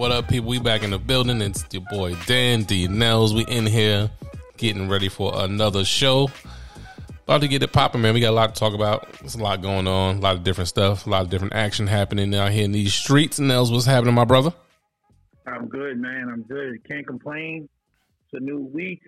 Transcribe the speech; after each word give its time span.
what 0.00 0.12
up, 0.12 0.28
people? 0.28 0.48
We 0.48 0.58
back 0.58 0.82
in 0.82 0.92
the 0.92 0.98
building. 0.98 1.42
It's 1.42 1.62
your 1.72 1.82
boy 1.90 2.14
Dan 2.24 2.62
D 2.62 2.88
Nels. 2.88 3.34
We 3.34 3.44
in 3.44 3.66
here 3.66 4.10
getting 4.56 4.88
ready 4.88 5.10
for 5.10 5.30
another 5.44 5.84
show. 5.84 6.30
About 7.24 7.42
to 7.42 7.48
get 7.48 7.62
it 7.62 7.70
popping, 7.70 8.00
man. 8.00 8.14
We 8.14 8.20
got 8.20 8.30
a 8.30 8.32
lot 8.32 8.54
to 8.54 8.58
talk 8.58 8.72
about. 8.72 9.12
There's 9.20 9.34
a 9.34 9.42
lot 9.42 9.60
going 9.60 9.86
on, 9.86 10.16
a 10.16 10.20
lot 10.20 10.36
of 10.36 10.42
different 10.42 10.68
stuff, 10.68 11.06
a 11.06 11.10
lot 11.10 11.20
of 11.20 11.28
different 11.28 11.52
action 11.52 11.86
happening 11.86 12.34
out 12.34 12.50
here 12.50 12.64
in 12.64 12.72
these 12.72 12.94
streets. 12.94 13.38
Nels, 13.38 13.70
what's 13.70 13.84
happening, 13.84 14.14
my 14.14 14.24
brother? 14.24 14.54
I'm 15.46 15.68
good, 15.68 15.98
man. 15.98 16.30
I'm 16.32 16.44
good. 16.44 16.82
Can't 16.88 17.06
complain. 17.06 17.68
It's 18.24 18.40
a 18.40 18.42
new 18.42 18.60
week, 18.60 19.02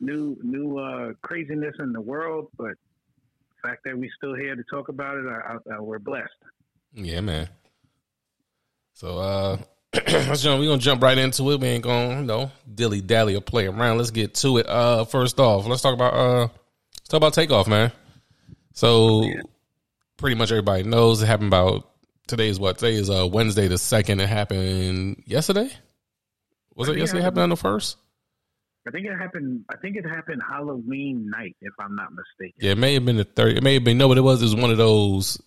new 0.00 0.34
new 0.42 0.78
uh, 0.78 1.12
craziness 1.20 1.74
in 1.78 1.92
the 1.92 2.00
world, 2.00 2.48
but 2.56 2.72
the 2.72 3.68
fact 3.68 3.84
that 3.84 3.98
we 3.98 4.10
still 4.16 4.34
here 4.34 4.56
to 4.56 4.64
talk 4.72 4.88
about 4.88 5.18
it, 5.18 5.26
I, 5.26 5.56
I, 5.72 5.76
I, 5.76 5.80
we're 5.80 5.98
blessed. 5.98 6.30
Yeah, 6.94 7.20
man. 7.20 7.50
So, 8.94 9.18
uh, 9.18 9.58
let's 9.94 10.42
jump. 10.42 10.60
We're 10.60 10.68
gonna 10.68 10.78
jump 10.78 11.02
right 11.02 11.16
into 11.16 11.50
it. 11.50 11.60
We 11.60 11.68
ain't 11.68 11.84
gonna, 11.84 12.20
you 12.20 12.26
know, 12.26 12.50
dilly 12.72 13.00
dally 13.00 13.34
or 13.34 13.40
play 13.40 13.66
around. 13.66 13.98
Let's 13.98 14.10
get 14.10 14.34
to 14.36 14.58
it. 14.58 14.68
Uh, 14.68 15.04
first 15.04 15.40
off, 15.40 15.66
let's 15.66 15.82
talk 15.82 15.94
about 15.94 16.14
uh, 16.14 16.40
let's 16.42 17.08
talk 17.08 17.18
about 17.18 17.32
takeoff, 17.34 17.66
man. 17.66 17.92
So, 18.74 19.24
pretty 20.16 20.36
much 20.36 20.50
everybody 20.50 20.82
knows 20.82 21.22
it 21.22 21.26
happened 21.26 21.48
about 21.48 21.88
today 22.26 22.48
is 22.48 22.60
what 22.60 22.78
today 22.78 22.94
is 22.94 23.10
uh 23.10 23.26
Wednesday 23.26 23.66
the 23.66 23.78
second. 23.78 24.20
It 24.20 24.28
happened 24.28 25.22
yesterday. 25.26 25.70
Was 26.74 26.88
it 26.88 26.98
yesterday? 26.98 27.20
It 27.20 27.24
happened 27.24 27.42
on 27.44 27.48
the 27.48 27.56
first. 27.56 27.96
I 28.86 28.90
think 28.90 29.06
it 29.06 29.18
happened. 29.18 29.64
I 29.70 29.76
think 29.76 29.96
it 29.96 30.06
happened 30.06 30.42
Halloween 30.48 31.28
night, 31.28 31.56
if 31.60 31.72
I'm 31.78 31.94
not 31.94 32.10
mistaken. 32.12 32.54
Yeah, 32.60 32.72
it 32.72 32.78
may 32.78 32.94
have 32.94 33.04
been 33.04 33.16
the 33.16 33.24
third. 33.24 33.56
It 33.56 33.62
may 33.62 33.74
have 33.74 33.84
been 33.84 33.98
no, 33.98 34.08
but 34.08 34.16
it 34.16 34.22
was. 34.22 34.40
It 34.40 34.46
was 34.46 34.54
one 34.54 34.70
of 34.70 34.76
those 34.76 35.42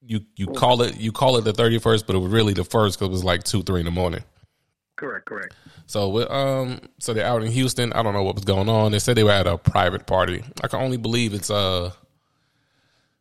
you 0.00 0.20
you 0.36 0.46
call 0.46 0.82
it 0.82 0.98
you 0.98 1.12
call 1.12 1.36
it 1.36 1.42
the 1.42 1.52
thirty 1.52 1.78
first, 1.78 2.06
but 2.06 2.16
it 2.16 2.18
was 2.20 2.32
really 2.32 2.54
the 2.54 2.64
first 2.64 2.98
because 2.98 3.08
it 3.08 3.12
was 3.12 3.24
like 3.24 3.44
two 3.44 3.62
three 3.62 3.80
in 3.80 3.86
the 3.86 3.92
morning. 3.92 4.22
Correct, 4.96 5.26
correct. 5.26 5.54
So 5.86 6.28
um, 6.30 6.80
so 6.98 7.14
they're 7.14 7.26
out 7.26 7.42
in 7.42 7.50
Houston. 7.52 7.92
I 7.92 8.02
don't 8.02 8.14
know 8.14 8.22
what 8.22 8.34
was 8.34 8.44
going 8.44 8.68
on. 8.68 8.92
They 8.92 8.98
said 8.98 9.16
they 9.16 9.24
were 9.24 9.30
at 9.30 9.46
a 9.46 9.56
private 9.58 10.06
party. 10.06 10.42
I 10.62 10.68
can 10.68 10.80
only 10.80 10.96
believe 10.96 11.34
it's 11.34 11.50
uh 11.50 11.92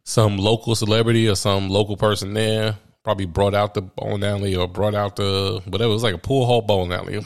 some 0.04 0.38
local 0.38 0.76
celebrity 0.76 1.28
or 1.28 1.36
some 1.36 1.70
local 1.70 1.98
person 1.98 2.34
there. 2.34 2.78
Probably 3.04 3.26
brought 3.26 3.54
out 3.54 3.74
the 3.74 3.82
bowling 3.82 4.24
alley 4.24 4.56
or 4.56 4.68
brought 4.68 4.96
out 4.96 5.16
the 5.18 5.62
whatever. 5.66 5.92
It 5.92 5.94
was 5.94 6.04
like 6.04 6.16
a 6.16 6.20
pool 6.20 6.46
hall 6.46 6.62
bowling 6.62 6.94
alley. 6.94 7.24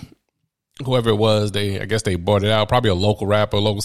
Whoever 0.84 1.10
it 1.10 1.18
was, 1.18 1.52
they 1.52 1.80
I 1.80 1.86
guess 1.86 2.04
they 2.04 2.16
bought 2.16 2.44
it 2.44 2.52
out. 2.52 2.70
Probably 2.70 2.90
a 2.90 2.96
local 2.96 3.28
rapper, 3.28 3.58
local 3.58 3.84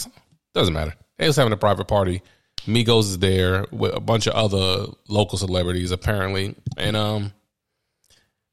doesn't 0.54 0.74
matter. 0.74 0.94
They 1.18 1.26
was 1.26 1.36
having 1.36 1.52
a 1.52 1.56
private 1.56 1.88
party 1.88 2.22
Migos 2.62 3.02
is 3.02 3.18
there 3.18 3.66
with 3.70 3.94
a 3.94 4.00
bunch 4.00 4.26
of 4.26 4.34
other 4.34 4.86
local 5.08 5.38
celebrities 5.38 5.90
apparently, 5.92 6.54
and 6.76 6.96
um, 6.96 7.32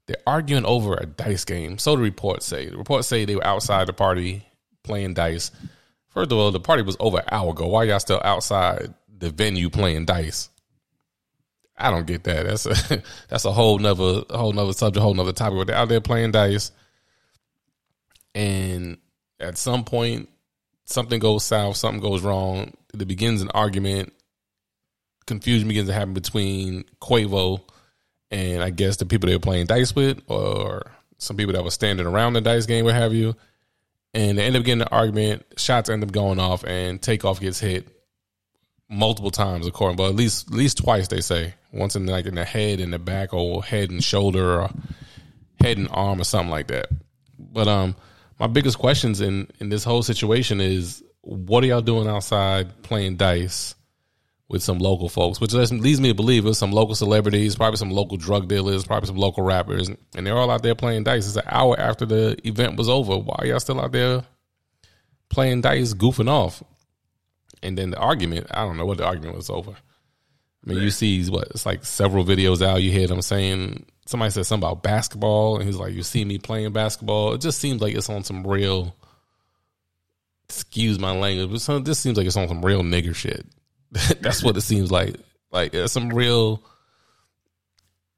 they're 0.05 0.17
arguing 0.27 0.65
over 0.65 0.95
a 0.95 1.05
dice 1.05 1.45
game. 1.45 1.77
So 1.77 1.95
the 1.95 2.01
reports 2.01 2.45
say. 2.45 2.69
The 2.69 2.77
reports 2.77 3.07
say 3.07 3.25
they 3.25 3.35
were 3.35 3.45
outside 3.45 3.87
the 3.87 3.93
party 3.93 4.45
playing 4.83 5.13
dice. 5.15 5.51
First 6.09 6.31
of 6.31 6.37
all, 6.37 6.51
the 6.51 6.59
party 6.59 6.83
was 6.83 6.97
over 6.99 7.19
an 7.19 7.25
hour 7.31 7.51
ago. 7.51 7.67
Why 7.67 7.85
y'all 7.85 7.99
still 7.99 8.21
outside 8.23 8.93
the 9.17 9.31
venue 9.31 9.69
playing 9.69 10.05
dice? 10.05 10.49
I 11.75 11.89
don't 11.89 12.05
get 12.05 12.23
that. 12.25 12.45
That's 12.45 12.65
a 12.65 13.03
that's 13.29 13.45
a 13.45 13.51
whole 13.51 13.79
nother 13.79 14.23
a 14.29 14.37
whole 14.37 14.53
nother 14.53 14.73
subject, 14.73 15.01
whole 15.01 15.13
nother 15.13 15.33
topic. 15.33 15.57
But 15.57 15.67
they're 15.67 15.75
out 15.75 15.89
there 15.89 16.01
playing 16.01 16.31
dice, 16.31 16.71
and 18.35 18.97
at 19.39 19.57
some 19.57 19.83
point, 19.83 20.29
something 20.85 21.19
goes 21.19 21.45
south, 21.45 21.77
something 21.77 22.01
goes 22.01 22.21
wrong 22.21 22.73
there 22.93 23.07
begins 23.07 23.41
an 23.41 23.49
argument. 23.53 24.13
Confusion 25.25 25.67
begins 25.67 25.87
to 25.87 25.93
happen 25.93 26.13
between 26.13 26.85
Quavo 27.01 27.61
and 28.31 28.63
I 28.63 28.69
guess 28.69 28.97
the 28.97 29.05
people 29.05 29.27
they 29.27 29.35
were 29.35 29.39
playing 29.39 29.67
dice 29.67 29.95
with, 29.95 30.21
or 30.27 30.83
some 31.17 31.37
people 31.37 31.53
that 31.53 31.63
were 31.63 31.71
standing 31.71 32.05
around 32.05 32.33
the 32.33 32.41
dice 32.41 32.65
game, 32.65 32.85
what 32.85 32.95
have 32.95 33.13
you. 33.13 33.35
And 34.13 34.37
they 34.37 34.45
end 34.45 34.55
up 34.55 34.63
getting 34.63 34.81
an 34.81 34.89
argument. 34.91 35.45
Shots 35.57 35.89
end 35.89 36.03
up 36.03 36.11
going 36.11 36.39
off, 36.39 36.63
and 36.63 37.01
takeoff 37.01 37.39
gets 37.39 37.59
hit 37.59 37.87
multiple 38.89 39.31
times, 39.31 39.65
according, 39.65 39.97
but 39.97 40.09
at 40.09 40.15
least 40.15 40.47
at 40.49 40.53
least 40.53 40.77
twice 40.79 41.07
they 41.07 41.21
say. 41.21 41.55
Once 41.71 41.95
in 41.95 42.05
like 42.05 42.27
in 42.27 42.35
the 42.35 42.45
head, 42.45 42.79
in 42.79 42.91
the 42.91 42.99
back, 42.99 43.33
or 43.33 43.63
head 43.63 43.89
and 43.89 44.03
shoulder, 44.03 44.61
or 44.61 44.69
head 45.59 45.77
and 45.77 45.87
arm, 45.91 46.21
or 46.21 46.25
something 46.25 46.51
like 46.51 46.67
that. 46.67 46.87
But 47.39 47.67
um, 47.67 47.95
my 48.43 48.47
biggest 48.47 48.77
questions 48.77 49.21
in 49.21 49.47
in 49.61 49.69
this 49.69 49.85
whole 49.85 50.03
situation 50.03 50.59
is 50.59 51.01
what 51.21 51.63
are 51.63 51.67
y'all 51.67 51.81
doing 51.81 52.09
outside 52.09 52.83
playing 52.83 53.15
dice 53.15 53.73
with 54.49 54.61
some 54.61 54.79
local 54.79 55.07
folks? 55.07 55.39
Which 55.39 55.53
leads 55.53 56.01
me 56.01 56.09
to 56.09 56.13
believe 56.13 56.45
it's 56.45 56.59
some 56.59 56.73
local 56.73 56.93
celebrities, 56.93 57.55
probably 57.55 57.77
some 57.77 57.91
local 57.91 58.17
drug 58.17 58.49
dealers, 58.49 58.85
probably 58.85 59.07
some 59.07 59.15
local 59.15 59.43
rappers, 59.45 59.87
and 59.87 60.27
they're 60.27 60.35
all 60.35 60.51
out 60.51 60.61
there 60.61 60.75
playing 60.75 61.05
dice. 61.05 61.25
It's 61.25 61.37
an 61.37 61.43
hour 61.45 61.79
after 61.79 62.05
the 62.05 62.35
event 62.45 62.75
was 62.75 62.89
over. 62.89 63.15
Why 63.15 63.35
are 63.39 63.45
y'all 63.45 63.61
still 63.61 63.79
out 63.79 63.93
there 63.93 64.25
playing 65.29 65.61
dice, 65.61 65.93
goofing 65.93 66.29
off? 66.29 66.61
And 67.61 67.77
then 67.77 67.91
the 67.91 67.97
argument, 67.97 68.47
I 68.51 68.65
don't 68.65 68.75
know 68.75 68.85
what 68.85 68.97
the 68.97 69.05
argument 69.05 69.37
was 69.37 69.49
over. 69.49 69.73
I 70.65 70.69
mean, 70.69 70.81
you 70.81 70.91
see 70.91 71.23
what 71.29 71.49
it's 71.49 71.65
like 71.65 71.83
several 71.83 72.23
videos 72.23 72.65
out. 72.65 72.81
You 72.81 72.91
hear 72.91 73.07
them 73.07 73.21
saying 73.21 73.85
somebody 74.05 74.31
said 74.31 74.45
something 74.45 74.67
about 74.67 74.83
basketball, 74.83 75.57
and 75.57 75.65
he's 75.65 75.77
like, 75.77 75.93
"You 75.93 76.03
see 76.03 76.23
me 76.23 76.37
playing 76.37 76.71
basketball." 76.71 77.33
It 77.33 77.41
just 77.41 77.59
seems 77.59 77.81
like 77.81 77.95
it's 77.95 78.09
on 78.09 78.23
some 78.23 78.45
real 78.47 78.95
excuse 80.47 80.99
my 80.99 81.11
language, 81.11 81.51
but 81.51 81.61
some, 81.61 81.83
this 81.83 81.99
seems 81.99 82.17
like 82.17 82.27
it's 82.27 82.37
on 82.37 82.47
some 82.47 82.63
real 82.63 82.81
nigger 82.83 83.15
shit. 83.15 83.45
That's 84.21 84.43
what 84.43 84.57
it 84.57 84.61
seems 84.61 84.91
like. 84.91 85.15
Like 85.51 85.75
some 85.87 86.09
real 86.09 86.63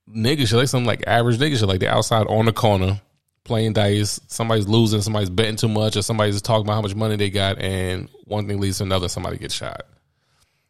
nigger 0.10 0.48
shit, 0.48 0.54
like 0.54 0.68
some 0.68 0.86
like 0.86 1.04
average 1.08 1.38
nigger 1.38 1.58
shit. 1.58 1.68
Like 1.68 1.80
they're 1.80 1.92
outside 1.92 2.28
on 2.28 2.46
the 2.46 2.54
corner 2.54 3.02
playing 3.44 3.74
dice. 3.74 4.20
Somebody's 4.28 4.68
losing, 4.68 5.02
somebody's 5.02 5.30
betting 5.30 5.56
too 5.56 5.68
much, 5.68 5.96
or 5.96 6.02
somebody's 6.02 6.42
talking 6.42 6.66
about 6.66 6.76
how 6.76 6.82
much 6.82 6.96
money 6.96 7.16
they 7.16 7.30
got, 7.30 7.60
and 7.60 8.10
one 8.26 8.48
thing 8.48 8.60
leads 8.60 8.78
to 8.78 8.84
another. 8.84 9.08
Somebody 9.08 9.38
gets 9.38 9.54
shot, 9.54 9.82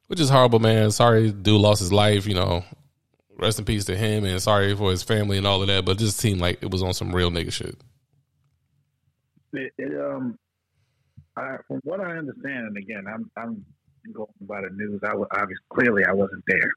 which 0.08 0.20
is 0.20 0.30
horrible, 0.30 0.60
man. 0.60 0.92
Sorry, 0.92 1.32
dude 1.32 1.62
lost 1.62 1.80
his 1.80 1.92
life. 1.92 2.28
You 2.28 2.36
know, 2.36 2.64
rest 3.38 3.60
in 3.60 3.66
peace 3.66 3.86
to 3.86 3.96
him, 3.96 4.26
and 4.26 4.42
sorry 4.42 4.76
for 4.76 4.92
his 4.92 5.04
family 5.04 5.38
and 5.38 5.48
all 5.48 5.62
of 5.62 5.68
that. 5.68 5.86
But 5.86 5.98
just 5.98 6.18
seemed 6.18 6.42
like 6.42 6.62
it 6.62 6.72
was 6.72 6.84
on 6.84 6.94
some 6.94 7.14
real 7.14 7.32
nigga 7.32 7.52
shit. 7.52 7.76
It, 9.54 9.74
it 9.78 10.00
um 10.00 10.38
I, 11.38 11.58
from 11.68 11.82
what 11.84 12.00
I 12.00 12.18
understand, 12.18 12.68
and 12.68 12.78
again, 12.78 13.06
I'm 13.08 13.30
I'm 13.38 13.66
going 14.14 14.30
by 14.42 14.62
the 14.62 14.70
news. 14.70 15.02
I 15.04 15.16
was 15.16 15.28
obviously 15.32 15.66
clearly 15.70 16.04
I 16.06 16.14
wasn't 16.14 16.44
there, 16.48 16.72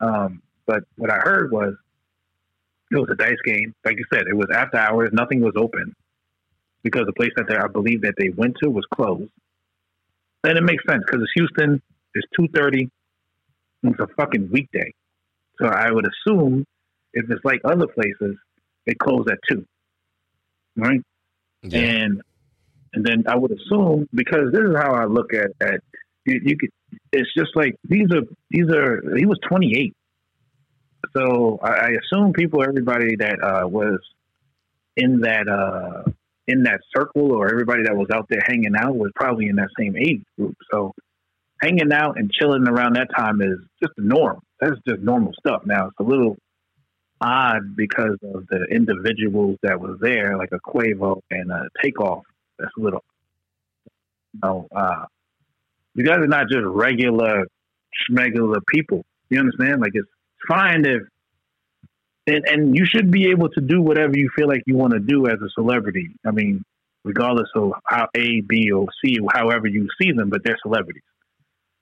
um, 0.00 0.42
but 0.66 0.84
what 0.96 1.10
I 1.10 1.18
heard 1.18 1.50
was 1.50 1.74
it 2.90 2.96
was 2.96 3.08
a 3.10 3.16
dice 3.16 3.36
game. 3.44 3.74
Like 3.84 3.98
you 3.98 4.04
said, 4.12 4.26
it 4.28 4.36
was 4.36 4.48
after 4.52 4.78
hours. 4.78 5.10
Nothing 5.12 5.40
was 5.40 5.54
open 5.56 5.94
because 6.82 7.06
the 7.06 7.12
place 7.12 7.32
that 7.36 7.46
they, 7.48 7.56
I 7.56 7.66
believe 7.68 8.02
that 8.02 8.14
they 8.16 8.30
went 8.30 8.56
to 8.62 8.70
was 8.70 8.84
closed. 8.94 9.30
And 10.44 10.56
it 10.56 10.62
makes 10.62 10.84
sense 10.88 11.02
because 11.04 11.22
it's 11.22 11.32
Houston. 11.34 11.82
It's 12.18 12.28
two 12.38 12.48
thirty. 12.54 12.88
It's 13.82 14.00
a 14.00 14.06
fucking 14.16 14.50
weekday, 14.52 14.92
so 15.60 15.68
I 15.68 15.90
would 15.90 16.06
assume 16.06 16.64
if 17.12 17.30
it's 17.30 17.44
like 17.44 17.60
other 17.64 17.86
places, 17.86 18.36
they 18.86 18.94
close 18.94 19.26
at 19.30 19.38
two, 19.48 19.64
right? 20.76 21.00
Yeah. 21.62 21.78
And 21.78 22.22
and 22.92 23.04
then 23.04 23.24
I 23.28 23.36
would 23.36 23.52
assume 23.52 24.08
because 24.12 24.52
this 24.52 24.62
is 24.62 24.76
how 24.76 24.94
I 24.94 25.04
look 25.04 25.32
at 25.32 25.50
at 25.60 25.80
you, 26.24 26.40
you 26.44 26.56
could, 26.56 26.70
it's 27.12 27.30
just 27.36 27.50
like 27.54 27.76
these 27.84 28.08
are 28.12 28.22
these 28.50 28.68
are 28.70 29.16
he 29.16 29.26
was 29.26 29.38
28, 29.48 29.94
so 31.16 31.58
I, 31.62 31.68
I 31.68 31.88
assume 31.88 32.32
people 32.32 32.62
everybody 32.62 33.16
that 33.16 33.42
uh, 33.42 33.68
was 33.68 34.00
in 34.96 35.20
that 35.20 35.48
uh, 35.48 36.10
in 36.46 36.62
that 36.64 36.80
circle 36.96 37.32
or 37.32 37.50
everybody 37.50 37.82
that 37.84 37.96
was 37.96 38.08
out 38.12 38.26
there 38.28 38.42
hanging 38.46 38.74
out 38.76 38.96
was 38.96 39.10
probably 39.14 39.46
in 39.46 39.56
that 39.56 39.68
same 39.78 39.96
age 39.96 40.22
group. 40.36 40.56
So 40.72 40.94
hanging 41.60 41.92
out 41.92 42.18
and 42.18 42.30
chilling 42.30 42.68
around 42.68 42.96
that 42.96 43.08
time 43.16 43.40
is 43.40 43.58
just 43.82 43.94
the 43.96 44.02
norm. 44.02 44.40
That's 44.60 44.76
just 44.86 45.00
normal 45.00 45.32
stuff. 45.38 45.62
Now 45.64 45.86
it's 45.88 45.98
a 45.98 46.02
little 46.02 46.36
odd 47.20 47.76
because 47.76 48.16
of 48.22 48.46
the 48.48 48.66
individuals 48.70 49.58
that 49.62 49.80
was 49.80 49.98
there, 50.00 50.36
like 50.36 50.52
a 50.52 50.60
Quavo 50.60 51.20
and 51.30 51.50
a 51.50 51.68
Takeoff 51.82 52.24
that's 52.58 52.72
a 52.78 52.80
little. 52.80 53.04
You 54.34 54.40
know, 54.42 54.68
uh, 54.74 55.06
you 55.94 56.04
guys 56.04 56.18
are 56.18 56.26
not 56.26 56.48
just 56.48 56.64
regular, 56.64 57.46
schmegular 58.10 58.60
people. 58.66 59.04
You 59.30 59.40
understand? 59.40 59.80
Like 59.80 59.92
it's 59.94 60.08
fine 60.46 60.84
if, 60.84 61.02
and 62.26 62.46
and 62.46 62.76
you 62.76 62.84
should 62.86 63.10
be 63.10 63.30
able 63.30 63.48
to 63.50 63.60
do 63.60 63.80
whatever 63.80 64.16
you 64.16 64.30
feel 64.36 64.48
like 64.48 64.62
you 64.66 64.76
want 64.76 64.92
to 64.92 65.00
do 65.00 65.26
as 65.26 65.40
a 65.40 65.48
celebrity. 65.54 66.10
I 66.26 66.30
mean, 66.30 66.62
regardless 67.04 67.48
of 67.54 67.72
how 67.84 68.08
A, 68.14 68.40
B, 68.42 68.70
or 68.70 68.86
C, 69.02 69.18
however 69.32 69.66
you 69.66 69.88
see 70.00 70.12
them, 70.12 70.28
but 70.28 70.42
they're 70.44 70.58
celebrities. 70.62 71.02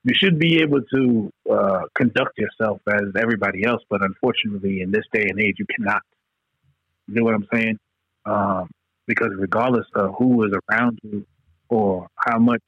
You 0.06 0.14
should 0.14 0.38
be 0.38 0.60
able 0.60 0.82
to 0.94 1.32
uh, 1.52 1.80
conduct 1.96 2.38
yourself 2.38 2.80
as 2.88 3.06
everybody 3.20 3.64
else, 3.64 3.82
but 3.90 4.02
unfortunately, 4.02 4.80
in 4.80 4.92
this 4.92 5.02
day 5.12 5.26
and 5.28 5.40
age, 5.40 5.56
you 5.58 5.66
cannot. 5.74 6.02
You 7.08 7.16
know 7.16 7.24
what 7.24 7.34
I'm 7.34 7.48
saying? 7.52 7.78
Um, 8.24 8.70
because 9.08 9.30
regardless 9.36 9.86
of 9.96 10.14
who 10.16 10.44
is 10.44 10.52
around 10.70 11.00
you 11.02 11.26
or 11.68 12.06
how 12.14 12.38
much 12.38 12.62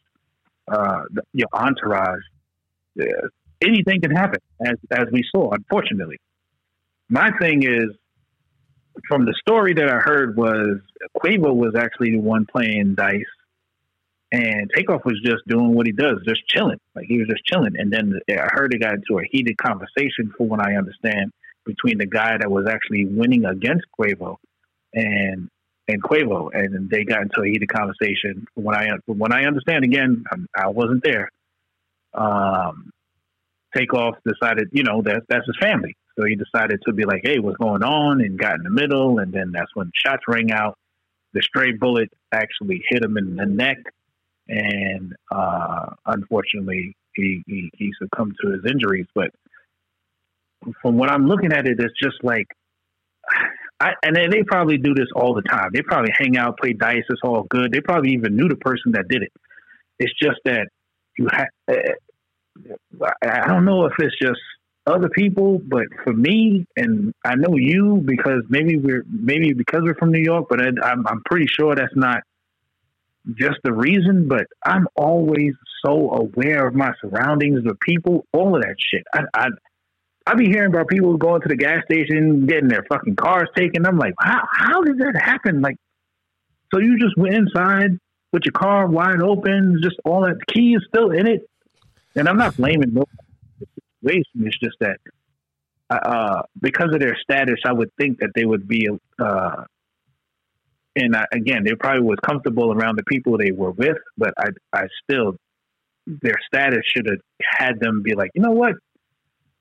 uh, 0.66 1.02
your 1.32 1.46
entourage, 1.52 2.22
uh, 3.00 3.04
anything 3.62 4.00
can 4.00 4.10
happen, 4.10 4.40
as 4.66 4.74
as 4.90 5.06
we 5.12 5.22
saw, 5.32 5.52
unfortunately. 5.52 6.18
My 7.08 7.30
thing 7.40 7.62
is, 7.62 7.90
from 9.06 9.26
the 9.26 9.34
story 9.40 9.74
that 9.74 9.88
I 9.88 9.98
heard 9.98 10.36
was 10.36 10.80
Quavo 11.16 11.54
was 11.54 11.76
actually 11.76 12.10
the 12.10 12.20
one 12.20 12.46
playing 12.46 12.96
dice, 12.96 13.22
and 14.30 14.70
Takeoff 14.74 15.04
was 15.04 15.20
just 15.24 15.46
doing 15.46 15.72
what 15.72 15.86
he 15.86 15.92
does, 15.92 16.18
just 16.26 16.46
chilling. 16.48 16.80
Like 16.94 17.06
he 17.06 17.18
was 17.18 17.28
just 17.28 17.44
chilling. 17.44 17.74
And 17.78 17.92
then 17.92 18.20
I 18.28 18.48
heard 18.52 18.74
it 18.74 18.80
got 18.80 18.94
into 18.94 19.18
a 19.18 19.24
heated 19.30 19.56
conversation, 19.56 20.32
from 20.36 20.48
what 20.48 20.60
I 20.60 20.76
understand, 20.76 21.32
between 21.64 21.98
the 21.98 22.06
guy 22.06 22.36
that 22.38 22.50
was 22.50 22.66
actually 22.68 23.06
winning 23.06 23.44
against 23.44 23.86
Quavo 23.98 24.36
and 24.92 25.48
and 25.90 26.02
Quavo, 26.02 26.50
and 26.52 26.90
they 26.90 27.04
got 27.04 27.22
into 27.22 27.40
a 27.40 27.46
heated 27.46 27.68
conversation. 27.68 28.46
What 28.54 28.76
I 28.76 28.90
what 29.06 29.32
I 29.32 29.46
understand, 29.46 29.84
again, 29.84 30.24
I, 30.30 30.64
I 30.64 30.68
wasn't 30.68 31.02
there. 31.02 31.30
Um, 32.12 32.90
Takeoff 33.74 34.16
decided, 34.26 34.68
you 34.72 34.82
know, 34.82 35.02
that 35.02 35.22
that's 35.28 35.46
his 35.46 35.56
family. 35.60 35.96
So 36.16 36.24
he 36.24 36.34
decided 36.34 36.82
to 36.86 36.92
be 36.92 37.04
like, 37.04 37.20
hey, 37.22 37.38
what's 37.38 37.58
going 37.58 37.82
on? 37.82 38.20
And 38.20 38.38
got 38.38 38.56
in 38.56 38.64
the 38.64 38.70
middle. 38.70 39.18
And 39.20 39.32
then 39.32 39.52
that's 39.52 39.74
when 39.74 39.90
shots 39.94 40.24
rang 40.26 40.50
out. 40.50 40.76
The 41.32 41.42
stray 41.42 41.72
bullet 41.72 42.10
actually 42.32 42.82
hit 42.88 43.04
him 43.04 43.16
in 43.16 43.36
the 43.36 43.46
neck. 43.46 43.78
And 44.48 45.14
uh, 45.30 45.90
unfortunately, 46.06 46.96
he, 47.14 47.42
he, 47.46 47.70
he 47.74 47.92
succumbed 48.00 48.36
to 48.42 48.52
his 48.52 48.60
injuries. 48.70 49.06
But 49.14 49.30
from 50.82 50.96
what 50.96 51.10
I'm 51.10 51.26
looking 51.26 51.52
at 51.52 51.66
it, 51.66 51.78
it's 51.78 51.94
just 52.02 52.22
like, 52.22 52.46
I, 53.80 53.92
and 54.02 54.16
they 54.16 54.42
probably 54.44 54.78
do 54.78 54.94
this 54.94 55.08
all 55.14 55.34
the 55.34 55.42
time. 55.42 55.70
They 55.72 55.82
probably 55.82 56.12
hang 56.16 56.36
out, 56.36 56.58
play 56.58 56.72
dice. 56.72 57.04
It's 57.08 57.20
all 57.22 57.44
good. 57.48 57.70
They 57.70 57.80
probably 57.80 58.10
even 58.12 58.34
knew 58.36 58.48
the 58.48 58.56
person 58.56 58.92
that 58.92 59.06
did 59.08 59.22
it. 59.22 59.32
It's 59.98 60.12
just 60.20 60.38
that 60.44 60.68
you 61.16 61.28
have. 61.30 61.46
I 63.22 63.46
don't 63.46 63.64
know 63.64 63.84
if 63.86 63.92
it's 63.98 64.18
just 64.20 64.40
other 64.86 65.08
people, 65.08 65.60
but 65.64 65.84
for 66.02 66.12
me, 66.12 66.66
and 66.76 67.12
I 67.24 67.34
know 67.36 67.56
you 67.56 68.02
because 68.04 68.42
maybe 68.48 68.76
we're 68.78 69.04
maybe 69.08 69.52
because 69.52 69.82
we're 69.84 69.94
from 69.94 70.10
New 70.10 70.22
York, 70.22 70.46
but 70.48 70.60
I, 70.60 70.68
I'm 70.84 71.06
I'm 71.06 71.22
pretty 71.24 71.46
sure 71.46 71.74
that's 71.74 71.94
not 71.94 72.22
just 73.34 73.58
the 73.64 73.72
reason. 73.72 74.28
But 74.28 74.46
I'm 74.64 74.86
always 74.96 75.54
so 75.84 76.10
aware 76.10 76.66
of 76.66 76.74
my 76.74 76.92
surroundings, 77.00 77.62
the 77.64 77.74
people, 77.82 78.26
all 78.32 78.56
of 78.56 78.62
that 78.62 78.76
shit. 78.78 79.04
I 79.12 79.22
I, 79.34 79.46
I 80.26 80.34
be 80.34 80.46
hearing 80.46 80.72
about 80.74 80.88
people 80.88 81.16
going 81.16 81.42
to 81.42 81.48
the 81.48 81.56
gas 81.56 81.82
station, 81.90 82.46
getting 82.46 82.68
their 82.68 82.84
fucking 82.88 83.16
cars 83.16 83.48
taken. 83.56 83.86
I'm 83.86 83.98
like, 83.98 84.14
how 84.18 84.42
how 84.52 84.82
did 84.82 84.98
that 84.98 85.20
happen? 85.22 85.60
Like, 85.60 85.76
so 86.72 86.80
you 86.80 86.98
just 86.98 87.16
went 87.16 87.34
inside 87.34 87.98
with 88.32 88.42
your 88.44 88.52
car 88.52 88.86
wide 88.86 89.22
open, 89.22 89.80
just 89.82 89.96
all 90.04 90.22
that 90.22 90.36
the 90.38 90.52
key 90.52 90.74
is 90.74 90.84
still 90.88 91.10
in 91.10 91.26
it. 91.26 91.48
And 92.14 92.28
I'm 92.28 92.36
not 92.36 92.56
blaming 92.56 92.92
no 92.92 93.04
situation. 94.02 94.46
It's 94.46 94.58
just 94.58 94.76
that 94.80 94.98
uh, 95.90 96.42
because 96.60 96.90
of 96.92 97.00
their 97.00 97.16
status, 97.22 97.60
I 97.64 97.72
would 97.72 97.90
think 97.98 98.18
that 98.20 98.30
they 98.34 98.44
would 98.44 98.68
be, 98.68 98.88
uh, 99.18 99.64
and 100.98 101.16
I, 101.16 101.24
again, 101.32 101.64
they 101.64 101.74
probably 101.74 102.02
was 102.02 102.18
comfortable 102.24 102.72
around 102.72 102.96
the 102.96 103.04
people 103.04 103.38
they 103.38 103.52
were 103.52 103.70
with, 103.70 103.96
but 104.16 104.34
I, 104.38 104.48
I 104.72 104.82
still, 105.04 105.36
their 106.06 106.36
status 106.46 106.80
should 106.84 107.06
have 107.06 107.20
had 107.42 107.80
them 107.80 108.02
be 108.02 108.14
like, 108.14 108.30
you 108.34 108.42
know 108.42 108.52
what, 108.52 108.74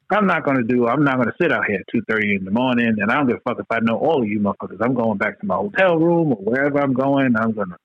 I'm 0.09 0.25
not 0.25 0.45
going 0.45 0.57
to 0.57 0.63
do. 0.63 0.87
I'm 0.87 1.03
not 1.03 1.15
going 1.15 1.27
to 1.27 1.35
sit 1.41 1.51
out 1.51 1.65
here 1.67 1.79
at 1.79 1.85
two 1.91 2.01
thirty 2.09 2.35
in 2.35 2.45
the 2.45 2.51
morning, 2.51 2.95
and 2.99 3.11
I 3.11 3.15
don't 3.15 3.27
give 3.27 3.37
a 3.37 3.49
fuck 3.49 3.59
if 3.59 3.65
I 3.69 3.79
know 3.81 3.97
all 3.97 4.21
of 4.21 4.27
you 4.27 4.39
motherfuckers. 4.39 4.77
I'm 4.81 4.93
going 4.93 5.17
back 5.17 5.39
to 5.41 5.45
my 5.45 5.55
hotel 5.55 5.97
room 5.97 6.31
or 6.31 6.37
wherever 6.37 6.79
I'm 6.79 6.93
going. 6.93 7.35
I'm 7.35 7.51
gonna. 7.51 7.75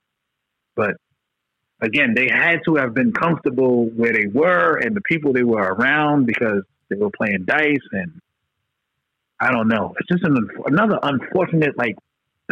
But 0.77 0.97
again, 1.81 2.15
they 2.15 2.29
had 2.29 2.61
to 2.67 2.77
have 2.77 2.95
been 2.95 3.13
comfortable 3.13 3.87
where 3.87 4.13
they 4.13 4.27
were 4.33 4.77
and 4.77 4.95
the 4.95 5.01
people 5.01 5.33
they 5.33 5.43
were 5.43 5.63
around 5.63 6.27
because 6.27 6.63
they 6.89 6.97
were 6.97 7.11
playing 7.11 7.45
dice 7.45 7.89
and 7.91 8.21
I 9.41 9.51
don't 9.51 9.67
know. 9.67 9.93
It's 9.99 10.09
just 10.09 10.25
an, 10.25 10.49
another 10.67 11.01
unfortunate 11.03 11.77
like 11.77 11.97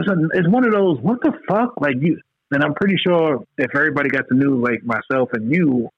it's 0.01 0.09
a, 0.09 0.39
it's 0.39 0.49
one 0.49 0.65
of 0.65 0.73
those 0.73 0.99
what 1.01 1.21
the 1.23 1.33
fuck 1.49 1.75
like 1.81 1.97
you 2.01 2.21
and 2.51 2.65
I'm 2.65 2.75
pretty 2.75 2.97
sure 2.97 3.45
if 3.59 3.75
everybody 3.75 4.09
got 4.09 4.29
the 4.29 4.35
news 4.35 4.63
like 4.63 4.83
myself 4.85 5.31
and 5.33 5.53
you 5.53 5.89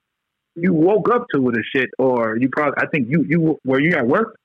you 0.55 0.73
woke 0.73 1.09
up 1.13 1.25
to 1.33 1.49
it 1.49 1.57
or 1.57 1.63
shit 1.75 1.89
or 1.97 2.37
you 2.37 2.49
probably 2.49 2.75
I 2.77 2.87
think 2.87 3.09
you 3.09 3.23
you 3.27 3.59
were 3.63 3.79
you 3.79 3.95
at 3.95 4.07
work 4.07 4.37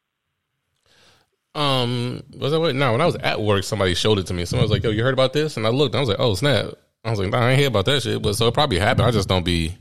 um, 1.54 2.22
was 2.36 2.52
that 2.52 2.60
what? 2.60 2.76
No, 2.76 2.92
when 2.92 3.00
I 3.00 3.06
was 3.06 3.16
at 3.16 3.40
work, 3.40 3.64
somebody 3.64 3.94
showed 3.94 4.18
it 4.18 4.26
to 4.26 4.34
me. 4.34 4.44
Someone 4.44 4.62
was 4.62 4.70
like, 4.70 4.84
"Yo, 4.84 4.90
you 4.90 5.02
heard 5.02 5.14
about 5.14 5.32
this?" 5.32 5.56
And 5.56 5.66
I 5.66 5.70
looked. 5.70 5.92
And 5.92 5.98
I 5.98 6.00
was 6.00 6.08
like, 6.08 6.20
"Oh 6.20 6.34
snap!" 6.36 6.74
I 7.04 7.10
was 7.10 7.20
like, 7.20 7.30
nah, 7.30 7.38
I 7.38 7.50
ain't 7.50 7.58
hear 7.58 7.68
about 7.68 7.86
that 7.86 8.02
shit. 8.02 8.20
But 8.22 8.34
so 8.34 8.46
it 8.48 8.54
probably 8.54 8.78
happened. 8.78 9.06
I 9.06 9.10
just 9.10 9.28
don't 9.28 9.44
be 9.44 9.76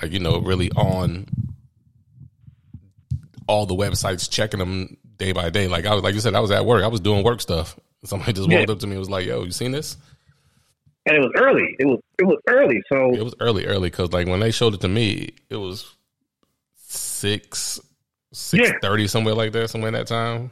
like, 0.00 0.12
you 0.12 0.18
know, 0.18 0.38
really 0.38 0.70
on 0.72 1.26
all 3.46 3.66
the 3.66 3.74
websites 3.74 4.30
checking 4.30 4.58
them 4.58 4.96
day 5.16 5.32
by 5.32 5.50
day. 5.50 5.68
Like 5.68 5.86
I 5.86 5.94
was, 5.94 6.02
like 6.02 6.14
you 6.14 6.20
said, 6.20 6.34
I 6.34 6.40
was 6.40 6.50
at 6.50 6.66
work. 6.66 6.84
I 6.84 6.88
was 6.88 7.00
doing 7.00 7.24
work 7.24 7.40
stuff. 7.40 7.78
Somebody 8.04 8.32
just 8.32 8.50
walked 8.50 8.68
yeah. 8.68 8.72
up 8.72 8.80
to 8.80 8.86
me 8.86 8.92
and 8.92 9.00
was 9.00 9.10
like, 9.10 9.26
"Yo, 9.26 9.44
you 9.44 9.52
seen 9.52 9.72
this?" 9.72 9.96
And 11.06 11.16
it 11.16 11.20
was 11.20 11.32
early. 11.36 11.76
It 11.78 11.86
was 11.86 12.00
it 12.18 12.24
was 12.24 12.38
early. 12.48 12.80
So 12.88 13.14
it 13.14 13.22
was 13.22 13.34
early, 13.40 13.66
early 13.66 13.90
because 13.90 14.12
like 14.12 14.26
when 14.26 14.40
they 14.40 14.50
showed 14.50 14.74
it 14.74 14.80
to 14.80 14.88
me, 14.88 15.34
it 15.50 15.56
was 15.56 15.94
six 16.76 17.80
six 18.32 18.68
yeah. 18.68 18.78
thirty 18.80 19.06
somewhere 19.06 19.34
like 19.34 19.52
that, 19.52 19.70
somewhere 19.70 19.88
in 19.88 19.94
that 19.94 20.06
time. 20.06 20.50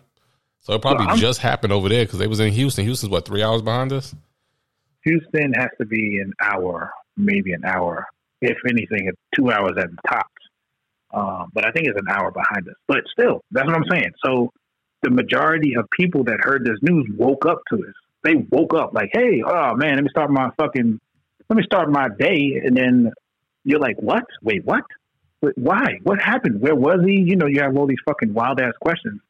So 0.61 0.75
it 0.75 0.83
probably 0.83 1.19
just 1.19 1.41
happened 1.41 1.73
over 1.73 1.89
there 1.89 2.05
because 2.05 2.19
they 2.19 2.27
was 2.27 2.41
in 2.41 2.53
Houston. 2.53 2.85
Houston's 2.85 3.11
what 3.11 3.25
three 3.25 3.43
hours 3.43 3.63
behind 3.63 3.93
us. 3.93 4.15
Houston 5.05 5.53
has 5.55 5.71
to 5.81 5.87
be 5.87 6.21
an 6.21 6.33
hour, 6.43 6.93
maybe 7.17 7.53
an 7.53 7.65
hour, 7.65 8.07
if 8.43 8.59
anything, 8.69 9.11
two 9.35 9.51
hours 9.51 9.73
at 9.79 9.91
the 9.91 9.97
tops. 10.09 10.29
Um, 11.13 11.51
but 11.55 11.67
I 11.67 11.73
think 11.73 11.89
it's 11.89 11.99
an 11.99 12.09
hour 12.09 12.31
behind 12.31 12.69
us. 12.69 12.75
But 12.87 12.99
still, 13.11 13.41
that's 13.51 13.67
what 13.67 13.75
I'm 13.75 13.89
saying. 13.91 14.13
So 14.25 14.53
the 15.03 15.11
majority 15.11 15.75
of 15.75 15.89
people 15.91 16.25
that 16.25 16.39
heard 16.41 16.65
this 16.65 16.79
news 16.83 17.07
woke 17.17 17.47
up 17.47 17.61
to 17.71 17.77
this. 17.77 17.95
They 18.23 18.35
woke 18.51 18.75
up 18.75 18.93
like, 18.93 19.11
"Hey, 19.13 19.43
oh 19.45 19.75
man, 19.75 19.95
let 19.97 20.05
me 20.05 20.11
start 20.11 20.31
my 20.31 20.51
fucking, 20.57 21.01
let 21.49 21.57
me 21.57 21.63
start 21.63 21.91
my 21.91 22.09
day." 22.19 22.61
And 22.65 22.77
then 22.77 23.13
you're 23.65 23.81
like, 23.81 24.01
"What? 24.01 24.25
Wait, 24.43 24.65
what? 24.65 24.85
Wait, 25.41 25.57
why? 25.57 25.99
What 26.03 26.21
happened? 26.21 26.61
Where 26.61 26.75
was 26.75 27.01
he?" 27.07 27.21
You 27.21 27.37
know, 27.37 27.47
you 27.47 27.61
have 27.61 27.77
all 27.77 27.87
these 27.87 28.03
fucking 28.05 28.35
wild 28.35 28.61
ass 28.61 28.75
questions. 28.81 29.21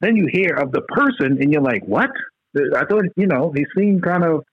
Then 0.00 0.16
you 0.16 0.26
hear 0.30 0.54
of 0.54 0.72
the 0.72 0.82
person, 0.82 1.38
and 1.40 1.52
you're 1.52 1.62
like, 1.62 1.84
"What?" 1.84 2.10
I 2.56 2.84
thought, 2.84 3.04
you 3.16 3.26
know, 3.26 3.52
he 3.52 3.66
seemed 3.76 4.02
kind 4.02 4.24
of 4.24 4.44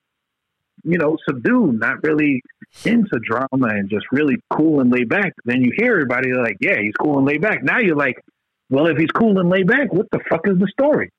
you 0.84 0.98
know, 0.98 1.16
subdued, 1.28 1.78
not 1.78 2.02
really 2.02 2.42
into 2.84 3.18
drama 3.20 3.68
and 3.68 3.88
just 3.88 4.06
really 4.10 4.36
cool 4.50 4.80
and 4.80 4.90
laid 4.90 5.08
back. 5.08 5.32
Then 5.44 5.62
you 5.62 5.72
hear 5.76 5.92
everybody 5.92 6.32
like, 6.32 6.56
yeah, 6.60 6.78
he's 6.80 6.94
cool 6.94 7.18
and 7.18 7.26
laid 7.26 7.40
back. 7.40 7.62
Now 7.62 7.78
you're 7.78 7.96
like, 7.96 8.22
well, 8.72 8.86
if 8.86 8.96
he's 8.96 9.10
cool 9.10 9.38
and 9.38 9.50
laid 9.50 9.66
back, 9.66 9.92
what 9.92 10.06
the 10.10 10.20
fuck 10.30 10.48
is 10.48 10.58
the 10.58 10.66
story? 10.72 11.10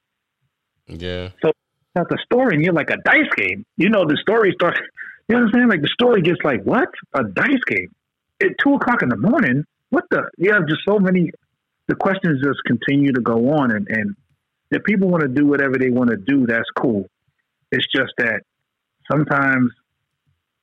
Yeah. 0.87 1.29
So 1.43 1.51
not 1.95 2.09
the 2.09 2.17
story, 2.25 2.55
and 2.55 2.63
you're 2.63 2.73
like 2.73 2.89
a 2.89 2.97
dice 3.05 3.29
game. 3.37 3.63
You 3.77 3.89
know, 3.89 4.05
the 4.05 4.17
story 4.19 4.51
starts. 4.55 4.79
You 5.27 5.35
know 5.35 5.43
what 5.43 5.49
I'm 5.49 5.53
saying? 5.53 5.69
Like 5.69 5.81
the 5.81 5.93
story 5.93 6.23
gets 6.23 6.39
like 6.43 6.63
what 6.63 6.89
a 7.13 7.23
dice 7.23 7.63
game 7.67 7.93
at 8.41 8.49
two 8.61 8.73
o'clock 8.73 9.03
in 9.03 9.09
the 9.09 9.17
morning. 9.17 9.65
What 9.91 10.05
the? 10.09 10.23
You 10.39 10.51
have 10.51 10.67
just 10.67 10.81
so 10.83 10.97
many. 10.97 11.29
The 11.87 11.95
questions 11.95 12.41
just 12.43 12.59
continue 12.65 13.13
to 13.13 13.21
go 13.21 13.51
on, 13.51 13.69
and 13.69 13.87
and 13.87 14.15
if 14.71 14.83
people 14.83 15.09
want 15.09 15.21
to 15.21 15.29
do 15.29 15.45
whatever 15.45 15.77
they 15.77 15.91
want 15.91 16.09
to 16.09 16.17
do, 16.17 16.47
that's 16.47 16.69
cool. 16.75 17.05
It's 17.71 17.85
just 17.95 18.13
that 18.17 18.41
sometimes 19.11 19.71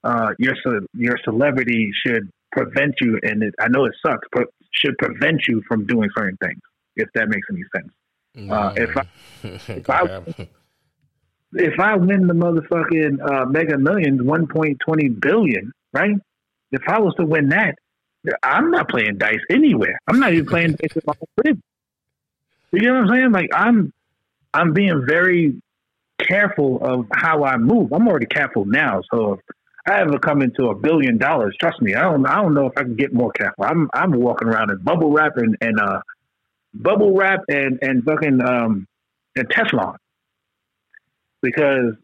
uh, 0.02 0.30
your 0.40 0.54
your 0.94 1.18
celebrity 1.22 1.92
should 2.04 2.28
prevent 2.50 2.94
you, 3.00 3.20
and 3.22 3.44
it, 3.44 3.54
I 3.60 3.68
know 3.68 3.84
it 3.84 3.92
sucks, 4.04 4.26
but 4.32 4.48
should 4.72 4.98
prevent 4.98 5.42
you 5.46 5.62
from 5.68 5.86
doing 5.86 6.10
certain 6.16 6.36
things. 6.42 6.60
If 6.96 7.08
that 7.14 7.28
makes 7.28 7.46
any 7.50 7.64
sense. 7.74 7.92
Uh, 8.50 8.72
if 8.76 8.96
I 8.96 9.04
if 9.72 9.90
I, 9.90 10.22
if 11.54 11.80
I 11.80 11.96
win 11.96 12.26
the 12.26 12.34
motherfucking 12.34 13.18
uh, 13.28 13.46
Mega 13.46 13.78
Millions, 13.78 14.22
one 14.22 14.46
point 14.46 14.78
twenty 14.80 15.08
billion, 15.08 15.72
right? 15.92 16.16
If 16.72 16.82
I 16.86 17.00
was 17.00 17.14
to 17.16 17.26
win 17.26 17.48
that, 17.48 17.76
I'm 18.42 18.70
not 18.70 18.88
playing 18.88 19.18
dice 19.18 19.40
anywhere. 19.50 19.98
I'm 20.06 20.20
not 20.20 20.32
even 20.32 20.46
playing 20.46 20.72
dice 20.72 20.94
in 20.94 21.02
my 21.06 21.14
crib. 21.38 21.60
You 22.72 22.82
know 22.82 23.00
what 23.00 23.10
I'm 23.10 23.16
saying? 23.16 23.32
Like 23.32 23.50
I'm, 23.52 23.92
I'm 24.54 24.72
being 24.72 25.04
very 25.06 25.60
careful 26.18 26.78
of 26.82 27.06
how 27.12 27.44
I 27.44 27.56
move. 27.56 27.92
I'm 27.92 28.06
already 28.06 28.26
careful 28.26 28.64
now. 28.64 29.02
So 29.12 29.34
if 29.34 29.40
I 29.86 30.00
ever 30.00 30.18
come 30.18 30.42
into 30.42 30.66
a 30.66 30.74
billion 30.74 31.18
dollars, 31.18 31.56
trust 31.58 31.80
me, 31.80 31.94
I 31.94 32.02
don't 32.02 32.24
I 32.26 32.36
don't 32.36 32.54
know 32.54 32.66
if 32.66 32.72
I 32.76 32.82
can 32.82 32.94
get 32.94 33.12
more 33.12 33.32
careful. 33.32 33.64
I'm 33.64 33.88
I'm 33.94 34.12
walking 34.12 34.48
around 34.48 34.70
in 34.70 34.78
bubble 34.78 35.10
wrap 35.10 35.36
and, 35.36 35.56
and 35.60 35.80
uh 35.80 36.00
bubble 36.74 37.14
wrap 37.16 37.40
and, 37.48 37.78
and 37.82 38.04
fucking 38.04 38.40
um 38.46 38.86
and 39.36 39.48
Teflon. 39.50 39.96
Because 41.42 41.94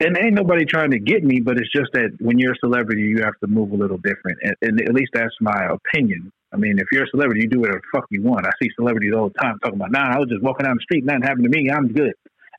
and 0.00 0.18
ain't 0.22 0.34
nobody 0.34 0.64
trying 0.64 0.90
to 0.92 0.98
get 0.98 1.24
me, 1.24 1.40
but 1.40 1.58
it's 1.58 1.72
just 1.72 1.92
that 1.94 2.16
when 2.20 2.38
you're 2.38 2.52
a 2.52 2.58
celebrity, 2.60 3.02
you 3.02 3.22
have 3.24 3.38
to 3.40 3.48
move 3.48 3.72
a 3.72 3.76
little 3.76 3.98
different. 3.98 4.38
And, 4.42 4.56
and 4.62 4.80
at 4.82 4.94
least 4.94 5.12
that's 5.14 5.34
my 5.40 5.68
opinion. 5.70 6.32
I 6.52 6.56
mean, 6.56 6.78
if 6.78 6.86
you're 6.92 7.04
a 7.04 7.08
celebrity, 7.08 7.42
you 7.42 7.48
do 7.48 7.60
whatever 7.60 7.80
the 7.80 7.98
fuck 7.98 8.06
you 8.10 8.22
want. 8.22 8.46
I 8.46 8.50
see 8.62 8.70
celebrities 8.76 9.12
all 9.16 9.28
the 9.30 9.34
time 9.42 9.58
talking 9.60 9.80
about, 9.80 9.92
nah, 9.92 10.14
I 10.14 10.18
was 10.18 10.28
just 10.30 10.42
walking 10.42 10.64
down 10.66 10.76
the 10.76 10.82
street, 10.82 11.04
nothing 11.04 11.22
happened 11.22 11.44
to 11.44 11.50
me, 11.50 11.70
I'm 11.70 11.88
good. 11.92 12.14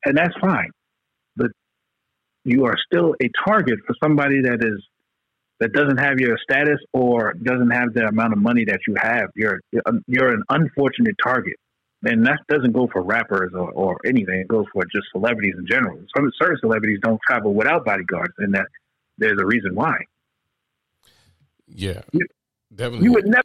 And 0.06 0.18
that's 0.18 0.36
fine 0.42 0.72
But 1.38 1.52
you 2.46 2.66
are 2.66 2.76
still 2.92 3.16
a 3.24 3.30
target 3.48 3.80
for 3.88 3.96
somebody 4.04 4.42
that 4.44 4.60
is 4.64 4.84
that 5.60 5.72
doesn't 5.74 5.98
have 5.98 6.20
your 6.20 6.38
status 6.44 6.80
or 6.94 7.34
doesn't 7.34 7.70
have 7.72 7.94
the 7.94 8.06
amount 8.08 8.34
of 8.34 8.40
money 8.40 8.66
that 8.66 8.80
you 8.88 8.96
have. 9.02 9.30
You're 9.36 9.62
you're 10.08 10.30
an 10.34 10.44
unfortunate 10.50 11.16
target. 11.24 11.56
and 12.04 12.26
that 12.28 12.40
doesn't 12.50 12.74
go 12.74 12.88
for 12.92 13.02
rappers 13.02 13.52
or, 13.54 13.72
or 13.72 13.98
anything. 14.06 14.40
It 14.40 14.48
goes 14.48 14.66
for 14.74 14.84
just 14.86 15.08
celebrities 15.12 15.56
in 15.58 15.66
general. 15.66 15.98
Some 16.16 16.30
certain 16.42 16.58
celebrities 16.60 17.00
don't 17.02 17.20
travel 17.28 17.54
without 17.54 17.86
bodyguards, 17.86 18.34
and 18.38 18.54
that 18.54 18.68
there's 19.18 19.40
a 19.40 19.46
reason 19.46 19.74
why. 19.76 19.98
Yeah, 21.68 22.02
You- 22.12 22.28
definitely. 22.74 23.06
You 23.06 23.14
would 23.14 23.26
never 23.28 23.44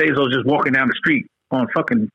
Bezos 0.00 0.32
just 0.32 0.46
walking 0.46 0.72
down 0.72 0.88
the 0.88 0.94
street 0.96 1.26
on 1.50 1.68
fucking 1.74 2.10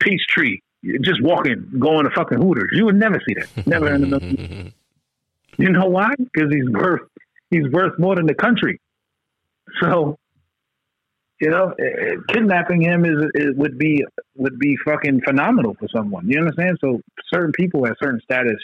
Peachtree, 0.00 0.58
just 1.02 1.22
walking, 1.22 1.70
going 1.78 2.04
to 2.04 2.10
fucking 2.10 2.38
Hooters. 2.38 2.70
You 2.72 2.84
would 2.86 2.96
never 2.96 3.20
see 3.26 3.34
that. 3.34 3.66
Never 3.66 3.94
in 3.94 4.10
the 4.10 4.72
You 5.58 5.68
know 5.70 5.86
why? 5.86 6.10
Because 6.16 6.50
he's 6.52 6.68
worth 6.70 7.02
he's 7.50 7.68
worth 7.70 7.98
more 7.98 8.16
than 8.16 8.26
the 8.26 8.34
country. 8.34 8.80
So, 9.82 10.16
you 11.40 11.50
know, 11.50 11.74
eh, 11.78 11.84
eh, 11.84 12.14
kidnapping 12.28 12.82
him 12.82 13.04
is, 13.04 13.24
is 13.34 13.56
would 13.56 13.78
be 13.78 14.04
would 14.36 14.58
be 14.58 14.76
fucking 14.84 15.22
phenomenal 15.26 15.74
for 15.78 15.88
someone. 15.94 16.28
You 16.28 16.40
understand? 16.40 16.78
So, 16.80 17.00
certain 17.32 17.52
people 17.52 17.86
at 17.86 17.94
certain 18.02 18.20
status, 18.22 18.56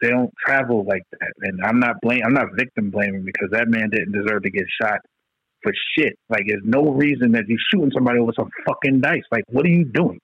they 0.00 0.08
don't 0.08 0.32
travel 0.44 0.84
like 0.84 1.02
that. 1.12 1.32
And 1.42 1.60
I'm 1.64 1.78
not 1.78 1.96
blame 2.02 2.22
I'm 2.24 2.34
not 2.34 2.48
victim 2.56 2.90
blaming 2.90 3.24
because 3.24 3.50
that 3.52 3.68
man 3.68 3.90
didn't 3.90 4.12
deserve 4.12 4.42
to 4.42 4.50
get 4.50 4.64
shot 4.80 5.00
for 5.62 5.72
shit. 5.96 6.18
Like, 6.28 6.44
there's 6.48 6.64
no 6.64 6.90
reason 6.90 7.32
that 7.32 7.46
you're 7.46 7.58
shooting 7.72 7.92
somebody 7.94 8.18
over 8.18 8.32
some 8.34 8.50
fucking 8.66 9.00
dice. 9.00 9.22
Like, 9.30 9.44
what 9.48 9.64
are 9.64 9.70
you 9.70 9.84
doing? 9.84 10.20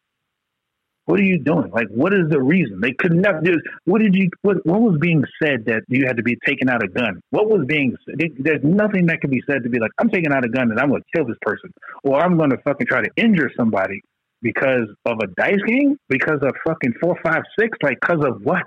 What 1.09 1.21
are 1.21 1.25
you 1.25 1.39
doing? 1.39 1.71
Like, 1.71 1.89
what 1.89 2.13
is 2.13 2.29
the 2.29 2.39
reason? 2.39 2.83
They 2.83 2.93
could 2.93 3.15
never. 3.15 3.41
Just, 3.41 3.61
what 3.87 4.03
did 4.03 4.15
you? 4.15 4.29
What, 4.43 4.59
what 4.67 4.83
was 4.83 4.99
being 5.01 5.25
said 5.43 5.65
that 5.65 5.85
you 5.89 6.07
had 6.07 6.19
to 6.19 6.23
be 6.23 6.37
taking 6.45 6.69
out 6.69 6.85
a 6.85 6.87
gun? 6.87 7.23
What 7.31 7.49
was 7.49 7.65
being? 7.67 7.97
said? 8.05 8.19
There's 8.39 8.63
nothing 8.63 9.07
that 9.07 9.23
can 9.23 9.31
be 9.31 9.43
said 9.49 9.63
to 9.63 9.71
be 9.71 9.79
like, 9.79 9.91
I'm 9.99 10.11
taking 10.11 10.35
out 10.35 10.45
a 10.45 10.51
gun 10.51 10.71
and 10.71 10.79
I'm 10.79 10.91
going 10.91 11.01
to 11.01 11.09
kill 11.17 11.27
this 11.27 11.39
person, 11.41 11.73
or 12.05 12.21
I'm 12.21 12.37
going 12.37 12.51
to 12.51 12.59
fucking 12.59 12.89
try 12.89 13.01
to 13.01 13.09
injure 13.17 13.51
somebody 13.57 14.03
because 14.43 14.87
of 15.07 15.19
a 15.23 15.29
dice 15.29 15.63
game, 15.67 15.97
because 16.11 16.41
of 16.43 16.51
fucking 16.67 16.93
four, 17.01 17.17
five, 17.25 17.43
six, 17.59 17.79
like, 17.83 17.97
because 18.03 18.23
of 18.23 18.43
what? 18.43 18.67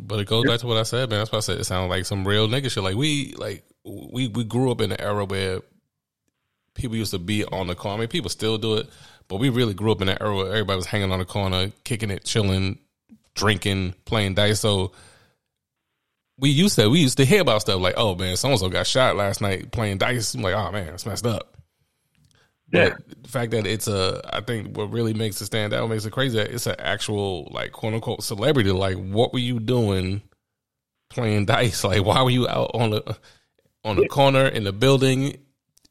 But 0.00 0.18
it 0.18 0.26
goes 0.26 0.44
back 0.44 0.58
to 0.60 0.66
what 0.66 0.78
I 0.78 0.82
said, 0.82 1.10
man. 1.10 1.20
That's 1.20 1.30
why 1.30 1.38
I 1.38 1.42
said 1.42 1.60
it 1.60 1.64
sounded 1.64 1.90
like 1.90 2.06
some 2.06 2.26
real 2.26 2.48
nigga 2.48 2.72
shit. 2.72 2.82
Like 2.82 2.96
we, 2.96 3.34
like 3.38 3.62
we, 3.84 4.26
we 4.26 4.42
grew 4.42 4.72
up 4.72 4.80
in 4.80 4.90
an 4.90 5.00
era 5.00 5.24
where 5.24 5.60
people 6.74 6.96
used 6.96 7.12
to 7.12 7.20
be 7.20 7.44
on 7.44 7.68
the 7.68 7.76
corner. 7.76 7.98
I 7.98 8.00
mean, 8.00 8.08
people 8.08 8.30
still 8.30 8.58
do 8.58 8.78
it, 8.78 8.88
but 9.28 9.36
we 9.36 9.48
really 9.48 9.74
grew 9.74 9.92
up 9.92 10.00
in 10.00 10.06
that 10.08 10.20
era 10.20 10.34
where 10.34 10.48
everybody 10.48 10.76
was 10.76 10.86
hanging 10.86 11.12
on 11.12 11.18
the 11.18 11.24
corner, 11.24 11.70
kicking 11.84 12.10
it, 12.10 12.24
chilling, 12.24 12.78
drinking, 13.34 13.94
playing 14.04 14.34
dice. 14.34 14.60
So 14.60 14.92
we 16.38 16.50
used 16.50 16.76
to 16.76 16.88
we 16.88 17.00
used 17.00 17.18
to 17.18 17.24
hear 17.24 17.40
about 17.40 17.62
stuff 17.62 17.80
like, 17.80 17.94
oh 17.96 18.14
man, 18.14 18.36
so 18.36 18.50
and 18.50 18.58
so 18.58 18.68
got 18.68 18.86
shot 18.86 19.16
last 19.16 19.40
night 19.40 19.70
playing 19.72 19.98
dice. 19.98 20.34
I'm 20.34 20.42
like, 20.42 20.54
oh 20.54 20.72
man, 20.72 20.94
it's 20.94 21.06
messed 21.06 21.26
up. 21.26 21.56
Yeah. 22.72 22.90
But 22.90 23.22
the 23.22 23.28
fact 23.28 23.50
that 23.52 23.66
it's 23.66 23.86
a, 23.86 24.20
I 24.32 24.40
think 24.40 24.76
what 24.76 24.90
really 24.90 25.12
makes 25.12 25.40
it 25.40 25.46
stand 25.46 25.74
out, 25.74 25.90
makes 25.90 26.06
it 26.06 26.12
crazy, 26.12 26.38
that 26.38 26.50
it's 26.50 26.66
an 26.66 26.76
actual 26.78 27.48
like 27.50 27.72
quote 27.72 27.94
unquote 27.94 28.24
celebrity. 28.24 28.72
Like, 28.72 28.96
what 28.96 29.32
were 29.32 29.38
you 29.38 29.60
doing 29.60 30.22
playing 31.10 31.46
dice? 31.46 31.84
Like, 31.92 32.04
why 32.04 32.22
were 32.22 32.30
you 32.30 32.48
out 32.48 32.70
on 32.74 32.90
the 32.90 33.16
on 33.84 33.96
the 33.96 34.08
corner 34.08 34.46
in 34.46 34.64
the 34.64 34.72
building 34.72 35.38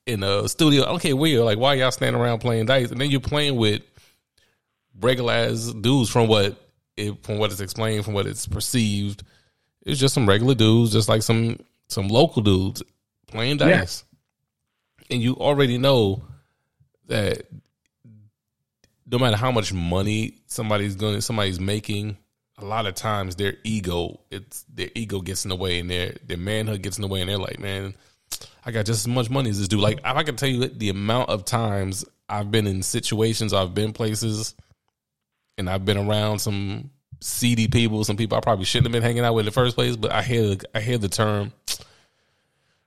in 0.06 0.24
a 0.24 0.48
studio? 0.48 0.84
I 0.84 0.88
don't 0.88 1.02
care 1.02 1.16
where 1.16 1.30
you're. 1.30 1.46
Like, 1.46 1.58
why 1.58 1.76
y'all 1.76 1.92
standing 1.92 2.22
around 2.22 2.40
playing 2.40 2.66
dice? 2.66 2.92
And 2.92 3.00
then 3.00 3.12
you're 3.12 3.20
playing 3.20 3.56
with 3.56 3.82
regular 5.00 5.34
ass 5.34 5.74
dudes 5.74 6.10
from 6.10 6.28
what 6.28 6.58
it, 6.98 7.24
from 7.24 7.38
what 7.38 7.52
it's 7.52 7.62
explained, 7.62 8.06
from 8.06 8.14
what 8.14 8.28
it's 8.28 8.48
perceived. 8.48 9.24
It's 9.86 10.00
just 10.00 10.14
some 10.14 10.28
regular 10.28 10.56
dudes, 10.56 10.92
just 10.92 11.10
like 11.10 11.24
some 11.24 11.60
some 11.88 12.08
local 12.08 12.42
dudes 12.42 12.84
playing 13.28 13.58
dice. 13.58 14.04
And 15.10 15.22
you 15.22 15.36
already 15.36 15.78
know 15.78 16.24
that 17.08 17.44
no 19.06 19.20
matter 19.20 19.36
how 19.36 19.52
much 19.52 19.74
money 19.74 20.38
somebody's 20.48 20.96
going 20.96 21.20
somebody's 21.22 21.60
making, 21.60 22.18
a 22.58 22.66
lot 22.66 22.86
of 22.86 22.96
times 22.96 23.36
their 23.36 23.56
ego 23.64 24.20
it's 24.30 24.64
their 24.74 24.90
ego 24.96 25.20
gets 25.20 25.46
in 25.46 25.50
the 25.50 25.56
way 25.56 25.80
and 25.80 25.90
their 25.90 26.16
their 26.26 26.38
manhood 26.38 26.82
gets 26.82 26.98
in 26.98 27.02
the 27.02 27.08
way 27.08 27.22
and 27.22 27.30
they're 27.30 27.38
like, 27.38 27.60
man, 27.60 27.96
I 28.66 28.72
got 28.72 28.86
just 28.86 29.02
as 29.02 29.08
much 29.08 29.30
money 29.30 29.50
as 29.50 29.58
this 29.60 29.68
dude. 29.68 29.80
Like 29.80 29.98
if 30.00 30.06
I 30.06 30.24
can 30.24 30.36
tell 30.36 30.50
you 30.50 30.68
the 30.68 30.90
amount 30.90 31.30
of 31.30 31.46
times 31.46 32.06
I've 32.30 32.52
been 32.52 32.68
in 32.68 32.84
situations, 32.84 33.54
I've 33.54 33.74
been 33.74 33.92
places, 33.94 34.56
and 35.58 35.70
I've 35.70 35.84
been 35.86 35.98
around 35.98 36.40
some 36.40 36.92
seedy 37.20 37.68
people, 37.68 38.04
some 38.04 38.18
people 38.18 38.38
I 38.38 38.42
probably 38.42 38.66
shouldn't 38.66 38.88
have 38.88 38.92
been 38.94 39.04
hanging 39.04 39.24
out 39.24 39.34
with 39.34 39.44
in 39.44 39.46
the 39.48 39.52
first 39.52 39.76
place. 39.76 39.96
But 39.96 40.12
I 40.12 40.22
hear 40.22 40.56
I 40.76 40.80
hear 40.82 40.98
the 40.98 41.10
term, 41.10 41.52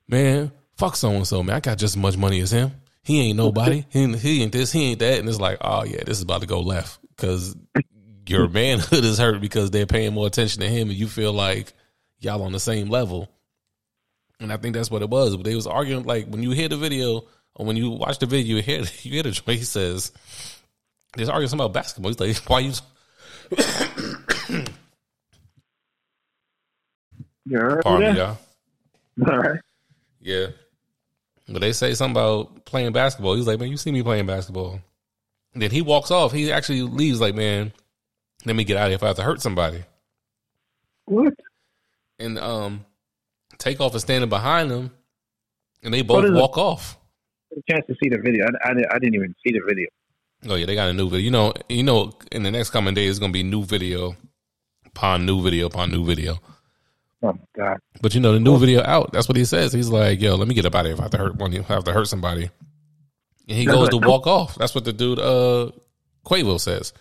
man, 0.09 0.53
fuck 0.77 0.97
so 0.97 1.11
and 1.11 1.27
so, 1.27 1.43
man. 1.43 1.57
I 1.57 1.61
got 1.61 1.79
just 1.79 1.95
as 1.97 2.01
much 2.03 2.17
money 2.17 2.41
as 2.41 2.51
him. 2.53 2.73
He 3.03 3.21
ain't 3.21 3.37
nobody. 3.37 3.85
He, 3.91 4.01
ain't- 4.01 4.19
he 4.19 4.43
ain't 4.43 4.53
this. 4.53 4.73
He 4.73 4.91
ain't 4.91 5.01
that. 5.01 5.19
And 5.19 5.29
it's 5.29 5.41
like, 5.41 5.59
oh 5.61 5.85
yeah, 5.85 6.03
this 6.05 6.17
is 6.19 6.23
about 6.23 6.41
to 6.41 6.47
go 6.47 6.61
left 6.61 6.99
because 7.11 7.55
your 8.27 8.49
manhood 8.49 9.05
is 9.05 9.19
hurt 9.19 9.41
because 9.41 9.71
they're 9.71 9.87
paying 9.87 10.15
more 10.15 10.27
attention 10.27 10.61
to 10.63 10.69
him, 10.69 10.89
and 10.89 10.99
you 10.99 11.09
feel 11.09 11.33
like 11.33 11.73
y'all 12.21 12.43
on 12.43 12.53
the 12.53 12.61
same 12.61 12.89
level. 12.89 13.29
And 14.41 14.53
I 14.53 14.57
think 14.57 14.75
that's 14.75 14.91
what 14.91 15.03
it 15.03 15.11
was. 15.11 15.37
They 15.39 15.55
was 15.55 15.67
arguing 15.67 16.05
like 16.05 16.27
when 16.27 16.43
you 16.43 16.51
hear 16.51 16.69
the 16.69 16.77
video 16.77 17.25
or 17.55 17.67
when 17.67 17.77
you 17.77 17.91
watch 17.91 18.19
the 18.19 18.27
video, 18.27 18.57
you 18.57 18.63
hear 18.63 18.79
you 19.03 19.13
hear 19.13 19.23
the 19.23 19.31
joint. 19.31 19.59
He 19.59 19.65
says, 19.65 20.13
"There's 21.17 21.29
arguing 21.29 21.49
something 21.49 21.65
about 21.65 21.75
basketball." 21.75 22.11
He's 22.11 22.21
like, 22.21 22.51
"Why 22.51 22.61
you?" 22.61 22.73
You 27.47 27.59
heard 27.59 27.83
Pardon 27.83 28.15
me, 28.15 28.19
y'all. 28.19 28.39
All 29.31 29.39
right. 29.39 29.61
Yeah. 30.21 30.47
But 31.49 31.61
they 31.61 31.73
say 31.73 31.95
something 31.95 32.13
about 32.13 32.65
playing 32.65 32.93
basketball. 32.93 33.35
He's 33.35 33.47
like, 33.47 33.61
man, 33.61 33.69
you 33.69 33.77
see 33.77 33.93
me 33.93 34.03
playing 34.03 34.27
basketball. 34.27 34.81
And 35.53 35.63
then 35.63 35.71
he 35.71 35.83
walks 35.83 36.11
off. 36.11 36.33
He 36.33 36.51
actually 36.51 36.83
leaves 36.83 37.21
like, 37.21 37.35
man, 37.35 37.73
let 38.47 38.57
me 38.57 38.65
get 38.65 38.77
out 38.77 38.85
of 38.85 38.89
here 38.91 38.95
if 38.97 39.03
I 39.03 39.09
have 39.09 39.17
to 39.17 39.23
hurt 39.23 39.43
somebody. 39.43 39.85
What? 41.05 41.35
And 42.19 42.39
um 42.39 42.87
Takeoff 43.59 43.95
is 43.95 44.03
standing 44.03 44.29
behind 44.31 44.71
him 44.71 44.91
and 45.83 45.93
they 45.95 46.03
both 46.03 46.31
walk 46.33 46.57
off. 46.59 46.99
a 47.57 47.73
chance 47.73 47.87
to 47.87 47.95
see 48.03 48.09
the 48.09 48.19
video. 48.19 48.45
I, 48.47 48.71
I, 48.71 48.75
didn't- 48.75 48.93
I 48.93 48.99
didn't 48.99 49.15
even 49.15 49.35
see 49.47 49.53
the 49.53 49.61
video. 49.67 49.89
Oh 50.47 50.57
yeah, 50.57 50.67
they 50.67 50.75
got 50.75 50.91
a 50.91 50.93
new 50.93 51.09
video. 51.09 51.25
You 51.25 51.31
know, 51.31 51.53
you 51.69 51.83
know, 51.83 52.13
in 52.33 52.43
the 52.43 52.51
next 52.51 52.71
coming 52.71 52.95
days, 52.95 53.11
it's 53.11 53.19
gonna 53.19 53.33
be 53.33 53.43
new 53.43 53.65
video 53.65 54.15
upon 54.85 55.25
new 55.25 55.43
video 55.43 55.67
upon 55.67 55.91
new 55.91 56.05
video. 56.05 56.39
Oh 57.23 57.33
my 57.33 57.39
god! 57.57 57.79
But 58.03 58.15
you 58.15 58.21
know, 58.21 58.33
the 58.33 58.41
new 58.41 58.59
video 58.59 58.83
out. 58.85 59.11
That's 59.13 59.27
what 59.29 59.37
he 59.39 59.47
says. 59.47 59.73
He's 59.73 59.89
like, 59.89 60.21
"Yo, 60.21 60.35
let 60.35 60.47
me 60.47 60.55
get 60.55 60.67
up 60.67 60.75
out 60.75 60.81
of 60.81 60.87
here 60.87 60.93
if 60.95 61.01
I 61.01 61.05
have 61.05 61.11
to 61.13 61.17
hurt 61.19 61.37
one. 61.37 61.55
If 61.55 61.71
I 61.71 61.75
have 61.75 61.85
to 61.85 61.93
hurt 61.95 62.09
somebody." 62.09 62.51
And 63.49 63.59
he 63.59 63.65
That's 63.65 63.79
goes 63.79 63.89
to 63.91 63.97
what- 63.97 64.07
walk 64.09 64.27
off. 64.27 64.57
That's 64.57 64.75
what 64.75 64.85
the 64.85 64.93
dude, 64.93 65.19
uh, 65.19 65.71
Quavo 66.27 66.61
says. 66.61 66.93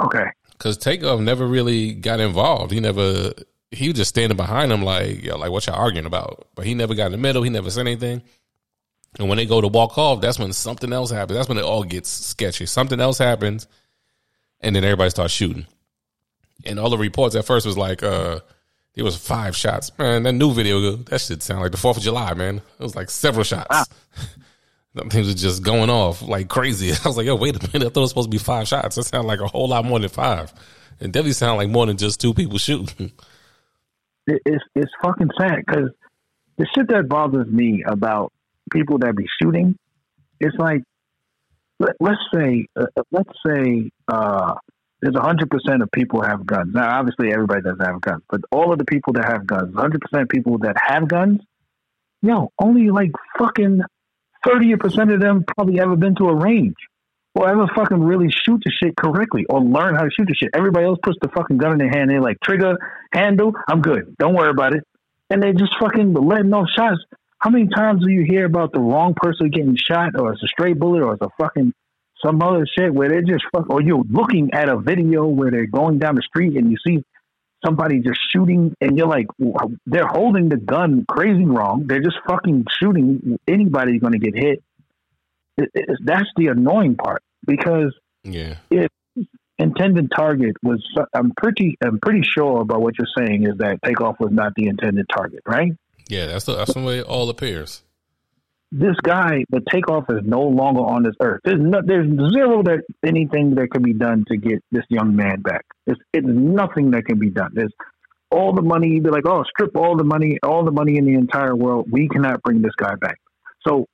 Okay, 0.00 0.24
Because 0.52 0.76
Takeoff 0.76 1.18
never 1.20 1.46
really 1.46 1.94
got 1.94 2.20
involved. 2.20 2.70
He 2.72 2.78
never. 2.80 3.32
He 3.74 3.88
was 3.88 3.96
just 3.96 4.10
standing 4.10 4.36
behind 4.36 4.72
him, 4.72 4.82
like, 4.82 5.22
yo, 5.22 5.36
like 5.36 5.50
what 5.50 5.66
y'all 5.66 5.76
arguing 5.76 6.06
about? 6.06 6.48
But 6.54 6.66
he 6.66 6.74
never 6.74 6.94
got 6.94 7.06
in 7.06 7.12
the 7.12 7.18
middle. 7.18 7.42
He 7.42 7.50
never 7.50 7.70
said 7.70 7.86
anything. 7.86 8.22
And 9.18 9.28
when 9.28 9.38
they 9.38 9.46
go 9.46 9.60
to 9.60 9.68
walk 9.68 9.96
off, 9.96 10.20
that's 10.20 10.38
when 10.38 10.52
something 10.52 10.92
else 10.92 11.10
happens. 11.10 11.36
That's 11.36 11.48
when 11.48 11.58
it 11.58 11.64
all 11.64 11.84
gets 11.84 12.08
sketchy. 12.08 12.66
Something 12.66 13.00
else 13.00 13.18
happens, 13.18 13.68
and 14.60 14.74
then 14.74 14.84
everybody 14.84 15.10
starts 15.10 15.32
shooting. 15.32 15.66
And 16.64 16.80
all 16.80 16.90
the 16.90 16.98
reports 16.98 17.34
at 17.34 17.44
first 17.44 17.66
was 17.66 17.78
like, 17.78 18.02
uh, 18.02 18.40
there 18.94 19.04
was 19.04 19.16
five 19.16 19.56
shots. 19.56 19.96
Man, 19.98 20.22
that 20.22 20.32
new 20.32 20.52
video, 20.52 20.96
that 20.96 21.20
shit 21.20 21.42
sound 21.42 21.60
like 21.60 21.72
the 21.72 21.76
Fourth 21.76 21.96
of 21.96 22.02
July, 22.02 22.34
man. 22.34 22.56
It 22.56 22.82
was 22.82 22.96
like 22.96 23.10
several 23.10 23.44
shots. 23.44 23.88
Things 25.10 25.26
were 25.26 25.34
just 25.34 25.64
going 25.64 25.90
off 25.90 26.22
like 26.22 26.48
crazy. 26.48 26.92
I 27.04 27.08
was 27.08 27.16
like, 27.16 27.26
yo, 27.26 27.34
wait 27.34 27.56
a 27.56 27.66
minute. 27.72 27.86
I 27.86 27.90
thought 27.90 28.00
it 28.00 28.02
was 28.02 28.10
supposed 28.10 28.30
to 28.30 28.36
be 28.36 28.38
five 28.38 28.68
shots. 28.68 28.94
That 28.96 29.02
sounded 29.04 29.26
like 29.26 29.40
a 29.40 29.48
whole 29.48 29.68
lot 29.68 29.84
more 29.84 29.98
than 29.98 30.08
five. 30.08 30.52
It 31.00 31.10
definitely 31.10 31.32
sounded 31.32 31.56
like 31.56 31.70
more 31.70 31.86
than 31.86 31.96
just 31.96 32.20
two 32.20 32.34
people 32.34 32.58
shooting. 32.58 33.12
it, 34.26 34.42
it's 34.44 34.64
it's 34.74 34.92
fucking 35.02 35.30
sad 35.38 35.62
because 35.66 35.90
the 36.56 36.66
shit 36.74 36.88
that 36.88 37.08
bothers 37.08 37.48
me 37.48 37.84
about 37.86 38.32
people 38.72 38.98
that 38.98 39.16
be 39.16 39.26
shooting, 39.40 39.76
it's 40.40 40.56
like 40.56 40.82
let, 41.78 41.96
let's 42.00 42.20
say 42.34 42.66
uh, 42.76 42.86
let's 43.10 43.30
say 43.46 43.90
uh, 44.08 44.54
there's 45.00 45.16
hundred 45.16 45.50
percent 45.50 45.82
of 45.82 45.90
people 45.90 46.22
have 46.22 46.46
guns. 46.46 46.72
Now, 46.74 46.98
obviously, 46.98 47.32
everybody 47.32 47.62
doesn't 47.62 47.84
have 47.84 48.00
guns, 48.00 48.22
but 48.30 48.40
all 48.50 48.72
of 48.72 48.78
the 48.78 48.84
people 48.84 49.12
that 49.14 49.24
have 49.24 49.46
guns, 49.46 49.74
hundred 49.74 50.00
percent 50.00 50.22
of 50.24 50.28
people 50.28 50.58
that 50.58 50.76
have 50.82 51.08
guns, 51.08 51.40
yo, 52.22 52.50
only 52.58 52.90
like 52.90 53.10
fucking 53.38 53.82
thirty 54.46 54.76
percent 54.76 55.10
of 55.10 55.20
them 55.20 55.44
probably 55.44 55.80
ever 55.80 55.96
been 55.96 56.14
to 56.16 56.28
a 56.28 56.34
range. 56.34 56.76
Or 57.34 57.48
ever 57.48 57.66
fucking 57.74 58.00
really 58.00 58.30
shoot 58.30 58.62
the 58.64 58.70
shit 58.70 58.96
correctly 58.96 59.44
or 59.48 59.60
learn 59.60 59.96
how 59.96 60.02
to 60.02 60.10
shoot 60.10 60.28
the 60.28 60.34
shit. 60.34 60.50
Everybody 60.54 60.86
else 60.86 61.00
puts 61.02 61.18
the 61.20 61.28
fucking 61.28 61.58
gun 61.58 61.72
in 61.72 61.78
their 61.78 61.90
hand. 61.90 62.10
They're 62.10 62.20
like, 62.20 62.38
trigger, 62.40 62.76
handle, 63.12 63.52
I'm 63.68 63.82
good. 63.82 64.14
Don't 64.18 64.34
worry 64.34 64.50
about 64.50 64.76
it. 64.76 64.84
And 65.30 65.42
they 65.42 65.52
just 65.52 65.74
fucking 65.80 66.12
letting 66.14 66.52
off 66.52 66.68
shots. 66.70 67.00
How 67.38 67.50
many 67.50 67.68
times 67.68 68.04
do 68.04 68.12
you 68.12 68.24
hear 68.24 68.44
about 68.44 68.72
the 68.72 68.80
wrong 68.80 69.14
person 69.16 69.50
getting 69.50 69.76
shot 69.76 70.18
or 70.18 70.32
it's 70.32 70.42
a 70.42 70.48
stray 70.48 70.74
bullet 70.74 71.02
or 71.02 71.14
it's 71.14 71.22
a 71.22 71.28
fucking 71.38 71.72
some 72.24 72.40
other 72.42 72.66
shit 72.78 72.94
where 72.94 73.08
they're 73.08 73.22
just 73.22 73.44
fuck 73.52 73.68
or 73.68 73.82
you're 73.82 74.02
looking 74.08 74.50
at 74.54 74.68
a 74.68 74.78
video 74.78 75.26
where 75.26 75.50
they're 75.50 75.66
going 75.66 75.98
down 75.98 76.14
the 76.14 76.22
street 76.22 76.56
and 76.56 76.70
you 76.70 76.76
see 76.86 77.02
somebody 77.64 78.00
just 78.00 78.18
shooting 78.32 78.74
and 78.80 78.96
you're 78.96 79.08
like 79.08 79.26
they're 79.86 80.06
holding 80.06 80.48
the 80.48 80.56
gun 80.56 81.04
crazy 81.08 81.44
wrong. 81.44 81.84
They're 81.86 82.02
just 82.02 82.16
fucking 82.28 82.66
shooting. 82.80 83.38
Anybody's 83.48 84.00
going 84.00 84.12
to 84.12 84.18
get 84.18 84.34
hit. 84.36 84.62
It, 85.56 85.70
it, 85.74 85.98
that's 86.04 86.28
the 86.36 86.48
annoying 86.48 86.96
part 86.96 87.22
because 87.46 87.94
Yeah. 88.24 88.56
if 88.70 88.90
intended 89.58 90.10
target 90.14 90.56
was. 90.62 90.82
I'm 91.14 91.32
pretty. 91.36 91.76
I'm 91.84 92.00
pretty 92.00 92.22
sure 92.22 92.60
about 92.60 92.80
what 92.82 92.94
you're 92.98 93.06
saying 93.16 93.44
is 93.44 93.58
that 93.58 93.78
takeoff 93.84 94.16
was 94.18 94.32
not 94.32 94.52
the 94.56 94.66
intended 94.66 95.06
target, 95.14 95.40
right? 95.46 95.72
Yeah, 96.08 96.26
that's 96.26 96.44
the, 96.44 96.56
that's 96.56 96.74
the 96.74 96.80
way 96.82 96.98
it 96.98 97.06
all 97.06 97.30
appears. 97.30 97.82
This 98.72 98.96
guy, 99.04 99.44
the 99.50 99.60
takeoff 99.70 100.06
is 100.10 100.22
no 100.24 100.42
longer 100.42 100.80
on 100.80 101.04
this 101.04 101.14
earth. 101.20 101.40
There's 101.44 101.60
no, 101.60 101.80
there's 101.86 102.08
zero 102.32 102.62
that 102.64 102.80
anything 103.06 103.54
that 103.54 103.68
can 103.70 103.82
be 103.82 103.92
done 103.92 104.24
to 104.28 104.36
get 104.36 104.64
this 104.72 104.82
young 104.88 105.14
man 105.14 105.42
back. 105.42 105.64
It's, 105.86 106.00
it's 106.12 106.26
nothing 106.26 106.90
that 106.90 107.04
can 107.04 107.20
be 107.20 107.30
done. 107.30 107.52
There's 107.54 107.72
all 108.32 108.52
the 108.52 108.62
money. 108.62 108.88
You'd 108.88 109.04
be 109.04 109.10
like, 109.10 109.26
oh, 109.28 109.44
strip 109.44 109.76
all 109.76 109.96
the 109.96 110.02
money, 110.02 110.38
all 110.42 110.64
the 110.64 110.72
money 110.72 110.98
in 110.98 111.04
the 111.04 111.14
entire 111.14 111.54
world. 111.54 111.86
We 111.88 112.08
cannot 112.08 112.42
bring 112.42 112.62
this 112.62 112.74
guy 112.76 112.96
back. 112.96 113.20
So, 113.66 113.86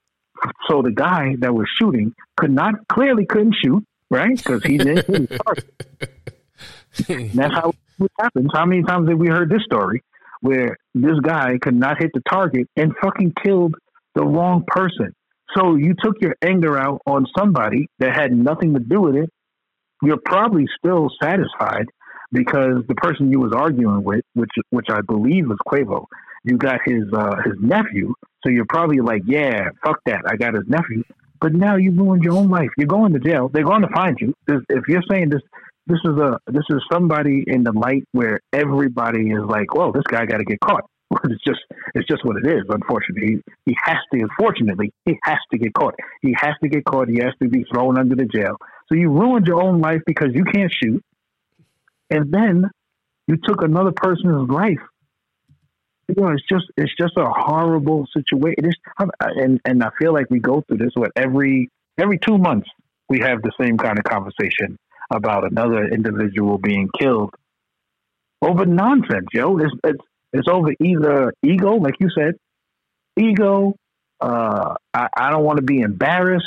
so 0.68 0.82
the 0.82 0.92
guy 0.92 1.36
that 1.40 1.54
was 1.54 1.66
shooting 1.78 2.14
could 2.36 2.50
not 2.50 2.74
clearly 2.88 3.26
couldn't 3.26 3.56
shoot, 3.62 3.84
right? 4.10 4.36
Because 4.36 4.64
in 4.64 4.86
his 4.86 5.04
That's 7.34 7.54
how 7.54 7.72
it 8.00 8.12
happens. 8.18 8.50
How 8.52 8.66
many 8.66 8.82
times 8.82 9.08
have 9.08 9.18
we 9.18 9.28
heard 9.28 9.50
this 9.50 9.62
story 9.64 10.02
where 10.40 10.76
this 10.94 11.18
guy 11.22 11.58
could 11.60 11.74
not 11.74 11.98
hit 11.98 12.10
the 12.14 12.22
target 12.28 12.68
and 12.76 12.92
fucking 13.02 13.34
killed 13.44 13.74
the 14.14 14.24
wrong 14.24 14.64
person? 14.66 15.14
So 15.56 15.74
you 15.76 15.94
took 16.02 16.20
your 16.20 16.36
anger 16.42 16.78
out 16.78 17.00
on 17.06 17.26
somebody 17.36 17.88
that 17.98 18.14
had 18.14 18.32
nothing 18.32 18.74
to 18.74 18.80
do 18.80 19.00
with 19.00 19.16
it. 19.16 19.30
You're 20.02 20.20
probably 20.24 20.66
still 20.78 21.08
satisfied 21.22 21.86
because 22.32 22.84
the 22.88 22.94
person 22.94 23.30
you 23.30 23.40
was 23.40 23.52
arguing 23.52 24.02
with, 24.02 24.24
which 24.34 24.50
which 24.70 24.86
I 24.90 25.00
believe 25.02 25.48
was 25.48 25.58
Quavo, 25.66 26.06
you 26.44 26.56
got 26.56 26.80
his 26.84 27.04
uh, 27.12 27.36
his 27.44 27.54
nephew. 27.60 28.14
So 28.42 28.50
you're 28.50 28.66
probably 28.68 29.00
like, 29.00 29.22
yeah, 29.26 29.70
fuck 29.84 30.00
that, 30.06 30.22
I 30.26 30.36
got 30.36 30.54
his 30.54 30.64
nephew. 30.66 31.04
But 31.40 31.54
now 31.54 31.76
you 31.76 31.90
ruined 31.92 32.22
your 32.22 32.34
own 32.34 32.48
life. 32.48 32.68
You're 32.76 32.86
going 32.86 33.12
to 33.14 33.18
jail. 33.18 33.48
They're 33.48 33.64
going 33.64 33.82
to 33.82 33.88
find 33.88 34.18
you. 34.20 34.34
If 34.46 34.84
you're 34.88 35.02
saying 35.10 35.30
this, 35.30 35.40
this 35.86 35.98
is 36.04 36.18
a 36.18 36.38
this 36.46 36.64
is 36.68 36.82
somebody 36.92 37.44
in 37.46 37.64
the 37.64 37.72
light 37.72 38.04
where 38.12 38.40
everybody 38.52 39.30
is 39.30 39.42
like, 39.46 39.74
well, 39.74 39.90
this 39.90 40.04
guy 40.06 40.26
got 40.26 40.38
to 40.38 40.44
get 40.44 40.60
caught. 40.60 40.84
It's 41.24 41.42
just 41.44 41.58
it's 41.96 42.06
just 42.06 42.24
what 42.24 42.36
it 42.36 42.46
is. 42.46 42.62
Unfortunately, 42.68 43.42
he, 43.66 43.72
he 43.72 43.76
has 43.84 43.96
to. 44.12 44.20
Unfortunately, 44.20 44.92
he 45.06 45.18
has 45.24 45.38
to 45.50 45.58
get 45.58 45.74
caught. 45.74 45.94
He 46.22 46.36
has 46.38 46.52
to 46.62 46.68
get 46.68 46.84
caught. 46.84 47.08
He 47.08 47.18
has 47.18 47.32
to 47.42 47.48
be 47.48 47.64
thrown 47.72 47.98
under 47.98 48.14
the 48.14 48.26
jail. 48.26 48.56
So 48.88 48.94
you 48.94 49.10
ruined 49.10 49.46
your 49.46 49.60
own 49.60 49.80
life 49.80 50.02
because 50.06 50.28
you 50.34 50.44
can't 50.44 50.72
shoot 50.72 51.02
and 52.10 52.32
then 52.32 52.70
you 53.26 53.36
took 53.44 53.62
another 53.62 53.92
person's 53.92 54.50
life. 54.50 54.80
You 56.16 56.22
know, 56.22 56.32
it's 56.32 56.44
just 56.48 56.66
it's 56.76 56.92
just 56.98 57.12
a 57.16 57.26
horrible 57.26 58.06
situation. 58.16 58.72
And 59.20 59.60
and 59.64 59.82
I 59.82 59.90
feel 59.98 60.12
like 60.12 60.26
we 60.30 60.40
go 60.40 60.62
through 60.66 60.78
this 60.78 60.92
with 60.96 61.12
every 61.16 61.70
every 61.98 62.18
two 62.18 62.38
months 62.38 62.68
we 63.08 63.20
have 63.20 63.42
the 63.42 63.52
same 63.60 63.76
kind 63.76 63.98
of 63.98 64.04
conversation 64.04 64.78
about 65.12 65.50
another 65.50 65.86
individual 65.88 66.58
being 66.58 66.88
killed 66.98 67.34
over 68.42 68.64
nonsense, 68.66 69.26
yo. 69.32 69.58
It's 69.58 69.72
it's 69.84 70.04
it's 70.32 70.48
over 70.48 70.72
either 70.82 71.34
ego, 71.42 71.74
like 71.74 71.94
you 72.00 72.08
said, 72.16 72.34
ego. 73.18 73.74
Uh, 74.20 74.74
I, 74.94 75.08
I 75.16 75.30
don't 75.30 75.44
want 75.44 75.58
to 75.58 75.62
be 75.62 75.80
embarrassed, 75.80 76.44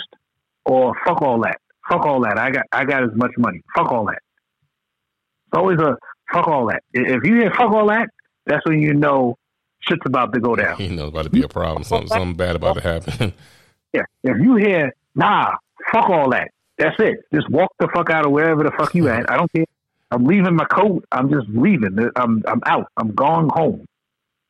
or 0.65 0.95
fuck 1.05 1.21
all 1.21 1.41
that. 1.41 1.57
Fuck 1.89 2.05
all 2.05 2.21
that. 2.21 2.39
I 2.39 2.51
got 2.51 2.65
I 2.71 2.85
got 2.85 3.03
as 3.03 3.11
much 3.15 3.31
money. 3.37 3.61
Fuck 3.75 3.91
all 3.91 4.05
that 4.05 4.19
It's 5.47 5.57
always 5.57 5.79
a 5.79 5.97
fuck 6.31 6.47
all 6.47 6.67
that. 6.67 6.83
If 6.93 7.23
you 7.25 7.35
hear 7.35 7.51
fuck 7.51 7.71
all 7.71 7.87
that, 7.89 8.09
that's 8.45 8.65
when 8.65 8.81
you 8.81 8.93
know 8.93 9.37
shit's 9.87 10.01
about 10.05 10.33
to 10.33 10.39
go 10.39 10.55
down. 10.63 10.79
You 10.79 10.89
know, 10.89 11.07
about 11.07 11.23
to 11.23 11.29
be 11.29 11.43
a 11.43 11.47
problem. 11.47 11.83
Something, 11.83 12.09
something 12.09 12.35
bad 12.35 12.55
about 12.55 12.75
to 12.75 12.81
happen. 12.81 13.33
yeah. 13.93 14.03
If 14.23 14.37
you 14.39 14.55
hear 14.55 14.93
nah, 15.15 15.55
fuck 15.91 16.09
all 16.09 16.29
that. 16.31 16.49
That's 16.77 16.95
it. 16.99 17.19
Just 17.33 17.49
walk 17.49 17.71
the 17.79 17.87
fuck 17.93 18.09
out 18.09 18.25
of 18.25 18.31
wherever 18.31 18.63
the 18.63 18.71
fuck 18.71 18.95
you 18.95 19.07
at. 19.07 19.29
I 19.31 19.37
don't 19.37 19.51
care. 19.53 19.65
I'm 20.11 20.25
leaving 20.25 20.55
my 20.55 20.65
coat. 20.65 21.05
I'm 21.11 21.29
just 21.29 21.47
leaving. 21.49 21.97
I'm 22.15 22.43
I'm 22.47 22.61
out. 22.65 22.87
I'm 22.97 23.13
going 23.13 23.49
home 23.53 23.85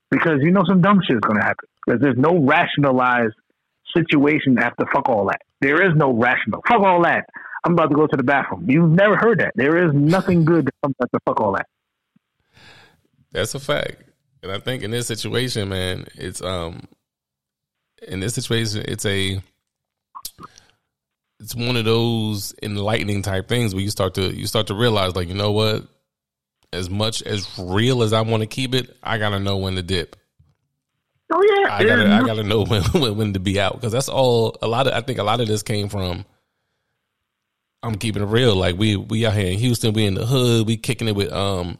because 0.09 0.39
you 0.41 0.51
know 0.51 0.63
some 0.67 0.81
dumb 0.81 1.01
shit 1.05 1.17
is 1.17 1.21
going 1.21 1.39
to 1.39 1.43
happen. 1.43 1.67
Because 1.85 2.01
there's 2.01 2.17
no 2.17 2.39
rationalized 2.39 3.35
situation 3.95 4.57
after 4.57 4.85
fuck 4.93 5.09
all 5.09 5.27
that. 5.27 5.41
There 5.61 5.85
is 5.85 5.95
no 5.95 6.11
rational. 6.11 6.61
Fuck 6.67 6.81
all 6.81 7.03
that. 7.03 7.25
I'm 7.65 7.73
about 7.73 7.89
to 7.89 7.95
go 7.95 8.07
to 8.07 8.17
the 8.17 8.23
bathroom. 8.23 8.65
You've 8.69 8.89
never 8.89 9.15
heard 9.15 9.39
that. 9.39 9.53
There 9.55 9.85
is 9.85 9.93
nothing 9.93 10.43
good 10.43 10.65
that 10.65 10.73
comes 10.81 10.95
after 11.01 11.19
fuck 11.25 11.39
all 11.39 11.53
that. 11.53 11.67
That's 13.31 13.55
a 13.55 13.59
fact. 13.59 14.03
And 14.43 14.51
I 14.51 14.59
think 14.59 14.83
in 14.83 14.91
this 14.91 15.07
situation, 15.07 15.69
man, 15.69 16.05
it's 16.15 16.41
um 16.41 16.83
in 18.05 18.19
this 18.19 18.35
situation 18.35 18.83
it's 18.85 19.05
a 19.05 19.41
it's 21.39 21.55
one 21.55 21.77
of 21.77 21.85
those 21.85 22.53
enlightening 22.61 23.21
type 23.21 23.47
things 23.47 23.73
where 23.73 23.83
you 23.83 23.89
start 23.89 24.15
to 24.15 24.33
you 24.33 24.45
start 24.45 24.67
to 24.67 24.75
realize 24.75 25.15
like, 25.15 25.29
you 25.29 25.33
know 25.33 25.53
what? 25.53 25.83
As 26.73 26.89
much 26.89 27.21
as 27.23 27.47
real 27.57 28.03
as 28.03 28.11
I 28.11 28.21
want 28.21 28.41
to 28.41 28.47
keep 28.47 28.75
it, 28.75 28.95
I 29.01 29.17
gotta 29.17 29.39
know 29.39 29.57
when 29.57 29.75
to 29.75 29.83
dip. 29.83 30.17
Oh 31.31 31.41
yeah, 31.41 31.73
I 31.73 31.83
gotta 31.85 32.11
I 32.11 32.23
gotta 32.23 32.43
know 32.43 32.65
when 32.65 32.83
when, 32.83 33.15
when 33.15 33.33
to 33.33 33.39
be 33.39 33.61
out 33.61 33.75
because 33.75 33.93
that's 33.93 34.09
all. 34.09 34.57
A 34.61 34.67
lot 34.67 34.87
of 34.87 34.93
I 34.93 35.01
think 35.01 35.19
a 35.19 35.23
lot 35.23 35.39
of 35.39 35.47
this 35.47 35.63
came 35.63 35.87
from 35.87 36.25
I'm 37.81 37.95
keeping 37.95 38.23
it 38.23 38.27
real. 38.27 38.55
Like 38.55 38.77
we 38.77 38.97
we 38.97 39.25
out 39.25 39.33
here 39.33 39.51
in 39.51 39.59
Houston, 39.59 39.93
we 39.93 40.05
in 40.05 40.15
the 40.15 40.25
hood, 40.25 40.67
we 40.67 40.75
kicking 40.75 41.07
it 41.07 41.15
with 41.15 41.31
um, 41.31 41.77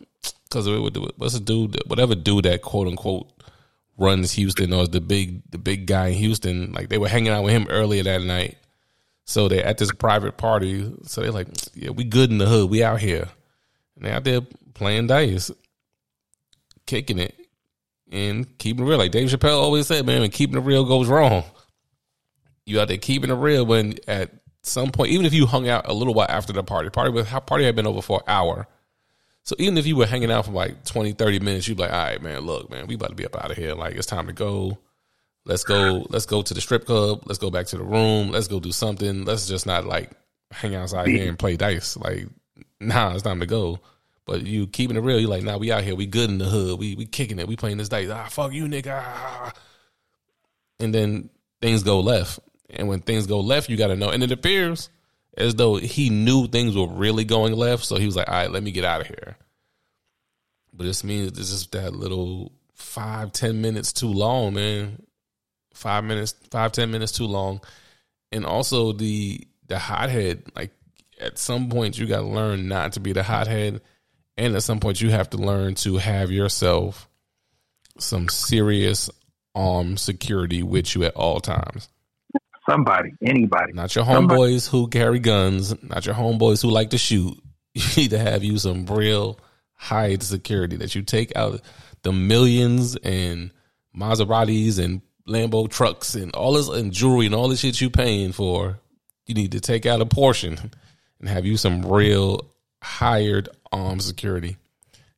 cause 0.53 0.67
it 0.67 0.79
what's 1.17 1.33
the 1.33 1.39
dude, 1.39 1.81
whatever 1.87 2.15
dude 2.15 2.45
that 2.45 2.61
quote 2.61 2.87
unquote 2.87 3.29
runs 3.97 4.31
Houston 4.33 4.73
or 4.73 4.87
the 4.87 5.01
big 5.01 5.41
the 5.51 5.57
big 5.57 5.87
guy 5.87 6.07
in 6.07 6.13
Houston. 6.15 6.71
Like 6.71 6.89
they 6.89 6.97
were 6.97 7.09
hanging 7.09 7.31
out 7.31 7.43
with 7.43 7.53
him 7.53 7.67
earlier 7.69 8.03
that 8.03 8.21
night, 8.21 8.57
so 9.25 9.47
they're 9.47 9.65
at 9.65 9.77
this 9.77 9.91
private 9.91 10.37
party. 10.37 10.93
So 11.03 11.21
they're 11.21 11.31
like, 11.31 11.47
yeah, 11.73 11.89
we 11.89 12.03
good 12.03 12.31
in 12.31 12.37
the 12.37 12.45
hood, 12.45 12.69
we 12.69 12.83
out 12.83 12.99
here, 12.99 13.27
and 13.95 14.05
they 14.05 14.11
out 14.11 14.23
there 14.23 14.41
playing 14.73 15.07
dice, 15.07 15.51
kicking 16.85 17.19
it, 17.19 17.35
and 18.11 18.57
keeping 18.57 18.85
it 18.85 18.89
real. 18.89 18.97
Like 18.99 19.11
Dave 19.11 19.29
Chappelle 19.29 19.61
always 19.61 19.87
said, 19.87 20.05
man, 20.05 20.21
when 20.21 20.31
keeping 20.31 20.57
it 20.57 20.65
real 20.65 20.85
goes 20.85 21.07
wrong, 21.07 21.43
you 22.65 22.79
out 22.79 22.87
there 22.87 22.97
keeping 22.97 23.31
it 23.31 23.35
real 23.35 23.65
when 23.65 23.95
at 24.07 24.31
some 24.61 24.91
point, 24.91 25.11
even 25.11 25.25
if 25.25 25.33
you 25.33 25.45
hung 25.45 25.67
out 25.67 25.89
a 25.89 25.93
little 25.93 26.13
while 26.13 26.27
after 26.29 26.53
the 26.53 26.63
party, 26.63 26.89
party 26.89 27.11
with 27.11 27.27
party 27.45 27.65
had 27.65 27.75
been 27.75 27.87
over 27.87 28.01
for 28.01 28.19
an 28.19 28.31
hour. 28.31 28.67
So 29.43 29.55
even 29.59 29.77
if 29.77 29.85
you 29.85 29.97
were 29.97 30.05
hanging 30.05 30.31
out 30.31 30.45
for 30.45 30.51
like 30.51 30.85
20, 30.85 31.13
30 31.13 31.39
minutes, 31.39 31.67
you'd 31.67 31.75
be 31.75 31.83
like, 31.83 31.91
all 31.91 32.05
right, 32.05 32.21
man, 32.21 32.39
look, 32.41 32.69
man, 32.69 32.87
we 32.87 32.95
about 32.95 33.09
to 33.09 33.15
be 33.15 33.25
up 33.25 33.35
out 33.35 33.51
of 33.51 33.57
here. 33.57 33.75
Like 33.75 33.95
it's 33.95 34.07
time 34.07 34.27
to 34.27 34.33
go. 34.33 34.77
Let's 35.45 35.65
go, 35.65 36.05
let's 36.09 36.25
go 36.25 36.41
to 36.41 36.53
the 36.53 36.61
strip 36.61 36.85
club. 36.85 37.23
Let's 37.25 37.39
go 37.39 37.51
back 37.51 37.65
to 37.67 37.77
the 37.77 37.83
room. 37.83 38.31
Let's 38.31 38.47
go 38.47 38.61
do 38.61 38.71
something. 38.71 39.25
Let's 39.25 39.47
just 39.47 39.65
not 39.65 39.85
like 39.85 40.11
hang 40.51 40.75
outside 40.75 41.09
here 41.09 41.27
and 41.27 41.37
play 41.37 41.57
dice. 41.57 41.97
Like, 41.97 42.27
nah, 42.79 43.13
it's 43.13 43.23
time 43.23 43.41
to 43.41 43.45
go. 43.45 43.81
But 44.25 44.43
you 44.43 44.67
keeping 44.67 44.95
it 44.95 45.01
real, 45.01 45.19
you 45.19 45.27
like, 45.27 45.43
nah, 45.43 45.57
we 45.57 45.73
out 45.73 45.83
here, 45.83 45.95
we 45.95 46.05
good 46.05 46.29
in 46.29 46.37
the 46.37 46.45
hood. 46.45 46.79
We 46.79 46.95
we 46.95 47.05
kicking 47.05 47.39
it. 47.39 47.47
We 47.47 47.57
playing 47.57 47.77
this 47.77 47.89
dice. 47.89 48.09
Ah, 48.09 48.29
fuck 48.29 48.53
you, 48.53 48.65
nigga. 48.65 49.01
Ah, 49.03 49.03
ah, 49.05 49.41
ah. 49.47 49.59
And 50.79 50.95
then 50.95 51.29
things 51.61 51.83
go 51.83 51.99
left. 51.99 52.39
And 52.69 52.87
when 52.87 53.01
things 53.01 53.27
go 53.27 53.41
left, 53.41 53.69
you 53.69 53.75
got 53.75 53.87
to 53.87 53.97
know. 53.97 54.09
And 54.09 54.23
it 54.23 54.31
appears 54.31 54.89
as 55.37 55.55
though 55.55 55.75
he 55.75 56.09
knew 56.09 56.47
things 56.47 56.75
were 56.75 56.87
really 56.87 57.25
going 57.25 57.53
left. 57.53 57.85
So 57.85 57.95
he 57.95 58.05
was 58.05 58.15
like, 58.15 58.27
all 58.27 58.35
right, 58.35 58.51
let 58.51 58.63
me 58.63 58.71
get 58.71 58.85
out 58.85 59.01
of 59.01 59.07
here. 59.07 59.37
But 60.73 60.85
this 60.85 61.03
means 61.03 61.33
this 61.33 61.51
is 61.51 61.67
that 61.67 61.93
little 61.93 62.51
five, 62.73 63.31
ten 63.31 63.61
minutes 63.61 63.93
too 63.93 64.07
long, 64.07 64.53
man. 64.55 65.01
Five 65.73 66.03
minutes, 66.03 66.35
five, 66.51 66.71
ten 66.71 66.91
minutes 66.91 67.11
too 67.11 67.25
long. 67.25 67.61
And 68.31 68.45
also 68.45 68.91
the 68.91 69.41
the 69.67 69.79
hothead, 69.79 70.43
like 70.55 70.71
at 71.19 71.37
some 71.37 71.69
point 71.69 71.97
you 71.97 72.07
gotta 72.07 72.27
learn 72.27 72.67
not 72.67 72.93
to 72.93 72.99
be 72.99 73.13
the 73.13 73.23
hothead. 73.23 73.81
And 74.35 74.55
at 74.55 74.63
some 74.63 74.79
point 74.79 75.01
you 75.01 75.11
have 75.11 75.29
to 75.31 75.37
learn 75.37 75.75
to 75.75 75.97
have 75.97 76.31
yourself 76.31 77.07
some 77.99 78.29
serious 78.29 79.09
armed 79.53 79.99
security 79.99 80.63
with 80.63 80.95
you 80.95 81.03
at 81.03 81.15
all 81.15 81.39
times 81.39 81.89
somebody, 82.69 83.13
anybody. 83.21 83.73
Not 83.73 83.95
your 83.95 84.05
homeboys 84.05 84.67
who 84.67 84.87
carry 84.87 85.19
guns, 85.19 85.81
not 85.83 86.05
your 86.05 86.15
homeboys 86.15 86.61
who 86.61 86.69
like 86.69 86.91
to 86.91 86.97
shoot. 86.97 87.37
You 87.75 88.03
need 88.03 88.11
to 88.11 88.19
have 88.19 88.43
you 88.43 88.59
some 88.59 88.85
real 88.85 89.39
high 89.73 90.15
security 90.19 90.75
that 90.77 90.93
you 90.93 91.01
take 91.01 91.35
out 91.35 91.59
the 92.03 92.13
millions 92.13 92.95
and 92.97 93.49
Maseratis 93.97 94.77
and 94.77 95.01
Lambo 95.27 95.67
trucks 95.67 96.13
and 96.13 96.35
all 96.35 96.53
this 96.53 96.67
and 96.69 96.91
jewelry 96.91 97.25
and 97.25 97.33
all 97.33 97.47
the 97.47 97.57
shit 97.57 97.81
you 97.81 97.89
paying 97.89 98.31
for. 98.31 98.79
You 99.25 99.33
need 99.33 99.53
to 99.53 99.59
take 99.59 99.87
out 99.87 100.01
a 100.01 100.05
portion 100.05 100.71
and 101.19 101.29
have 101.29 101.47
you 101.47 101.57
some 101.57 101.81
real 101.81 102.45
hired 102.83 103.49
armed 103.71 104.03
security. 104.03 104.57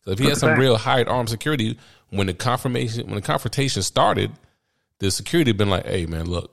So 0.05 0.12
if 0.12 0.19
he 0.19 0.29
had 0.29 0.38
some 0.38 0.58
real 0.58 0.77
hired 0.77 1.10
armed 1.10 1.29
security, 1.29 1.77
when 2.10 2.27
the 2.27 2.34
confirmation 2.34 3.08
when 3.08 3.15
the 3.15 3.21
confrontation 3.21 3.81
started, 3.81 4.31
the 4.99 5.12
security 5.12 5.49
had 5.49 5.58
been 5.58 5.69
like, 5.69 5.86
"Hey 5.86 6.05
man, 6.05 6.29
look, 6.29 6.51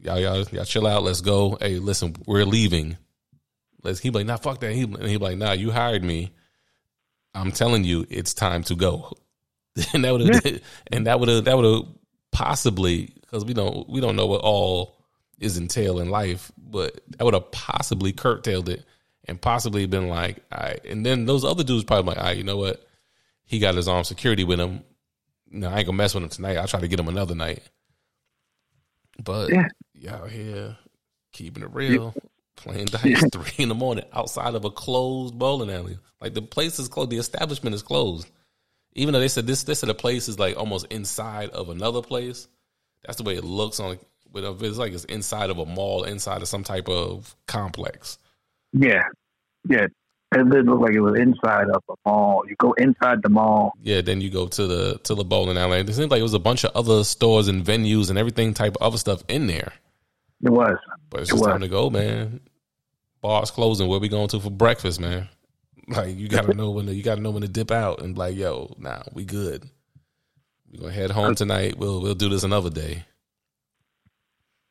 y'all, 0.00 0.18
y'all, 0.18 0.44
y'all 0.52 0.64
chill 0.64 0.86
out. 0.86 1.02
Let's 1.02 1.20
go. 1.20 1.56
Hey, 1.60 1.78
listen, 1.78 2.16
we're 2.26 2.44
leaving. 2.44 2.96
Let's. 3.82 4.00
He 4.00 4.10
be 4.10 4.18
like, 4.18 4.26
nah, 4.26 4.36
fuck 4.36 4.60
that. 4.60 4.72
He 4.72 4.82
and 4.82 5.02
he 5.02 5.16
be 5.16 5.24
like, 5.24 5.38
nah, 5.38 5.52
you 5.52 5.70
hired 5.70 6.02
me. 6.02 6.32
I'm 7.34 7.52
telling 7.52 7.84
you, 7.84 8.06
it's 8.10 8.34
time 8.34 8.62
to 8.64 8.74
go. 8.74 9.12
and 9.92 10.04
that 10.04 10.12
would 10.12 10.34
have, 10.34 10.46
yeah. 10.46 10.58
and 10.92 11.06
that 11.06 11.20
would 11.20 11.28
have, 11.28 11.44
that 11.44 11.56
would 11.56 11.64
have 11.64 11.86
possibly, 12.32 13.12
because 13.20 13.44
we 13.44 13.54
don't, 13.54 13.88
we 13.88 14.00
don't 14.00 14.16
know 14.16 14.26
what 14.26 14.40
all 14.40 14.96
is 15.38 15.56
entailed 15.56 16.00
in 16.00 16.10
life, 16.10 16.50
but 16.56 17.00
that 17.10 17.24
would 17.24 17.34
have 17.34 17.50
possibly 17.52 18.12
curtailed 18.12 18.68
it, 18.68 18.84
and 19.26 19.40
possibly 19.40 19.86
been 19.86 20.08
like, 20.08 20.42
all 20.50 20.60
right. 20.62 20.84
And 20.84 21.04
then 21.06 21.26
those 21.26 21.44
other 21.44 21.62
dudes 21.62 21.84
probably 21.84 22.08
like, 22.08 22.18
all 22.18 22.24
right, 22.24 22.36
you 22.36 22.44
know 22.44 22.56
what? 22.56 22.84
He 23.44 23.58
got 23.60 23.76
his 23.76 23.88
armed 23.88 24.06
security 24.06 24.42
with 24.44 24.58
him. 24.58 24.82
No, 25.50 25.68
I 25.68 25.78
ain't 25.78 25.86
gonna 25.86 25.96
mess 25.96 26.14
with 26.14 26.24
him 26.24 26.28
tonight. 26.30 26.56
I'll 26.56 26.66
try 26.66 26.80
to 26.80 26.88
get 26.88 27.00
him 27.00 27.08
another 27.08 27.34
night. 27.34 27.62
But 29.22 29.50
Yeah. 29.50 29.68
Y'all 30.00 30.26
here 30.26 30.76
keeping 31.32 31.62
it 31.62 31.70
real, 31.72 32.14
playing 32.56 32.86
dice 32.86 33.24
three 33.32 33.64
in 33.64 33.68
the 33.68 33.74
morning 33.74 34.04
outside 34.12 34.54
of 34.54 34.64
a 34.64 34.70
closed 34.70 35.38
bowling 35.38 35.70
alley. 35.70 35.98
Like 36.20 36.34
the 36.34 36.42
place 36.42 36.78
is 36.78 36.88
closed, 36.88 37.10
the 37.10 37.18
establishment 37.18 37.74
is 37.74 37.82
closed. 37.82 38.28
Even 38.94 39.12
though 39.12 39.20
they 39.20 39.28
said 39.28 39.46
this, 39.46 39.62
this 39.62 39.82
of 39.82 39.88
the 39.88 39.94
place 39.94 40.28
is 40.28 40.38
like 40.38 40.56
almost 40.56 40.86
inside 40.90 41.50
of 41.50 41.68
another 41.68 42.02
place. 42.02 42.48
That's 43.04 43.18
the 43.18 43.24
way 43.24 43.36
it 43.36 43.44
looks 43.44 43.78
on. 43.78 43.98
But 44.30 44.44
it's 44.62 44.78
like 44.78 44.92
it's 44.92 45.04
inside 45.04 45.50
of 45.50 45.58
a 45.58 45.64
mall, 45.64 46.04
inside 46.04 46.42
of 46.42 46.48
some 46.48 46.64
type 46.64 46.88
of 46.88 47.34
complex. 47.46 48.18
Yeah, 48.72 49.04
yeah. 49.68 49.86
It 50.34 50.50
did 50.50 50.66
look 50.66 50.80
like 50.80 50.92
it 50.92 51.00
was 51.00 51.18
inside 51.18 51.70
of 51.70 51.82
a 51.88 51.94
mall. 52.04 52.42
You 52.46 52.54
go 52.58 52.74
inside 52.74 53.22
the 53.22 53.30
mall. 53.30 53.72
Yeah, 53.82 54.02
then 54.02 54.20
you 54.20 54.28
go 54.28 54.46
to 54.46 54.66
the 54.66 54.98
to 55.04 55.14
the 55.14 55.24
bowling 55.24 55.56
alley. 55.56 55.78
It 55.78 55.94
seems 55.94 56.10
like 56.10 56.20
it 56.20 56.24
was 56.24 56.34
a 56.34 56.38
bunch 56.38 56.64
of 56.64 56.72
other 56.74 57.02
stores 57.04 57.48
and 57.48 57.64
venues 57.64 58.10
and 58.10 58.18
everything 58.18 58.52
type 58.52 58.76
of 58.76 58.82
other 58.82 58.98
stuff 58.98 59.22
in 59.28 59.46
there. 59.46 59.72
It 60.42 60.50
was. 60.50 60.76
But 61.10 61.22
it's 61.22 61.32
It 61.32 61.42
time 61.42 61.60
to 61.60 61.68
go, 61.68 61.90
man. 61.90 62.40
Bars 63.20 63.50
closing. 63.50 63.88
Where 63.88 63.98
we 63.98 64.08
going 64.08 64.28
to 64.28 64.40
for 64.40 64.50
breakfast, 64.50 65.00
man? 65.00 65.28
Like 65.90 66.18
you 66.18 66.28
gotta 66.28 66.52
know 66.52 66.70
when 66.70 66.84
to, 66.84 66.94
you 66.94 67.02
gotta 67.02 67.22
know 67.22 67.30
when 67.30 67.40
to 67.40 67.48
dip 67.48 67.70
out 67.70 68.02
and 68.02 68.14
be 68.14 68.18
like, 68.18 68.36
yo, 68.36 68.74
nah, 68.78 69.04
we 69.14 69.24
good. 69.24 69.64
We 70.70 70.80
gonna 70.80 70.92
head 70.92 71.10
home 71.10 71.34
tonight. 71.34 71.78
We'll 71.78 72.02
we'll 72.02 72.14
do 72.14 72.28
this 72.28 72.42
another 72.42 72.68
day. 72.68 73.06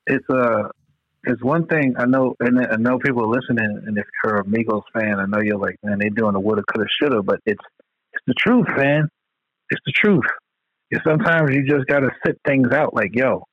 It's 0.06 0.30
uh 0.30 0.69
it's 1.23 1.43
one 1.43 1.65
thing 1.65 1.95
I 1.97 2.06
know, 2.06 2.36
and 2.39 2.60
I 2.60 2.75
know 2.77 2.99
people 2.99 3.23
are 3.23 3.36
listening. 3.36 3.82
And 3.86 3.97
if 3.97 4.06
you're 4.23 4.38
a 4.38 4.43
Migos 4.43 4.84
fan, 4.93 5.19
I 5.19 5.25
know 5.25 5.41
you're 5.41 5.58
like, 5.58 5.77
man, 5.84 5.97
they 5.99 6.10
doing 6.10 6.34
the 6.34 6.39
woulda, 6.39 6.62
coulda, 6.71 6.88
shoulda. 7.01 7.23
But 7.23 7.39
it's 7.45 7.63
it's 8.13 8.23
the 8.27 8.36
truth, 8.38 8.67
man. 8.77 9.10
It's 9.69 9.82
the 9.86 9.93
truth. 9.93 10.25
And 10.91 11.01
sometimes 11.03 11.49
you 11.51 11.65
just 11.67 11.88
got 11.88 11.99
to 11.99 12.10
sit 12.25 12.39
things 12.45 12.71
out. 12.71 12.93
Like, 12.93 13.10
yo, 13.13 13.43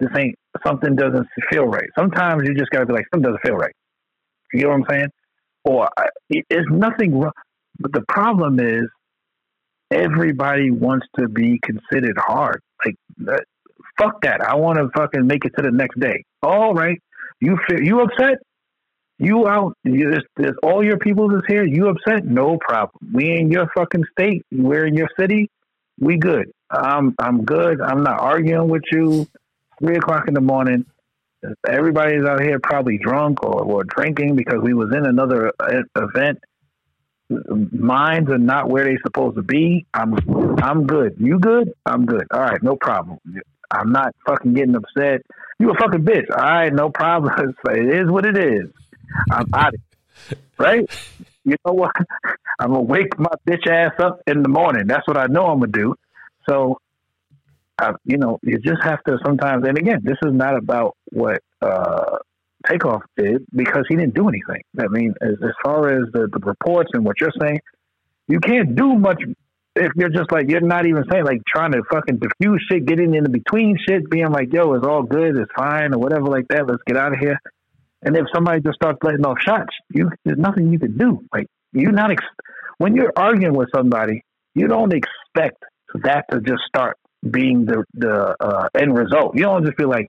this 0.00 0.08
ain't 0.18 0.34
something 0.66 0.96
doesn't 0.96 1.26
feel 1.50 1.64
right. 1.64 1.88
Sometimes 1.98 2.42
you 2.46 2.54
just 2.54 2.70
got 2.70 2.80
to 2.80 2.86
be 2.86 2.92
like, 2.92 3.06
something 3.12 3.30
doesn't 3.30 3.42
feel 3.42 3.56
right. 3.56 3.74
You 4.52 4.64
know 4.64 4.70
what 4.70 4.76
I'm 4.76 4.84
saying? 4.90 5.08
Or 5.64 5.88
it's 6.28 6.70
nothing 6.70 7.18
wrong. 7.18 7.32
But 7.78 7.92
the 7.92 8.02
problem 8.08 8.60
is, 8.60 8.84
everybody 9.90 10.70
wants 10.70 11.06
to 11.18 11.28
be 11.28 11.60
considered 11.62 12.16
hard. 12.18 12.60
Like, 12.84 12.96
that, 13.18 13.44
fuck 13.98 14.22
that. 14.22 14.40
I 14.40 14.56
want 14.56 14.78
to 14.78 14.88
fucking 14.96 15.26
make 15.26 15.44
it 15.44 15.52
to 15.56 15.62
the 15.62 15.70
next 15.70 15.98
day. 15.98 16.24
All 16.42 16.74
right, 16.74 16.98
you 17.40 17.58
feel 17.68 17.80
you 17.80 18.00
upset? 18.00 18.38
You 19.18 19.46
out? 19.48 19.74
You, 19.84 20.10
there's, 20.10 20.24
there's 20.36 20.56
all 20.62 20.84
your 20.84 20.98
people 20.98 21.34
is 21.34 21.42
here. 21.46 21.64
You 21.64 21.88
upset? 21.88 22.24
No 22.24 22.56
problem. 22.58 23.12
We 23.12 23.36
in 23.38 23.50
your 23.50 23.68
fucking 23.76 24.04
state. 24.12 24.46
We're 24.50 24.86
in 24.86 24.94
your 24.94 25.08
city. 25.18 25.50
We 25.98 26.16
good. 26.16 26.50
I'm 26.70 27.14
I'm 27.18 27.44
good. 27.44 27.80
I'm 27.80 28.02
not 28.02 28.20
arguing 28.20 28.68
with 28.68 28.82
you. 28.90 29.26
Three 29.82 29.96
o'clock 29.96 30.28
in 30.28 30.34
the 30.34 30.40
morning. 30.40 30.84
Everybody's 31.66 32.24
out 32.24 32.42
here 32.42 32.60
probably 32.62 32.98
drunk 32.98 33.42
or, 33.42 33.62
or 33.62 33.84
drinking 33.84 34.36
because 34.36 34.60
we 34.62 34.74
was 34.74 34.92
in 34.94 35.06
another 35.06 35.52
e- 35.72 35.82
event. 35.96 36.38
Minds 37.72 38.30
are 38.30 38.38
not 38.38 38.68
where 38.68 38.84
they 38.84 38.98
supposed 39.04 39.36
to 39.36 39.42
be. 39.42 39.86
I'm 39.94 40.14
I'm 40.62 40.86
good. 40.86 41.14
You 41.18 41.38
good? 41.38 41.72
I'm 41.86 42.04
good. 42.04 42.26
All 42.32 42.40
right, 42.40 42.62
no 42.62 42.76
problem. 42.76 43.18
I'm 43.70 43.92
not 43.92 44.14
fucking 44.26 44.52
getting 44.52 44.74
upset. 44.74 45.22
You 45.58 45.70
a 45.70 45.74
fucking 45.74 46.02
bitch. 46.04 46.26
All 46.30 46.42
right, 46.42 46.72
no 46.72 46.90
problem. 46.90 47.54
It 47.70 48.02
is 48.02 48.10
what 48.10 48.26
it 48.26 48.36
is. 48.36 48.68
I'm 49.30 49.46
out 49.54 49.68
of 49.68 49.74
it. 49.74 50.38
Right? 50.58 50.90
You 51.44 51.56
know 51.66 51.72
what? 51.72 51.92
I'm 52.60 52.72
gonna 52.72 52.82
wake 52.82 53.18
my 53.18 53.30
bitch 53.48 53.66
ass 53.66 53.92
up 54.00 54.20
in 54.26 54.42
the 54.42 54.48
morning. 54.48 54.86
That's 54.86 55.06
what 55.08 55.16
I 55.16 55.26
know 55.26 55.46
I'm 55.46 55.60
gonna 55.60 55.72
do. 55.72 55.94
So, 56.48 56.78
uh, 57.80 57.92
you 58.04 58.18
know, 58.18 58.38
you 58.42 58.58
just 58.58 58.82
have 58.82 59.02
to 59.04 59.18
sometimes. 59.24 59.66
And 59.66 59.78
again, 59.78 60.00
this 60.02 60.18
is 60.22 60.32
not 60.32 60.56
about 60.56 60.96
what 61.10 61.40
uh, 61.62 62.18
Takeoff 62.68 63.02
did 63.16 63.44
because 63.54 63.84
he 63.88 63.96
didn't 63.96 64.14
do 64.14 64.28
anything. 64.28 64.62
I 64.78 64.88
mean, 64.88 65.14
as, 65.20 65.34
as 65.42 65.52
far 65.64 65.88
as 65.88 66.10
the, 66.12 66.28
the 66.32 66.40
reports 66.40 66.90
and 66.92 67.04
what 67.04 67.20
you're 67.20 67.32
saying, 67.40 67.60
you 68.28 68.40
can't 68.40 68.76
do 68.76 68.94
much 68.94 69.22
if 69.76 69.92
you're 69.96 70.10
just 70.10 70.30
like 70.32 70.48
you're 70.48 70.60
not 70.60 70.86
even 70.86 71.04
saying 71.10 71.24
like 71.24 71.40
trying 71.46 71.72
to 71.72 71.82
fucking 71.90 72.18
diffuse 72.18 72.64
shit, 72.70 72.86
getting 72.86 73.14
in 73.14 73.30
between 73.30 73.78
shit, 73.88 74.08
being 74.10 74.30
like, 74.30 74.52
"Yo, 74.52 74.74
it's 74.74 74.86
all 74.86 75.02
good, 75.02 75.36
it's 75.36 75.50
fine," 75.56 75.94
or 75.94 75.98
whatever 75.98 76.26
like 76.26 76.48
that. 76.48 76.66
Let's 76.66 76.82
get 76.86 76.96
out 76.96 77.12
of 77.12 77.18
here. 77.18 77.38
And 78.02 78.16
if 78.16 78.26
somebody 78.34 78.60
just 78.60 78.76
starts 78.76 78.98
letting 79.02 79.24
off 79.24 79.38
shots, 79.40 79.74
you 79.90 80.10
there's 80.24 80.38
nothing 80.38 80.72
you 80.72 80.78
can 80.78 80.96
do. 80.96 81.24
Like 81.32 81.46
you're 81.72 81.92
not 81.92 82.10
ex- 82.10 82.24
when 82.78 82.94
you're 82.94 83.12
arguing 83.16 83.54
with 83.54 83.68
somebody, 83.74 84.24
you 84.54 84.66
don't 84.66 84.92
expect 84.92 85.62
that 86.02 86.24
to 86.30 86.40
just 86.40 86.62
start 86.66 86.96
being 87.28 87.66
the 87.66 87.84
the 87.94 88.36
uh, 88.40 88.68
end 88.78 88.96
result. 88.96 89.36
You 89.36 89.42
don't 89.42 89.64
just 89.64 89.76
be 89.76 89.84
like, 89.84 90.08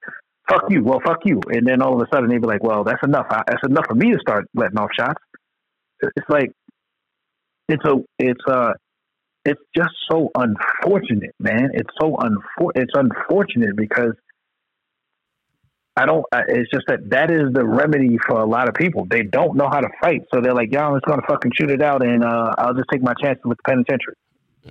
"Fuck 0.50 0.65
you," 0.69 0.84
well, 0.84 1.00
fuck 1.06 1.19
you, 1.26 1.41
and 1.50 1.65
then 1.65 1.82
all 1.82 1.93
of 1.93 2.02
a 2.02 2.15
sudden 2.15 2.30
they 2.30 2.38
be 2.38 2.47
like, 2.47 2.63
"Well, 2.63 2.84
that's 2.84 3.04
enough. 3.04 3.28
I, 3.30 3.43
that's 3.47 3.63
enough 3.67 3.86
for 3.88 3.95
me 3.95 4.12
to 4.12 4.19
start 4.19 4.47
letting 4.56 4.78
off 4.78 4.89
shots." 4.97 5.21
It's 6.02 6.30
like 6.30 6.52
it's 7.67 7.84
a 7.86 7.95
it's 8.19 8.45
a 8.47 8.74
it's 9.45 9.62
just 9.76 9.93
so 10.10 10.30
unfortunate, 10.36 11.34
man. 11.39 11.71
It's 11.74 11.89
so 12.00 12.15
unfor- 12.15 12.71
it's 12.76 12.93
unfortunate 12.93 13.76
because 13.76 14.13
I 15.95 16.06
don't. 16.06 16.26
It's 16.47 16.71
just 16.71 16.86
that 16.88 17.10
that 17.10 17.32
is 17.32 17.52
the 17.54 17.65
remedy 17.65 18.17
for 18.28 18.39
a 18.39 18.45
lot 18.45 18.69
of 18.69 18.76
people. 18.76 19.06
They 19.10 19.24
don't 19.24 19.58
know 19.58 19.67
how 19.69 19.82
to 19.82 19.89
fight, 20.02 20.21
so 20.34 20.41
they're 20.41 20.54
like, 20.54 20.71
"Yeah, 20.71 20.88
I'm 20.88 20.95
just 20.95 21.06
gonna 21.06 21.24
fucking 21.28 21.52
shoot 21.60 21.69
it 21.69 21.82
out, 21.82 22.06
and 22.06 22.24
uh, 22.24 22.56
I'll 22.58 22.74
just 22.74 22.88
take 22.91 23.02
my 23.02 23.13
chances 23.21 23.43
with 23.43 23.58
the 23.58 23.63
penitentiary." 23.63 24.15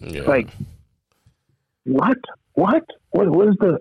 Yeah. 0.00 0.22
Like, 0.22 0.48
what? 1.84 2.18
What? 2.54 2.84
What? 3.10 3.30
What 3.30 3.48
is 3.48 3.56
the? 3.60 3.78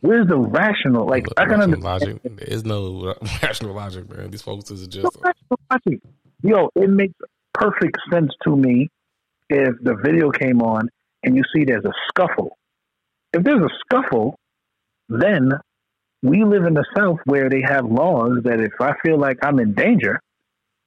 Where's 0.00 0.26
the 0.26 0.38
rational? 0.38 1.06
Like, 1.06 1.26
I 1.36 1.44
can 1.44 1.60
understand. 1.60 1.84
logic. 1.84 2.22
There 2.24 2.48
is 2.48 2.64
no 2.64 3.14
rational 3.42 3.74
logic, 3.74 4.10
man. 4.10 4.30
These 4.30 4.42
folks 4.42 4.70
is 4.70 4.86
just 4.88 5.04
No 5.04 5.10
rational 5.22 5.60
logic. 5.70 6.00
Yo, 6.42 6.70
it 6.74 6.90
makes 6.90 7.14
perfect 7.54 7.96
sense 8.12 8.32
to 8.44 8.56
me 8.56 8.90
if 9.48 9.74
the 9.80 9.94
video 10.02 10.30
came 10.30 10.60
on 10.60 10.88
and 11.22 11.36
you 11.36 11.42
see 11.54 11.64
there's 11.64 11.84
a 11.84 11.92
scuffle. 12.08 12.56
If 13.32 13.44
there's 13.44 13.62
a 13.62 13.68
scuffle, 13.84 14.36
then 15.08 15.52
we 16.22 16.44
live 16.44 16.64
in 16.64 16.74
the 16.74 16.84
South 16.96 17.18
where 17.24 17.48
they 17.48 17.62
have 17.62 17.84
laws 17.84 18.38
that 18.44 18.60
if 18.60 18.72
I 18.80 18.94
feel 19.04 19.18
like 19.18 19.38
I'm 19.42 19.58
in 19.58 19.74
danger, 19.74 20.20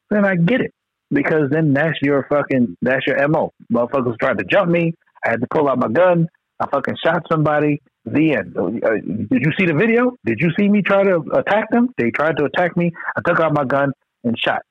then 0.10 0.26
I 0.26 0.36
get 0.36 0.62
it. 0.62 0.74
Because 1.12 1.50
then 1.52 1.74
that's 1.74 1.98
your 2.02 2.26
fucking, 2.30 2.78
that's 2.82 3.06
your 3.06 3.28
MO. 3.28 3.52
Motherfuckers 3.72 4.18
tried 4.20 4.40
to 4.40 4.44
jump 4.44 4.70
me. 4.72 4.94
I 5.26 5.32
had 5.32 5.42
to 5.42 5.48
pull 5.52 5.68
out 5.68 5.80
my 5.80 5.88
gun. 5.90 6.28
I 6.60 6.68
fucking 6.68 6.96
shot 7.04 7.24
somebody. 7.30 7.82
The 8.06 8.36
end. 8.36 8.56
Uh, 8.56 8.70
did 9.32 9.42
you 9.44 9.52
see 9.58 9.66
the 9.66 9.74
video? 9.74 10.12
Did 10.26 10.40
you 10.40 10.52
see 10.58 10.70
me 10.70 10.84
try 10.84 11.04
to 11.04 11.24
attack 11.34 11.72
them? 11.72 11.90
They 11.98 12.12
tried 12.12 12.38
to 12.38 12.46
attack 12.46 12.78
me. 12.78 12.92
I 13.18 13.22
took 13.26 13.40
out 13.40 13.54
my 13.54 13.66
gun 13.66 13.92
and 14.24 14.38
shot. 14.38 14.62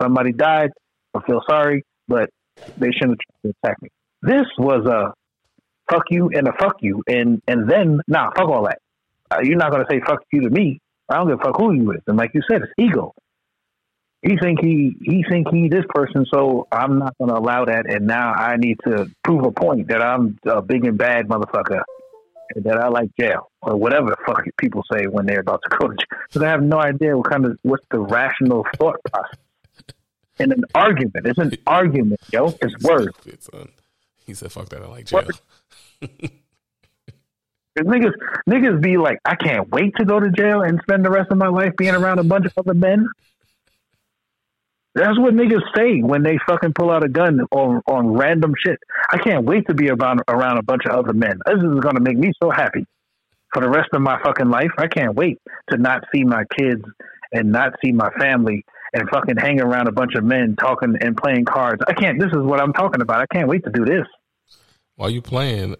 Somebody 0.00 0.32
died. 0.32 0.70
I 1.14 1.20
feel 1.26 1.40
sorry, 1.48 1.84
but 2.06 2.28
they 2.76 2.90
shouldn't 2.90 3.12
have 3.12 3.18
tried 3.18 3.50
to 3.50 3.54
attack 3.64 3.82
me. 3.82 3.88
This 4.22 4.46
was 4.58 4.86
a 4.86 5.14
fuck 5.90 6.04
you 6.10 6.30
and 6.34 6.46
a 6.48 6.52
fuck 6.52 6.76
you, 6.80 7.02
and 7.06 7.42
and 7.48 7.68
then 7.68 8.00
nah, 8.06 8.30
fuck 8.36 8.48
all 8.48 8.64
that. 8.64 8.78
Uh, 9.30 9.40
you're 9.42 9.56
not 9.56 9.72
gonna 9.72 9.86
say 9.90 10.00
fuck 10.06 10.20
you 10.32 10.42
to 10.42 10.50
me. 10.50 10.80
I 11.08 11.16
don't 11.16 11.28
give 11.28 11.40
a 11.40 11.42
fuck 11.42 11.56
who 11.56 11.72
you 11.72 11.92
is. 11.92 12.00
And 12.06 12.16
like 12.16 12.32
you 12.34 12.42
said, 12.50 12.62
it's 12.62 12.72
ego. 12.78 13.14
He 14.22 14.36
think 14.36 14.60
he 14.60 14.96
he 15.02 15.24
think 15.28 15.48
he 15.52 15.68
this 15.68 15.84
person, 15.88 16.24
so 16.32 16.68
I'm 16.70 16.98
not 17.00 17.16
gonna 17.18 17.34
allow 17.38 17.64
that. 17.64 17.90
And 17.90 18.06
now 18.06 18.32
I 18.32 18.56
need 18.56 18.78
to 18.86 19.10
prove 19.24 19.44
a 19.44 19.50
point 19.50 19.88
that 19.88 20.00
I'm 20.00 20.38
a 20.46 20.62
big 20.62 20.84
and 20.84 20.96
bad 20.96 21.26
motherfucker, 21.26 21.82
and 22.54 22.64
that 22.64 22.78
I 22.78 22.86
like 22.88 23.10
jail 23.18 23.50
or 23.62 23.74
whatever 23.76 24.10
the 24.10 24.16
fuck 24.24 24.44
people 24.58 24.84
say 24.92 25.06
when 25.06 25.26
they're 25.26 25.40
about 25.40 25.60
to 25.68 25.76
go 25.76 25.88
to 25.88 25.94
jail. 25.94 26.18
Because 26.28 26.42
I 26.42 26.48
have 26.50 26.62
no 26.62 26.78
idea 26.78 27.16
what 27.16 27.28
kind 27.30 27.44
of 27.46 27.58
what's 27.62 27.84
the 27.90 27.98
rational 27.98 28.64
thought 28.78 29.00
process 29.12 29.38
in 30.38 30.52
an 30.52 30.64
argument. 30.72 31.26
It's 31.26 31.38
an 31.38 31.50
argument, 31.66 32.20
yo. 32.32 32.54
It's 32.62 32.78
words. 32.84 33.08
It's, 33.26 33.48
uh, 33.48 33.66
he 34.24 34.34
said, 34.34 34.52
"Fuck 34.52 34.68
that. 34.68 34.82
I 34.82 34.86
like 34.86 35.06
jail." 35.06 35.26
'Cause 37.74 37.86
niggas, 37.86 38.12
niggas 38.48 38.82
be 38.82 38.98
like, 38.98 39.18
I 39.24 39.34
can't 39.34 39.68
wait 39.70 39.96
to 39.96 40.04
go 40.04 40.20
to 40.20 40.30
jail 40.30 40.60
and 40.60 40.78
spend 40.82 41.04
the 41.06 41.10
rest 41.10 41.30
of 41.32 41.38
my 41.38 41.48
life 41.48 41.72
being 41.78 41.94
around 41.94 42.18
a 42.18 42.24
bunch 42.24 42.44
of 42.44 42.52
other 42.58 42.74
men. 42.74 43.08
That's 44.94 45.18
what 45.18 45.34
niggas 45.34 45.62
say 45.74 46.00
when 46.00 46.22
they 46.22 46.38
fucking 46.46 46.74
pull 46.74 46.90
out 46.90 47.04
a 47.04 47.08
gun 47.08 47.40
on 47.50 47.80
on 47.86 48.12
random 48.12 48.52
shit. 48.58 48.78
I 49.10 49.18
can't 49.18 49.44
wait 49.44 49.66
to 49.68 49.74
be 49.74 49.88
around 49.88 50.20
around 50.28 50.58
a 50.58 50.62
bunch 50.62 50.82
of 50.84 50.92
other 50.92 51.14
men. 51.14 51.38
This 51.46 51.56
is 51.56 51.80
gonna 51.80 52.00
make 52.00 52.18
me 52.18 52.32
so 52.42 52.50
happy 52.50 52.86
for 53.52 53.62
the 53.62 53.70
rest 53.70 53.88
of 53.94 54.02
my 54.02 54.20
fucking 54.22 54.50
life. 54.50 54.70
I 54.76 54.88
can't 54.88 55.14
wait 55.14 55.38
to 55.70 55.78
not 55.78 56.04
see 56.14 56.24
my 56.24 56.44
kids 56.58 56.84
and 57.32 57.52
not 57.52 57.72
see 57.82 57.92
my 57.92 58.10
family 58.20 58.64
and 58.92 59.08
fucking 59.08 59.36
hang 59.36 59.60
around 59.60 59.88
a 59.88 59.92
bunch 59.92 60.14
of 60.14 60.24
men 60.24 60.56
talking 60.56 60.96
and 61.00 61.16
playing 61.16 61.46
cards. 61.46 61.82
I 61.86 61.94
can't. 61.94 62.20
This 62.20 62.30
is 62.30 62.42
what 62.42 62.60
I'm 62.60 62.74
talking 62.74 63.00
about. 63.00 63.20
I 63.20 63.26
can't 63.34 63.48
wait 63.48 63.64
to 63.64 63.70
do 63.70 63.86
this. 63.86 64.06
While 64.96 65.08
you 65.08 65.22
playing, 65.22 65.76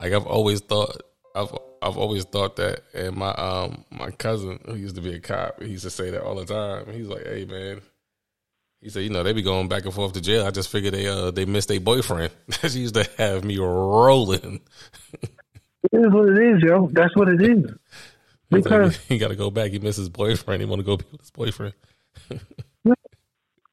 like 0.00 0.12
I've 0.12 0.26
always 0.26 0.60
thought, 0.60 1.00
I've 1.36 1.56
I've 1.82 1.96
always 1.96 2.24
thought 2.24 2.56
that, 2.56 2.82
and 2.92 3.16
my 3.16 3.30
um 3.30 3.84
my 3.90 4.10
cousin 4.10 4.58
who 4.66 4.74
used 4.74 4.96
to 4.96 5.00
be 5.00 5.14
a 5.14 5.20
cop, 5.20 5.62
he 5.62 5.68
used 5.68 5.84
to 5.84 5.90
say 5.90 6.10
that 6.10 6.22
all 6.22 6.34
the 6.34 6.44
time. 6.44 6.92
He's 6.92 7.06
like, 7.06 7.24
"Hey 7.24 7.44
man, 7.44 7.80
He 8.80 8.88
said, 8.88 9.02
you 9.02 9.10
know, 9.10 9.22
they 9.22 9.34
be 9.34 9.42
going 9.42 9.68
back 9.68 9.84
and 9.84 9.92
forth 9.92 10.14
to 10.14 10.20
jail. 10.20 10.46
I 10.46 10.50
just 10.50 10.70
figured 10.70 10.94
they 10.94 11.06
uh 11.06 11.30
they 11.30 11.44
missed 11.44 11.68
their 11.68 11.80
boyfriend. 11.80 12.32
she 12.68 12.80
used 12.80 12.94
to 12.94 13.08
have 13.18 13.44
me 13.44 13.58
rolling. 13.58 14.60
It 15.22 15.96
is 15.96 16.12
what 16.12 16.28
it 16.28 16.38
is, 16.38 16.62
yo. 16.62 16.88
That's 16.92 17.14
what 17.16 17.28
it 17.28 17.42
is. 17.42 17.70
Because 18.50 18.96
he 18.96 19.16
got 19.16 19.28
to 19.28 19.36
go 19.36 19.48
back. 19.48 19.70
He 19.70 19.78
missed 19.78 19.98
his 19.98 20.08
boyfriend. 20.08 20.60
He 20.60 20.66
want 20.66 20.80
to 20.80 20.84
go 20.84 20.96
be 20.96 21.04
with 21.12 21.20
his 21.20 21.30
boyfriend. 21.30 21.72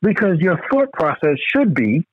because 0.04 0.38
your 0.38 0.60
thought 0.72 0.94
process 0.94 1.38
should 1.52 1.74
be, 1.74 2.06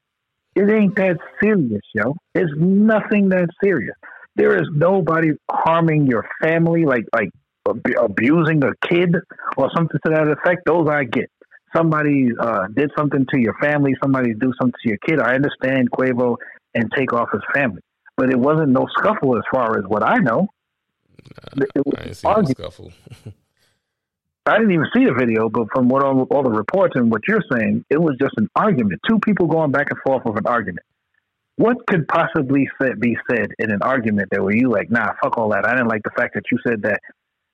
it 0.55 0.71
ain't 0.71 0.97
that 0.97 1.19
serious, 1.43 1.83
yo. 1.93 2.15
It's 2.35 2.51
nothing 2.57 3.29
that 3.29 3.49
serious. 3.63 3.95
There 4.37 4.57
is 4.57 4.67
nobody 4.73 5.33
harming 5.51 6.07
your 6.07 6.27
family, 6.43 6.87
like 6.87 7.05
like 7.15 7.29
abusing 7.67 8.63
a 8.65 8.75
kid 8.89 9.15
or 9.59 9.71
something 9.77 10.01
to 10.05 10.11
that 10.11 10.29
effect. 10.29 10.63
Those 10.65 10.89
I 10.89 11.05
get. 11.05 11.31
Somebody 11.75 12.29
uh, 12.39 12.67
did 12.75 12.91
something 12.97 13.27
to 13.33 13.41
your 13.41 13.55
family. 13.61 13.95
Somebody 14.03 14.35
do 14.35 14.53
something 14.61 14.79
to 14.83 14.89
your 14.89 14.99
kid. 14.99 15.21
I 15.21 15.35
understand 15.35 15.91
Quavo 15.91 16.37
and 16.75 16.91
Takeoff 16.97 17.29
his 17.33 17.43
family, 17.55 17.83
but 18.17 18.31
it 18.31 18.39
wasn't 18.39 18.69
no 18.69 18.87
scuffle 18.99 19.37
as 19.37 19.45
far 19.53 19.79
as 19.79 19.85
what 19.87 20.03
I 20.03 20.19
know. 20.19 20.49
Nah, 21.57 21.65
it 21.75 21.87
was 21.87 21.95
I 21.99 22.03
didn't 22.05 22.17
see 22.17 22.29
no 22.29 22.43
scuffle. 22.45 22.93
I 24.47 24.59
didn't 24.59 24.73
even 24.73 24.87
see 24.95 25.07
the 25.07 25.15
video, 25.15 25.49
but 25.49 25.69
from 25.75 25.89
what 25.89 26.05
all, 26.05 26.23
all 26.25 26.43
the 26.43 26.51
reports 26.51 26.93
and 26.97 27.11
what 27.11 27.23
you're 27.27 27.43
saying, 27.51 27.85
it 27.89 27.99
was 27.99 28.17
just 28.21 28.35
an 28.37 28.49
argument. 28.55 29.01
Two 29.09 29.19
people 29.21 29.47
going 29.47 29.71
back 29.71 29.87
and 29.91 29.99
forth 30.05 30.27
of 30.27 30.37
an 30.37 30.47
argument. 30.47 30.85
What 31.57 31.87
could 31.87 32.07
possibly 32.09 32.69
be 32.99 33.17
said 33.31 33.47
in 33.59 33.71
an 33.71 33.81
argument 33.81 34.29
that 34.33 34.43
were 34.43 34.55
you 34.55 34.71
like, 34.71 34.91
nah, 34.91 35.13
fuck 35.23 35.39
all 35.39 35.51
that. 35.51 35.65
I 35.65 35.71
didn't 35.71 35.89
like 35.89 36.03
the 36.03 36.11
fact 36.11 36.35
that 36.35 36.43
you 36.53 36.59
said 36.67 36.83
that. 36.83 37.01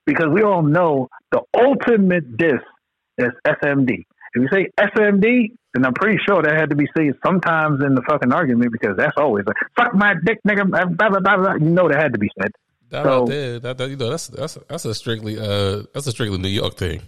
Because 0.05 0.29
we 0.33 0.43
all 0.43 0.63
know 0.63 1.09
the 1.31 1.43
ultimate 1.55 2.37
diss 2.37 2.61
is 3.18 3.31
SMD. 3.46 4.05
If 4.35 4.42
you 4.42 4.49
say 4.53 4.70
SMD, 4.79 5.53
then 5.75 5.85
I'm 5.85 5.94
pretty 5.94 6.18
sure 6.27 6.42
that 6.42 6.55
had 6.55 6.70
to 6.70 6.77
be 6.77 6.87
said 6.96 7.14
sometimes 7.25 7.83
in 7.85 7.94
the 7.94 8.03
fucking 8.03 8.33
argument 8.33 8.73
because 8.73 8.96
that's 8.96 9.16
always 9.16 9.44
like, 9.46 9.57
fuck 9.77 9.94
my 9.94 10.14
dick, 10.25 10.38
nigga, 10.46 10.68
blah, 10.68 10.85
blah, 10.85 11.20
blah, 11.20 11.37
blah. 11.37 11.55
You 11.55 11.70
know 11.70 11.88
that 11.88 12.01
had 12.01 12.12
to 12.12 12.18
be 12.18 12.31
said. 12.40 12.53
That 12.90 13.05
so, 13.05 13.25
that, 13.27 13.79
that, 13.79 13.88
you 13.88 13.96
know, 13.96 14.11
that's 14.11 14.29
that's 14.29 14.59
that's 14.68 14.85
a 14.85 14.94
strictly 14.94 15.38
uh 15.38 15.85
that's 15.94 16.09
a 16.09 16.11
strictly 16.11 16.38
New 16.38 16.49
York 16.49 16.77
thing. 16.77 17.03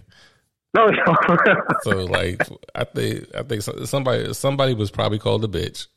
No, 0.73 0.89
so 1.83 2.05
like 2.05 2.41
I 2.73 2.83
think 2.85 3.27
I 3.35 3.43
think 3.43 3.61
somebody 3.61 4.33
somebody 4.33 4.73
was 4.73 4.91
probably 4.91 5.19
called 5.19 5.43
a 5.43 5.47
bitch. 5.47 5.87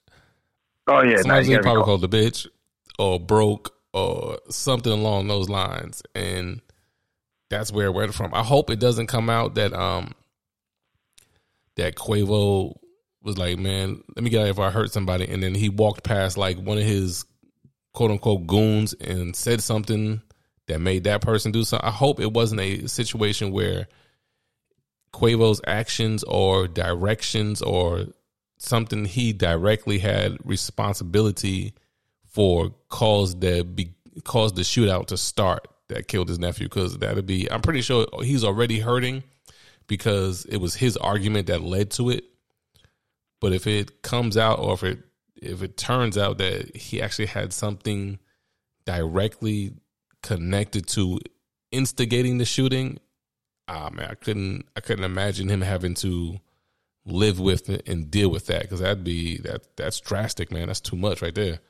Oh 0.88 1.02
yeah, 1.02 1.18
somebody 1.18 1.48
was 1.48 1.58
probably 1.58 1.84
called 1.84 2.04
a 2.04 2.08
bitch 2.08 2.46
or 2.98 3.20
broke 3.20 3.74
or 3.94 4.38
something 4.50 4.92
along 4.92 5.28
those 5.28 5.48
lines, 5.48 6.02
and 6.14 6.60
that's 7.48 7.72
where 7.72 7.86
it 7.86 7.94
went 7.94 8.14
from. 8.14 8.34
I 8.34 8.42
hope 8.42 8.70
it 8.70 8.80
doesn't 8.80 9.06
come 9.06 9.30
out 9.30 9.54
that 9.54 9.72
um 9.72 10.12
that 11.76 11.94
Quavo 11.94 12.74
was 13.22 13.36
like, 13.36 13.58
man, 13.58 14.02
let 14.14 14.22
me 14.22 14.30
get 14.30 14.48
if 14.48 14.58
I 14.58 14.70
hurt 14.70 14.92
somebody, 14.92 15.28
and 15.28 15.42
then 15.42 15.54
he 15.54 15.68
walked 15.68 16.04
past 16.04 16.38
like 16.38 16.58
one 16.58 16.78
of 16.78 16.84
his 16.84 17.24
quote 17.92 18.10
unquote 18.10 18.46
goons 18.46 18.94
and 18.94 19.34
said 19.34 19.62
something 19.62 20.22
that 20.66 20.80
made 20.80 21.04
that 21.04 21.20
person 21.20 21.52
do 21.52 21.64
something. 21.64 21.86
I 21.86 21.92
hope 21.92 22.20
it 22.20 22.32
wasn't 22.32 22.60
a 22.60 22.86
situation 22.86 23.52
where 23.52 23.88
Quavo's 25.12 25.60
actions 25.66 26.22
or 26.24 26.68
directions 26.68 27.62
or 27.62 28.06
something 28.58 29.04
he 29.04 29.32
directly 29.32 29.98
had 29.98 30.38
responsibility 30.44 31.74
for 32.26 32.74
caused 32.88 33.40
the 33.40 33.90
caused 34.24 34.56
the 34.56 34.62
shootout 34.62 35.06
to 35.06 35.16
start 35.16 35.68
that 35.88 36.08
killed 36.08 36.28
his 36.28 36.38
nephew 36.38 36.66
because 36.66 36.98
that'd 36.98 37.26
be 37.26 37.50
I'm 37.50 37.62
pretty 37.62 37.82
sure 37.82 38.06
he's 38.22 38.44
already 38.44 38.80
hurting 38.80 39.22
because 39.86 40.44
it 40.46 40.58
was 40.58 40.74
his 40.74 40.96
argument 40.96 41.46
that 41.46 41.62
led 41.62 41.90
to 41.92 42.10
it. 42.10 42.24
But 43.40 43.52
if 43.52 43.66
it 43.66 44.02
comes 44.02 44.36
out 44.36 44.58
or 44.58 44.74
if 44.74 44.82
it 44.82 44.98
if 45.36 45.62
it 45.62 45.76
turns 45.76 46.16
out 46.16 46.38
that 46.38 46.74
he 46.74 47.00
actually 47.00 47.26
had 47.26 47.52
something 47.52 48.18
directly 48.84 49.74
connected 50.22 50.86
to 50.88 51.20
instigating 51.70 52.38
the 52.38 52.44
shooting, 52.44 52.98
ah 53.68 53.90
man, 53.92 54.08
I 54.10 54.14
couldn't 54.14 54.66
I 54.76 54.80
couldn't 54.80 55.04
imagine 55.04 55.48
him 55.48 55.60
having 55.60 55.94
to 55.94 56.40
live 57.04 57.38
with 57.38 57.70
it 57.70 57.88
and 57.88 58.10
deal 58.10 58.28
with 58.28 58.46
that 58.46 58.62
because 58.62 58.80
that'd 58.80 59.04
be 59.04 59.38
that 59.38 59.76
that's 59.76 60.00
drastic, 60.00 60.50
man. 60.50 60.66
That's 60.66 60.80
too 60.80 60.96
much 60.96 61.22
right 61.22 61.34
there. 61.34 61.60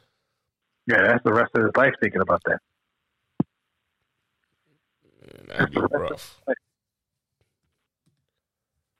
Yeah, 0.86 1.02
that's 1.02 1.24
the 1.24 1.32
rest 1.32 1.50
of 1.54 1.64
his 1.64 1.72
life 1.76 1.92
thinking 2.00 2.20
about 2.20 2.42
that. 2.46 2.60
That'd 5.48 5.70
be 5.70 5.80
rough. 5.80 6.40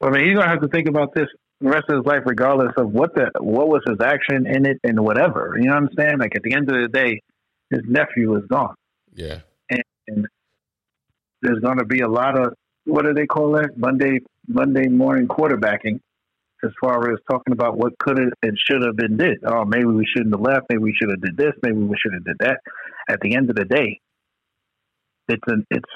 I 0.03 0.11
mean, 0.11 0.25
he's 0.27 0.35
gonna 0.35 0.49
have 0.49 0.61
to 0.61 0.69
think 0.69 0.89
about 0.89 1.15
this 1.15 1.29
the 1.61 1.71
rest 1.71 1.85
of 1.89 1.97
his 1.97 2.07
life, 2.07 2.23
regardless 2.27 2.73
of 2.77 2.93
what 2.93 3.15
the 3.15 3.31
what 3.41 3.69
was 3.69 3.83
his 3.87 3.99
action 4.01 4.47
in 4.47 4.67
it 4.67 4.79
and 4.85 5.01
whatever. 5.01 5.57
You 5.59 5.69
know 5.69 5.75
what 5.75 5.85
I'm 5.85 5.91
saying? 5.97 6.19
Like 6.19 6.37
at 6.37 6.43
the 6.43 6.55
end 6.55 6.71
of 6.71 6.81
the 6.81 6.89
day, 6.89 7.23
his 7.71 7.81
nephew 7.87 8.37
is 8.37 8.45
gone. 8.47 8.75
Yeah, 9.15 9.41
and, 9.71 9.83
and 10.09 10.27
there's 11.41 11.61
going 11.61 11.79
to 11.79 11.85
be 11.85 12.01
a 12.01 12.09
lot 12.09 12.39
of 12.39 12.55
what 12.85 13.05
do 13.05 13.15
they 13.15 13.27
call 13.27 13.53
that 13.53 13.79
Monday 13.79 14.21
Monday 14.47 14.89
morning 14.89 15.29
quarterbacking, 15.29 16.01
as 16.63 16.71
far 16.81 17.11
as 17.13 17.19
talking 17.31 17.53
about 17.53 17.79
what 17.79 17.99
could 17.99 18.19
have 18.19 18.33
and 18.43 18.59
should 18.59 18.83
have 18.83 18.97
been 18.97 19.17
did. 19.17 19.39
Oh, 19.45 19.65
maybe 19.65 19.87
we 19.87 20.07
shouldn't 20.07 20.35
have 20.35 20.43
left. 20.43 20.67
Maybe 20.69 20.83
we 20.83 20.95
should 20.95 21.11
have 21.11 21.23
did 21.23 21.37
this. 21.37 21.53
Maybe 21.63 21.79
we 21.79 21.97
should 21.99 22.13
have 22.13 22.25
did 22.25 22.37
that. 22.41 22.61
At 23.09 23.21
the 23.21 23.35
end 23.35 23.49
of 23.49 23.57
the 23.57 23.65
day, 23.65 24.01
it's 25.29 25.43
an 25.47 25.67
it's 25.71 25.91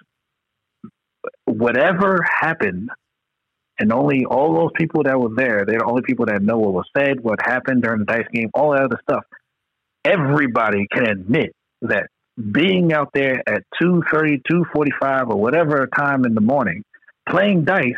whatever 1.45 2.25
happened 2.41 2.91
and 3.79 3.93
only 3.93 4.25
all 4.25 4.55
those 4.55 4.71
people 4.77 5.03
that 5.05 5.19
were 5.19 5.35
there, 5.35 5.65
they're 5.67 5.79
the 5.79 5.85
only 5.85 6.03
people 6.03 6.27
that 6.27 6.43
know 6.43 6.59
what 6.59 6.73
was 6.73 6.87
said, 6.97 7.21
what 7.21 7.41
happened 7.43 7.83
during 7.83 8.01
the 8.01 8.05
dice 8.05 8.27
game, 8.33 8.51
all 8.55 8.73
that 8.73 8.83
other 8.83 9.01
stuff. 9.03 9.25
Everybody 10.05 10.87
can 10.93 11.09
admit 11.09 11.55
that 11.83 12.09
being 12.53 12.93
out 12.93 13.11
there 13.15 13.43
at 13.47 13.63
2.30, 13.83 14.43
2.45 14.51 15.31
or 15.31 15.37
whatever 15.37 15.89
time 15.97 16.25
in 16.25 16.35
the 16.35 16.41
morning, 16.41 16.85
playing 17.29 17.65
dice, 17.65 17.95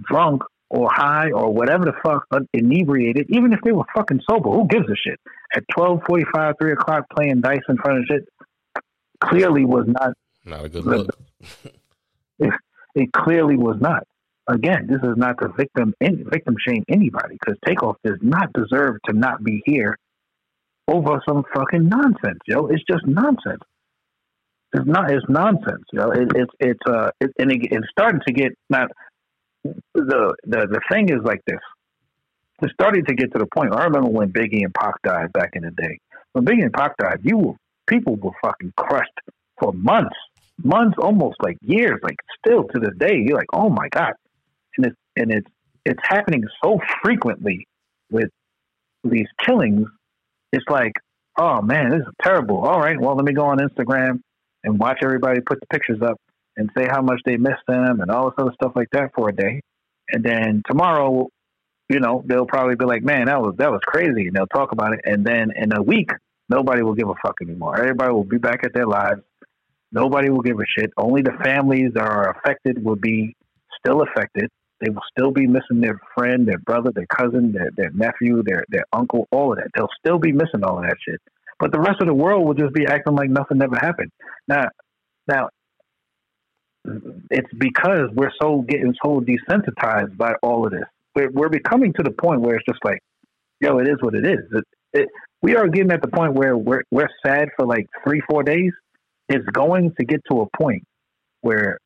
drunk 0.00 0.42
or 0.70 0.88
high 0.90 1.30
or 1.30 1.52
whatever 1.52 1.84
the 1.84 1.92
fuck, 2.02 2.26
inebriated, 2.54 3.26
even 3.28 3.52
if 3.52 3.60
they 3.62 3.72
were 3.72 3.84
fucking 3.94 4.20
sober, 4.28 4.50
who 4.50 4.66
gives 4.66 4.88
a 4.88 4.96
shit? 4.96 5.20
At 5.54 5.64
12.45, 5.76 6.54
3 6.60 6.72
o'clock 6.72 7.04
playing 7.14 7.42
dice 7.42 7.60
in 7.68 7.76
front 7.76 7.98
of 7.98 8.04
shit, 8.06 8.28
clearly 9.20 9.64
was 9.64 9.84
not. 9.86 10.14
Not 10.44 10.64
a 10.64 10.68
good 10.68 10.84
look. 10.84 11.18
It, 12.94 13.12
clearly 13.12 13.56
was 13.56 13.76
not 13.80 14.04
again, 14.48 14.86
this 14.88 15.00
is 15.02 15.16
not 15.16 15.38
to 15.40 15.48
victim 15.56 15.94
victim 16.00 16.56
shame 16.66 16.84
anybody 16.88 17.38
because 17.40 17.58
Takeoff 17.66 17.96
does 18.04 18.18
not 18.20 18.52
deserve 18.52 18.96
to 19.08 19.12
not 19.12 19.42
be 19.42 19.62
here 19.64 19.96
over 20.88 21.22
some 21.28 21.44
fucking 21.54 21.88
nonsense, 21.88 22.40
yo. 22.46 22.66
It's 22.66 22.82
just 22.90 23.06
nonsense. 23.06 23.62
It's 24.72 24.86
not. 24.86 25.10
It's 25.10 25.24
nonsense, 25.28 25.84
yo. 25.92 26.10
It, 26.10 26.32
it's 26.34 26.52
it's 26.60 26.80
uh, 26.86 27.10
it, 27.20 27.30
and 27.38 27.52
it, 27.52 27.68
it's 27.70 27.86
starting 27.90 28.20
to 28.26 28.32
get 28.32 28.52
not. 28.70 28.88
The 29.64 30.34
the 30.44 30.66
the 30.70 30.80
thing 30.90 31.08
is 31.08 31.20
like 31.24 31.40
this. 31.46 31.60
It's 32.62 32.72
starting 32.72 33.04
to 33.04 33.14
get 33.14 33.32
to 33.32 33.38
the 33.38 33.46
point. 33.54 33.74
I 33.74 33.84
remember 33.84 34.08
when 34.08 34.32
Biggie 34.32 34.62
and 34.64 34.74
Pac 34.74 34.94
died 35.02 35.32
back 35.32 35.50
in 35.54 35.62
the 35.62 35.70
day. 35.70 35.98
When 36.32 36.44
Biggie 36.44 36.62
and 36.62 36.72
Pac 36.72 36.96
died, 36.96 37.20
you 37.22 37.36
were 37.36 37.54
people 37.86 38.16
were 38.16 38.32
fucking 38.42 38.72
crushed 38.76 39.20
for 39.60 39.72
months, 39.72 40.16
months, 40.64 40.96
almost 40.98 41.36
like 41.42 41.56
years. 41.62 42.00
Like 42.02 42.16
still 42.38 42.64
to 42.64 42.80
this 42.80 42.96
day, 42.98 43.22
you're 43.24 43.36
like, 43.36 43.52
oh 43.52 43.68
my 43.68 43.88
god, 43.88 44.12
and 44.76 44.86
it's 44.86 44.96
and 45.16 45.32
it's 45.32 45.50
it's 45.84 46.00
happening 46.02 46.44
so 46.62 46.78
frequently 47.02 47.66
with 48.10 48.30
these 49.04 49.26
killings. 49.44 49.86
It's 50.52 50.64
like, 50.68 50.92
oh 51.38 51.62
man, 51.62 51.90
this 51.90 52.00
is 52.00 52.14
terrible. 52.22 52.58
All 52.58 52.80
right, 52.80 53.00
well, 53.00 53.16
let 53.16 53.24
me 53.24 53.32
go 53.32 53.46
on 53.46 53.58
Instagram 53.58 54.20
and 54.64 54.78
watch 54.78 54.98
everybody 55.02 55.40
put 55.40 55.60
the 55.60 55.66
pictures 55.66 56.00
up 56.02 56.20
and 56.56 56.70
say 56.76 56.86
how 56.90 57.02
much 57.02 57.20
they 57.24 57.36
miss 57.36 57.56
them 57.66 58.00
and 58.00 58.10
all 58.10 58.26
this 58.26 58.34
other 58.38 58.52
stuff 58.54 58.72
like 58.76 58.88
that 58.92 59.10
for 59.14 59.28
a 59.28 59.34
day, 59.34 59.60
and 60.10 60.22
then 60.22 60.62
tomorrow, 60.68 61.28
you 61.88 62.00
know, 62.00 62.22
they'll 62.26 62.46
probably 62.46 62.76
be 62.76 62.84
like, 62.84 63.02
man, 63.02 63.26
that 63.26 63.40
was 63.40 63.54
that 63.58 63.70
was 63.70 63.80
crazy, 63.86 64.28
and 64.28 64.36
they'll 64.36 64.46
talk 64.46 64.72
about 64.72 64.92
it, 64.92 65.00
and 65.04 65.24
then 65.24 65.50
in 65.56 65.72
a 65.76 65.82
week, 65.82 66.10
nobody 66.48 66.82
will 66.82 66.94
give 66.94 67.08
a 67.08 67.14
fuck 67.24 67.36
anymore. 67.42 67.78
Everybody 67.78 68.12
will 68.12 68.24
be 68.24 68.38
back 68.38 68.64
at 68.64 68.72
their 68.74 68.86
lives. 68.86 69.22
Nobody 69.92 70.30
will 70.30 70.40
give 70.40 70.58
a 70.58 70.64
shit. 70.78 70.90
Only 70.96 71.22
the 71.22 71.36
families 71.44 71.92
that 71.94 72.04
are 72.04 72.30
affected 72.30 72.82
will 72.82 72.96
be 72.96 73.36
still 73.78 74.02
affected 74.02 74.50
they 74.82 74.90
will 74.90 75.02
still 75.16 75.30
be 75.30 75.46
missing 75.46 75.80
their 75.80 76.00
friend, 76.16 76.46
their 76.46 76.58
brother, 76.58 76.90
their 76.92 77.06
cousin, 77.06 77.52
their, 77.52 77.70
their 77.76 77.90
nephew, 77.90 78.42
their, 78.42 78.64
their 78.68 78.84
uncle, 78.92 79.28
all 79.30 79.52
of 79.52 79.58
that. 79.58 79.68
They'll 79.74 79.88
still 80.04 80.18
be 80.18 80.32
missing 80.32 80.64
all 80.64 80.78
of 80.78 80.84
that 80.84 80.96
shit. 81.08 81.20
But 81.60 81.70
the 81.70 81.78
rest 81.78 82.00
of 82.00 82.08
the 82.08 82.14
world 82.14 82.44
will 82.44 82.54
just 82.54 82.74
be 82.74 82.84
acting 82.86 83.14
like 83.14 83.30
nothing 83.30 83.62
ever 83.62 83.76
happened. 83.76 84.10
Now, 84.48 84.66
now, 85.28 85.50
it's 87.30 87.52
because 87.56 88.08
we're 88.12 88.32
so 88.42 88.62
getting 88.62 88.92
so 89.04 89.20
desensitized 89.20 90.16
by 90.16 90.32
all 90.42 90.66
of 90.66 90.72
this. 90.72 90.82
We're, 91.14 91.30
we're 91.30 91.48
becoming 91.48 91.92
to 91.92 92.02
the 92.02 92.10
point 92.10 92.40
where 92.40 92.56
it's 92.56 92.64
just 92.68 92.84
like, 92.84 92.98
yo, 93.60 93.78
it 93.78 93.86
is 93.86 93.98
what 94.00 94.16
it 94.16 94.26
is. 94.26 94.40
It, 94.52 94.64
it, 94.94 95.08
we 95.42 95.54
are 95.54 95.68
getting 95.68 95.92
at 95.92 96.02
the 96.02 96.08
point 96.08 96.34
where 96.34 96.56
we're 96.56 96.82
we're 96.90 97.08
sad 97.24 97.50
for 97.56 97.66
like 97.66 97.86
three, 98.02 98.20
four 98.28 98.42
days. 98.42 98.72
It's 99.28 99.46
going 99.52 99.94
to 99.98 100.04
get 100.04 100.20
to 100.30 100.42
a 100.42 100.46
point 100.56 100.84
where 101.40 101.78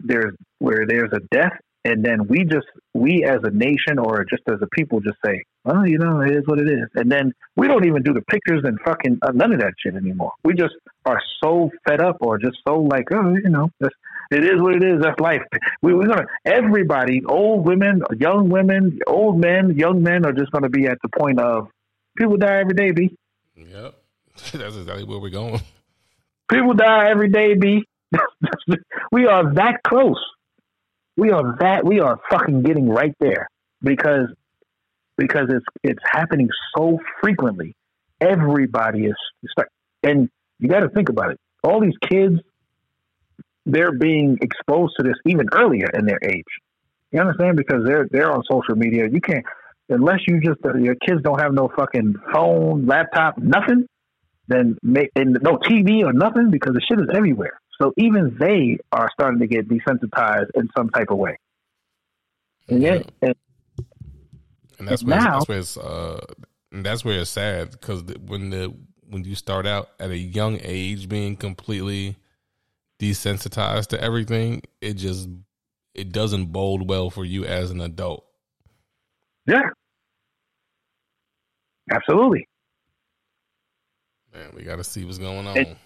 there's 0.00 0.34
where 0.58 0.86
there's 0.86 1.10
a 1.12 1.20
death 1.30 1.52
and 1.84 2.04
then 2.04 2.28
we 2.28 2.44
just 2.44 2.66
we 2.94 3.24
as 3.24 3.40
a 3.42 3.50
nation 3.50 3.98
or 3.98 4.24
just 4.24 4.42
as 4.48 4.58
a 4.62 4.66
people 4.68 5.00
just 5.00 5.16
say, 5.24 5.42
well, 5.64 5.86
you 5.86 5.98
know, 5.98 6.20
it 6.20 6.30
is 6.30 6.44
what 6.46 6.60
it 6.60 6.68
is. 6.68 6.88
And 6.94 7.10
then 7.10 7.32
we 7.56 7.66
don't 7.66 7.84
even 7.86 8.02
do 8.02 8.12
the 8.12 8.22
pictures 8.22 8.62
and 8.64 8.78
fucking 8.84 9.18
uh, 9.22 9.32
none 9.32 9.52
of 9.52 9.60
that 9.60 9.74
shit 9.78 9.96
anymore. 9.96 10.32
We 10.44 10.54
just 10.54 10.74
are 11.04 11.20
so 11.42 11.70
fed 11.86 12.00
up 12.00 12.18
or 12.20 12.38
just 12.38 12.58
so 12.66 12.80
like, 12.80 13.06
oh, 13.12 13.34
you 13.34 13.48
know, 13.48 13.68
it 13.80 14.44
is 14.44 14.60
what 14.60 14.76
it 14.76 14.84
is. 14.84 15.02
That's 15.02 15.18
life. 15.18 15.42
We, 15.82 15.94
we're 15.94 16.06
to, 16.06 16.26
everybody, 16.44 17.22
old 17.24 17.66
women, 17.66 18.02
young 18.16 18.48
women, 18.48 19.00
old 19.06 19.40
men, 19.40 19.76
young 19.76 20.02
men 20.02 20.24
are 20.24 20.32
just 20.32 20.52
to 20.52 20.68
be 20.68 20.86
at 20.86 20.98
the 21.02 21.08
point 21.08 21.40
of 21.40 21.68
people 22.16 22.36
die 22.36 22.60
every 22.60 22.74
day, 22.74 22.92
B. 22.92 23.16
Yep. 23.56 23.94
That's 24.52 24.76
exactly 24.76 25.04
where 25.04 25.18
we're 25.18 25.30
going. 25.30 25.60
People 26.50 26.74
die 26.74 27.10
every 27.10 27.30
day, 27.30 27.54
B. 27.54 27.84
we 29.12 29.26
are 29.26 29.54
that 29.54 29.82
close. 29.82 30.22
We 31.16 31.30
are 31.30 31.56
that 31.60 31.84
we 31.84 32.00
are 32.00 32.18
fucking 32.30 32.62
getting 32.62 32.88
right 32.88 33.14
there 33.20 33.48
because 33.82 34.28
because 35.16 35.48
it's 35.50 35.66
it's 35.82 36.02
happening 36.10 36.48
so 36.76 36.98
frequently. 37.20 37.74
Everybody 38.20 39.06
is 39.06 39.14
and 40.02 40.28
you 40.58 40.68
got 40.68 40.80
to 40.80 40.88
think 40.88 41.08
about 41.08 41.32
it. 41.32 41.40
All 41.64 41.80
these 41.80 41.96
kids, 42.08 42.40
they're 43.66 43.92
being 43.92 44.38
exposed 44.40 44.94
to 44.98 45.02
this 45.02 45.16
even 45.26 45.46
earlier 45.52 45.88
in 45.92 46.06
their 46.06 46.18
age. 46.22 46.44
You 47.10 47.20
understand? 47.20 47.56
Because 47.56 47.84
they're 47.84 48.08
they're 48.10 48.32
on 48.32 48.42
social 48.50 48.74
media. 48.74 49.08
You 49.10 49.20
can't 49.20 49.44
unless 49.88 50.20
you 50.26 50.40
just 50.40 50.60
your 50.80 50.94
kids 50.94 51.22
don't 51.22 51.40
have 51.40 51.52
no 51.52 51.70
fucking 51.76 52.14
phone, 52.32 52.86
laptop, 52.86 53.38
nothing. 53.38 53.86
Then 54.48 54.76
make 54.82 55.10
and 55.14 55.38
no 55.42 55.58
TV 55.58 56.04
or 56.04 56.12
nothing 56.12 56.50
because 56.50 56.74
the 56.74 56.80
shit 56.80 57.00
is 57.00 57.08
everywhere. 57.14 57.60
So 57.80 57.92
even 57.96 58.36
they 58.38 58.78
are 58.92 59.10
starting 59.12 59.40
to 59.40 59.46
get 59.46 59.68
desensitized 59.68 60.50
in 60.54 60.68
some 60.76 60.90
type 60.90 61.10
of 61.10 61.18
way. 61.18 61.36
And 62.68 62.82
yet, 62.82 63.10
and, 63.20 63.34
and 64.78 64.88
that's 64.88 65.02
where 65.02 65.16
now, 65.16 65.38
that's 65.38 65.48
where 65.48 65.58
it's 65.58 65.76
uh, 65.76 66.20
that's 66.70 67.04
where 67.04 67.20
it's 67.20 67.30
sad 67.30 67.72
because 67.72 68.02
when 68.26 68.50
the 68.50 68.74
when 69.08 69.24
you 69.24 69.34
start 69.34 69.66
out 69.66 69.90
at 70.00 70.10
a 70.10 70.16
young 70.16 70.58
age 70.62 71.08
being 71.08 71.36
completely 71.36 72.16
desensitized 73.00 73.88
to 73.88 74.00
everything, 74.00 74.62
it 74.80 74.94
just 74.94 75.28
it 75.94 76.12
doesn't 76.12 76.46
bode 76.46 76.88
well 76.88 77.10
for 77.10 77.24
you 77.24 77.44
as 77.44 77.70
an 77.70 77.80
adult. 77.80 78.24
Yeah, 79.46 79.70
absolutely. 81.90 82.48
Man, 84.34 84.50
we 84.56 84.62
got 84.62 84.76
to 84.76 84.84
see 84.84 85.04
what's 85.04 85.18
going 85.18 85.46
on. 85.46 85.76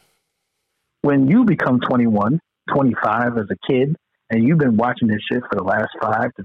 When 1.03 1.29
you 1.29 1.45
become 1.45 1.81
21, 1.81 2.41
25 2.73 3.39
as 3.39 3.47
a 3.51 3.73
kid, 3.73 3.97
and 4.31 4.47
you've 4.47 4.59
been 4.59 4.77
watching 4.77 5.09
this 5.09 5.21
shit 5.31 5.43
for 5.51 5.57
the 5.57 5.65
last 5.65 5.91
five 6.01 6.33
to 6.35 6.45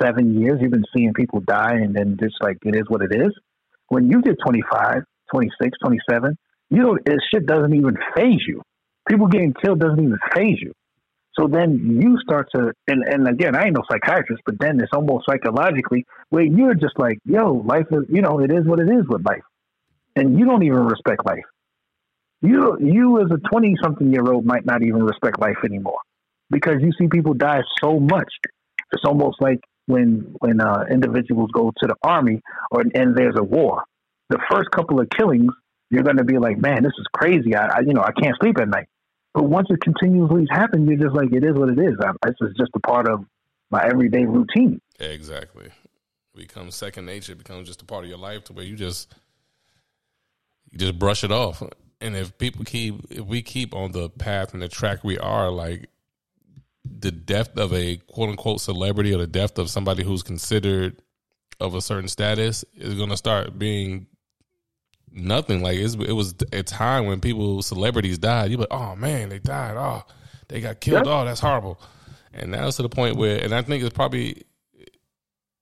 seven 0.00 0.40
years, 0.40 0.58
you've 0.60 0.70
been 0.70 0.84
seeing 0.94 1.12
people 1.14 1.40
die, 1.40 1.74
and 1.74 1.94
then 1.94 2.16
just 2.20 2.34
like 2.42 2.58
it 2.64 2.74
is 2.76 2.84
what 2.88 3.02
it 3.02 3.12
is. 3.14 3.32
When 3.88 4.10
you 4.10 4.22
get 4.22 4.36
25, 4.44 5.02
26, 5.32 5.78
27, 5.82 6.36
you 6.70 6.82
don't, 6.82 7.04
this 7.04 7.18
shit 7.32 7.46
doesn't 7.46 7.74
even 7.74 7.96
phase 8.14 8.42
you. 8.46 8.62
People 9.08 9.26
getting 9.26 9.54
killed 9.54 9.80
doesn't 9.80 10.00
even 10.00 10.18
phase 10.34 10.58
you. 10.60 10.72
So 11.38 11.48
then 11.48 11.98
you 12.02 12.18
start 12.22 12.48
to, 12.54 12.72
and, 12.86 13.02
and 13.06 13.28
again, 13.28 13.56
I 13.56 13.64
ain't 13.64 13.76
no 13.76 13.82
psychiatrist, 13.90 14.42
but 14.44 14.56
then 14.58 14.80
it's 14.80 14.92
almost 14.92 15.26
psychologically 15.28 16.04
where 16.28 16.44
you're 16.44 16.74
just 16.74 16.98
like, 16.98 17.18
yo, 17.24 17.62
life 17.66 17.86
is, 17.90 18.04
you 18.08 18.20
know, 18.20 18.40
it 18.40 18.52
is 18.52 18.66
what 18.66 18.80
it 18.80 18.88
is 18.90 19.06
with 19.08 19.24
life. 19.24 19.42
And 20.16 20.38
you 20.38 20.44
don't 20.44 20.62
even 20.62 20.84
respect 20.84 21.24
life. 21.24 21.44
You 22.42 22.78
you 22.80 23.20
as 23.20 23.30
a 23.30 23.38
20 23.50 23.76
something 23.82 24.12
year 24.12 24.24
old 24.24 24.44
might 24.44 24.64
not 24.64 24.82
even 24.82 25.02
respect 25.02 25.38
life 25.40 25.58
anymore 25.64 25.98
because 26.50 26.80
you 26.80 26.90
see 26.98 27.06
people 27.08 27.34
die 27.34 27.60
so 27.80 28.00
much. 28.00 28.32
It's 28.92 29.04
almost 29.04 29.40
like 29.40 29.60
when 29.86 30.34
when 30.40 30.60
uh, 30.60 30.84
individuals 30.90 31.50
go 31.52 31.72
to 31.76 31.86
the 31.86 31.94
army 32.02 32.40
or 32.70 32.82
and 32.94 33.16
there's 33.16 33.36
a 33.36 33.42
war 33.42 33.84
the 34.30 34.38
first 34.50 34.70
couple 34.70 35.00
of 35.00 35.08
killings 35.10 35.52
you're 35.90 36.04
going 36.04 36.16
to 36.16 36.24
be 36.24 36.38
like 36.38 36.58
man 36.58 36.82
this 36.82 36.92
is 36.98 37.06
crazy. 37.12 37.54
I, 37.54 37.66
I, 37.66 37.80
you 37.80 37.92
know 37.92 38.02
i 38.02 38.12
can't 38.12 38.36
sleep 38.40 38.58
at 38.58 38.68
night. 38.68 38.86
But 39.34 39.44
once 39.44 39.68
it 39.70 39.80
continuously 39.80 40.46
happens 40.50 40.88
you're 40.88 40.98
just 40.98 41.14
like 41.14 41.32
it 41.32 41.44
is 41.44 41.54
what 41.54 41.68
it 41.68 41.78
is. 41.78 41.94
I, 42.00 42.12
this 42.24 42.36
is 42.40 42.56
just 42.56 42.70
a 42.74 42.80
part 42.80 43.08
of 43.08 43.24
my 43.70 43.84
everyday 43.84 44.24
routine. 44.24 44.80
Exactly. 44.98 45.68
Becomes 46.34 46.74
second 46.74 47.06
nature. 47.06 47.32
It 47.32 47.38
becomes 47.38 47.68
just 47.68 47.82
a 47.82 47.84
part 47.84 48.04
of 48.04 48.08
your 48.08 48.18
life 48.18 48.44
to 48.44 48.52
where 48.52 48.64
you 48.64 48.76
just 48.76 49.12
you 50.70 50.78
just 50.78 50.98
brush 50.98 51.24
it 51.24 51.32
off. 51.32 51.62
And 52.00 52.16
if 52.16 52.36
people 52.38 52.64
keep 52.64 53.06
if 53.10 53.24
we 53.26 53.42
keep 53.42 53.74
on 53.74 53.92
the 53.92 54.08
path 54.08 54.54
and 54.54 54.62
the 54.62 54.68
track 54.68 55.04
we 55.04 55.18
are 55.18 55.50
like 55.50 55.88
the 56.84 57.10
death 57.10 57.56
of 57.58 57.72
a 57.72 57.96
quote 57.96 58.30
unquote 58.30 58.60
celebrity 58.60 59.14
or 59.14 59.18
the 59.18 59.26
death 59.26 59.58
of 59.58 59.68
somebody 59.68 60.02
who's 60.02 60.22
considered 60.22 61.02
of 61.58 61.74
a 61.74 61.82
certain 61.82 62.08
status 62.08 62.64
is 62.74 62.94
going 62.94 63.10
to 63.10 63.16
start 63.16 63.58
being 63.58 64.06
nothing. 65.12 65.62
Like 65.62 65.78
it 65.78 66.12
was 66.12 66.34
a 66.52 66.62
time 66.62 67.06
when 67.06 67.20
people 67.20 67.62
celebrities 67.62 68.18
died. 68.18 68.50
You're 68.50 68.60
like 68.60 68.68
oh 68.70 68.96
man 68.96 69.28
they 69.28 69.38
died. 69.38 69.76
Oh 69.76 70.04
they 70.48 70.60
got 70.60 70.80
killed. 70.80 71.06
Oh 71.06 71.24
that's 71.24 71.40
horrible. 71.40 71.80
And 72.32 72.52
now 72.52 72.68
it's 72.68 72.76
to 72.76 72.82
the 72.82 72.88
point 72.88 73.16
where 73.16 73.42
and 73.42 73.52
i 73.52 73.60
think 73.60 73.82
it's 73.82 73.92
probably 73.92 74.44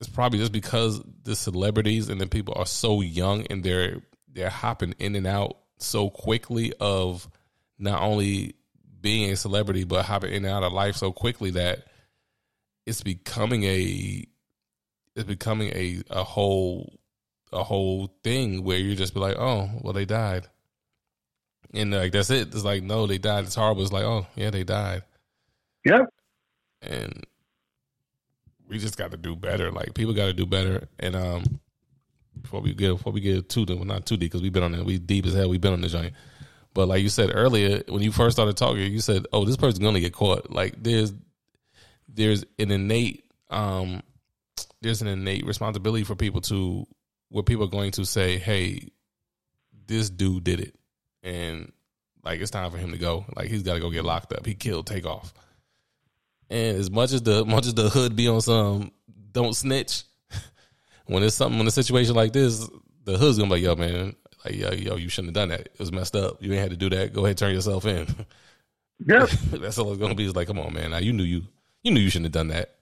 it's 0.00 0.08
probably 0.08 0.38
just 0.38 0.52
because 0.52 1.02
the 1.24 1.34
celebrities 1.34 2.08
and 2.08 2.20
the 2.20 2.26
people 2.26 2.54
are 2.56 2.66
so 2.66 3.00
young 3.00 3.46
and 3.46 3.64
they're 3.64 4.02
they're 4.32 4.50
hopping 4.50 4.94
in 4.98 5.16
and 5.16 5.26
out 5.26 5.58
so 5.78 6.10
quickly 6.10 6.72
of 6.80 7.28
not 7.78 8.02
only 8.02 8.54
being 9.00 9.30
a 9.30 9.36
celebrity 9.36 9.84
but 9.84 10.04
hopping 10.04 10.32
in 10.32 10.44
and 10.44 10.52
out 10.52 10.62
of 10.62 10.72
life 10.72 10.96
so 10.96 11.12
quickly 11.12 11.50
that 11.50 11.84
it's 12.86 13.02
becoming 13.02 13.64
a 13.64 14.24
it's 15.14 15.26
becoming 15.26 15.70
a 15.74 16.02
a 16.10 16.24
whole 16.24 16.98
a 17.52 17.62
whole 17.62 18.14
thing 18.22 18.62
where 18.64 18.78
you 18.78 18.94
just 18.94 19.14
be 19.14 19.20
like, 19.20 19.36
oh, 19.38 19.70
well, 19.80 19.92
they 19.92 20.04
died, 20.04 20.46
and 21.72 21.92
like 21.92 22.12
that's 22.12 22.30
it. 22.30 22.48
It's 22.48 22.64
like 22.64 22.82
no, 22.82 23.06
they 23.06 23.18
died. 23.18 23.44
It's 23.44 23.54
horrible. 23.54 23.82
It's 23.82 23.92
like 23.92 24.04
oh 24.04 24.26
yeah, 24.36 24.50
they 24.50 24.64
died. 24.64 25.02
Yep. 25.84 26.06
And 26.82 27.26
we 28.68 28.78
just 28.78 28.96
got 28.96 29.10
to 29.10 29.16
do 29.16 29.34
better. 29.34 29.70
Like 29.70 29.94
people 29.94 30.14
got 30.14 30.26
to 30.26 30.32
do 30.32 30.46
better. 30.46 30.88
And 30.98 31.16
um, 31.16 31.60
before 32.42 32.60
we 32.60 32.74
get 32.74 32.90
before 32.90 33.12
we 33.12 33.20
get 33.20 33.48
too 33.48 33.64
well, 33.68 33.84
not 33.84 34.06
too 34.06 34.16
deep 34.16 34.30
because 34.30 34.42
we've 34.42 34.52
been 34.52 34.62
on 34.62 34.74
it. 34.74 34.84
We 34.84 34.98
deep 34.98 35.26
as 35.26 35.34
hell. 35.34 35.48
We've 35.48 35.60
been 35.60 35.72
on 35.72 35.80
the 35.80 35.88
joint. 35.88 36.14
But 36.74 36.88
like 36.88 37.02
you 37.02 37.08
said 37.08 37.30
earlier, 37.34 37.82
when 37.88 38.02
you 38.02 38.12
first 38.12 38.36
started 38.36 38.56
talking, 38.56 38.92
you 38.92 39.00
said, 39.00 39.26
"Oh, 39.32 39.44
this 39.44 39.56
person's 39.56 39.80
gonna 39.80 40.00
get 40.00 40.12
caught." 40.12 40.50
Like 40.50 40.82
there's 40.82 41.12
there's 42.08 42.44
an 42.58 42.70
innate 42.70 43.24
um 43.50 44.02
there's 44.80 45.02
an 45.02 45.08
innate 45.08 45.46
responsibility 45.46 46.04
for 46.04 46.14
people 46.14 46.40
to 46.42 46.86
where 47.30 47.42
people 47.42 47.64
are 47.64 47.68
going 47.70 47.92
to 47.92 48.04
say, 48.04 48.38
"Hey, 48.38 48.88
this 49.86 50.10
dude 50.10 50.44
did 50.44 50.60
it," 50.60 50.76
and 51.22 51.72
like 52.24 52.40
it's 52.40 52.50
time 52.50 52.70
for 52.70 52.78
him 52.78 52.92
to 52.92 52.98
go. 52.98 53.24
Like 53.34 53.48
he's 53.48 53.62
got 53.62 53.74
to 53.74 53.80
go 53.80 53.90
get 53.90 54.04
locked 54.04 54.32
up. 54.32 54.46
He 54.46 54.54
killed 54.54 54.86
Takeoff. 54.86 55.32
And 56.50 56.76
as 56.76 56.90
much 56.90 57.12
as 57.12 57.22
the 57.22 57.44
much 57.46 57.66
as 57.66 57.74
the 57.74 57.88
hood 57.88 58.16
be 58.16 58.28
on 58.28 58.40
some 58.40 58.92
don't 59.32 59.54
snitch, 59.54 60.04
when 61.08 61.22
it's 61.22 61.36
something, 61.36 61.58
when 61.58 61.66
a 61.66 61.72
situation 61.72 62.14
like 62.14 62.32
this, 62.32 62.68
the 63.04 63.18
hood's 63.18 63.38
gonna 63.38 63.48
be 63.48 63.56
like, 63.56 63.62
yo, 63.62 63.74
man, 63.74 64.14
like, 64.44 64.54
yo, 64.54 64.70
yo, 64.70 64.96
you 64.96 65.08
shouldn't 65.08 65.36
have 65.36 65.48
done 65.48 65.48
that. 65.48 65.60
It 65.60 65.78
was 65.78 65.90
messed 65.90 66.14
up. 66.14 66.42
You 66.42 66.52
ain't 66.52 66.60
had 66.60 66.70
to 66.70 66.76
do 66.76 66.90
that. 66.90 67.12
Go 67.12 67.24
ahead, 67.24 67.38
turn 67.38 67.54
yourself 67.54 67.86
in. 67.86 68.06
Yep. 69.06 69.28
That's 69.52 69.78
all 69.78 69.90
it's 69.90 70.00
gonna 70.00 70.14
be. 70.14 70.26
Is 70.26 70.36
like, 70.36 70.46
come 70.46 70.58
on, 70.58 70.74
man. 70.74 70.90
Now 70.90 70.98
you 70.98 71.12
knew 71.12 71.24
you, 71.24 71.42
you 71.82 71.92
knew 71.92 72.00
you 72.00 72.10
shouldn't 72.10 72.26
have 72.26 72.32
done 72.32 72.48
that. 72.48 72.74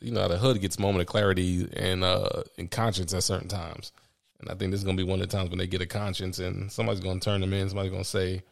You 0.00 0.12
know, 0.12 0.28
the 0.28 0.38
hood 0.38 0.60
gets 0.60 0.78
moment 0.78 1.02
of 1.02 1.06
clarity 1.06 1.68
and 1.74 2.04
uh 2.04 2.42
and 2.56 2.70
conscience 2.70 3.14
at 3.14 3.22
certain 3.22 3.48
times. 3.48 3.92
And 4.40 4.50
I 4.50 4.54
think 4.54 4.70
this 4.70 4.80
is 4.80 4.84
gonna 4.84 4.96
be 4.96 5.02
one 5.04 5.20
of 5.20 5.28
the 5.28 5.36
times 5.36 5.50
when 5.50 5.58
they 5.58 5.66
get 5.66 5.80
a 5.80 5.86
conscience 5.86 6.38
and 6.38 6.70
somebody's 6.70 7.00
gonna 7.00 7.20
turn 7.20 7.40
them 7.40 7.52
in. 7.52 7.68
Somebody's 7.68 7.92
gonna 7.92 8.04
say, 8.04 8.42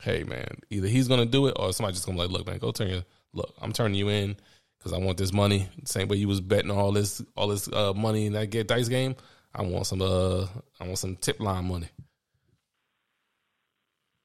"Hey, 0.00 0.24
man, 0.24 0.58
either 0.70 0.88
he's 0.88 1.08
gonna 1.08 1.26
do 1.26 1.46
it 1.46 1.54
or 1.58 1.72
somebody's 1.72 1.98
just 1.98 2.06
gonna 2.06 2.16
be 2.16 2.22
like, 2.22 2.30
look, 2.30 2.46
man, 2.46 2.58
go 2.58 2.72
turn 2.72 2.88
your 2.88 3.04
look. 3.34 3.54
I'm 3.60 3.72
turning 3.72 3.96
you 3.96 4.08
in 4.08 4.36
because 4.84 4.98
I 4.98 5.02
want 5.02 5.16
this 5.16 5.32
money. 5.32 5.66
Same 5.84 6.08
way 6.08 6.18
you 6.18 6.28
was 6.28 6.42
betting 6.42 6.70
all 6.70 6.92
this 6.92 7.22
all 7.36 7.48
this 7.48 7.72
uh, 7.72 7.94
money 7.94 8.26
in 8.26 8.34
that 8.34 8.50
get 8.50 8.68
dice 8.68 8.88
game. 8.88 9.16
I 9.54 9.62
want 9.62 9.86
some 9.86 10.02
uh 10.02 10.46
I 10.78 10.84
want 10.84 10.98
some 10.98 11.16
tip 11.16 11.40
line 11.40 11.64
money. 11.64 11.88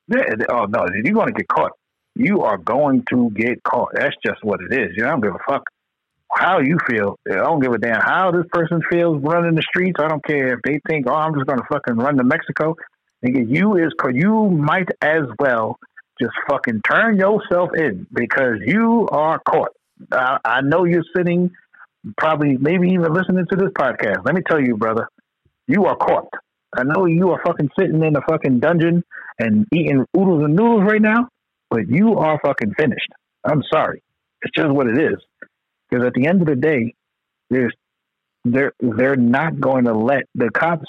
Yeah, 0.09 0.23
oh 0.51 0.65
no, 0.65 0.85
you're 1.03 1.13
gonna 1.13 1.31
get 1.31 1.47
caught. 1.47 1.71
You 2.15 2.41
are 2.41 2.57
going 2.57 3.05
to 3.09 3.29
get 3.31 3.63
caught. 3.63 3.91
That's 3.93 4.15
just 4.25 4.43
what 4.43 4.59
it 4.61 4.73
is. 4.73 4.97
You 4.97 5.03
know, 5.03 5.09
I 5.09 5.11
don't 5.11 5.21
give 5.21 5.35
a 5.35 5.39
fuck 5.47 5.63
how 6.35 6.59
you 6.59 6.77
feel. 6.87 7.17
I 7.31 7.35
don't 7.35 7.61
give 7.61 7.71
a 7.71 7.77
damn 7.77 8.01
how 8.01 8.31
this 8.31 8.45
person 8.51 8.81
feels 8.89 9.21
running 9.23 9.55
the 9.55 9.61
streets. 9.61 9.99
I 9.99 10.09
don't 10.09 10.23
care 10.25 10.55
if 10.55 10.59
they 10.63 10.81
think, 10.89 11.07
oh, 11.07 11.15
I'm 11.15 11.33
just 11.35 11.45
gonna 11.45 11.63
fucking 11.71 11.95
run 11.95 12.17
to 12.17 12.23
Mexico. 12.25 12.75
Nigga, 13.25 13.45
you 13.47 13.77
is 13.77 13.93
you 14.13 14.49
might 14.49 14.89
as 15.01 15.23
well 15.39 15.79
just 16.19 16.33
fucking 16.49 16.81
turn 16.89 17.17
yourself 17.17 17.69
in 17.77 18.07
because 18.11 18.57
you 18.65 19.07
are 19.11 19.39
caught. 19.47 19.69
I, 20.11 20.37
I 20.45 20.61
know 20.61 20.85
you're 20.85 21.03
sitting, 21.15 21.51
probably 22.17 22.57
maybe 22.57 22.89
even 22.89 23.13
listening 23.13 23.45
to 23.49 23.55
this 23.57 23.71
podcast. 23.77 24.25
Let 24.25 24.35
me 24.35 24.41
tell 24.49 24.61
you, 24.61 24.77
brother, 24.77 25.07
you 25.67 25.85
are 25.85 25.95
caught. 25.95 26.29
I 26.75 26.83
know 26.83 27.05
you 27.05 27.31
are 27.31 27.41
fucking 27.45 27.69
sitting 27.79 28.03
in 28.03 28.15
a 28.15 28.21
fucking 28.29 28.59
dungeon 28.59 29.03
and 29.39 29.65
eating 29.73 30.05
oodles 30.17 30.43
and 30.43 30.55
noodles 30.55 30.83
right 30.83 31.01
now, 31.01 31.29
but 31.69 31.87
you 31.89 32.15
are 32.17 32.39
fucking 32.43 32.73
finished. 32.77 33.09
I'm 33.43 33.63
sorry. 33.71 34.03
It's 34.41 34.55
just 34.55 34.69
what 34.69 34.87
it 34.87 34.97
is. 34.97 35.17
Because 35.89 36.05
at 36.05 36.13
the 36.13 36.27
end 36.27 36.41
of 36.41 36.47
the 36.47 36.55
day, 36.55 36.93
There's 37.49 37.73
they're 38.45 38.73
they're 38.79 39.15
not 39.15 39.59
going 39.59 39.85
to 39.85 39.93
let 39.93 40.23
the 40.35 40.49
cops 40.51 40.87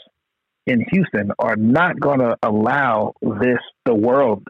in 0.66 0.84
Houston 0.92 1.32
are 1.38 1.56
not 1.56 1.98
going 1.98 2.20
to 2.20 2.36
allow 2.42 3.14
this 3.22 3.58
the 3.86 3.94
world 3.94 4.46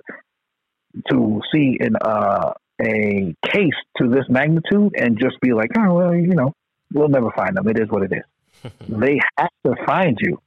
to 1.11 1.41
see 1.53 1.79
in 1.81 1.97
uh, 1.97 2.53
a 2.81 3.35
case 3.47 3.75
to 3.99 4.09
this 4.09 4.25
magnitude 4.29 4.95
and 4.97 5.19
just 5.19 5.41
be 5.41 5.53
like, 5.53 5.71
oh 5.79 5.95
well, 5.95 6.15
you 6.15 6.35
know, 6.35 6.53
we'll 6.93 7.09
never 7.09 7.31
find 7.37 7.57
them. 7.57 7.69
It 7.69 7.79
is 7.79 7.89
what 7.89 8.03
it 8.03 8.13
is. 8.13 8.73
they 8.89 9.21
have 9.39 9.51
to 9.67 9.75
find 9.87 10.19
you 10.21 10.41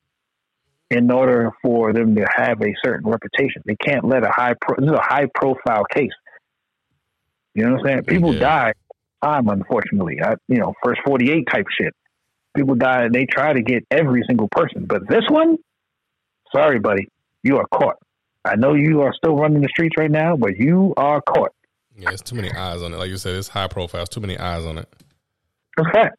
in 0.90 1.10
order 1.10 1.52
for 1.62 1.94
them 1.94 2.16
to 2.16 2.26
have 2.36 2.62
a 2.62 2.74
certain 2.84 3.10
reputation. 3.10 3.64
They 3.66 3.76
can't 3.76 4.06
let 4.06 4.24
a 4.24 4.30
high 4.30 4.54
pro- 4.60 4.78
this 4.78 4.90
is 4.90 4.96
a 4.96 5.02
high 5.02 5.28
profile 5.34 5.86
case. 5.86 6.12
You 7.56 7.64
know 7.66 7.74
what 7.74 7.80
I'm 7.82 7.86
saying? 7.86 8.04
People 8.06 8.34
yeah. 8.34 8.40
die 8.40 8.74
time, 9.24 9.48
unfortunately. 9.48 10.20
I, 10.22 10.36
you 10.48 10.58
know, 10.58 10.74
first 10.84 11.02
48 11.06 11.48
type 11.52 11.66
shit. 11.80 11.94
People 12.56 12.76
die 12.76 13.04
and 13.06 13.16
they 13.16 13.26
try 13.26 13.54
to 13.54 13.62
get 13.62 13.86
every 13.90 14.24
single 14.28 14.48
person. 14.50 14.86
But 14.86 15.08
this 15.08 15.24
one, 15.30 15.58
sorry, 16.54 16.80
buddy, 16.80 17.10
you 17.42 17.58
are 17.58 17.66
caught. 17.68 17.96
I 18.46 18.56
know 18.56 18.74
you 18.74 19.02
are 19.02 19.14
still 19.14 19.36
running 19.36 19.62
the 19.62 19.70
streets 19.70 19.96
right 19.98 20.12
now, 20.12 20.36
but 20.36 20.58
you 20.58 20.94
are 20.98 21.22
caught. 21.22 21.54
Yeah, 21.96 22.10
it's 22.12 22.22
too 22.22 22.36
many 22.36 22.52
eyes 22.52 22.82
on 22.82 22.94
it. 22.94 22.98
Like 22.98 23.10
you 23.10 23.18
said, 23.18 23.36
it's 23.36 23.48
high 23.48 23.68
profile. 23.68 24.02
It's 24.02 24.10
too 24.10 24.22
many 24.22 24.38
eyes 24.38 24.66
on 24.66 24.78
it. 24.78 24.88
That's 25.78 25.90
a 25.90 25.92
fact. 25.92 26.18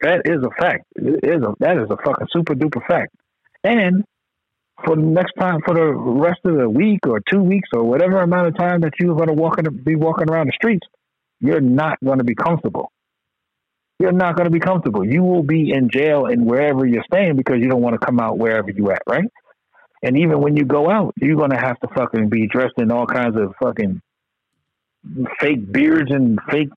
That 0.00 0.22
is 0.24 0.42
a 0.42 0.50
fact. 0.60 0.84
It 0.96 1.20
is 1.22 1.42
a 1.42 1.54
that 1.60 1.78
is 1.78 1.88
a 1.90 1.96
fucking 1.96 2.26
super 2.32 2.54
duper 2.54 2.84
fact. 2.86 3.14
And 3.62 4.04
for 4.84 4.96
the 4.96 5.02
next 5.02 5.34
time, 5.38 5.60
for 5.64 5.74
the 5.74 5.86
rest 5.92 6.40
of 6.44 6.56
the 6.56 6.68
week 6.68 7.06
or 7.06 7.20
two 7.20 7.42
weeks 7.42 7.68
or 7.72 7.84
whatever 7.84 8.20
amount 8.20 8.48
of 8.48 8.56
time 8.56 8.80
that 8.80 8.94
you're 8.98 9.14
going 9.14 9.28
to 9.28 9.34
walk 9.34 9.58
in, 9.58 9.82
be 9.84 9.94
walking 9.94 10.28
around 10.28 10.48
the 10.48 10.52
streets, 10.52 10.86
you're 11.40 11.60
not 11.60 11.98
going 12.04 12.18
to 12.18 12.24
be 12.24 12.34
comfortable. 12.34 12.90
You're 14.00 14.10
not 14.10 14.34
going 14.34 14.46
to 14.46 14.50
be 14.50 14.58
comfortable. 14.58 15.06
You 15.06 15.22
will 15.22 15.44
be 15.44 15.70
in 15.70 15.88
jail 15.88 16.26
and 16.26 16.44
wherever 16.44 16.84
you're 16.84 17.04
staying 17.04 17.36
because 17.36 17.58
you 17.60 17.68
don't 17.68 17.82
want 17.82 18.00
to 18.00 18.04
come 18.04 18.18
out 18.18 18.36
wherever 18.36 18.68
you're 18.70 18.92
at, 18.92 19.02
right? 19.08 19.28
And 20.02 20.18
even 20.18 20.40
when 20.40 20.56
you 20.56 20.64
go 20.64 20.90
out, 20.90 21.14
you're 21.20 21.36
going 21.36 21.50
to 21.50 21.56
have 21.56 21.78
to 21.80 21.88
fucking 21.94 22.28
be 22.28 22.48
dressed 22.48 22.74
in 22.78 22.90
all 22.90 23.06
kinds 23.06 23.36
of 23.36 23.54
fucking 23.62 24.02
fake 25.40 25.70
beards 25.72 26.10
and 26.10 26.38
fake 26.50 26.68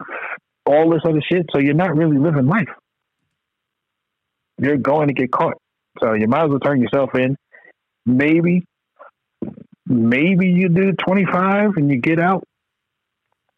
all 0.65 0.89
this 0.89 1.01
other 1.05 1.21
shit. 1.21 1.45
So 1.53 1.59
you're 1.59 1.73
not 1.73 1.95
really 1.95 2.17
living 2.17 2.47
life. 2.47 2.69
You're 4.57 4.77
going 4.77 5.07
to 5.07 5.13
get 5.13 5.31
caught. 5.31 5.57
So 6.01 6.13
you 6.13 6.27
might 6.27 6.45
as 6.45 6.49
well 6.49 6.59
turn 6.59 6.81
yourself 6.81 7.11
in. 7.15 7.37
Maybe, 8.05 8.65
maybe 9.85 10.47
you 10.47 10.69
do 10.69 10.93
25 10.93 11.71
and 11.77 11.89
you 11.89 11.97
get 11.97 12.19
out 12.19 12.43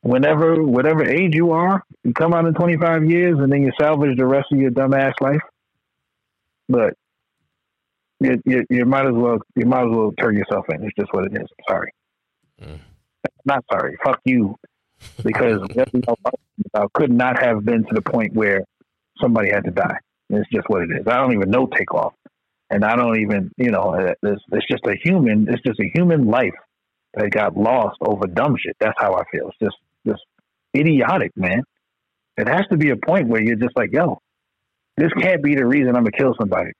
whenever, 0.01 0.63
whatever 0.63 1.05
age 1.05 1.33
you 1.33 1.51
are. 1.51 1.83
You 2.03 2.13
come 2.13 2.33
out 2.33 2.45
in 2.45 2.53
25 2.53 3.05
years 3.05 3.37
and 3.39 3.51
then 3.51 3.63
you 3.63 3.71
salvage 3.79 4.17
the 4.17 4.25
rest 4.25 4.47
of 4.51 4.59
your 4.59 4.71
dumbass 4.71 5.13
life. 5.21 5.41
But 6.69 6.93
you, 8.19 8.41
you, 8.45 8.65
you 8.69 8.85
might 8.85 9.05
as 9.05 9.13
well 9.13 9.39
you 9.55 9.65
might 9.65 9.83
as 9.83 9.91
well 9.91 10.11
turn 10.19 10.35
yourself 10.35 10.65
in. 10.69 10.83
It's 10.83 10.95
just 10.99 11.13
what 11.13 11.25
it 11.25 11.33
is. 11.33 11.47
Sorry. 11.69 11.91
Mm. 12.61 12.79
Not 13.45 13.63
sorry. 13.71 13.97
Fuck 14.03 14.19
you. 14.25 14.55
Because 15.23 15.61
I 16.73 16.85
could 16.93 17.11
not 17.11 17.41
have 17.41 17.63
been 17.63 17.83
to 17.83 17.93
the 17.93 18.01
point 18.01 18.33
where 18.33 18.63
somebody 19.21 19.49
had 19.49 19.63
to 19.65 19.71
die. 19.71 19.97
It's 20.29 20.49
just 20.49 20.69
what 20.69 20.83
it 20.83 20.91
is. 20.91 21.07
I 21.07 21.17
don't 21.17 21.33
even 21.33 21.49
know 21.49 21.67
takeoff, 21.67 22.13
and 22.69 22.83
I 22.83 22.95
don't 22.95 23.19
even 23.21 23.51
you 23.57 23.71
know 23.71 23.93
it's, 24.21 24.41
it's 24.51 24.67
just 24.69 24.85
a 24.85 24.95
human. 25.01 25.47
It's 25.49 25.61
just 25.63 25.79
a 25.79 25.89
human 25.93 26.25
life 26.25 26.55
that 27.13 27.29
got 27.31 27.55
lost 27.55 27.97
over 28.01 28.27
dumb 28.27 28.57
shit. 28.59 28.75
That's 28.79 28.97
how 28.97 29.15
I 29.15 29.23
feel. 29.31 29.49
It's 29.49 29.57
just 29.59 29.77
just 30.05 30.23
idiotic, 30.75 31.31
man. 31.37 31.63
It 32.37 32.47
has 32.47 32.67
to 32.71 32.77
be 32.77 32.89
a 32.89 32.97
point 32.97 33.29
where 33.29 33.41
you're 33.41 33.55
just 33.55 33.75
like, 33.77 33.91
yo, 33.93 34.19
this 34.97 35.11
can't 35.19 35.41
be 35.41 35.55
the 35.55 35.65
reason 35.65 35.89
I'm 35.89 36.03
gonna 36.03 36.11
kill 36.11 36.35
somebody 36.39 36.71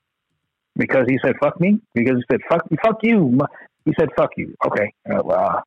because 0.75 1.05
he 1.07 1.17
said 1.23 1.35
fuck 1.39 1.59
me 1.59 1.79
because 1.93 2.15
he 2.17 2.23
said 2.29 2.41
fuck 2.49 2.67
fuck 2.83 2.97
you. 3.03 3.39
He 3.85 3.93
said 3.97 4.09
fuck 4.17 4.31
you. 4.35 4.55
Okay, 4.65 4.91
uh, 5.09 5.21
well, 5.23 5.63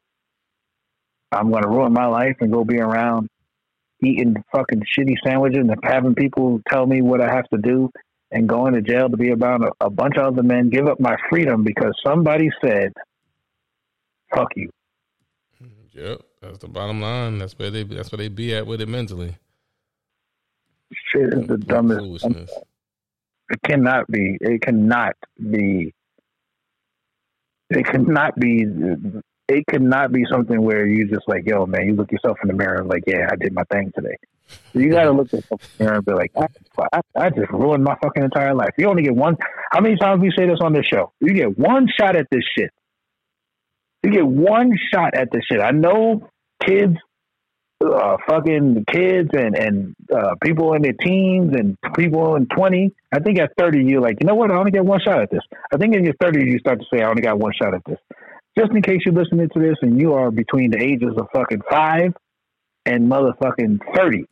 I'm 1.33 1.51
gonna 1.51 1.69
ruin 1.69 1.93
my 1.93 2.07
life 2.07 2.37
and 2.41 2.53
go 2.53 2.65
be 2.65 2.79
around 2.79 3.29
eating 4.03 4.43
fucking 4.53 4.83
shitty 4.97 5.15
sandwiches 5.25 5.67
and 5.69 5.75
having 5.83 6.15
people 6.15 6.61
tell 6.69 6.87
me 6.87 7.03
what 7.03 7.21
I 7.21 7.33
have 7.33 7.49
to 7.51 7.59
do 7.59 7.91
and 8.31 8.49
going 8.49 8.75
to 8.75 8.81
jail 8.81 9.09
to 9.09 9.17
be 9.17 9.31
about 9.31 9.63
a, 9.63 9.87
a 9.87 9.91
bunch 9.91 10.17
of 10.17 10.25
other 10.25 10.43
men, 10.43 10.71
give 10.71 10.87
up 10.87 11.01
my 11.01 11.17
freedom 11.29 11.65
because 11.65 11.93
somebody 12.05 12.49
said, 12.63 12.93
fuck 14.35 14.49
you. 14.57 14.71
Mm-hmm. 15.63 15.99
Yep, 15.99 16.23
that's 16.41 16.59
the 16.59 16.69
bottom 16.69 17.01
line. 17.01 17.39
That's 17.39 17.59
where 17.59 17.71
they 17.71 17.83
that's 17.83 18.13
where 18.13 18.19
they 18.19 18.29
be 18.29 18.55
at 18.55 18.67
with 18.67 18.81
it 18.81 18.89
mentally. 18.89 19.37
Shit 21.13 21.35
is 21.35 21.47
the 21.47 21.59
dumbest. 21.59 22.25
It 23.51 23.61
cannot 23.65 24.07
be. 24.09 24.39
It 24.41 24.63
cannot 24.63 25.17
be. 25.51 25.93
It 27.71 27.85
cannot 27.87 28.39
be 28.39 28.65
it 29.51 29.67
could 29.67 29.83
not 29.83 30.13
be 30.13 30.25
something 30.31 30.63
where 30.63 30.87
you 30.87 31.09
just 31.09 31.27
like, 31.27 31.43
yo, 31.45 31.67
man, 31.67 31.87
you 31.87 31.95
look 31.95 32.13
yourself 32.13 32.39
in 32.43 32.49
the 32.49 32.55
mirror 32.55 32.77
and 32.77 32.89
like, 32.89 33.03
yeah, 33.07 33.29
I 33.31 33.35
did 33.35 33.53
my 33.53 33.65
thing 33.65 33.91
today. 33.95 34.17
You 34.73 34.91
got 34.91 35.05
to 35.05 35.13
look 35.13 35.27
at 35.29 35.41
yourself 35.41 35.63
in 35.63 35.69
the 35.79 35.85
mirror 35.85 35.97
and 35.97 36.05
be 36.05 36.13
like, 36.13 36.33
I, 36.37 36.47
I, 36.93 37.01
I, 37.17 37.31
just 37.31 37.51
ruined 37.51 37.83
my 37.83 37.97
fucking 38.01 38.23
entire 38.23 38.55
life. 38.55 38.71
You 38.79 38.89
only 38.89 39.03
get 39.03 39.15
one. 39.15 39.37
How 39.73 39.81
many 39.81 39.97
times 39.97 40.23
we 40.23 40.33
say 40.37 40.47
this 40.47 40.59
on 40.63 40.73
this 40.73 40.87
show? 40.87 41.13
You 41.21 41.35
get 41.35 41.59
one 41.59 41.89
shot 41.99 42.15
at 42.15 42.29
this 42.31 42.45
shit. 42.57 42.71
You 44.05 44.13
get 44.13 44.27
one 44.27 44.73
shot 44.95 45.15
at 45.15 45.31
this 45.33 45.43
shit. 45.51 45.61
I 45.61 45.73
know 45.73 46.29
kids, 46.65 46.97
uh, 47.85 48.17
fucking 48.29 48.85
kids 48.91 49.31
and 49.33 49.57
and 49.57 49.97
uh, 50.15 50.37
people 50.43 50.75
in 50.75 50.83
their 50.83 50.93
teens 50.93 51.55
and 51.55 51.77
people 51.97 52.37
in 52.37 52.47
twenty. 52.47 52.93
I 53.13 53.19
think 53.19 53.39
at 53.39 53.51
thirty, 53.59 53.85
you're 53.85 54.01
like, 54.01 54.19
you 54.21 54.27
know 54.27 54.35
what? 54.35 54.51
I 54.51 54.57
only 54.57 54.71
get 54.71 54.85
one 54.85 55.01
shot 55.01 55.21
at 55.21 55.31
this. 55.31 55.43
I 55.73 55.77
think 55.77 55.95
in 55.95 56.05
your 56.05 56.15
thirties, 56.21 56.45
you 56.47 56.59
start 56.61 56.79
to 56.79 56.87
say, 56.93 57.03
I 57.03 57.09
only 57.09 57.23
got 57.23 57.39
one 57.39 57.53
shot 57.61 57.75
at 57.75 57.83
this 57.85 57.99
just 58.61 58.73
in 58.73 58.83
case 58.83 59.01
you're 59.07 59.15
listening 59.15 59.49
to 59.55 59.61
this 59.61 59.77
and 59.81 59.99
you 59.99 60.13
are 60.13 60.31
between 60.31 60.71
the 60.71 60.83
ages 60.83 61.15
of 61.19 61.27
fucking 61.35 61.63
five 61.71 62.13
and 62.85 63.11
motherfucking 63.11 63.79
30, 63.97 64.25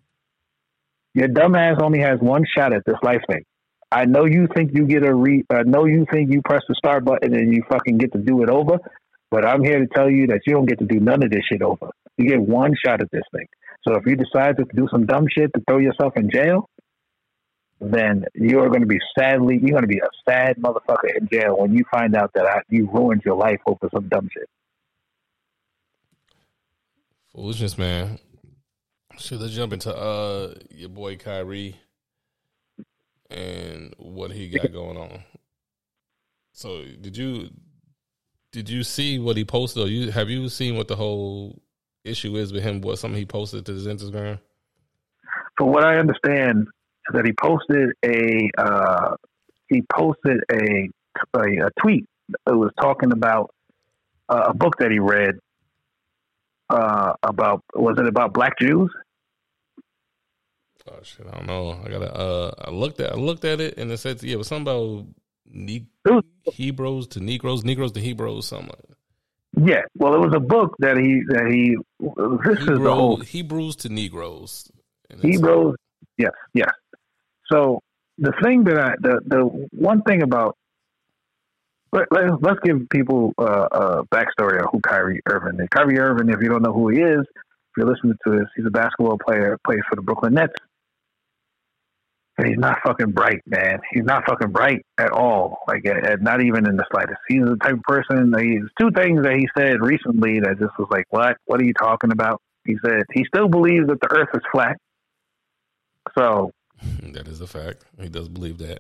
your 1.15 1.29
dumbass 1.29 1.81
only 1.83 2.01
has 2.01 2.19
one 2.21 2.45
shot 2.57 2.75
at 2.75 2.83
this 2.85 2.97
life 3.03 3.23
thing. 3.31 3.45
I 3.91 4.05
know 4.05 4.27
you 4.27 4.47
think 4.55 4.73
you 4.75 4.87
get 4.87 5.03
a 5.03 5.15
re, 5.15 5.45
I 5.51 5.63
know 5.63 5.87
you 5.87 6.05
think 6.13 6.31
you 6.31 6.43
press 6.43 6.61
the 6.69 6.75
start 6.75 7.07
button 7.07 7.35
and 7.35 7.55
you 7.55 7.63
fucking 7.71 7.97
get 7.97 8.13
to 8.13 8.19
do 8.19 8.43
it 8.43 8.51
over, 8.51 8.79
but 9.31 9.47
I'm 9.47 9.65
here 9.65 9.79
to 9.79 9.87
tell 9.87 10.11
you 10.11 10.27
that 10.27 10.41
you 10.47 10.55
don't 10.55 10.67
get 10.67 10.79
to 10.81 10.85
do 10.85 11.01
none 11.01 11.23
of 11.23 11.31
this 11.31 11.43
shit 11.51 11.63
over. 11.63 11.89
You 12.19 12.29
get 12.29 12.41
one 12.41 12.75
shot 12.85 13.01
at 13.01 13.11
this 13.11 13.23
thing. 13.35 13.47
So 13.87 13.95
if 13.95 14.05
you 14.05 14.17
decide 14.17 14.59
to 14.59 14.65
do 14.75 14.89
some 14.93 15.07
dumb 15.07 15.25
shit 15.35 15.51
to 15.55 15.63
throw 15.67 15.79
yourself 15.79 16.13
in 16.17 16.31
jail, 16.31 16.69
then 17.81 18.25
you're 18.35 18.69
going 18.69 18.81
to 18.81 18.87
be 18.87 19.01
sadly, 19.17 19.59
you're 19.61 19.71
going 19.71 19.83
to 19.83 19.89
be 19.89 20.01
a 20.01 20.31
sad 20.31 20.57
motherfucker 20.57 21.17
in 21.17 21.29
jail 21.33 21.59
when 21.59 21.73
you 21.73 21.85
find 21.91 22.17
out 22.17 22.33
that 22.35 22.47
I, 22.47 22.61
you 22.69 22.91
ruined 22.93 23.23
your 23.25 23.37
life 23.37 23.61
over 23.67 23.89
some 23.93 24.09
dumb 24.09 24.29
shit. 24.33 24.49
Foolishness, 27.33 27.79
man. 27.79 28.19
Should 29.17 29.41
let's 29.41 29.53
jump 29.53 29.73
into 29.73 29.95
uh 29.95 30.55
your 30.71 30.89
boy 30.89 31.17
Kyrie 31.17 31.77
and 33.31 33.95
what 33.99 34.31
he 34.31 34.49
got 34.49 34.73
going 34.73 34.97
on. 34.97 35.25
So, 36.53 36.85
did 37.01 37.17
you 37.17 37.51
did 38.53 38.69
you 38.69 38.83
see 38.83 39.19
what 39.19 39.37
he 39.37 39.45
posted? 39.45 39.85
Or 39.85 39.89
you 39.89 40.11
have 40.11 40.31
you 40.31 40.49
seen 40.49 40.77
what 40.77 40.89
the 40.89 40.97
whole 40.97 41.61
issue 42.05 42.37
is 42.37 42.53
with 42.53 42.63
him? 42.63 42.81
What 42.81 42.99
something 42.99 43.19
he 43.19 43.27
posted 43.27 43.67
to 43.67 43.73
his 43.73 43.87
Instagram? 43.87 44.41
From 45.57 45.69
what 45.69 45.85
I 45.85 45.99
understand, 45.99 46.69
that 47.13 47.25
he 47.25 47.33
posted 47.33 47.91
a 48.05 48.51
uh, 48.59 49.17
he 49.69 49.83
posted 49.93 50.41
a, 50.53 50.89
a, 51.35 51.67
a 51.67 51.71
tweet 51.81 52.07
that 52.47 52.57
was 52.57 52.71
talking 52.81 53.13
about 53.13 53.51
uh, 54.29 54.45
a 54.49 54.55
book 54.55 54.75
that 54.79 54.91
he 54.91 54.99
read 54.99 55.37
uh, 56.71 57.15
about 57.23 57.63
was 57.75 57.99
it 57.99 58.07
about 58.07 58.33
black 58.33 58.59
Jews? 58.59 58.91
Oh 60.91 60.99
shit, 61.03 61.27
I 61.27 61.37
don't 61.37 61.47
know. 61.47 61.81
I 61.85 61.89
gotta. 61.89 62.15
Uh, 62.15 62.55
I 62.67 62.71
looked 62.71 63.01
at 63.01 63.13
I 63.13 63.17
looked 63.17 63.45
at 63.45 63.61
it 63.61 63.79
and 63.79 63.91
it 63.91 63.99
said 63.99 64.23
yeah, 64.23 64.35
it 64.35 64.39
was 64.39 64.49
something 64.49 64.63
about 64.63 65.07
ne- 65.47 65.87
Hebrews 66.53 67.09
to 67.09 67.21
Negroes, 67.21 67.65
Negroes 67.65 67.93
to 67.93 68.01
Hebrews, 68.01 68.47
something. 68.47 68.69
Like 68.69 68.99
yeah, 69.67 69.83
well, 69.97 70.15
it 70.15 70.19
was 70.19 70.35
a 70.35 70.41
book 70.41 70.77
that 70.79 70.97
he 70.97 71.23
that 71.29 71.51
he. 71.51 71.77
This 72.49 72.59
Hebrew, 72.61 72.77
is 72.77 72.83
the 72.83 72.95
whole 72.95 73.17
Hebrews 73.17 73.77
to 73.77 73.89
Negroes. 73.89 74.71
Hebrews, 75.21 75.75
yes, 76.17 76.33
yes. 76.55 76.71
So 77.51 77.81
the 78.19 78.33
thing 78.43 78.65
that 78.65 78.79
I, 78.79 78.95
the 79.01 79.21
the 79.27 79.69
one 79.73 80.03
thing 80.03 80.23
about 80.23 80.57
let, 81.93 82.13
us 82.13 82.39
let's 82.43 82.61
give 82.63 82.89
people 82.91 83.33
uh, 83.39 83.69
a 83.71 84.05
backstory 84.07 84.61
of 84.61 84.67
who 84.73 84.81
Kyrie 84.81 85.21
Irving 85.27 85.61
is. 85.61 85.69
Kyrie 85.75 85.99
Irving, 85.99 86.29
if 86.29 86.41
you 86.43 86.49
don't 86.49 86.63
know 86.63 86.73
who 86.73 86.89
he 86.89 87.01
is, 87.01 87.21
if 87.21 87.77
you're 87.77 87.87
listening 87.87 88.15
to 88.27 88.39
this, 88.39 88.47
he's 88.57 88.67
a 88.67 88.71
basketball 88.71 89.19
player, 89.19 89.57
plays 89.65 89.81
for 89.89 89.97
the 89.97 90.03
Brooklyn 90.03 90.35
Nets. 90.35 90.55
And 92.37 92.47
he's 92.47 92.59
not 92.59 92.79
fucking 92.87 93.13
bright, 93.13 93.43
man. 93.47 93.81
He's 93.93 94.05
not 94.05 94.25
fucking 94.29 94.53
bright 94.53 94.85
at 94.97 95.11
all. 95.11 95.59
Like, 95.67 95.85
at, 95.87 96.07
at 96.07 96.23
not 96.23 96.41
even 96.41 96.69
in 96.69 96.77
the 96.77 96.85
slightest. 96.93 97.19
He's 97.27 97.43
the 97.43 97.57
type 97.57 97.75
of 97.75 97.83
person. 97.83 98.33
He's 98.39 98.63
two 98.79 98.93
things 98.93 99.23
that 99.23 99.35
he 99.35 99.49
said 99.59 99.81
recently 99.81 100.39
that 100.41 100.57
just 100.61 100.79
was 100.79 100.87
like, 100.89 101.07
"What? 101.11 101.37
What 101.47 101.61
are 101.61 101.65
you 101.65 101.75
talking 101.75 102.13
about?" 102.13 102.41
He 102.65 102.77
said 102.85 103.03
he 103.13 103.25
still 103.25 103.49
believes 103.49 103.89
that 103.89 104.01
the 104.01 104.13
Earth 104.13 104.29
is 104.35 104.43
flat. 104.53 104.77
So 106.17 106.53
That 107.13 107.27
is 107.29 107.41
a 107.41 107.47
fact. 107.47 107.85
He 108.01 108.09
does 108.09 108.29
believe 108.29 108.59
that. 108.59 108.79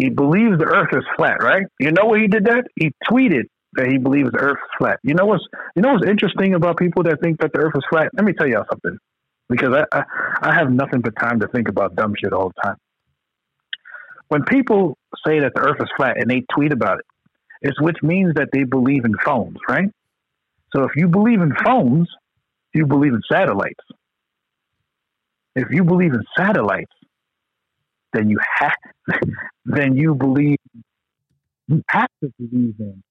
He 0.00 0.10
believes 0.10 0.58
the 0.58 0.64
Earth 0.64 0.88
is 0.92 1.04
flat, 1.16 1.42
right? 1.42 1.64
You 1.80 1.92
know 1.92 2.06
why 2.06 2.20
he 2.20 2.28
did 2.28 2.44
that? 2.46 2.64
He 2.76 2.92
tweeted 3.10 3.44
that 3.74 3.88
he 3.88 3.98
believes 3.98 4.30
the 4.30 4.38
Earth 4.38 4.58
is 4.58 4.70
flat. 4.78 4.98
You 5.02 5.14
know 5.14 5.26
what's 5.26 5.44
you 5.76 5.82
know 5.82 5.92
what's 5.92 6.06
interesting 6.06 6.54
about 6.54 6.78
people 6.78 7.02
that 7.04 7.20
think 7.20 7.40
that 7.40 7.52
the 7.52 7.58
Earth 7.58 7.74
is 7.76 7.84
flat? 7.90 8.08
Let 8.14 8.24
me 8.24 8.32
tell 8.32 8.46
y'all 8.46 8.64
something, 8.70 8.96
because 9.48 9.70
I 9.74 9.84
I, 9.92 10.04
I 10.40 10.54
have 10.54 10.72
nothing 10.72 11.00
but 11.00 11.14
time 11.16 11.40
to 11.40 11.48
think 11.48 11.68
about 11.68 11.96
dumb 11.96 12.14
shit 12.16 12.32
all 12.32 12.48
the 12.48 12.62
time. 12.62 12.76
When 14.28 14.44
people 14.44 14.96
say 15.26 15.40
that 15.40 15.52
the 15.54 15.60
Earth 15.60 15.80
is 15.80 15.88
flat 15.96 16.20
and 16.20 16.30
they 16.30 16.44
tweet 16.54 16.72
about 16.72 17.00
it, 17.00 17.06
it's 17.62 17.80
which 17.80 17.96
means 18.02 18.34
that 18.34 18.48
they 18.52 18.64
believe 18.64 19.04
in 19.04 19.14
phones, 19.24 19.56
right? 19.68 19.90
So 20.74 20.84
if 20.84 20.92
you 20.96 21.08
believe 21.08 21.40
in 21.40 21.54
phones, 21.64 22.08
you 22.74 22.86
believe 22.86 23.14
in 23.14 23.22
satellites. 23.30 23.84
If 25.58 25.70
you 25.70 25.84
believe 25.84 26.14
in 26.14 26.22
satellites, 26.36 26.92
then 28.12 28.30
you 28.30 28.38
have 28.58 28.72
then 29.64 29.96
you 29.96 30.14
believe 30.14 30.58
you 31.66 31.82
have 31.90 32.08
to 32.22 32.32
believe 32.38 32.74
in 32.78 33.02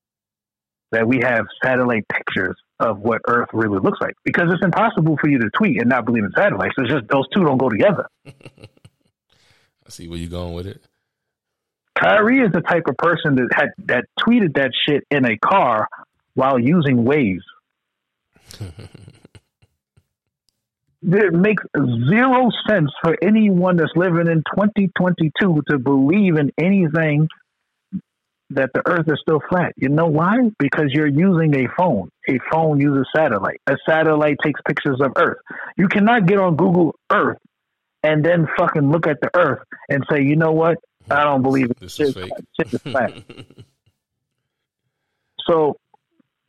that 0.91 1.07
we 1.07 1.19
have 1.21 1.45
satellite 1.63 2.07
pictures 2.07 2.55
of 2.79 2.99
what 2.99 3.21
Earth 3.27 3.49
really 3.51 3.79
looks 3.79 3.99
like. 3.99 4.13
Because 4.23 4.45
it's 4.53 4.63
impossible 4.63 5.17
for 5.17 5.29
you 5.29 5.39
to 5.39 5.49
tweet 5.57 5.81
and 5.81 5.89
not 5.89 6.05
believe 6.05 6.23
in 6.23 6.31
satellites. 6.35 6.75
It's 6.77 6.89
just 6.89 7.07
those 7.09 7.27
two 7.33 7.43
don't 7.43 7.57
go 7.57 7.69
together. 7.69 8.07
I 8.25 9.89
see 9.89 10.07
where 10.07 10.17
you're 10.17 10.29
going 10.29 10.53
with 10.53 10.67
it. 10.67 10.81
Kyrie 11.95 12.39
is 12.39 12.51
the 12.51 12.61
type 12.61 12.83
of 12.87 12.95
person 12.97 13.35
that 13.35 13.49
had 13.53 13.69
that 13.85 14.05
tweeted 14.19 14.55
that 14.55 14.71
shit 14.87 15.03
in 15.11 15.25
a 15.25 15.37
car 15.37 15.87
while 16.35 16.59
using 16.59 17.03
Waze. 17.03 17.41
it 21.07 21.33
makes 21.33 21.63
zero 22.09 22.49
sense 22.67 22.91
for 23.01 23.15
anyone 23.21 23.77
that's 23.77 23.91
living 23.95 24.27
in 24.27 24.43
2022 24.55 25.63
to 25.69 25.79
believe 25.79 26.35
in 26.35 26.51
anything 26.57 27.27
that 28.49 28.69
the 28.73 28.81
earth 28.85 29.07
is 29.07 29.19
still 29.21 29.41
flat. 29.49 29.73
You 29.75 29.89
know 29.89 30.07
why? 30.07 30.37
Because 30.59 30.87
you're 30.91 31.07
using 31.07 31.55
a 31.55 31.67
phone. 31.77 32.09
A 32.29 32.39
phone 32.51 32.79
uses 32.79 33.07
satellite. 33.15 33.59
A 33.67 33.77
satellite 33.87 34.37
takes 34.43 34.59
pictures 34.65 34.99
of 35.01 35.13
earth. 35.17 35.37
You 35.77 35.87
cannot 35.87 36.25
get 36.25 36.39
on 36.39 36.55
Google 36.55 36.95
Earth 37.11 37.37
and 38.03 38.23
then 38.23 38.47
fucking 38.57 38.89
look 38.89 39.07
at 39.07 39.19
the 39.21 39.29
earth 39.35 39.63
and 39.89 40.05
say, 40.09 40.21
you 40.23 40.35
know 40.35 40.51
what? 40.51 40.77
I 41.09 41.23
don't 41.23 41.41
believe 41.41 41.71
it. 41.71 41.79
This 41.79 41.99
is 41.99 42.13
fake. 42.13 42.31
Shit 42.59 42.73
is 42.73 42.81
flat. 42.81 43.13
so 45.47 45.77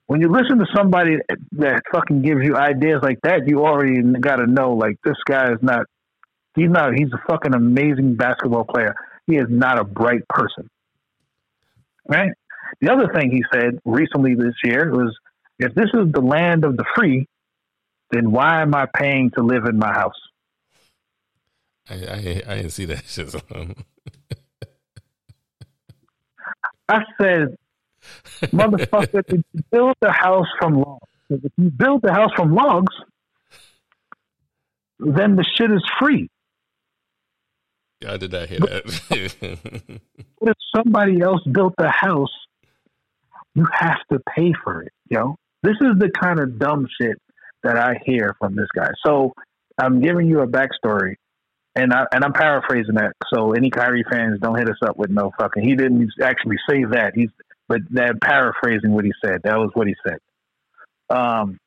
when 0.08 0.22
you 0.22 0.32
listen 0.32 0.58
to 0.58 0.64
somebody 0.74 1.18
that 1.52 1.82
fucking 1.92 2.22
gives 2.22 2.40
you 2.42 2.56
ideas 2.56 3.00
like 3.02 3.20
that, 3.24 3.46
you 3.46 3.66
already 3.66 4.00
got 4.18 4.36
to 4.36 4.46
know 4.46 4.72
like 4.72 4.96
this 5.04 5.18
guy 5.26 5.52
is 5.52 5.58
not. 5.60 5.84
He's 6.56 6.70
not. 6.70 6.94
He's 6.94 7.12
a 7.12 7.22
fucking 7.30 7.54
amazing 7.54 8.16
basketball 8.16 8.64
player. 8.64 8.94
He 9.26 9.36
is 9.36 9.48
not 9.50 9.78
a 9.78 9.84
bright 9.84 10.26
person. 10.28 10.70
Right. 12.08 12.32
The 12.80 12.90
other 12.90 13.12
thing 13.12 13.30
he 13.30 13.44
said 13.52 13.78
recently 13.84 14.34
this 14.34 14.54
year 14.64 14.90
was, 14.90 15.14
"If 15.58 15.74
this 15.74 15.90
is 15.92 16.10
the 16.10 16.22
land 16.22 16.64
of 16.64 16.78
the 16.78 16.86
free, 16.96 17.28
then 18.10 18.30
why 18.32 18.62
am 18.62 18.74
I 18.74 18.86
paying 18.86 19.30
to 19.32 19.42
live 19.42 19.66
in 19.66 19.78
my 19.78 19.92
house?" 19.92 20.18
I 21.90 21.94
I, 21.94 22.42
I 22.46 22.56
didn't 22.56 22.70
see 22.70 22.86
that 22.86 23.04
shit. 23.06 23.34
Um. 23.54 23.74
I 26.88 27.02
said, 27.20 27.58
motherfucker, 28.42 29.26
did 29.26 29.44
you 29.52 29.62
build 29.70 29.96
the 30.00 30.12
house 30.12 30.46
from 30.58 30.74
logs? 30.80 31.08
If 31.30 31.52
you 31.56 31.70
build 31.70 32.02
the 32.02 32.12
house 32.12 32.30
from 32.34 32.54
logs, 32.54 32.94
then 34.98 35.36
the 35.36 35.44
shit 35.56 35.70
is 35.70 35.82
free. 35.98 36.28
Yeah, 38.00 38.12
I 38.12 38.16
did 38.16 38.32
not 38.32 38.48
hear 38.48 38.60
that. 38.60 40.00
But 40.40 40.50
if 40.50 40.56
somebody 40.74 41.20
else 41.20 41.42
built 41.50 41.74
the 41.78 41.90
house, 41.90 42.32
you 43.54 43.66
have 43.72 43.98
to 44.12 44.20
pay 44.36 44.52
for 44.62 44.82
it, 44.82 44.92
yo. 45.08 45.20
Know? 45.20 45.36
This 45.64 45.74
is 45.80 45.98
the 45.98 46.10
kind 46.10 46.38
of 46.38 46.58
dumb 46.60 46.86
shit 47.00 47.16
that 47.64 47.76
I 47.76 48.00
hear 48.04 48.36
from 48.38 48.54
this 48.54 48.68
guy. 48.74 48.90
So 49.04 49.32
I'm 49.76 50.00
giving 50.00 50.28
you 50.28 50.40
a 50.40 50.46
backstory 50.46 51.16
and 51.74 51.92
I 51.92 52.04
and 52.12 52.24
I'm 52.24 52.32
paraphrasing 52.32 52.94
that. 52.94 53.12
So 53.32 53.52
any 53.52 53.70
Kyrie 53.70 54.04
fans 54.10 54.40
don't 54.40 54.56
hit 54.56 54.68
us 54.68 54.78
up 54.82 54.96
with 54.96 55.10
no 55.10 55.32
fucking. 55.38 55.62
He 55.62 55.74
didn't 55.74 56.10
actually 56.22 56.56
say 56.68 56.84
that. 56.84 57.12
He's 57.14 57.30
but 57.68 57.80
that 57.90 58.20
paraphrasing 58.22 58.92
what 58.92 59.04
he 59.04 59.12
said. 59.24 59.42
That 59.44 59.58
was 59.58 59.70
what 59.74 59.86
he 59.86 59.94
said. 60.06 60.18
Um, 61.10 61.58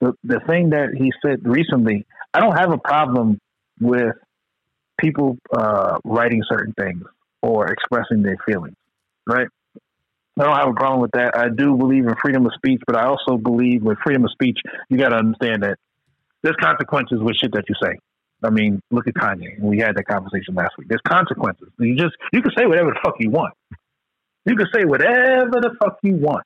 the 0.00 0.12
the 0.24 0.40
thing 0.46 0.70
that 0.70 0.90
he 0.96 1.12
said 1.24 1.40
recently, 1.44 2.06
I 2.34 2.40
don't 2.40 2.56
have 2.56 2.72
a 2.72 2.78
problem 2.78 3.38
with 3.80 4.14
people 5.00 5.38
uh, 5.54 5.98
writing 6.04 6.42
certain 6.50 6.74
things 6.78 7.02
or 7.40 7.68
expressing 7.68 8.22
their 8.22 8.36
feelings. 8.46 8.76
Right. 9.26 9.48
I 10.38 10.44
don't 10.44 10.56
have 10.56 10.68
a 10.68 10.74
problem 10.74 11.00
with 11.00 11.10
that. 11.12 11.36
I 11.36 11.48
do 11.48 11.76
believe 11.76 12.06
in 12.06 12.14
freedom 12.22 12.46
of 12.46 12.52
speech, 12.54 12.80
but 12.86 12.96
I 12.96 13.04
also 13.04 13.36
believe 13.36 13.82
with 13.82 13.98
freedom 14.02 14.24
of 14.24 14.30
speech, 14.32 14.58
you 14.88 14.96
got 14.96 15.10
to 15.10 15.16
understand 15.16 15.62
that 15.62 15.76
there's 16.42 16.56
consequences 16.56 17.18
with 17.20 17.36
shit 17.36 17.52
that 17.52 17.64
you 17.68 17.74
say. 17.82 17.98
I 18.42 18.50
mean, 18.50 18.80
look 18.90 19.06
at 19.06 19.14
Kanye. 19.14 19.60
We 19.60 19.78
had 19.78 19.94
that 19.96 20.06
conversation 20.06 20.54
last 20.54 20.72
week. 20.78 20.88
There's 20.88 21.02
consequences. 21.06 21.68
You 21.78 21.96
just 21.96 22.14
you 22.32 22.42
can 22.42 22.50
say 22.56 22.66
whatever 22.66 22.90
the 22.90 22.98
fuck 23.04 23.14
you 23.20 23.30
want. 23.30 23.54
You 24.46 24.56
can 24.56 24.66
say 24.74 24.84
whatever 24.84 25.60
the 25.60 25.74
fuck 25.80 25.98
you 26.02 26.16
want. 26.16 26.44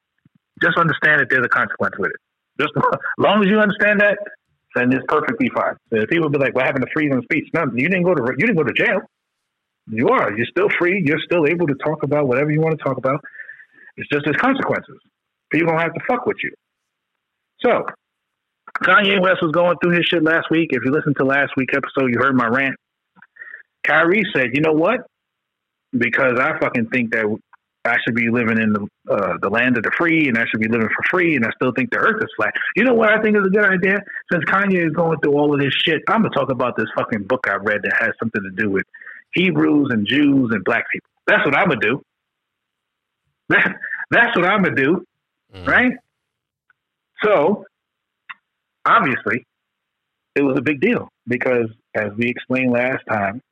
Just 0.62 0.78
understand 0.78 1.20
that 1.20 1.28
there's 1.30 1.44
a 1.44 1.48
consequence 1.48 1.94
with 1.98 2.10
it. 2.10 2.20
Just 2.60 2.72
as 2.76 2.98
long 3.18 3.42
as 3.42 3.50
you 3.50 3.58
understand 3.58 4.00
that, 4.00 4.18
then 4.74 4.92
it's 4.92 5.04
perfectly 5.08 5.50
fine. 5.54 5.76
So 5.90 6.04
people 6.06 6.28
be 6.28 6.38
like, 6.38 6.54
"What 6.54 6.66
happened 6.66 6.84
to 6.84 6.92
freedom 6.92 7.18
of 7.18 7.24
speech?" 7.24 7.48
No, 7.54 7.64
you 7.74 7.88
didn't 7.88 8.04
go 8.04 8.14
to 8.14 8.22
you 8.36 8.46
didn't 8.46 8.56
go 8.56 8.64
to 8.64 8.72
jail. 8.72 9.00
You 9.88 10.08
are. 10.08 10.36
You're 10.36 10.46
still 10.50 10.68
free. 10.78 11.02
You're 11.04 11.20
still 11.24 11.46
able 11.46 11.66
to 11.68 11.74
talk 11.74 12.02
about 12.02 12.26
whatever 12.26 12.50
you 12.50 12.60
want 12.60 12.76
to 12.78 12.84
talk 12.84 12.98
about. 12.98 13.24
It's 13.96 14.08
just 14.08 14.24
there's 14.24 14.36
consequences. 14.36 14.98
People 15.50 15.72
don't 15.72 15.80
have 15.80 15.94
to 15.94 16.00
fuck 16.08 16.26
with 16.26 16.36
you. 16.42 16.52
So 17.60 17.86
Kanye 18.82 19.22
West 19.22 19.38
was 19.42 19.52
going 19.52 19.76
through 19.82 19.96
his 19.96 20.04
shit 20.10 20.22
last 20.22 20.50
week. 20.50 20.70
If 20.72 20.82
you 20.84 20.90
listened 20.90 21.16
to 21.18 21.24
last 21.24 21.52
week's 21.56 21.74
episode, 21.74 22.12
you 22.12 22.18
heard 22.18 22.34
my 22.36 22.48
rant. 22.48 22.74
Kyrie 23.86 24.24
said, 24.34 24.50
"You 24.54 24.60
know 24.60 24.72
what? 24.72 25.06
Because 25.96 26.38
I 26.38 26.58
fucking 26.58 26.88
think 26.88 27.12
that 27.12 27.24
I 27.86 27.96
should 28.04 28.14
be 28.14 28.28
living 28.30 28.58
in 28.58 28.72
the 28.72 28.86
uh, 29.12 29.34
the 29.40 29.48
land 29.48 29.76
of 29.76 29.84
the 29.84 29.90
free, 29.96 30.28
and 30.28 30.36
I 30.36 30.44
should 30.46 30.60
be 30.60 30.68
living 30.68 30.88
for 30.88 31.02
free, 31.10 31.36
and 31.36 31.44
I 31.44 31.50
still 31.56 31.72
think 31.76 31.90
the 31.90 31.98
Earth 31.98 32.22
is 32.22 32.28
flat. 32.36 32.52
You 32.74 32.84
know 32.84 32.94
what 32.94 33.10
I 33.10 33.22
think 33.22 33.36
is 33.36 33.46
a 33.46 33.50
good 33.50 33.64
idea? 33.64 33.98
Since 34.32 34.44
Kanye 34.44 34.86
is 34.86 34.92
going 34.92 35.18
through 35.20 35.34
all 35.34 35.54
of 35.54 35.60
this 35.60 35.72
shit, 35.84 36.02
I'm 36.08 36.22
gonna 36.22 36.34
talk 36.34 36.50
about 36.50 36.76
this 36.76 36.88
fucking 36.96 37.24
book 37.24 37.46
I 37.48 37.56
read 37.56 37.82
that 37.82 37.94
has 38.00 38.10
something 38.18 38.42
to 38.42 38.62
do 38.62 38.70
with 38.70 38.84
Hebrews 39.34 39.88
and 39.90 40.06
Jews 40.06 40.50
and 40.52 40.64
black 40.64 40.84
people. 40.92 41.10
That's 41.26 41.44
what 41.44 41.56
I'm 41.56 41.68
gonna 41.68 41.80
do. 41.80 42.02
That's 43.48 44.36
what 44.36 44.44
I'm 44.44 44.62
gonna 44.62 44.76
do, 44.76 45.04
mm. 45.54 45.66
right? 45.66 45.92
So 47.22 47.64
obviously, 48.84 49.46
it 50.34 50.42
was 50.42 50.56
a 50.58 50.62
big 50.62 50.80
deal 50.80 51.08
because, 51.26 51.68
as 51.94 52.10
we 52.16 52.28
explained 52.28 52.72
last 52.72 53.02
time, 53.08 53.42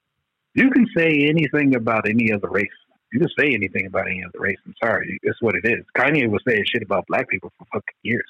you 0.55 0.70
can 0.70 0.87
say 0.97 1.26
anything 1.28 1.74
about 1.74 2.09
any 2.09 2.32
other 2.32 2.49
race. 2.49 2.68
You 3.15 3.21
can 3.21 3.29
say 3.39 3.55
anything 3.55 3.87
about 3.87 4.09
any 4.09 4.25
other 4.25 4.41
race. 4.41 4.57
I'm 4.67 4.75
sorry, 4.83 5.21
it's 5.23 5.41
what 5.41 5.55
it 5.55 5.65
is. 5.65 5.85
Kanye 5.97 6.29
was 6.29 6.43
saying 6.49 6.65
shit 6.67 6.83
about 6.83 7.07
black 7.07 7.29
people 7.29 7.53
for 7.57 7.65
fucking 7.73 7.95
years. 8.03 8.27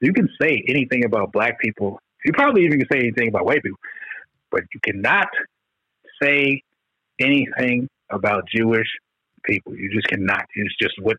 You 0.00 0.12
can 0.12 0.28
say 0.38 0.62
anything 0.68 1.06
about 1.06 1.32
black 1.32 1.58
people. 1.58 1.98
You 2.22 2.32
probably 2.34 2.66
even 2.66 2.80
can 2.80 2.88
say 2.92 2.98
anything 2.98 3.28
about 3.28 3.46
white 3.46 3.62
people, 3.62 3.78
but 4.50 4.64
you 4.74 4.80
cannot 4.84 5.28
say 6.22 6.60
anything 7.18 7.88
about 8.10 8.44
Jewish 8.54 8.88
people. 9.42 9.74
You 9.74 9.90
just 9.90 10.06
cannot. 10.06 10.44
It's 10.54 10.76
just 10.78 10.96
what 11.00 11.16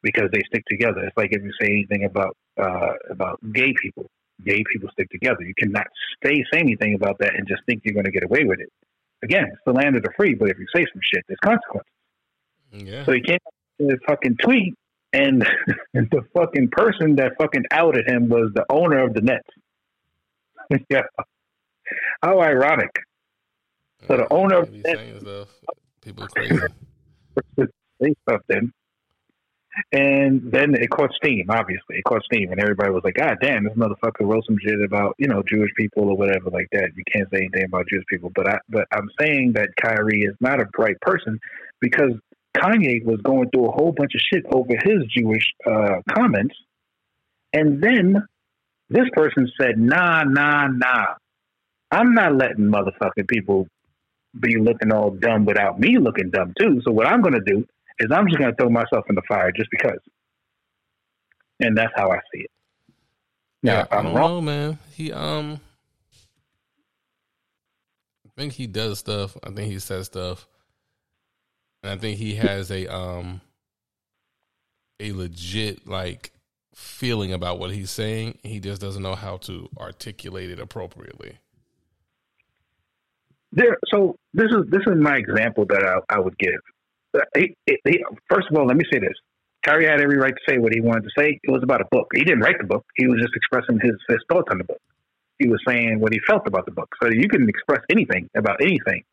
because 0.00 0.30
they 0.32 0.42
stick 0.46 0.64
together. 0.70 1.00
It's 1.00 1.16
like 1.16 1.32
if 1.32 1.42
you 1.42 1.52
say 1.60 1.66
anything 1.66 2.04
about 2.04 2.36
uh, 2.62 2.92
about 3.10 3.40
gay 3.52 3.74
people, 3.82 4.06
gay 4.44 4.62
people 4.72 4.88
stick 4.92 5.10
together. 5.10 5.42
You 5.42 5.54
cannot 5.58 5.88
say 6.24 6.44
say 6.52 6.60
anything 6.60 6.94
about 6.94 7.18
that 7.18 7.34
and 7.34 7.48
just 7.48 7.62
think 7.66 7.82
you're 7.84 7.94
going 7.94 8.06
to 8.06 8.12
get 8.12 8.22
away 8.22 8.44
with 8.44 8.60
it. 8.60 8.70
Again, 9.22 9.46
it's 9.52 9.62
the 9.66 9.72
land 9.72 9.96
of 9.96 10.02
the 10.02 10.10
free, 10.16 10.34
but 10.34 10.48
if 10.48 10.58
you 10.58 10.66
say 10.74 10.86
some 10.92 11.00
shit, 11.02 11.24
there's 11.26 11.38
consequences. 11.40 11.92
Yeah. 12.72 13.04
So 13.04 13.12
you 13.12 13.22
can't 13.22 13.42
fucking 14.06 14.36
tweet, 14.42 14.74
and 15.12 15.42
the 15.94 16.22
fucking 16.34 16.68
person 16.68 17.16
that 17.16 17.32
fucking 17.38 17.64
outed 17.70 18.08
him 18.08 18.28
was 18.28 18.52
the 18.54 18.64
owner 18.70 19.02
of 19.04 19.14
the 19.14 19.22
Nets. 19.22 19.48
yeah, 20.90 21.02
how 22.22 22.40
ironic. 22.40 22.90
So 24.06 24.18
the 24.18 24.32
owner 24.32 24.58
of 24.58 24.70
the 24.70 24.78
Nets, 24.78 25.50
people 26.02 26.24
are 26.24 26.28
crazy. 26.28 26.58
say 28.02 28.14
something 28.28 28.72
and 29.92 30.42
then 30.50 30.74
it 30.74 30.90
caught 30.90 31.10
steam, 31.14 31.46
obviously. 31.48 31.96
It 31.96 32.04
caught 32.04 32.22
steam, 32.24 32.50
and 32.50 32.60
everybody 32.60 32.90
was 32.90 33.02
like, 33.04 33.14
God 33.14 33.36
damn, 33.40 33.64
this 33.64 33.74
motherfucker 33.74 34.26
wrote 34.26 34.44
some 34.46 34.58
shit 34.60 34.80
about, 34.82 35.14
you 35.18 35.28
know, 35.28 35.42
Jewish 35.48 35.70
people 35.76 36.08
or 36.08 36.16
whatever 36.16 36.50
like 36.50 36.68
that. 36.72 36.90
You 36.96 37.04
can't 37.12 37.28
say 37.30 37.38
anything 37.38 37.64
about 37.64 37.86
Jewish 37.88 38.04
people. 38.08 38.30
But, 38.34 38.48
I, 38.48 38.58
but 38.68 38.86
I'm 38.92 39.08
saying 39.20 39.52
that 39.54 39.70
Kyrie 39.80 40.22
is 40.22 40.34
not 40.40 40.60
a 40.60 40.66
bright 40.66 41.00
person 41.00 41.38
because 41.80 42.12
Kanye 42.56 43.04
was 43.04 43.20
going 43.22 43.50
through 43.50 43.66
a 43.66 43.72
whole 43.72 43.92
bunch 43.92 44.14
of 44.14 44.20
shit 44.20 44.44
over 44.50 44.74
his 44.82 45.04
Jewish 45.16 45.44
uh, 45.66 46.00
comments. 46.12 46.54
And 47.52 47.82
then 47.82 48.26
this 48.90 49.08
person 49.12 49.50
said, 49.60 49.78
nah, 49.78 50.24
nah, 50.24 50.68
nah. 50.68 51.06
I'm 51.90 52.14
not 52.14 52.34
letting 52.34 52.66
motherfucking 52.70 53.28
people 53.28 53.66
be 54.38 54.56
looking 54.58 54.92
all 54.92 55.10
dumb 55.10 55.46
without 55.46 55.80
me 55.80 55.98
looking 55.98 56.30
dumb 56.30 56.52
too. 56.58 56.80
So 56.84 56.92
what 56.92 57.06
I'm 57.06 57.22
going 57.22 57.34
to 57.34 57.40
do 57.40 57.66
is 57.98 58.10
I'm 58.12 58.26
just 58.26 58.38
going 58.38 58.50
to 58.50 58.56
throw 58.56 58.70
myself 58.70 59.04
in 59.08 59.14
the 59.14 59.22
fire 59.28 59.52
just 59.52 59.70
because. 59.70 59.98
And 61.60 61.76
that's 61.76 61.92
how 61.96 62.10
I 62.10 62.18
see 62.32 62.42
it. 62.42 62.50
Now, 63.62 63.72
yeah, 63.72 63.86
I 63.90 64.02
don't 64.02 64.14
wrong, 64.14 64.34
know, 64.36 64.40
man. 64.40 64.78
He 64.94 65.12
um, 65.12 65.60
I 68.24 68.30
think 68.36 68.52
he 68.52 68.68
does 68.68 69.00
stuff. 69.00 69.36
I 69.42 69.50
think 69.50 69.72
he 69.72 69.80
says 69.80 70.06
stuff, 70.06 70.46
and 71.82 71.90
I 71.90 71.96
think 71.96 72.18
he 72.18 72.36
has 72.36 72.70
a 72.70 72.86
um, 72.86 73.40
a 75.00 75.10
legit 75.12 75.88
like 75.88 76.30
feeling 76.72 77.32
about 77.32 77.58
what 77.58 77.72
he's 77.72 77.90
saying. 77.90 78.38
He 78.44 78.60
just 78.60 78.80
doesn't 78.80 79.02
know 79.02 79.16
how 79.16 79.38
to 79.38 79.68
articulate 79.76 80.50
it 80.50 80.60
appropriately. 80.60 81.38
There. 83.50 83.76
So 83.88 84.16
this 84.32 84.52
is 84.52 84.66
this 84.68 84.82
is 84.86 84.94
my 84.96 85.16
example 85.16 85.66
that 85.66 85.82
I, 85.84 86.14
I 86.14 86.20
would 86.20 86.38
give. 86.38 86.60
He, 87.36 87.54
he, 87.66 88.04
first 88.30 88.48
of 88.50 88.56
all, 88.56 88.66
let 88.66 88.76
me 88.76 88.84
say 88.92 88.98
this: 88.98 89.14
Kyrie 89.64 89.86
had 89.86 90.00
every 90.00 90.18
right 90.18 90.34
to 90.34 90.52
say 90.52 90.58
what 90.58 90.72
he 90.72 90.80
wanted 90.80 91.04
to 91.04 91.10
say. 91.18 91.38
It 91.42 91.50
was 91.50 91.62
about 91.62 91.80
a 91.80 91.86
book. 91.90 92.08
He 92.14 92.24
didn't 92.24 92.40
write 92.40 92.58
the 92.58 92.66
book. 92.66 92.84
He 92.96 93.06
was 93.06 93.20
just 93.20 93.34
expressing 93.34 93.78
his, 93.80 93.94
his 94.08 94.18
thoughts 94.30 94.48
on 94.50 94.58
the 94.58 94.64
book. 94.64 94.80
He 95.38 95.48
was 95.48 95.60
saying 95.66 96.00
what 96.00 96.12
he 96.12 96.20
felt 96.26 96.46
about 96.46 96.64
the 96.66 96.72
book. 96.72 96.88
So 97.02 97.08
you 97.10 97.28
can 97.28 97.48
express 97.48 97.80
anything 97.90 98.28
about 98.36 98.60
anything. 98.60 99.04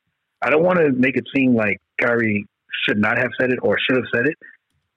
I 0.41 0.49
don't 0.49 0.63
want 0.63 0.79
to 0.79 0.91
make 0.91 1.17
it 1.17 1.25
seem 1.35 1.55
like 1.55 1.79
Kyrie 1.99 2.45
should 2.83 2.97
not 2.97 3.17
have 3.17 3.31
said 3.39 3.51
it 3.51 3.59
or 3.61 3.77
should 3.79 3.97
have 3.97 4.05
said 4.13 4.27
it, 4.27 4.35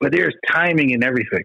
but 0.01 0.13
there's 0.13 0.35
timing 0.51 0.91
in 0.91 1.03
everything. 1.05 1.45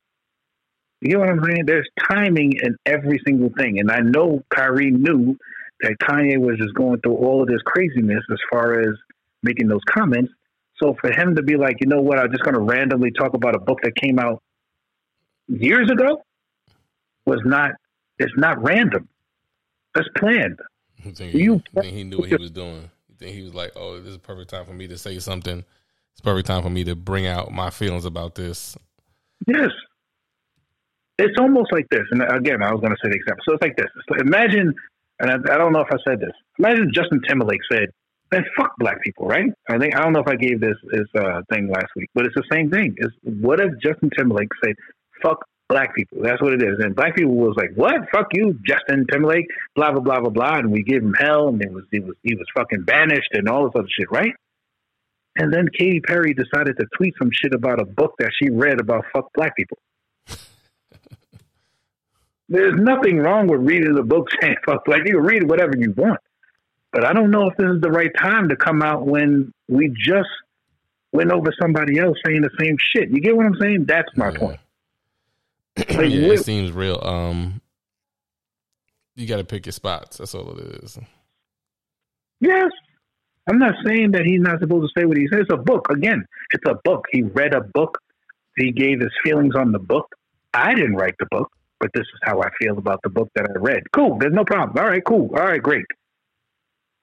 You 1.01 1.15
know 1.15 1.19
what 1.19 1.29
I'm 1.29 1.43
saying? 1.43 1.65
There's 1.65 1.87
timing 2.09 2.53
in 2.61 2.77
every 2.85 3.19
single 3.25 3.49
thing. 3.57 3.79
And 3.79 3.91
I 3.91 3.99
know 3.99 4.41
Kyrie 4.49 4.91
knew 4.91 5.37
that 5.81 5.97
Kanye 6.01 6.37
was 6.37 6.57
just 6.57 6.73
going 6.75 7.01
through 7.01 7.15
all 7.15 7.41
of 7.41 7.47
this 7.47 7.61
craziness 7.65 8.23
as 8.31 8.37
far 8.51 8.79
as 8.79 8.95
making 9.43 9.67
those 9.67 9.81
comments. 9.89 10.31
So 10.77 10.95
for 10.99 11.11
him 11.11 11.35
to 11.35 11.43
be 11.43 11.55
like, 11.55 11.77
you 11.81 11.87
know 11.87 12.01
what, 12.01 12.19
I'm 12.19 12.31
just 12.31 12.43
going 12.43 12.55
to 12.55 12.59
randomly 12.59 13.11
talk 13.11 13.33
about 13.33 13.55
a 13.55 13.59
book 13.59 13.79
that 13.83 13.95
came 13.95 14.19
out 14.19 14.41
years 15.47 15.89
ago 15.89 16.23
was 17.25 17.41
not, 17.45 17.71
it's 18.17 18.33
not 18.37 18.61
random. 18.61 19.07
It's 19.95 20.09
planned. 20.17 20.59
You 21.03 21.11
think, 21.11 21.31
he, 21.31 21.43
you 21.43 21.61
think 21.79 21.93
he 21.93 22.03
knew 22.03 22.17
what 22.19 22.29
he 22.29 22.35
was 22.35 22.51
doing? 22.51 22.89
You 23.09 23.15
think 23.17 23.35
he 23.35 23.43
was 23.43 23.53
like, 23.53 23.73
oh, 23.75 23.99
this 23.99 24.09
is 24.09 24.15
a 24.15 24.19
perfect 24.19 24.49
time 24.49 24.65
for 24.65 24.73
me 24.73 24.87
to 24.87 24.97
say 24.97 25.19
something. 25.19 25.63
It's 26.11 26.21
perfect 26.21 26.47
time 26.47 26.63
for 26.63 26.69
me 26.69 26.83
to 26.85 26.95
bring 26.95 27.27
out 27.27 27.51
my 27.51 27.69
feelings 27.69 28.05
about 28.05 28.35
this. 28.35 28.75
Yes. 29.47 29.69
It's 31.19 31.37
almost 31.39 31.71
like 31.71 31.87
this. 31.89 32.03
And 32.11 32.23
again, 32.23 32.63
I 32.63 32.71
was 32.71 32.81
going 32.81 32.91
to 32.91 32.97
say 33.03 33.09
the 33.09 33.15
example. 33.15 33.43
So 33.47 33.53
it's 33.53 33.61
like 33.61 33.75
this. 33.77 33.87
So 34.09 34.15
imagine, 34.19 34.73
and 35.19 35.29
I, 35.29 35.53
I 35.53 35.57
don't 35.57 35.73
know 35.73 35.81
if 35.81 35.91
I 35.91 35.97
said 36.07 36.19
this. 36.19 36.33
Imagine 36.57 36.91
Justin 36.93 37.21
Timberlake 37.27 37.61
said, 37.71 37.89
then 38.33 38.43
fuck 38.57 38.73
black 38.77 39.01
people, 39.03 39.27
right? 39.27 39.49
I 39.69 39.77
think 39.77 39.95
I 39.95 40.01
don't 40.01 40.13
know 40.13 40.21
if 40.21 40.27
I 40.27 40.35
gave 40.35 40.59
this 40.59 40.75
this 40.91 41.07
uh, 41.17 41.41
thing 41.51 41.69
last 41.69 41.87
week, 41.95 42.09
but 42.13 42.25
it's 42.25 42.35
the 42.35 42.43
same 42.51 42.69
thing. 42.69 42.95
Is 42.97 43.11
what 43.23 43.59
if 43.59 43.71
Justin 43.81 44.09
Timberlake 44.17 44.49
said, 44.63 44.75
"Fuck 45.21 45.45
black 45.69 45.95
people"? 45.95 46.19
That's 46.21 46.41
what 46.41 46.53
it 46.53 46.63
is. 46.63 46.79
And 46.79 46.95
black 46.95 47.15
people 47.15 47.35
was 47.35 47.55
like, 47.57 47.71
"What? 47.75 47.95
Fuck 48.11 48.27
you, 48.33 48.59
Justin 48.65 49.05
Timberlake." 49.11 49.45
Blah 49.75 49.91
blah 49.91 50.01
blah 50.01 50.19
blah 50.21 50.29
blah, 50.29 50.57
and 50.57 50.71
we 50.71 50.83
give 50.83 51.03
him 51.03 51.13
hell, 51.19 51.49
and 51.49 51.61
it 51.61 51.71
was 51.71 51.83
he 51.91 51.99
was 51.99 52.15
he 52.23 52.35
was 52.35 52.45
fucking 52.55 52.83
banished 52.83 53.29
and 53.33 53.47
all 53.49 53.65
this 53.65 53.73
other 53.75 53.87
shit, 53.89 54.09
right? 54.11 54.33
And 55.35 55.51
then 55.51 55.67
Katy 55.77 56.01
Perry 56.01 56.33
decided 56.33 56.77
to 56.79 56.85
tweet 56.95 57.15
some 57.17 57.31
shit 57.31 57.53
about 57.53 57.81
a 57.81 57.85
book 57.85 58.13
that 58.19 58.31
she 58.39 58.49
read 58.51 58.79
about 58.79 59.05
fuck 59.13 59.33
black 59.33 59.55
people. 59.55 59.79
There's 62.49 62.75
nothing 62.75 63.17
wrong 63.17 63.47
with 63.47 63.61
reading 63.61 63.97
a 63.97 64.03
book 64.03 64.27
saying 64.41 64.57
fuck 64.65 64.85
black. 64.85 65.01
You 65.05 65.15
can 65.15 65.23
read 65.23 65.49
whatever 65.49 65.73
you 65.75 65.91
want. 65.97 66.19
But 66.93 67.05
I 67.05 67.11
don't 67.11 67.31
know 67.31 67.49
if 67.49 67.57
this 67.57 67.67
is 67.67 67.81
the 67.81 67.89
right 67.89 68.11
time 68.21 68.49
to 68.49 68.55
come 68.55 68.83
out 68.83 69.07
when 69.07 69.51
we 69.67 69.89
just 69.89 70.29
went 71.11 71.31
over 71.31 71.51
somebody 71.59 71.97
else 71.97 72.15
saying 72.23 72.41
the 72.41 72.51
same 72.59 72.77
shit. 72.95 73.09
You 73.09 73.19
get 73.19 73.35
what 73.35 73.47
I'm 73.47 73.57
saying? 73.59 73.85
That's 73.87 74.09
my 74.15 74.31
yeah. 74.31 74.37
point. 74.37 74.59
Like, 75.75 76.11
yeah, 76.11 76.33
it 76.33 76.45
seems 76.45 76.71
real. 76.71 76.99
Um, 77.01 77.59
you 79.15 79.25
got 79.25 79.37
to 79.37 79.43
pick 79.43 79.65
your 79.65 79.73
spots. 79.73 80.17
That's 80.17 80.35
all 80.35 80.55
it 80.55 80.83
is. 80.83 80.99
Yes, 82.39 82.69
I'm 83.49 83.57
not 83.57 83.73
saying 83.83 84.11
that 84.11 84.23
he's 84.23 84.39
not 84.39 84.59
supposed 84.59 84.93
to 84.93 85.01
say 85.01 85.05
what 85.05 85.17
he 85.17 85.27
says. 85.27 85.41
It's 85.41 85.53
a 85.53 85.57
book. 85.57 85.87
Again, 85.89 86.25
it's 86.51 86.63
a 86.67 86.75
book. 86.83 87.05
He 87.11 87.23
read 87.23 87.55
a 87.55 87.61
book. 87.61 87.97
He 88.55 88.71
gave 88.71 88.99
his 88.99 89.11
feelings 89.23 89.55
on 89.55 89.71
the 89.71 89.79
book. 89.79 90.13
I 90.53 90.75
didn't 90.75 90.95
write 90.95 91.15
the 91.19 91.25
book, 91.31 91.51
but 91.79 91.89
this 91.95 92.01
is 92.01 92.19
how 92.21 92.39
I 92.41 92.49
feel 92.61 92.77
about 92.77 92.99
the 93.03 93.09
book 93.09 93.29
that 93.33 93.47
I 93.49 93.59
read. 93.59 93.81
Cool. 93.93 94.19
There's 94.19 94.33
no 94.33 94.45
problem. 94.45 94.77
All 94.77 94.89
right. 94.89 95.03
Cool. 95.03 95.31
All 95.35 95.45
right. 95.45 95.61
Great. 95.61 95.85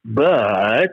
But 0.05 0.93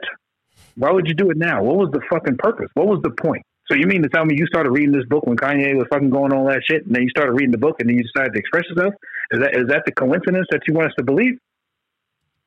why 0.76 0.90
would 0.90 1.06
you 1.06 1.14
do 1.14 1.30
it 1.30 1.36
now? 1.36 1.62
What 1.62 1.76
was 1.76 1.90
the 1.92 2.00
fucking 2.10 2.36
purpose? 2.38 2.68
What 2.74 2.86
was 2.86 3.00
the 3.02 3.10
point? 3.10 3.42
So 3.70 3.74
you 3.74 3.86
mean 3.86 4.02
to 4.02 4.08
tell 4.08 4.24
me 4.24 4.34
you 4.36 4.46
started 4.46 4.70
reading 4.70 4.92
this 4.92 5.04
book 5.06 5.26
when 5.26 5.36
Kanye 5.36 5.76
was 5.76 5.86
fucking 5.90 6.08
going 6.10 6.32
all 6.32 6.46
that 6.46 6.62
shit, 6.64 6.86
and 6.86 6.94
then 6.94 7.02
you 7.02 7.10
started 7.10 7.32
reading 7.32 7.50
the 7.50 7.58
book, 7.58 7.76
and 7.80 7.88
then 7.88 7.96
you 7.96 8.02
decided 8.02 8.32
to 8.32 8.38
express 8.38 8.64
yourself? 8.70 8.94
Is 9.30 9.40
that 9.40 9.54
is 9.54 9.68
that 9.68 9.82
the 9.84 9.92
coincidence 9.92 10.46
that 10.50 10.62
you 10.66 10.74
want 10.74 10.88
us 10.88 10.94
to 10.98 11.04
believe? 11.04 11.38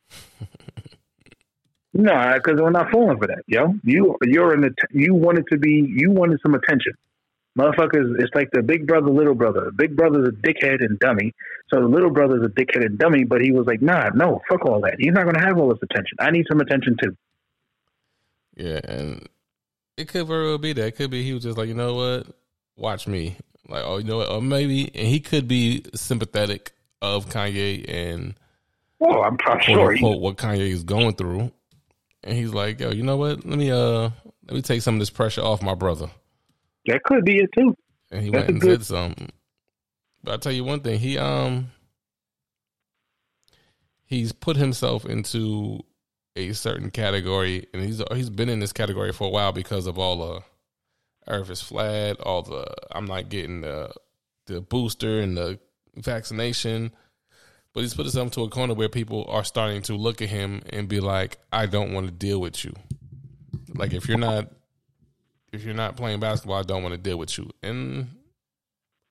no, 1.94 2.34
because 2.36 2.60
we're 2.60 2.72
not 2.72 2.90
falling 2.92 3.20
for 3.20 3.28
that, 3.28 3.44
yo. 3.46 3.76
You 3.84 4.18
you're 4.24 4.56
in 4.56 4.62
the 4.62 4.74
you 4.92 5.14
wanted 5.14 5.46
to 5.52 5.58
be 5.58 5.94
you 5.96 6.10
wanted 6.10 6.40
some 6.42 6.56
attention. 6.56 6.94
Motherfuckers, 7.60 8.16
it's 8.20 8.34
like 8.34 8.50
the 8.52 8.62
big 8.62 8.88
brother, 8.88 9.10
little 9.10 9.36
brother. 9.36 9.72
Big 9.76 9.96
brother's 9.96 10.30
a 10.30 10.32
dickhead 10.32 10.78
and 10.80 10.98
dummy. 11.00 11.34
So 11.72 11.82
the 11.82 11.88
little 11.88 12.10
brother's 12.10 12.46
a 12.46 12.50
dickhead 12.50 12.86
and 12.86 12.98
dummy, 12.98 13.26
but 13.26 13.42
he 13.42 13.52
was 13.52 13.66
like, 13.68 13.82
nah, 13.82 14.10
no, 14.16 14.42
fuck 14.50 14.66
all 14.66 14.80
that. 14.82 14.96
He's 15.00 15.12
not 15.12 15.24
going 15.24 15.36
to 15.36 15.42
have 15.42 15.58
all 15.58 15.70
this 15.70 15.84
attention. 15.84 16.18
I 16.20 16.32
need 16.32 16.46
some 16.50 16.62
attention 16.62 16.96
too. 17.02 17.16
Yeah, 18.56 18.80
and 18.84 19.28
it 19.98 20.08
could 20.08 20.28
very 20.28 20.46
well 20.46 20.58
be 20.60 20.72
that. 20.74 20.88
It 20.88 20.96
could 20.96 21.12
be 21.12 21.24
he 21.24 21.34
was 21.34 21.44
just 21.44 21.58
like, 21.58 21.68
you 21.68 21.74
know 21.74 21.96
what? 21.96 22.28
Watch 22.78 23.06
me. 23.06 23.36
Like, 23.68 23.84
oh, 23.86 23.98
you 23.98 24.06
know 24.06 24.18
what? 24.18 24.30
Or 24.30 24.42
maybe, 24.42 24.90
and 24.96 25.08
he 25.08 25.20
could 25.20 25.48
be 25.48 25.84
sympathetic 25.94 26.72
of 27.02 27.28
Kanye 27.28 27.86
and, 27.90 28.36
well, 29.00 29.24
I'm 29.24 29.38
quote, 29.38 29.64
sure 29.64 29.92
unquote, 29.92 30.22
what 30.22 30.38
Kanye 30.38 30.70
is 30.70 30.84
going 30.84 31.16
through. 31.16 31.52
And 32.24 32.38
he's 32.38 32.54
like, 32.54 32.80
yo, 32.80 32.92
you 32.92 33.04
know 33.04 33.18
what? 33.18 33.46
Let 33.46 33.58
me, 33.58 33.72
uh, 33.72 34.10
let 34.48 34.54
me 34.54 34.62
take 34.62 34.82
some 34.82 34.96
of 34.96 35.00
this 35.00 35.10
pressure 35.10 35.42
off 35.42 35.62
my 35.62 35.74
brother. 35.74 36.10
That 36.88 37.04
could 37.04 37.24
be 37.26 37.38
it 37.40 37.50
too. 37.58 37.76
And 38.12 38.24
he 38.24 38.30
That's 38.30 38.42
went 38.42 38.50
and 38.50 38.62
good... 38.62 38.84
said 38.84 38.96
something. 38.96 39.30
But 40.24 40.32
I'll 40.32 40.40
tell 40.40 40.52
you 40.52 40.64
one 40.64 40.82
thing, 40.82 41.00
he 41.00 41.18
um 41.18 41.72
he's 44.06 44.32
put 44.32 44.58
himself 44.58 45.06
into 45.06 45.80
a 46.36 46.54
certain 46.54 46.92
category 46.92 47.68
and 47.74 47.84
he's 47.84 48.02
he's 48.14 48.30
been 48.30 48.50
in 48.50 48.60
this 48.60 48.74
category 48.74 49.12
for 49.12 49.28
a 49.28 49.32
while 49.32 49.52
because 49.52 49.88
of 49.88 49.98
all 49.98 50.18
the 50.18 50.42
earth 51.28 51.50
is 51.50 51.62
flat, 51.62 52.20
all 52.22 52.42
the 52.42 52.66
I'm 52.92 53.06
not 53.06 53.30
getting 53.30 53.62
the 53.62 53.92
the 54.48 54.62
booster 54.62 55.20
and 55.20 55.38
the 55.38 55.60
vaccination. 55.96 56.92
But 57.74 57.82
he's 57.82 57.94
put 57.94 58.06
himself 58.06 58.28
into 58.28 58.44
a 58.44 58.50
corner 58.50 58.74
where 58.74 58.90
people 58.90 59.26
are 59.30 59.46
starting 59.46 59.82
to 59.84 59.96
look 59.96 60.22
at 60.22 60.28
him 60.28 60.62
and 60.72 60.90
be 60.90 61.00
like, 61.00 61.38
I 61.54 61.68
don't 61.68 61.94
want 61.94 62.06
to 62.06 62.12
deal 62.12 62.42
with 62.42 62.66
you. 62.66 62.74
Like 63.74 63.94
if 63.94 64.10
you're 64.10 64.18
not 64.18 64.52
if 65.52 65.64
you're 65.64 65.74
not 65.74 65.98
playing 65.98 66.20
basketball, 66.20 66.58
I 66.58 66.64
don't 66.64 66.84
want 66.84 66.94
to 66.94 66.98
deal 66.98 67.18
with 67.18 67.38
you. 67.38 67.50
And 67.62 68.08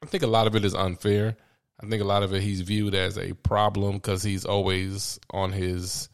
I 0.02 0.06
think 0.06 0.22
a 0.22 0.28
lot 0.28 0.46
of 0.46 0.56
it 0.56 0.64
is 0.64 0.74
unfair. 0.74 1.36
I 1.82 1.86
think 1.86 2.02
a 2.02 2.06
lot 2.06 2.22
of 2.22 2.32
it 2.32 2.42
he's 2.42 2.60
viewed 2.60 2.94
as 2.94 3.16
a 3.18 3.32
problem 3.34 3.94
because 3.94 4.22
he's 4.22 4.44
always 4.44 5.18
on 5.30 5.52
his 5.52 6.08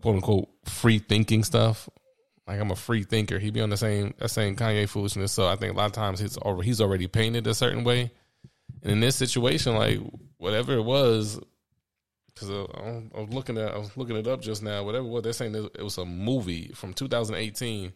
quote 0.00 0.16
unquote 0.16 0.48
free 0.64 0.98
thinking 0.98 1.44
stuff. 1.44 1.88
Like 2.46 2.60
I'm 2.60 2.70
a 2.70 2.76
free 2.76 3.02
thinker. 3.02 3.38
He'd 3.38 3.54
be 3.54 3.60
on 3.60 3.70
the 3.70 3.76
same 3.76 4.14
that 4.18 4.30
same 4.30 4.56
Kanye 4.56 4.88
foolishness. 4.88 5.32
So 5.32 5.46
I 5.46 5.56
think 5.56 5.74
a 5.74 5.76
lot 5.76 5.86
of 5.86 5.92
times 5.92 6.20
he's 6.20 6.36
already, 6.38 6.68
he's 6.68 6.80
already 6.80 7.06
painted 7.06 7.46
a 7.46 7.54
certain 7.54 7.84
way. 7.84 8.12
And 8.82 8.92
in 8.92 9.00
this 9.00 9.16
situation, 9.16 9.74
like 9.74 10.00
whatever 10.38 10.74
it 10.74 10.82
was, 10.82 11.40
because 12.28 12.50
I, 12.50 13.20
was 13.20 13.28
looking 13.30 13.58
at 13.58 13.74
I 13.74 13.78
was 13.78 13.96
looking 13.96 14.16
it 14.16 14.26
up 14.26 14.42
just 14.42 14.62
now. 14.62 14.84
Whatever 14.84 15.06
was, 15.06 15.22
they're 15.22 15.32
saying 15.32 15.54
it 15.54 15.82
was 15.82 15.98
a 15.98 16.04
movie 16.04 16.68
from 16.68 16.94
2018 16.94 17.92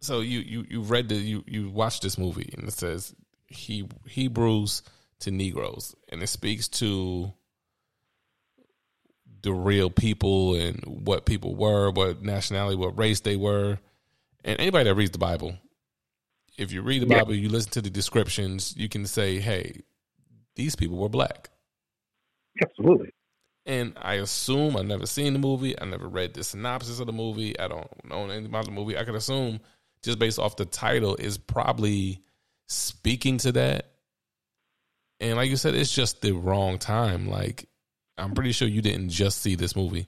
so 0.00 0.20
you 0.20 0.40
you 0.40 0.64
you 0.68 0.80
read 0.82 1.08
the 1.08 1.14
you 1.14 1.44
you 1.46 1.70
watched 1.70 2.02
this 2.02 2.18
movie 2.18 2.52
and 2.56 2.66
it 2.66 2.72
says 2.72 3.14
he 3.46 3.86
Hebrews 4.06 4.82
to 5.20 5.30
Negroes 5.30 5.94
and 6.08 6.22
it 6.22 6.28
speaks 6.28 6.68
to 6.68 7.32
the 9.42 9.52
real 9.52 9.90
people 9.90 10.54
and 10.54 11.04
what 11.04 11.24
people 11.24 11.54
were, 11.54 11.90
what 11.90 12.22
nationality, 12.22 12.76
what 12.76 12.98
race 12.98 13.20
they 13.20 13.36
were. 13.36 13.78
And 14.44 14.60
anybody 14.60 14.84
that 14.84 14.94
reads 14.94 15.12
the 15.12 15.18
Bible, 15.18 15.56
if 16.58 16.72
you 16.72 16.82
read 16.82 17.02
the 17.02 17.06
Bible, 17.06 17.34
you 17.34 17.48
listen 17.48 17.70
to 17.72 17.82
the 17.82 17.90
descriptions, 17.90 18.74
you 18.76 18.88
can 18.88 19.06
say, 19.06 19.38
"Hey, 19.38 19.80
these 20.56 20.76
people 20.76 20.96
were 20.96 21.08
black." 21.08 21.50
Absolutely. 22.62 23.12
And 23.66 23.92
I 24.00 24.14
assume 24.14 24.76
I've 24.76 24.86
never 24.86 25.06
seen 25.06 25.32
the 25.32 25.38
movie. 25.38 25.78
I 25.80 25.84
never 25.84 26.08
read 26.08 26.34
the 26.34 26.42
synopsis 26.42 27.00
of 27.00 27.06
the 27.06 27.12
movie. 27.12 27.58
I 27.58 27.68
don't 27.68 27.88
know 28.04 28.24
anything 28.24 28.46
about 28.46 28.64
the 28.64 28.72
movie. 28.72 28.96
I 28.96 29.04
could 29.04 29.14
assume 29.14 29.60
just 30.02 30.18
based 30.18 30.38
off 30.38 30.56
the 30.56 30.64
title, 30.64 31.16
is 31.16 31.38
probably 31.38 32.22
speaking 32.68 33.38
to 33.38 33.52
that. 33.52 33.86
And 35.20 35.36
like 35.36 35.50
you 35.50 35.56
said, 35.56 35.74
it's 35.74 35.94
just 35.94 36.22
the 36.22 36.32
wrong 36.32 36.78
time. 36.78 37.28
Like, 37.28 37.68
I'm 38.16 38.32
pretty 38.32 38.52
sure 38.52 38.68
you 38.68 38.80
didn't 38.82 39.10
just 39.10 39.40
see 39.42 39.54
this 39.54 39.76
movie. 39.76 40.06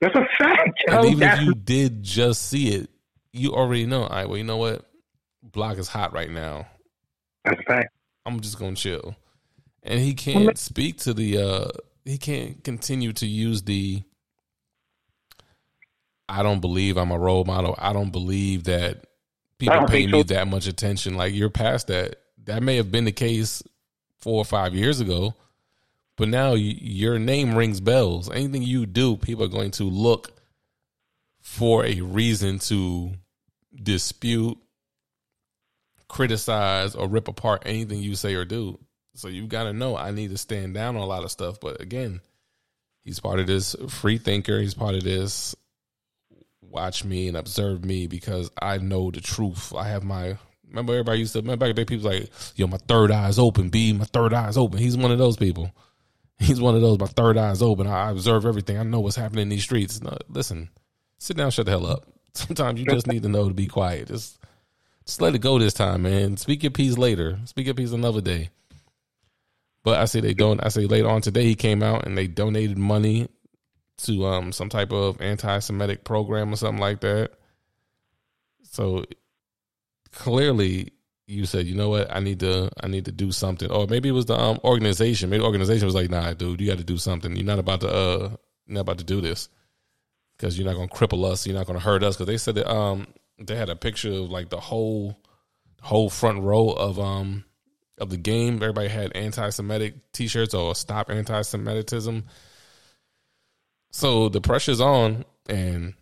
That's 0.00 0.14
a 0.16 0.26
fact. 0.38 0.82
And 0.88 1.04
even 1.06 1.18
That's- 1.20 1.40
if 1.40 1.46
you 1.46 1.54
did 1.54 2.02
just 2.02 2.42
see 2.48 2.68
it, 2.74 2.90
you 3.32 3.52
already 3.54 3.86
know. 3.86 4.02
All 4.02 4.08
right, 4.08 4.28
well, 4.28 4.38
you 4.38 4.44
know 4.44 4.56
what? 4.56 4.84
Block 5.42 5.78
is 5.78 5.88
hot 5.88 6.12
right 6.12 6.30
now. 6.30 6.66
That's 7.44 7.60
a 7.60 7.62
fact. 7.62 7.94
I'm 8.24 8.40
just 8.40 8.58
gonna 8.58 8.74
chill. 8.74 9.14
And 9.82 10.00
he 10.00 10.14
can't 10.14 10.58
speak 10.58 10.98
to 11.00 11.14
the 11.14 11.38
uh 11.38 11.68
he 12.04 12.18
can't 12.18 12.62
continue 12.64 13.12
to 13.14 13.26
use 13.26 13.62
the 13.62 14.02
I 16.28 16.42
don't 16.42 16.60
believe 16.60 16.96
I'm 16.96 17.12
a 17.12 17.18
role 17.18 17.44
model. 17.44 17.74
I 17.78 17.92
don't 17.92 18.10
believe 18.10 18.64
that 18.64 19.06
people 19.58 19.86
pay 19.86 20.06
me 20.06 20.12
so. 20.12 20.22
that 20.24 20.48
much 20.48 20.66
attention. 20.66 21.16
Like 21.16 21.34
you're 21.34 21.50
past 21.50 21.88
that. 21.88 22.16
That 22.44 22.62
may 22.62 22.76
have 22.76 22.90
been 22.92 23.04
the 23.04 23.12
case 23.12 23.62
four 24.18 24.38
or 24.38 24.44
five 24.44 24.74
years 24.74 25.00
ago, 25.00 25.34
but 26.16 26.28
now 26.28 26.54
your 26.54 27.18
name 27.18 27.54
rings 27.54 27.80
bells. 27.80 28.30
Anything 28.30 28.62
you 28.62 28.86
do, 28.86 29.16
people 29.16 29.44
are 29.44 29.48
going 29.48 29.72
to 29.72 29.84
look 29.84 30.32
for 31.40 31.84
a 31.84 32.00
reason 32.00 32.58
to 32.58 33.12
dispute, 33.74 34.58
criticize, 36.08 36.94
or 36.94 37.08
rip 37.08 37.28
apart 37.28 37.62
anything 37.66 38.00
you 38.00 38.14
say 38.14 38.34
or 38.34 38.44
do. 38.44 38.78
So 39.14 39.28
you 39.28 39.46
got 39.46 39.64
to 39.64 39.72
know 39.72 39.96
I 39.96 40.10
need 40.10 40.30
to 40.30 40.38
stand 40.38 40.74
down 40.74 40.96
on 40.96 41.02
a 41.02 41.06
lot 41.06 41.24
of 41.24 41.30
stuff. 41.30 41.58
But 41.60 41.80
again, 41.80 42.20
he's 43.02 43.20
part 43.20 43.40
of 43.40 43.46
this 43.46 43.74
free 43.88 44.18
thinker. 44.18 44.60
He's 44.60 44.74
part 44.74 44.94
of 44.94 45.04
this 45.04 45.54
watch 46.70 47.04
me 47.04 47.28
and 47.28 47.36
observe 47.36 47.84
me 47.84 48.06
because 48.06 48.50
I 48.60 48.78
know 48.78 49.10
the 49.10 49.20
truth. 49.20 49.74
I 49.74 49.88
have 49.88 50.04
my 50.04 50.38
remember 50.68 50.92
everybody 50.92 51.20
used 51.20 51.32
to 51.32 51.40
remember 51.40 51.64
back 51.64 51.70
in 51.70 51.76
the 51.76 51.84
day 51.84 51.96
people 51.96 52.10
like, 52.10 52.30
yo, 52.56 52.66
my 52.66 52.76
third 52.76 53.10
eye's 53.10 53.38
open, 53.38 53.68
B, 53.68 53.92
my 53.92 54.04
third 54.04 54.34
eye's 54.34 54.56
open. 54.56 54.78
He's 54.78 54.96
one 54.96 55.12
of 55.12 55.18
those 55.18 55.36
people. 55.36 55.70
He's 56.38 56.60
one 56.60 56.74
of 56.74 56.82
those, 56.82 56.98
my 56.98 57.06
third 57.06 57.38
eye's 57.38 57.62
open. 57.62 57.86
I 57.86 58.10
observe 58.10 58.44
everything. 58.44 58.76
I 58.78 58.82
know 58.82 59.00
what's 59.00 59.16
happening 59.16 59.42
in 59.42 59.48
these 59.48 59.62
streets. 59.62 60.02
No, 60.02 60.16
listen, 60.28 60.68
sit 61.18 61.36
down, 61.36 61.50
shut 61.50 61.66
the 61.66 61.72
hell 61.72 61.86
up. 61.86 62.06
Sometimes 62.34 62.78
you 62.78 62.86
just 62.86 63.06
need 63.06 63.22
to 63.22 63.28
know 63.28 63.48
to 63.48 63.54
be 63.54 63.66
quiet. 63.66 64.08
Just 64.08 64.38
just 65.06 65.20
let 65.20 65.34
it 65.34 65.38
go 65.38 65.58
this 65.58 65.72
time, 65.72 66.02
man. 66.02 66.36
Speak 66.36 66.62
your 66.62 66.72
piece 66.72 66.98
later. 66.98 67.38
Speak 67.44 67.66
your 67.66 67.74
piece 67.74 67.92
another 67.92 68.20
day. 68.20 68.50
But 69.84 70.00
I 70.00 70.06
say 70.06 70.20
they 70.20 70.34
don't. 70.34 70.62
I 70.64 70.68
say 70.68 70.86
later 70.86 71.08
on 71.08 71.20
today 71.20 71.44
he 71.44 71.54
came 71.54 71.82
out 71.82 72.06
and 72.06 72.18
they 72.18 72.26
donated 72.26 72.76
money 72.76 73.28
to 73.98 74.26
um 74.26 74.52
some 74.52 74.68
type 74.68 74.92
of 74.92 75.20
anti-Semitic 75.20 76.04
program 76.04 76.52
or 76.52 76.56
something 76.56 76.80
like 76.80 77.00
that. 77.00 77.32
So 78.62 79.04
clearly, 80.12 80.92
you 81.26 81.46
said, 81.46 81.66
you 81.66 81.74
know 81.74 81.88
what, 81.88 82.14
I 82.14 82.20
need 82.20 82.40
to, 82.40 82.70
I 82.82 82.88
need 82.88 83.06
to 83.06 83.12
do 83.12 83.32
something, 83.32 83.70
or 83.70 83.86
maybe 83.86 84.08
it 84.08 84.12
was 84.12 84.26
the 84.26 84.38
um 84.38 84.60
organization. 84.64 85.30
Maybe 85.30 85.40
the 85.40 85.46
organization 85.46 85.86
was 85.86 85.94
like, 85.94 86.10
nah, 86.10 86.34
dude, 86.34 86.60
you 86.60 86.66
got 86.66 86.78
to 86.78 86.84
do 86.84 86.98
something. 86.98 87.34
You're 87.34 87.46
not 87.46 87.58
about 87.58 87.80
to, 87.80 87.88
uh, 87.88 88.30
not 88.66 88.80
about 88.80 88.98
to 88.98 89.04
do 89.04 89.20
this 89.20 89.48
because 90.36 90.58
you're 90.58 90.66
not 90.72 90.88
to 90.88 90.94
cripple 90.94 91.24
us. 91.24 91.46
You're 91.46 91.56
not 91.56 91.66
to 91.66 91.78
hurt 91.78 92.02
us. 92.02 92.16
Because 92.16 92.26
they 92.26 92.36
said 92.36 92.56
that 92.56 92.70
um 92.70 93.06
they 93.38 93.56
had 93.56 93.68
a 93.68 93.76
picture 93.76 94.12
of 94.12 94.30
like 94.30 94.50
the 94.50 94.60
whole 94.60 95.18
whole 95.82 96.10
front 96.10 96.42
row 96.42 96.70
of 96.70 96.98
um 96.98 97.44
of 97.98 98.10
the 98.10 98.16
game. 98.16 98.56
Everybody 98.56 98.88
had 98.88 99.16
anti-Semitic 99.16 100.12
T-shirts 100.12 100.54
or 100.54 100.74
"Stop 100.74 101.10
Anti-Semitism." 101.10 102.24
So 103.96 104.28
the 104.28 104.42
pressure's 104.42 104.82
on, 104.82 105.24
and 105.48 105.94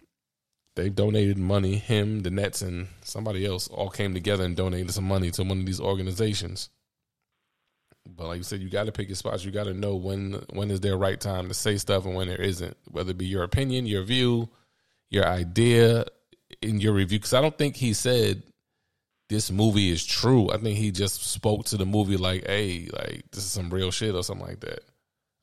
they 0.75 0.89
donated 0.89 1.39
money. 1.39 1.77
Him, 1.77 2.23
the 2.23 2.31
Nets, 2.31 2.61
and 2.61 2.89
somebody 3.05 3.47
else 3.47 3.69
all 3.69 3.89
came 3.89 4.15
together 4.15 4.43
and 4.43 4.57
donated 4.57 4.91
some 4.91 5.05
money 5.05 5.31
to 5.31 5.45
one 5.45 5.61
of 5.61 5.67
these 5.67 5.79
organizations. 5.79 6.71
But 8.05 8.27
like 8.27 8.39
you 8.39 8.43
said, 8.43 8.63
you 8.63 8.69
got 8.69 8.87
to 8.87 8.93
pick 8.93 9.07
your 9.07 9.15
spots. 9.15 9.45
You 9.45 9.53
got 9.53 9.67
to 9.67 9.75
know 9.75 9.95
when 9.95 10.45
when 10.51 10.73
is 10.73 10.81
their 10.81 10.97
right 10.97 11.21
time 11.21 11.47
to 11.47 11.55
say 11.55 11.77
stuff 11.77 12.05
and 12.05 12.17
when 12.17 12.27
there 12.27 12.43
isn't. 12.43 12.77
Whether 12.91 13.13
it 13.13 13.19
be 13.19 13.27
your 13.27 13.45
opinion, 13.45 13.87
your 13.87 14.03
view, 14.03 14.49
your 15.11 15.25
idea 15.25 16.05
in 16.61 16.81
your 16.81 16.95
review. 16.95 17.21
Because 17.21 17.33
I 17.33 17.41
don't 17.41 17.57
think 17.57 17.77
he 17.77 17.93
said 17.93 18.43
this 19.29 19.53
movie 19.53 19.93
is 19.93 20.05
true. 20.05 20.51
I 20.51 20.57
think 20.57 20.79
he 20.79 20.91
just 20.91 21.23
spoke 21.23 21.67
to 21.67 21.77
the 21.77 21.87
movie 21.87 22.17
like, 22.17 22.45
"Hey, 22.45 22.89
like 22.93 23.23
this 23.31 23.45
is 23.45 23.53
some 23.53 23.71
real 23.71 23.93
shit" 23.93 24.17
or 24.17 24.25
something 24.25 24.49
like 24.49 24.59
that. 24.63 24.81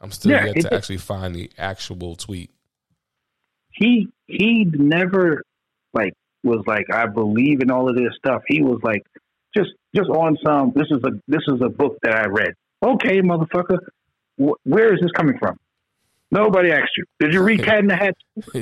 I'm 0.02 0.12
still 0.12 0.32
Yeah, 0.32 0.46
yet 0.46 0.56
to 0.56 0.62
did. 0.64 0.74
actually 0.74 0.98
find 0.98 1.36
the 1.36 1.50
actual 1.58 2.16
tweet. 2.16 2.50
he 3.74 4.08
he 4.28 4.66
never 4.66 5.44
like 5.94 6.14
was 6.44 6.64
like 6.66 6.86
I 6.94 7.06
believe 7.08 7.62
in 7.62 7.72
all 7.72 7.90
of 7.90 7.96
this 7.96 8.14
stuff. 8.18 8.42
He 8.48 8.62
was 8.62 8.80
like 8.84 9.04
just 9.56 9.70
just 9.96 10.10
on 10.10 10.38
some. 10.46 10.72
This 10.76 10.88
is 10.92 11.00
a 11.04 11.12
this 11.28 11.42
is 11.48 11.62
a 11.62 11.70
book 11.70 11.98
that 12.04 12.16
I 12.16 12.26
read. 12.28 12.54
Okay, 12.84 13.22
motherfucker, 13.22 13.78
Wh- 14.38 14.58
where 14.66 14.94
is 14.94 15.00
this 15.02 15.12
coming 15.12 15.38
from? 15.38 15.58
Nobody 16.32 16.72
asked 16.72 16.92
you. 16.98 17.04
Did 17.20 17.34
you 17.34 17.44
read 17.44 17.64
Cat 17.64 17.80
in 17.80 17.88
the 17.88 17.96
Hat? 17.96 18.16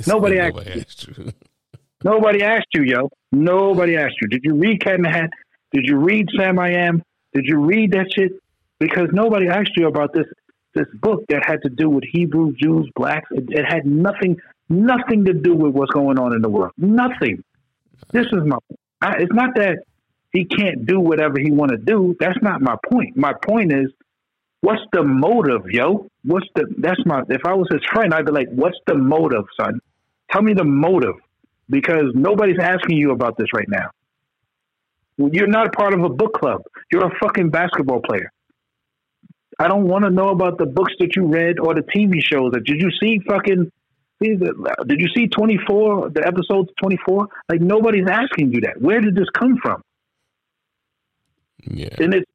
Nobody 0.08 0.38
said 0.38 0.46
asked 0.46 0.56
nobody 0.56 0.82
asked 0.82 1.08
you. 1.08 1.34
Nobody 2.04 2.44
asked 2.44 2.68
you, 2.74 2.84
yo. 2.84 3.10
Nobody 3.34 3.98
asked 3.98 4.16
you. 4.22 4.30
Did 4.30 4.42
you 4.44 4.56
read 4.56 4.82
Cat 4.82 4.96
in 4.96 5.02
the 5.02 5.10
Hat? 5.10 5.30
Did 5.74 5.86
you 5.86 5.98
read 5.98 6.28
Sam 6.38 6.58
I 6.58 6.72
Am? 6.72 7.04
Did 7.34 7.46
you 7.46 7.58
read 7.58 7.92
that 7.92 8.08
shit? 8.16 8.32
Because 8.80 9.10
nobody 9.12 9.50
asked 9.50 9.72
you 9.76 9.88
about 9.88 10.14
this 10.14 10.26
this 10.80 10.88
book 11.02 11.26
that 11.30 11.46
had 11.46 11.62
to 11.64 11.70
do 11.70 11.90
with 11.90 12.04
Hebrew 12.12 12.54
Jews, 12.56 12.90
blacks. 12.96 13.30
It, 13.32 13.46
it 13.50 13.66
had 13.66 13.86
nothing 13.86 14.38
nothing 14.70 15.26
to 15.26 15.34
do 15.34 15.54
with 15.56 15.74
what's 15.74 15.92
going 15.92 16.20
on 16.20 16.34
in 16.36 16.42
the 16.42 16.50
world. 16.50 16.74
Nothing. 16.78 17.44
This 18.12 18.26
is 18.28 18.44
my. 18.46 18.58
I, 19.02 19.18
it's 19.20 19.34
not 19.34 19.56
that 19.56 19.80
he 20.32 20.46
can't 20.46 20.86
do 20.86 21.00
whatever 21.00 21.40
he 21.40 21.52
want 21.52 21.72
to 21.72 21.78
do. 21.78 22.16
That's 22.20 22.38
not 22.42 22.62
my 22.62 22.76
point. 22.92 23.18
My 23.18 23.34
point 23.48 23.74
is, 23.74 23.92
what's 24.62 24.82
the 24.94 25.04
motive, 25.04 25.64
yo? 25.70 26.08
What's 26.24 26.48
the? 26.56 26.66
That's 26.78 27.04
my. 27.06 27.24
If 27.30 27.46
I 27.46 27.54
was 27.54 27.68
his 27.72 27.82
friend, 27.92 28.14
I'd 28.14 28.26
be 28.26 28.32
like, 28.32 28.50
what's 28.50 28.78
the 28.88 28.96
motive, 28.96 29.46
son? 29.60 29.80
Tell 30.32 30.42
me 30.42 30.54
the 30.54 30.64
motive 30.64 31.16
because 31.70 32.12
nobody's 32.14 32.60
asking 32.60 32.98
you 32.98 33.12
about 33.12 33.38
this 33.38 33.48
right 33.54 33.68
now. 33.68 33.90
You're 35.18 35.48
not 35.48 35.74
part 35.74 35.94
of 35.94 36.04
a 36.04 36.10
book 36.10 36.34
club. 36.34 36.62
You're 36.92 37.06
a 37.06 37.20
fucking 37.22 37.50
basketball 37.50 38.02
player. 38.02 38.32
I 39.60 39.68
don't 39.68 39.88
want 39.88 40.06
to 40.06 40.10
know 40.10 40.30
about 40.30 40.58
the 40.58 40.66
books 40.66 40.94
that 41.00 41.16
you 41.18 41.28
read 41.28 41.60
or 41.60 41.76
the 41.76 41.82
TV 41.82 42.22
shows. 42.24 42.52
That 42.54 42.64
did 42.64 42.82
you 42.82 42.90
see 43.00 43.20
fucking? 43.28 43.72
Did 44.22 45.00
you 45.00 45.08
see 45.16 45.28
twenty 45.28 45.60
four? 45.68 46.10
The 46.10 46.26
episodes 46.26 46.70
twenty 46.82 46.98
four? 47.06 47.28
Like 47.50 47.62
nobody's 47.62 48.08
asking 48.10 48.54
you 48.54 48.62
that. 48.62 48.82
Where 48.82 49.02
did 49.02 49.16
this 49.16 49.28
come 49.38 49.58
from? 49.62 49.82
Yeah. 51.64 51.90
And 52.00 52.14
it's 52.14 52.32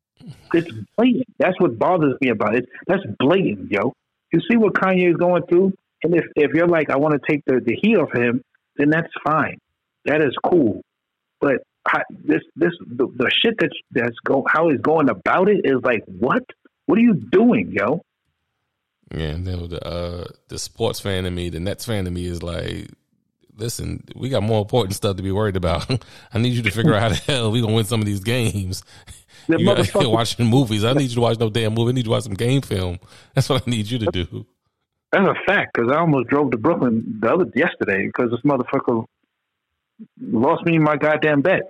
it's 0.53 0.70
blatant. 0.97 1.27
That's 1.39 1.59
what 1.59 1.79
bothers 1.79 2.14
me 2.20 2.29
about 2.29 2.57
it. 2.57 2.68
That's 2.87 3.03
blatant, 3.18 3.70
yo. 3.70 3.95
You 4.33 4.41
see 4.51 4.57
what 4.57 4.75
Kanye 4.75 5.11
is 5.11 5.16
going 5.16 5.43
through, 5.47 5.72
and 6.03 6.14
if 6.14 6.25
if 6.37 6.53
you're 6.55 6.68
like, 6.68 6.91
I 6.91 6.97
want 6.97 7.14
to 7.14 7.20
take 7.27 7.43
the 7.47 7.61
the 7.64 7.77
heat 7.81 7.97
off 7.97 8.12
him, 8.12 8.43
then 8.77 8.91
that's 8.91 9.12
fine. 9.25 9.59
That 10.05 10.22
is 10.22 10.37
cool. 10.45 10.83
But 11.41 11.62
I, 11.87 12.03
this 12.11 12.43
this 12.57 12.72
the, 12.81 13.07
the 13.16 13.31
shit 13.31 13.55
that's 13.59 13.77
that's 13.91 14.16
go 14.25 14.45
how 14.49 14.70
he's 14.70 14.81
going 14.81 15.09
about 15.09 15.49
it 15.49 15.62
is 15.64 15.83
like 15.83 16.05
what? 16.07 16.45
What 16.87 16.99
are 16.99 17.03
you 17.03 17.14
doing, 17.14 17.72
yo? 17.72 18.03
Yeah, 19.14 19.28
and 19.28 19.47
then 19.47 19.68
the 19.68 19.87
uh, 19.87 20.24
the 20.49 20.59
sports 20.59 21.01
fan 21.01 21.24
in 21.24 21.35
me, 21.35 21.49
the 21.51 21.61
Nets 21.61 21.85
fan 21.85 22.07
in 22.07 22.12
me 22.14 22.26
is 22.26 22.43
like, 22.43 22.89
listen, 23.57 24.05
we 24.16 24.28
got 24.28 24.43
more 24.43 24.61
important 24.61 24.95
stuff 24.95 25.16
to 25.16 25.22
be 25.22 25.30
worried 25.32 25.57
about. 25.57 25.89
I 26.35 26.39
need 26.39 26.55
you 26.55 26.62
to 26.62 26.70
figure 26.70 26.95
out 26.95 27.03
how 27.03 27.09
the 27.11 27.14
hell 27.32 27.51
we 27.51 27.61
gonna 27.61 27.74
win 27.74 27.85
some 27.85 28.01
of 28.01 28.07
these 28.07 28.20
games. 28.20 28.82
The 29.47 29.59
You 29.59 29.66
got 29.66 29.76
motherfucker- 29.76 30.11
watching 30.11 30.47
movies. 30.47 30.85
I 30.85 30.95
need 30.95 31.11
you 31.11 31.16
to 31.16 31.20
watch 31.20 31.39
no 31.39 31.51
damn 31.51 31.74
movie. 31.74 31.91
I 31.91 31.93
need 31.93 31.99
you 31.99 32.05
to 32.05 32.11
watch 32.11 32.22
some 32.22 32.32
game 32.32 32.62
film. 32.62 32.99
That's 33.35 33.47
what 33.51 33.62
I 33.66 33.70
need 33.70 33.91
you 33.91 33.99
to 33.99 34.07
do. 34.07 34.47
That's 35.12 35.26
a 35.28 35.35
fact 35.47 35.74
because 35.74 35.91
I 35.93 35.99
almost 35.99 36.28
drove 36.30 36.51
to 36.53 36.57
Brooklyn 36.57 37.18
the 37.20 37.30
other 37.30 37.45
yesterday 37.55 38.07
because 38.07 38.30
this 38.30 38.41
motherfucker 38.41 39.05
lost 40.18 40.64
me 40.64 40.78
my 40.78 40.97
goddamn 40.97 41.43
bet. 41.43 41.68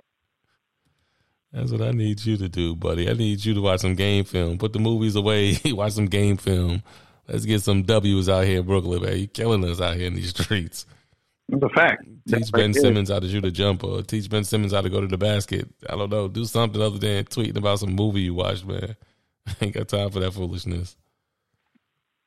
That's 1.55 1.71
what 1.71 1.81
I 1.81 1.91
need 1.91 2.25
you 2.25 2.35
to 2.35 2.49
do, 2.49 2.75
buddy. 2.75 3.09
I 3.09 3.13
need 3.13 3.45
you 3.45 3.53
to 3.53 3.61
watch 3.61 3.79
some 3.79 3.95
game 3.95 4.25
film. 4.25 4.57
Put 4.57 4.73
the 4.73 4.79
movies 4.79 5.15
away. 5.15 5.57
watch 5.65 5.93
some 5.93 6.07
game 6.07 6.35
film. 6.35 6.83
Let's 7.29 7.45
get 7.45 7.61
some 7.61 7.83
W's 7.83 8.27
out 8.27 8.43
here 8.43 8.59
in 8.59 8.65
Brooklyn, 8.65 9.01
man. 9.01 9.17
You 9.17 9.27
killing 9.27 9.63
us 9.63 9.79
out 9.79 9.95
here 9.95 10.07
in 10.07 10.15
these 10.15 10.31
streets. 10.31 10.85
It's 11.47 11.63
a 11.63 11.69
fact. 11.69 12.03
Teach 12.03 12.19
That's 12.25 12.51
Ben. 12.51 12.73
Simmons 12.73 13.09
how 13.09 13.19
to 13.19 13.29
shoot 13.29 13.45
a 13.45 13.51
jumper. 13.51 14.01
Teach 14.01 14.29
Ben 14.29 14.43
Simmons 14.43 14.73
how 14.73 14.81
to 14.81 14.89
go 14.89 14.99
to 14.99 15.07
the 15.07 15.17
basket. 15.17 15.69
I 15.89 15.95
don't 15.95 16.09
know. 16.09 16.27
Do 16.27 16.43
something 16.43 16.81
other 16.81 16.97
than 16.97 17.23
tweeting 17.23 17.55
about 17.55 17.79
some 17.79 17.93
movie 17.93 18.21
you 18.21 18.33
watched, 18.33 18.65
man. 18.65 18.97
I 19.47 19.53
ain't 19.61 19.75
got 19.75 19.87
time 19.87 20.09
for 20.09 20.19
that 20.19 20.33
foolishness. 20.33 20.97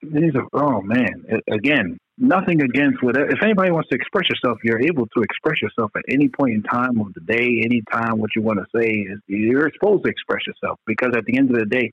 These 0.00 0.34
are 0.36 0.46
oh 0.54 0.80
man. 0.80 1.26
Again, 1.50 1.98
nothing 2.18 2.62
against 2.62 3.02
whatever. 3.02 3.30
If 3.30 3.42
anybody 3.42 3.70
wants 3.70 3.88
to 3.90 3.96
express 3.96 4.28
yourself, 4.28 4.58
you're 4.64 4.80
able 4.80 5.06
to 5.06 5.22
express 5.22 5.60
yourself 5.62 5.90
at 5.96 6.02
any 6.08 6.28
point 6.28 6.54
in 6.54 6.62
time 6.62 7.00
of 7.00 7.14
the 7.14 7.20
day, 7.20 7.62
any 7.64 7.82
time. 7.92 8.18
What 8.18 8.30
you 8.36 8.42
want 8.42 8.58
to 8.58 8.66
say 8.78 8.88
is 8.88 9.18
you're 9.26 9.70
supposed 9.72 10.04
to 10.04 10.10
express 10.10 10.46
yourself 10.46 10.78
because 10.86 11.12
at 11.16 11.24
the 11.24 11.38
end 11.38 11.50
of 11.50 11.56
the 11.58 11.66
day, 11.66 11.92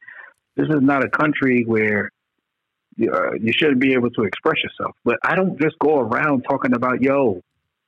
this 0.55 0.67
is 0.67 0.81
not 0.81 1.03
a 1.03 1.09
country 1.09 1.63
where 1.65 2.11
you, 2.95 3.11
uh, 3.11 3.33
you 3.39 3.51
shouldn't 3.53 3.79
be 3.79 3.93
able 3.93 4.09
to 4.11 4.23
express 4.23 4.57
yourself. 4.63 4.95
But 5.03 5.17
I 5.23 5.35
don't 5.35 5.59
just 5.59 5.77
go 5.79 5.99
around 5.99 6.43
talking 6.49 6.73
about 6.73 7.01
yo. 7.01 7.41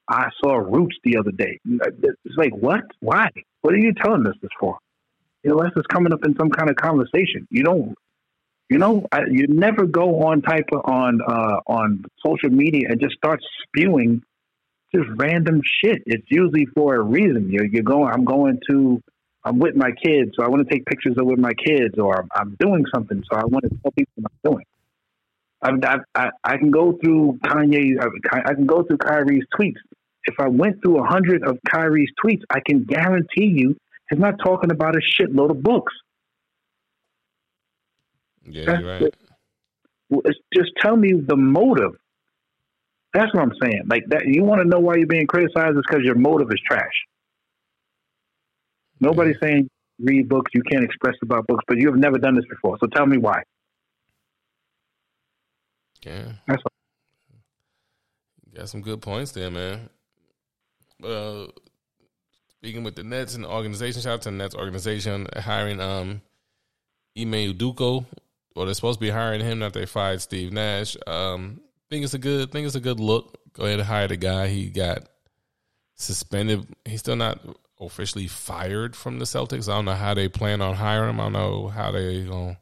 I 0.10 0.30
saw 0.42 0.56
Roots 0.56 0.96
the 1.04 1.18
other 1.18 1.32
day. 1.32 1.60
It's 1.66 2.38
like 2.38 2.56
what? 2.56 2.82
Why? 3.02 3.28
What 3.62 3.74
are 3.74 3.78
you 3.78 3.94
telling 3.94 4.26
us 4.26 4.36
this 4.42 4.52
for? 4.58 4.78
Unless 5.44 5.72
it's 5.76 5.88
coming 5.88 6.14
up 6.14 6.24
in 6.26 6.36
some 6.38 6.50
kind 6.50 6.70
of 6.70 6.78
conversation. 6.78 7.46
You 7.50 7.64
don't 7.64 7.96
You 8.70 8.78
know, 8.78 9.05
I, 9.11 9.22
you 9.30 9.47
never 9.47 9.86
go 9.86 10.24
on 10.24 10.41
type 10.41 10.65
of 10.74 10.82
on 10.86 11.22
uh, 11.22 11.59
on 11.68 12.03
social 12.26 12.49
media 12.49 12.89
and 12.89 12.99
just 12.99 13.15
start 13.15 13.39
spewing 13.63 14.24
just 14.93 15.07
random 15.18 15.61
shit. 15.82 16.03
It's 16.05 16.26
usually 16.30 16.65
for 16.76 16.95
a 16.95 17.01
reason. 17.01 17.49
You're 17.49 17.65
you're 17.65 17.84
going. 17.84 18.11
I'm 18.13 18.26
going 18.26 18.59
to. 18.70 19.01
I'm 19.43 19.59
with 19.59 19.76
my 19.78 19.91
kids, 19.91 20.32
so 20.36 20.43
I 20.43 20.49
want 20.49 20.68
to 20.68 20.74
take 20.74 20.86
pictures 20.86 21.15
of 21.18 21.26
with 21.26 21.39
my 21.39 21.53
kids, 21.53 21.97
or 21.97 22.20
I'm, 22.20 22.28
I'm 22.36 22.57
doing 22.59 22.84
something, 22.93 23.24
so 23.32 23.38
I 23.38 23.45
want 23.45 23.63
to 23.63 23.70
tell 23.82 23.91
people 23.91 24.11
what 24.15 24.32
I'm 24.32 24.51
doing. 24.51 24.65
I, 25.61 25.97
I, 26.13 26.30
I 26.43 26.57
can 26.57 26.70
go 26.70 26.97
through 27.01 27.39
Kanye. 27.45 27.95
I 28.32 28.53
can 28.53 28.65
go 28.65 28.84
through 28.84 28.97
Kyrie's 28.97 29.45
tweets. 29.57 29.78
If 30.26 30.36
I 30.39 30.49
went 30.49 30.82
through 30.82 30.99
a 31.01 31.07
hundred 31.07 31.43
of 31.43 31.57
Kyrie's 31.70 32.11
tweets, 32.24 32.41
I 32.49 32.59
can 32.65 32.84
guarantee 32.84 33.45
you 33.45 33.78
he's 34.09 34.20
not 34.20 34.36
talking 34.43 34.72
about 34.72 34.95
a 34.95 34.99
shitload 34.99 35.51
of 35.51 35.63
books. 35.63 35.93
Yeah, 38.50 38.80
you're 38.80 39.00
right. 39.00 39.14
Just 40.54 40.72
tell 40.82 40.95
me 40.95 41.14
the 41.14 41.36
motive. 41.36 41.91
That's 43.14 43.34
what 43.34 43.43
I'm 43.43 43.54
saying. 43.62 43.84
Like 43.88 44.04
that, 44.10 44.26
you 44.26 44.43
want 44.43 44.62
to 44.62 44.68
know 44.68 44.80
why 44.80 44.95
you're 44.95 45.08
being 45.08 45.28
criticized 45.28 45.78
is 45.78 45.84
because 45.88 46.04
your 46.04 46.16
motive 46.16 46.50
is 46.52 46.62
trash. 46.70 46.93
Nobody's 49.00 49.38
saying 49.41 49.70
read 50.00 50.30
books, 50.30 50.52
you 50.54 50.62
can't 50.64 50.84
express 50.84 51.16
about 51.22 51.48
books, 51.48 51.64
but 51.68 51.78
you 51.78 51.88
have 51.88 51.98
never 51.98 52.18
done 52.18 52.36
this 52.36 52.45
before. 52.50 52.78
So 52.80 52.88
tell 52.88 53.06
me 53.06 53.18
why. 53.18 53.43
Yeah, 56.06 56.34
that's 56.48 56.64
got 58.56 58.70
some 58.70 58.82
good 58.82 59.02
points 59.02 59.32
there, 59.32 59.52
man. 59.52 59.89
Uh, 61.04 61.48
speaking 62.60 62.84
with 62.84 62.95
the 62.95 63.04
Nets 63.04 63.36
and 63.36 63.43
the 63.43 63.50
organization, 63.50 64.02
shout 64.02 64.14
out 64.14 64.22
to 64.24 64.32
the 64.32 64.36
Nets 64.36 64.56
organization 64.56 65.28
hiring 65.36 65.80
um 65.82 66.22
Ime 67.18 67.54
Udoka 67.54 68.06
well, 68.58 68.66
they're 68.66 68.74
supposed 68.74 68.99
to 68.99 69.05
be 69.05 69.12
hiring 69.12 69.39
him 69.41 69.62
after 69.62 69.80
they 69.80 69.86
fired 69.86 70.20
Steve 70.20 70.51
Nash. 70.51 70.97
Um, 71.05 71.62
think 71.91 72.03
it's 72.03 72.16
a 72.16 72.20
good 72.20 72.51
think 72.51 72.66
it's 72.66 72.76
a 72.76 72.80
good 72.80 72.99
look. 72.99 73.38
Go 73.53 73.66
ahead 73.66 73.80
and 73.80 73.88
hire 73.88 74.08
the 74.08 74.18
guy. 74.18 74.47
He 74.47 74.70
got 74.70 75.08
suspended. 75.93 76.68
He's 76.84 76.99
still 76.99 77.16
not 77.16 77.39
officially 77.80 78.28
fired 78.28 78.95
from 78.95 79.20
the 79.20 79.26
Celtics. 79.26 79.70
I 79.70 79.76
don't 79.76 79.86
know 79.86 79.93
how 79.93 80.16
they 80.16 80.28
plan 80.28 80.62
on 80.62 80.74
hiring 80.74 81.12
him. 81.12 81.20
I 81.20 81.24
don't 81.26 81.34
know 81.34 81.68
how 81.68 81.91
they 81.91 82.24
gonna 82.24 82.58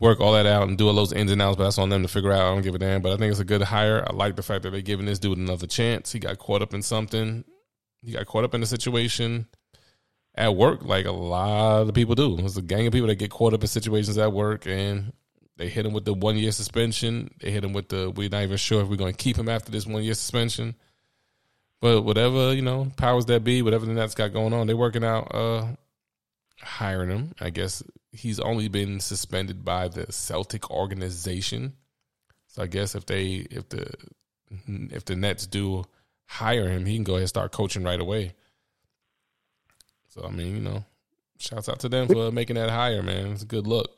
work 0.00 0.20
all 0.20 0.32
that 0.32 0.46
out 0.46 0.66
and 0.66 0.76
do 0.76 0.88
all 0.88 0.94
those 0.94 1.12
ins 1.12 1.30
and 1.30 1.40
outs, 1.40 1.56
but 1.56 1.64
that's 1.64 1.78
on 1.78 1.90
them 1.90 2.02
to 2.02 2.08
figure 2.08 2.32
out. 2.32 2.40
I 2.40 2.54
don't 2.54 2.62
give 2.62 2.74
a 2.74 2.78
damn. 2.78 3.00
But 3.00 3.12
I 3.12 3.16
think 3.16 3.30
it's 3.30 3.40
a 3.40 3.44
good 3.44 3.62
hire. 3.62 4.04
I 4.04 4.12
like 4.12 4.34
the 4.34 4.42
fact 4.42 4.64
that 4.64 4.70
they're 4.70 4.80
giving 4.80 5.06
this 5.06 5.20
dude 5.20 5.38
another 5.38 5.68
chance. 5.68 6.10
He 6.10 6.18
got 6.18 6.38
caught 6.38 6.62
up 6.62 6.74
in 6.74 6.82
something. 6.82 7.44
He 8.02 8.10
got 8.12 8.26
caught 8.26 8.42
up 8.42 8.54
in 8.54 8.62
a 8.64 8.66
situation 8.66 9.46
at 10.34 10.54
work, 10.54 10.82
like 10.82 11.06
a 11.06 11.12
lot 11.12 11.82
of 11.82 11.94
people 11.94 12.14
do. 12.14 12.36
There's 12.36 12.56
a 12.56 12.62
gang 12.62 12.86
of 12.86 12.92
people 12.92 13.08
that 13.08 13.16
get 13.16 13.30
caught 13.30 13.54
up 13.54 13.62
in 13.62 13.66
situations 13.66 14.16
at 14.18 14.32
work, 14.32 14.66
and 14.66 15.12
they 15.56 15.68
hit 15.68 15.84
him 15.84 15.92
with 15.92 16.04
the 16.04 16.14
one 16.14 16.36
year 16.36 16.52
suspension. 16.52 17.30
They 17.40 17.50
hit 17.50 17.64
him 17.64 17.72
with 17.72 17.88
the 17.88 18.10
we're 18.10 18.28
not 18.28 18.42
even 18.42 18.56
sure 18.56 18.82
if 18.82 18.88
we're 18.88 18.96
going 18.96 19.12
to 19.12 19.22
keep 19.22 19.36
him 19.36 19.48
after 19.48 19.70
this 19.70 19.86
one 19.86 20.02
year 20.02 20.14
suspension. 20.14 20.74
But 21.80 22.02
whatever 22.02 22.52
you 22.54 22.62
know, 22.62 22.90
powers 22.96 23.26
that 23.26 23.42
be, 23.42 23.62
whatever 23.62 23.86
the 23.86 23.92
Nets 23.92 24.14
got 24.14 24.32
going 24.32 24.52
on, 24.52 24.66
they're 24.66 24.76
working 24.76 25.04
out 25.04 25.34
uh, 25.34 25.66
hiring 26.60 27.10
him. 27.10 27.34
I 27.40 27.50
guess 27.50 27.82
he's 28.12 28.38
only 28.40 28.68
been 28.68 29.00
suspended 29.00 29.64
by 29.64 29.88
the 29.88 30.12
Celtic 30.12 30.70
organization. 30.70 31.74
So 32.48 32.62
I 32.62 32.66
guess 32.66 32.94
if 32.94 33.06
they 33.06 33.46
if 33.50 33.68
the 33.68 33.92
if 34.66 35.04
the 35.04 35.16
Nets 35.16 35.46
do 35.46 35.84
hire 36.26 36.68
him, 36.68 36.86
he 36.86 36.94
can 36.94 37.04
go 37.04 37.14
ahead 37.14 37.22
and 37.22 37.28
start 37.28 37.52
coaching 37.52 37.82
right 37.82 38.00
away. 38.00 38.34
So 40.10 40.24
I 40.26 40.30
mean, 40.30 40.56
you 40.56 40.60
know, 40.60 40.84
shouts 41.38 41.68
out 41.68 41.78
to 41.80 41.88
them 41.88 42.08
for 42.08 42.30
making 42.32 42.56
that 42.56 42.68
higher, 42.68 43.02
man. 43.02 43.28
It's 43.28 43.44
a 43.44 43.46
good 43.46 43.66
look. 43.66 43.90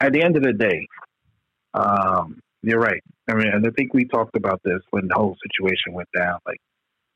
At 0.00 0.12
the 0.12 0.22
end 0.22 0.36
of 0.36 0.42
the 0.42 0.54
day, 0.54 0.86
um, 1.74 2.40
you're 2.62 2.80
right. 2.80 3.02
I 3.28 3.34
mean, 3.34 3.48
and 3.48 3.66
I 3.66 3.70
think 3.76 3.92
we 3.92 4.06
talked 4.06 4.34
about 4.34 4.60
this 4.64 4.80
when 4.90 5.08
the 5.08 5.14
whole 5.14 5.36
situation 5.46 5.92
went 5.92 6.08
down. 6.16 6.38
Like, 6.46 6.58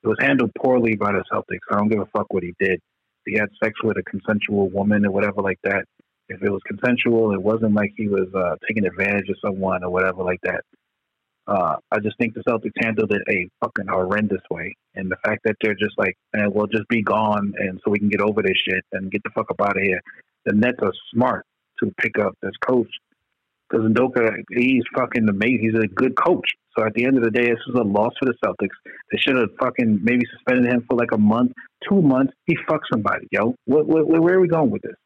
it 0.04 0.08
was 0.08 0.18
handled 0.20 0.52
poorly 0.54 0.96
by 0.96 1.12
the 1.12 1.24
Celtics. 1.32 1.66
I 1.70 1.76
don't 1.76 1.88
give 1.88 2.00
a 2.00 2.06
fuck 2.06 2.32
what 2.32 2.42
he 2.42 2.54
did. 2.60 2.78
He 3.24 3.34
had 3.34 3.48
sex 3.62 3.74
with 3.82 3.96
a 3.96 4.02
consensual 4.02 4.68
woman 4.68 5.04
or 5.06 5.10
whatever 5.10 5.40
like 5.40 5.58
that. 5.64 5.84
If 6.28 6.42
it 6.42 6.50
was 6.50 6.60
consensual, 6.66 7.32
it 7.32 7.42
wasn't 7.42 7.74
like 7.74 7.92
he 7.96 8.06
was 8.06 8.28
uh, 8.34 8.56
taking 8.68 8.86
advantage 8.86 9.28
of 9.28 9.36
someone 9.44 9.82
or 9.82 9.90
whatever 9.90 10.22
like 10.22 10.40
that. 10.42 10.62
Uh, 11.46 11.76
I 11.92 12.00
just 12.00 12.18
think 12.18 12.34
the 12.34 12.42
Celtics 12.48 12.72
handled 12.82 13.12
it 13.12 13.22
a 13.30 13.48
fucking 13.60 13.86
horrendous 13.86 14.42
way, 14.50 14.74
and 14.94 15.10
the 15.10 15.16
fact 15.24 15.42
that 15.44 15.56
they're 15.60 15.74
just 15.74 15.96
like, 15.96 16.16
eh, 16.34 16.46
"We'll 16.46 16.66
just 16.66 16.88
be 16.88 17.02
gone," 17.02 17.54
and 17.58 17.80
so 17.84 17.90
we 17.90 18.00
can 18.00 18.08
get 18.08 18.20
over 18.20 18.42
this 18.42 18.56
shit 18.68 18.84
and 18.92 19.10
get 19.10 19.22
the 19.22 19.30
fuck 19.30 19.50
up 19.50 19.60
out 19.60 19.76
of 19.76 19.82
here. 19.82 20.00
The 20.44 20.54
Nets 20.54 20.78
are 20.82 20.92
smart 21.12 21.46
to 21.80 21.92
pick 22.00 22.18
up 22.18 22.34
this 22.42 22.56
coach 22.66 22.90
because 23.68 23.86
Udoka, 23.86 24.42
he's 24.50 24.82
fucking 24.94 25.28
amazing. 25.28 25.60
He's 25.62 25.84
a 25.84 25.86
good 25.88 26.16
coach. 26.16 26.48
So 26.76 26.84
at 26.84 26.94
the 26.94 27.04
end 27.04 27.16
of 27.16 27.24
the 27.24 27.30
day, 27.30 27.46
this 27.46 27.60
is 27.68 27.74
a 27.74 27.82
loss 27.82 28.12
for 28.18 28.26
the 28.26 28.34
Celtics. 28.44 28.76
They 29.10 29.18
should 29.18 29.36
have 29.36 29.50
fucking 29.58 30.00
maybe 30.02 30.24
suspended 30.32 30.70
him 30.70 30.84
for 30.88 30.96
like 30.96 31.12
a 31.12 31.18
month, 31.18 31.52
two 31.88 32.02
months. 32.02 32.32
He 32.46 32.56
fucked 32.68 32.86
somebody, 32.92 33.26
yo. 33.30 33.54
Where, 33.64 33.84
where, 33.84 34.04
where 34.04 34.34
are 34.34 34.40
we 34.40 34.48
going 34.48 34.70
with 34.70 34.82
this? 34.82 34.96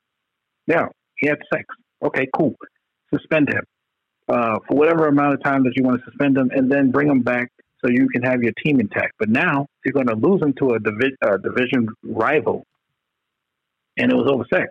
Now 0.67 0.91
he 1.17 1.29
had 1.29 1.39
sex. 1.53 1.65
Okay, 2.03 2.27
cool. 2.35 2.55
Suspend 3.15 3.51
him 3.51 3.65
uh, 4.31 4.59
for 4.67 4.77
whatever 4.77 5.09
amount 5.09 5.35
of 5.35 5.43
time 5.43 5.65
that 5.65 5.73
you 5.77 5.83
want 5.83 6.01
to 6.01 6.11
suspend 6.11 6.37
them, 6.37 6.51
and 6.55 6.71
then 6.71 6.91
bring 6.91 7.09
them 7.09 7.23
back 7.23 7.51
so 7.85 7.91
you 7.91 8.09
can 8.09 8.23
have 8.23 8.43
your 8.43 8.53
team 8.65 8.81
intact. 8.81 9.15
But 9.19 9.29
now 9.29 9.67
you're 9.85 9.93
going 9.93 10.07
to 10.07 10.15
lose 10.15 10.41
them 10.41 10.55
to 10.59 10.71
a 10.71 10.79
divi- 10.79 11.17
uh, 11.23 11.39
division 11.39 11.89
rival, 12.05 12.65
and 13.97 14.11
it 14.11 14.15
was 14.15 14.31
over 14.31 14.45
sex. 14.53 14.69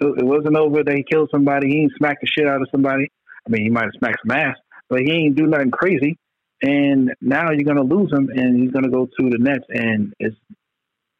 It 0.00 0.24
wasn't 0.24 0.56
over 0.56 0.84
that 0.84 0.94
he 0.94 1.02
killed 1.02 1.28
somebody. 1.32 1.68
He 1.68 1.80
ain't 1.80 1.92
smacked 1.96 2.20
the 2.20 2.28
shit 2.28 2.46
out 2.46 2.62
of 2.62 2.68
somebody. 2.70 3.10
I 3.46 3.50
mean, 3.50 3.62
he 3.62 3.70
might 3.70 3.84
have 3.84 3.98
smacked 3.98 4.20
some 4.24 4.36
ass, 4.36 4.56
but 4.88 5.00
he 5.00 5.10
ain't 5.10 5.36
do 5.36 5.46
nothing 5.46 5.72
crazy. 5.72 6.16
And 6.62 7.14
now 7.20 7.50
you're 7.50 7.64
going 7.64 7.76
to 7.76 7.94
lose 7.94 8.12
him, 8.12 8.28
and 8.28 8.60
he's 8.60 8.70
going 8.70 8.84
to 8.84 8.90
go 8.90 9.06
to 9.06 9.30
the 9.30 9.38
Nets, 9.38 9.64
and 9.70 10.12
it's 10.20 10.36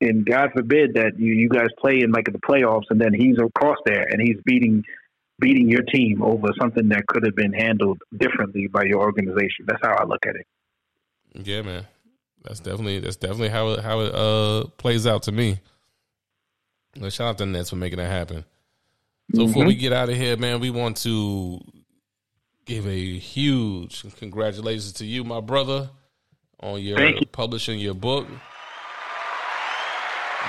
and 0.00 0.24
God 0.24 0.50
forbid 0.54 0.94
that 0.94 1.18
you 1.18 1.32
you 1.32 1.48
guys 1.48 1.68
play 1.80 2.00
in 2.02 2.12
like 2.12 2.26
the 2.26 2.38
playoffs, 2.38 2.84
and 2.90 3.00
then 3.00 3.12
he's 3.12 3.36
across 3.38 3.78
there 3.84 4.06
and 4.08 4.20
he's 4.20 4.36
beating 4.44 4.84
beating 5.38 5.68
your 5.68 5.82
team 5.82 6.22
over 6.22 6.48
something 6.60 6.88
that 6.88 7.06
could 7.06 7.24
have 7.24 7.36
been 7.36 7.52
handled 7.52 8.02
differently 8.16 8.66
by 8.66 8.84
your 8.84 9.00
organization. 9.00 9.66
That's 9.66 9.80
how 9.82 9.96
I 9.96 10.04
look 10.04 10.26
at 10.26 10.36
it. 10.36 10.46
Yeah, 11.34 11.62
man. 11.62 11.86
That's 12.42 12.60
definitely 12.60 13.00
that's 13.00 13.16
definitely 13.16 13.48
how 13.48 13.70
it 13.70 13.80
how 13.80 14.00
it 14.00 14.14
uh 14.14 14.64
plays 14.76 15.06
out 15.06 15.24
to 15.24 15.32
me. 15.32 15.58
Well, 16.98 17.10
shout 17.10 17.28
out 17.28 17.38
to 17.38 17.46
Nets 17.46 17.70
for 17.70 17.76
making 17.76 17.98
that 17.98 18.10
happen. 18.10 18.44
So 19.34 19.42
mm-hmm. 19.42 19.48
before 19.48 19.64
we 19.66 19.74
get 19.74 19.92
out 19.92 20.08
of 20.08 20.16
here, 20.16 20.36
man, 20.36 20.60
we 20.60 20.70
want 20.70 20.96
to 20.98 21.60
give 22.64 22.86
a 22.86 23.18
huge 23.18 24.04
congratulations 24.16 24.92
to 24.94 25.04
you, 25.04 25.24
my 25.24 25.40
brother, 25.40 25.90
on 26.60 26.80
your 26.80 27.00
you. 27.00 27.26
publishing 27.26 27.78
your 27.78 27.94
book. 27.94 28.26
You 28.28 28.40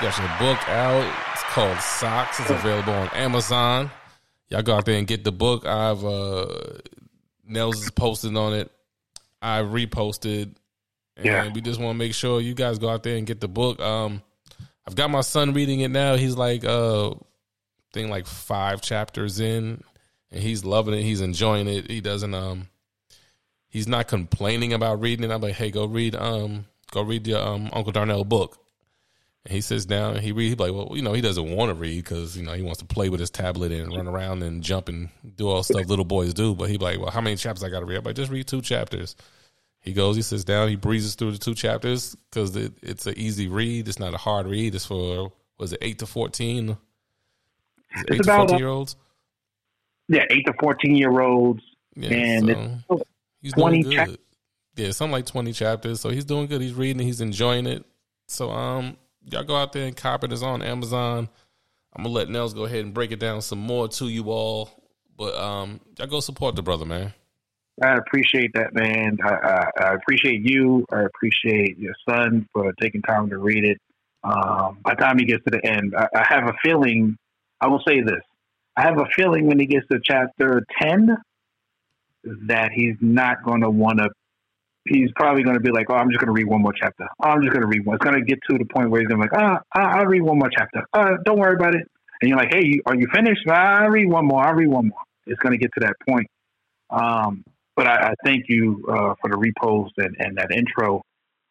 got 0.02 0.18
your 0.18 0.30
book 0.40 0.70
out. 0.70 1.34
It's 1.34 1.44
called 1.44 1.78
Socks. 1.80 2.40
It's 2.40 2.50
available 2.50 2.94
on 2.94 3.10
Amazon 3.10 3.92
y'all 4.50 4.62
go 4.62 4.76
out 4.76 4.86
there 4.86 4.98
and 4.98 5.08
get 5.08 5.24
the 5.24 5.32
book. 5.32 5.66
I've 5.66 6.04
uh 6.04 6.48
Nels 7.46 7.82
is 7.82 7.92
posting 7.92 8.38
on 8.38 8.54
it. 8.54 8.72
I 9.42 9.62
reposted. 9.62 10.56
And 11.16 11.26
yeah. 11.26 11.52
we 11.52 11.62
just 11.62 11.80
want 11.80 11.96
to 11.96 11.98
make 11.98 12.14
sure 12.14 12.40
you 12.40 12.54
guys 12.54 12.80
go 12.80 12.90
out 12.90 13.04
there 13.04 13.18
and 13.18 13.28
get 13.28 13.42
the 13.42 13.48
book. 13.48 13.80
Um 13.80 14.22
I've 14.88 14.96
got 14.96 15.10
my 15.10 15.22
son 15.22 15.54
reading 15.54 15.82
it 15.82 15.90
now. 15.90 16.16
He's 16.16 16.36
like 16.36 16.66
uh 16.66 17.12
thing 17.94 18.10
like 18.10 18.28
five 18.28 18.82
chapters 18.82 19.40
in 19.40 19.84
and 20.32 20.44
he's 20.44 20.64
loving 20.64 20.94
it. 20.94 21.04
He's 21.04 21.22
enjoying 21.22 21.68
it. 21.68 21.90
He 21.90 22.02
doesn't 22.02 22.34
um 22.34 22.70
he's 23.68 23.88
not 23.88 24.08
complaining 24.08 24.74
about 24.74 25.02
reading 25.02 25.30
it. 25.30 25.34
I'm 25.34 25.42
like, 25.42 25.56
hey, 25.56 25.72
go 25.72 25.86
read 25.86 26.16
um 26.16 26.66
go 26.92 27.02
read 27.02 27.28
your 27.28 27.42
um 27.42 27.70
Uncle 27.74 27.92
Darnell 27.92 28.24
book. 28.24 28.58
And 29.46 29.54
he 29.54 29.62
sits 29.62 29.86
down 29.86 30.16
and 30.16 30.24
he 30.24 30.32
reads. 30.32 30.52
He's 30.54 30.60
like, 30.60 30.74
well, 30.74 30.92
you 30.94 31.02
know, 31.02 31.14
he 31.14 31.22
doesn't 31.22 31.56
want 31.56 31.70
to 31.70 31.76
read 31.76 32.04
because 32.04 32.36
you 32.38 32.44
know 32.44 32.54
he 32.54 32.62
wants 32.62 32.80
to 32.80 32.86
play 32.86 33.10
with 33.10 33.20
his 33.20 33.30
tablet 33.30 33.72
and 33.72 33.96
run 33.96 34.08
around 34.08 34.44
and 34.44 34.62
jump 34.62 34.90
and 34.90 35.10
do 35.38 35.48
all 35.48 35.64
stuff 35.64 35.88
little 35.88 36.06
boys 36.06 36.34
do. 36.34 36.54
But 36.54 36.70
he's 36.70 36.80
like, 36.80 37.00
well, 37.00 37.10
how 37.10 37.22
many 37.22 37.38
chapters 37.38 37.64
I 37.64 37.70
got 37.70 37.80
to 37.80 37.86
read? 37.86 37.98
I'm 37.98 38.04
like, 38.04 38.16
just 38.16 38.32
read 38.32 38.48
two 38.48 38.62
chapters. 38.62 39.16
He 39.82 39.94
goes, 39.94 40.18
he 40.18 40.22
sits 40.22 40.44
down, 40.44 40.68
he 40.68 40.76
breezes 40.76 41.16
through 41.16 41.32
the 41.32 41.38
two 41.38 41.56
chapters 41.56 42.16
because 42.30 42.54
it, 42.56 42.74
it's 42.82 43.08
an 43.08 43.14
easy 43.18 43.48
read. 43.48 43.88
It's 43.88 43.98
not 43.98 44.14
a 44.14 44.18
hard 44.18 44.46
read. 44.46 44.76
It's 44.76 44.86
for 44.86 45.32
was 45.58 45.74
it 45.74 45.80
eight 45.82 46.00
to 46.00 46.06
fourteen? 46.06 46.78
It's 47.96 48.12
eight 48.12 48.22
about, 48.22 48.34
to 48.34 48.38
fourteen 48.40 48.58
year 48.60 48.68
olds. 48.68 48.96
Yeah, 50.10 50.26
eight 50.32 50.46
to 50.48 50.54
fourteen 50.60 50.96
year 50.96 51.20
olds, 51.20 51.64
yeah, 51.96 52.10
and 52.10 52.84
so 52.90 53.02
he's 53.42 53.54
twenty 53.54 53.84
doing 53.84 54.06
good. 54.06 54.20
yeah, 54.76 54.92
something 54.92 55.14
like 55.14 55.26
twenty 55.28 55.54
chapters. 55.54 56.02
So 56.02 56.10
he's 56.10 56.26
doing 56.26 56.48
good. 56.48 56.62
He's 56.62 56.74
reading. 56.74 57.02
He's 57.06 57.22
enjoying 57.22 57.66
it. 57.66 57.86
So 58.28 58.52
um, 58.52 58.98
y'all 59.32 59.44
go 59.44 59.56
out 59.56 59.74
there 59.74 59.86
and 59.86 59.96
cop 59.96 60.24
it. 60.24 60.32
It's 60.32 60.42
on 60.42 60.62
Amazon. 60.62 61.30
I'm 61.96 62.04
gonna 62.04 62.14
let 62.14 62.30
Nels 62.30 62.54
go 62.54 62.66
ahead 62.66 62.86
and 62.86 62.94
break 62.94 63.12
it 63.12 63.20
down 63.20 63.42
some 63.42 63.60
more 63.60 63.88
to 63.88 64.06
you 64.06 64.30
all. 64.32 64.70
But 65.18 65.36
um, 65.36 65.80
y'all 65.98 66.08
go 66.08 66.20
support 66.20 66.56
the 66.56 66.62
brother, 66.62 66.86
man. 66.86 67.14
I 67.82 67.96
appreciate 67.96 68.52
that, 68.54 68.74
man. 68.74 69.18
I, 69.24 69.30
I, 69.30 69.70
I 69.80 69.94
appreciate 69.94 70.42
you. 70.44 70.86
I 70.92 71.04
appreciate 71.04 71.78
your 71.78 71.96
son 72.08 72.48
for 72.54 72.74
taking 72.82 73.02
time 73.02 73.30
to 73.30 73.38
read 73.38 73.64
it. 73.64 73.78
Um, 74.24 74.80
by 74.84 74.96
the 74.96 75.02
time 75.02 75.18
he 75.18 75.26
gets 75.26 75.44
to 75.46 75.52
the 75.52 75.66
end, 75.66 75.96
I, 75.98 76.08
I 76.14 76.26
have 76.28 76.50
a 76.50 76.54
feeling. 76.62 77.18
I 77.62 77.68
will 77.68 77.82
say 77.88 78.02
this: 78.02 78.22
I 78.76 78.84
have 78.84 78.98
a 78.98 79.06
feeling 79.16 79.48
when 79.48 79.60
he 79.60 79.66
gets 79.66 79.88
to 79.92 80.00
chapter 80.04 80.64
ten 80.82 81.18
that 82.48 82.72
he's 82.74 82.96
not 83.00 83.44
going 83.44 83.62
to 83.62 83.70
want 83.70 84.00
to. 84.00 84.10
He's 84.90 85.12
probably 85.16 85.44
going 85.44 85.56
to 85.56 85.62
be 85.62 85.72
like, 85.72 85.88
"Oh, 85.90 85.96
I'm 85.96 86.10
just 86.10 86.20
going 86.20 86.28
to 86.28 86.34
read 86.34 86.48
one 86.48 86.62
more 86.62 86.74
chapter. 86.74 87.08
Oh, 87.24 87.30
I'm 87.30 87.42
just 87.42 87.54
going 87.54 87.62
to 87.62 87.68
read 87.68 87.86
one." 87.86 87.96
It's 87.96 88.04
going 88.04 88.20
to 88.20 88.26
get 88.26 88.40
to 88.50 88.58
the 88.58 88.66
point 88.66 88.90
where 88.90 89.02
he's 89.02 89.08
going 89.08 89.22
to 89.22 89.28
be 89.28 89.36
like, 89.36 89.62
"Ah, 89.76 90.00
I'll 90.00 90.06
read 90.06 90.22
one 90.22 90.40
more 90.40 90.50
chapter. 90.50 90.84
Uh, 90.94 91.18
don't 91.24 91.40
worry 91.40 91.56
about 91.56 91.76
it." 91.76 91.88
And 92.22 92.30
you're 92.30 92.38
like, 92.38 92.52
"Hey, 92.52 92.80
are 92.86 92.96
you 92.96 93.08
finished? 93.14 93.48
I'll 93.48 93.90
read 93.90 94.10
one 94.10 94.26
more. 94.26 94.46
I'll 94.46 94.56
read 94.56 94.68
one 94.68 94.90
more." 94.90 95.00
It's 95.28 95.40
going 95.40 95.54
to 95.54 95.60
get 95.60 95.72
to 95.76 95.82
that 95.82 95.96
point. 96.08 96.28
Um, 96.90 97.44
but 97.76 97.88
I, 97.88 98.10
I, 98.10 98.14
thank 98.26 98.46
you 98.50 98.84
uh, 98.90 99.14
for 99.22 99.30
the 99.30 99.38
repost 99.38 99.92
and, 99.98 100.16
and 100.20 100.38
that 100.38 100.52
intro. 100.52 101.04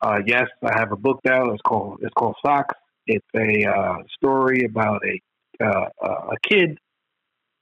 Uh, 0.02 0.18
yes, 0.26 0.46
I 0.62 0.78
have 0.78 0.92
a 0.92 0.96
book 0.96 1.20
now. 1.24 1.50
It's 1.50 1.62
called 1.62 2.00
it's 2.02 2.12
called 2.14 2.36
Socks. 2.44 2.74
It's 3.06 3.26
a 3.34 3.64
uh, 3.64 3.96
story 4.16 4.64
about 4.64 5.02
a 5.06 5.64
uh, 5.64 5.88
a 6.02 6.36
kid. 6.48 6.78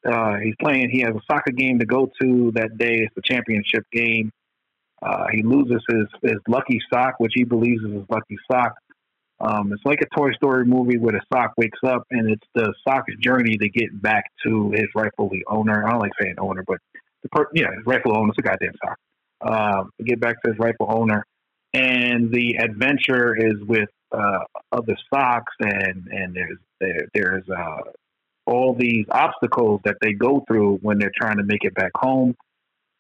Uh, 0.07 0.37
he's 0.37 0.55
playing. 0.61 0.91
He 0.91 1.01
has 1.01 1.15
a 1.15 1.21
soccer 1.31 1.53
game 1.53 1.79
to 1.79 1.87
go 1.87 2.11
to 2.21 2.53
that 2.55 2.77
day. 2.79 3.03
It's 3.03 3.15
the 3.15 3.23
championship 3.23 3.85
game. 3.93 4.33
Uh, 5.03 5.27
he 5.33 5.43
loses 5.43 5.83
his 5.89 6.07
his 6.23 6.39
lucky 6.49 6.81
sock, 6.93 7.15
which 7.19 7.33
he 7.35 7.45
believes 7.45 7.83
is 7.85 7.93
his 7.93 8.05
lucky 8.09 8.37
sock. 8.51 8.75
Um, 9.39 9.73
it's 9.73 9.85
like 9.85 10.01
a 10.01 10.19
Toy 10.19 10.33
Story 10.33 10.65
movie 10.65 10.97
where 10.97 11.13
the 11.13 11.21
sock 11.33 11.53
wakes 11.59 11.79
up, 11.87 12.05
and 12.11 12.31
it's 12.31 12.47
the 12.55 12.73
sock's 12.89 13.15
journey 13.21 13.57
to 13.59 13.69
get 13.69 14.01
back 14.01 14.25
to 14.47 14.71
his 14.71 14.87
rightfully 14.95 15.43
owner. 15.47 15.87
I 15.87 15.91
don't 15.91 16.01
like 16.01 16.13
saying 16.21 16.37
owner, 16.39 16.65
but 16.67 16.79
the 17.23 17.29
per- 17.29 17.51
yeah, 17.55 17.75
his 17.77 17.85
rightful 17.85 18.17
owner 18.17 18.31
is 18.31 18.37
a 18.39 18.43
goddamn 18.43 18.73
sock. 18.83 18.99
Uh, 19.43 19.85
to 19.99 20.05
get 20.05 20.19
back 20.19 20.43
to 20.43 20.51
his 20.51 20.59
rightful 20.59 20.89
owner, 20.91 21.27
and 21.75 22.33
the 22.33 22.57
adventure 22.59 23.37
is 23.37 23.63
with 23.63 23.91
uh, 24.11 24.39
other 24.73 24.97
socks, 25.13 25.53
and 25.61 26.09
and 26.11 26.35
there's 26.35 26.59
there, 26.81 27.09
there's 27.13 27.45
uh, 27.51 27.83
all 28.47 28.75
these 28.75 29.05
obstacles 29.11 29.81
that 29.85 29.97
they 30.01 30.13
go 30.13 30.43
through 30.49 30.79
when 30.81 30.99
they're 30.99 31.13
trying 31.15 31.37
to 31.37 31.43
make 31.43 31.65
it 31.65 31.75
back 31.75 31.91
home. 31.95 32.35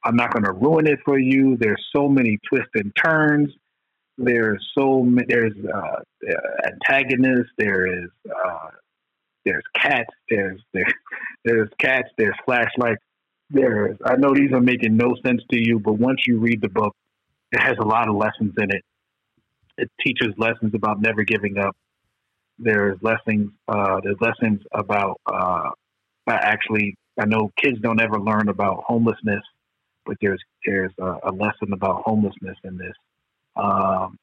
I'm 0.06 0.14
not 0.14 0.32
going 0.32 0.44
to 0.44 0.52
ruin 0.52 0.86
it 0.86 1.00
for 1.04 1.18
you. 1.18 1.56
There's 1.58 1.84
so 1.94 2.08
many 2.08 2.38
twists 2.48 2.70
and 2.74 2.92
turns. 2.94 3.52
There's 4.16 4.64
so 4.78 5.02
many, 5.02 5.26
there's 5.28 5.52
uh, 5.74 5.96
antagonists. 6.64 7.50
There 7.58 8.04
is 8.04 8.08
uh, 8.30 8.68
there's 9.44 9.64
cats. 9.74 10.14
There's 10.30 10.60
there, 10.72 10.86
there's 11.44 11.68
cats. 11.80 12.08
There's 12.16 12.36
flashlights. 12.44 13.02
There's 13.50 13.96
I 14.04 14.14
know 14.16 14.32
these 14.32 14.52
are 14.52 14.60
making 14.60 14.96
no 14.96 15.16
sense 15.24 15.42
to 15.50 15.58
you, 15.58 15.80
but 15.80 15.94
once 15.94 16.20
you 16.26 16.38
read 16.38 16.62
the 16.62 16.68
book, 16.68 16.94
it 17.50 17.60
has 17.60 17.74
a 17.80 17.84
lot 17.84 18.08
of 18.08 18.14
lessons 18.14 18.54
in 18.58 18.70
it. 18.70 18.84
It 19.76 19.90
teaches 20.04 20.28
lessons 20.38 20.72
about 20.74 21.00
never 21.00 21.24
giving 21.24 21.58
up. 21.58 21.76
There's 22.60 22.96
lessons. 23.02 23.50
Uh, 23.66 24.00
there's 24.04 24.20
lessons 24.20 24.62
about 24.72 25.20
uh, 25.26 25.70
actually. 26.28 26.96
I 27.18 27.24
know 27.24 27.50
kids 27.60 27.78
don't 27.80 28.00
ever 28.00 28.20
learn 28.20 28.50
about 28.50 28.84
homelessness, 28.86 29.42
but 30.06 30.16
there's 30.20 30.40
there's 30.64 30.92
a, 30.98 31.16
a 31.24 31.32
lesson 31.32 31.72
about 31.72 32.02
homelessness 32.04 32.56
in 32.64 32.76
this. 32.78 32.94
Um, 33.56 34.18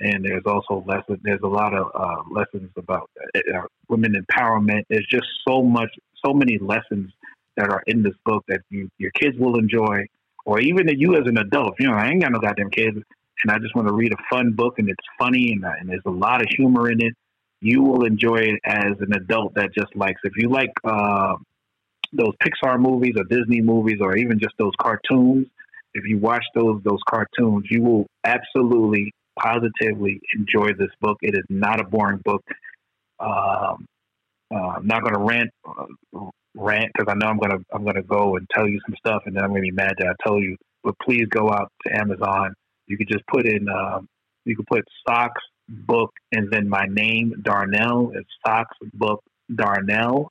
and 0.00 0.24
there's 0.24 0.44
also 0.46 0.84
lessons. 0.86 1.18
There's 1.22 1.40
a 1.42 1.48
lot 1.48 1.74
of 1.74 1.90
uh, 1.94 2.22
lessons 2.30 2.70
about 2.76 3.10
uh, 3.34 3.62
women 3.88 4.14
empowerment. 4.14 4.82
There's 4.90 5.06
just 5.06 5.26
so 5.48 5.62
much, 5.62 5.88
so 6.24 6.34
many 6.34 6.58
lessons 6.58 7.10
that 7.56 7.70
are 7.70 7.82
in 7.86 8.02
this 8.02 8.12
book 8.24 8.44
that 8.48 8.60
you, 8.68 8.90
your 8.98 9.10
kids 9.12 9.38
will 9.38 9.58
enjoy, 9.58 10.06
or 10.44 10.60
even 10.60 10.86
that 10.86 10.98
you 10.98 11.14
as 11.14 11.26
an 11.26 11.38
adult. 11.38 11.74
You 11.78 11.88
know, 11.88 11.94
I 11.94 12.08
ain't 12.08 12.22
got 12.22 12.32
no 12.32 12.38
goddamn 12.38 12.70
kids, 12.70 12.98
and 13.42 13.50
I 13.50 13.58
just 13.58 13.74
want 13.74 13.88
to 13.88 13.94
read 13.94 14.12
a 14.12 14.22
fun 14.28 14.52
book, 14.52 14.78
and 14.78 14.88
it's 14.88 15.04
funny, 15.18 15.52
and, 15.52 15.64
and 15.64 15.88
there's 15.88 16.02
a 16.04 16.10
lot 16.10 16.42
of 16.42 16.48
humor 16.50 16.90
in 16.90 17.02
it. 17.02 17.14
You 17.60 17.82
will 17.82 18.04
enjoy 18.04 18.36
it 18.36 18.60
as 18.64 19.00
an 19.00 19.14
adult 19.14 19.54
that 19.54 19.74
just 19.74 19.96
likes. 19.96 20.20
If 20.24 20.36
you 20.36 20.50
like 20.50 20.72
uh, 20.84 21.36
those 22.12 22.34
Pixar 22.42 22.78
movies 22.78 23.14
or 23.16 23.24
Disney 23.24 23.60
movies, 23.60 23.98
or 24.00 24.16
even 24.16 24.38
just 24.38 24.54
those 24.58 24.72
cartoons, 24.80 25.46
if 25.94 26.04
you 26.06 26.18
watch 26.18 26.44
those 26.54 26.80
those 26.84 27.00
cartoons, 27.08 27.66
you 27.70 27.82
will 27.82 28.06
absolutely, 28.24 29.12
positively 29.38 30.20
enjoy 30.34 30.68
this 30.78 30.90
book. 31.00 31.18
It 31.22 31.34
is 31.34 31.44
not 31.48 31.80
a 31.80 31.84
boring 31.84 32.20
book. 32.24 32.42
Um, 33.18 33.86
uh, 34.54 34.76
I'm 34.76 34.86
not 34.86 35.02
going 35.02 35.14
to 35.14 35.20
rant 35.20 35.50
uh, 35.66 36.30
rant 36.54 36.90
because 36.94 37.12
I 37.12 37.14
know 37.16 37.26
I'm 37.30 37.38
gonna 37.38 37.58
I'm 37.72 37.84
gonna 37.84 38.02
go 38.02 38.36
and 38.36 38.46
tell 38.54 38.68
you 38.68 38.80
some 38.86 38.94
stuff, 38.98 39.22
and 39.26 39.36
then 39.36 39.44
I'm 39.44 39.50
gonna 39.50 39.62
be 39.62 39.70
mad 39.70 39.94
that 39.98 40.08
I 40.08 40.28
told 40.28 40.42
you. 40.42 40.56
But 40.84 40.94
please 41.02 41.26
go 41.30 41.50
out 41.50 41.70
to 41.86 41.98
Amazon. 41.98 42.54
You 42.86 42.96
could 42.96 43.08
just 43.08 43.26
put 43.26 43.46
in 43.46 43.68
um, 43.68 44.08
you 44.44 44.56
could 44.56 44.66
put 44.66 44.84
socks 45.08 45.42
book 45.68 46.12
and 46.32 46.50
then 46.50 46.68
my 46.68 46.86
name 46.88 47.34
Darnell. 47.42 48.12
It's 48.14 48.28
socks 48.46 48.76
book 48.94 49.22
Darnell, 49.54 50.30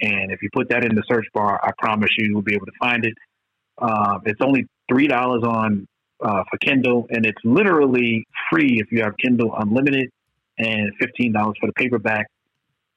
and 0.00 0.30
if 0.30 0.42
you 0.42 0.48
put 0.52 0.68
that 0.70 0.84
in 0.84 0.94
the 0.94 1.02
search 1.08 1.26
bar, 1.34 1.60
I 1.62 1.70
promise 1.78 2.10
you 2.18 2.28
you'll 2.28 2.42
be 2.42 2.54
able 2.54 2.66
to 2.66 2.72
find 2.80 3.04
it. 3.04 3.14
Uh, 3.78 4.18
it's 4.24 4.40
only 4.40 4.66
three 4.90 5.06
dollars 5.06 5.42
on 5.44 5.86
uh, 6.22 6.42
for 6.50 6.58
Kindle, 6.58 7.06
and 7.10 7.24
it's 7.26 7.40
literally 7.44 8.26
free 8.50 8.80
if 8.80 8.90
you 8.90 9.02
have 9.02 9.14
Kindle 9.22 9.54
Unlimited, 9.56 10.10
and 10.58 10.92
fifteen 11.00 11.32
dollars 11.32 11.56
for 11.60 11.66
the 11.66 11.72
paperback. 11.74 12.26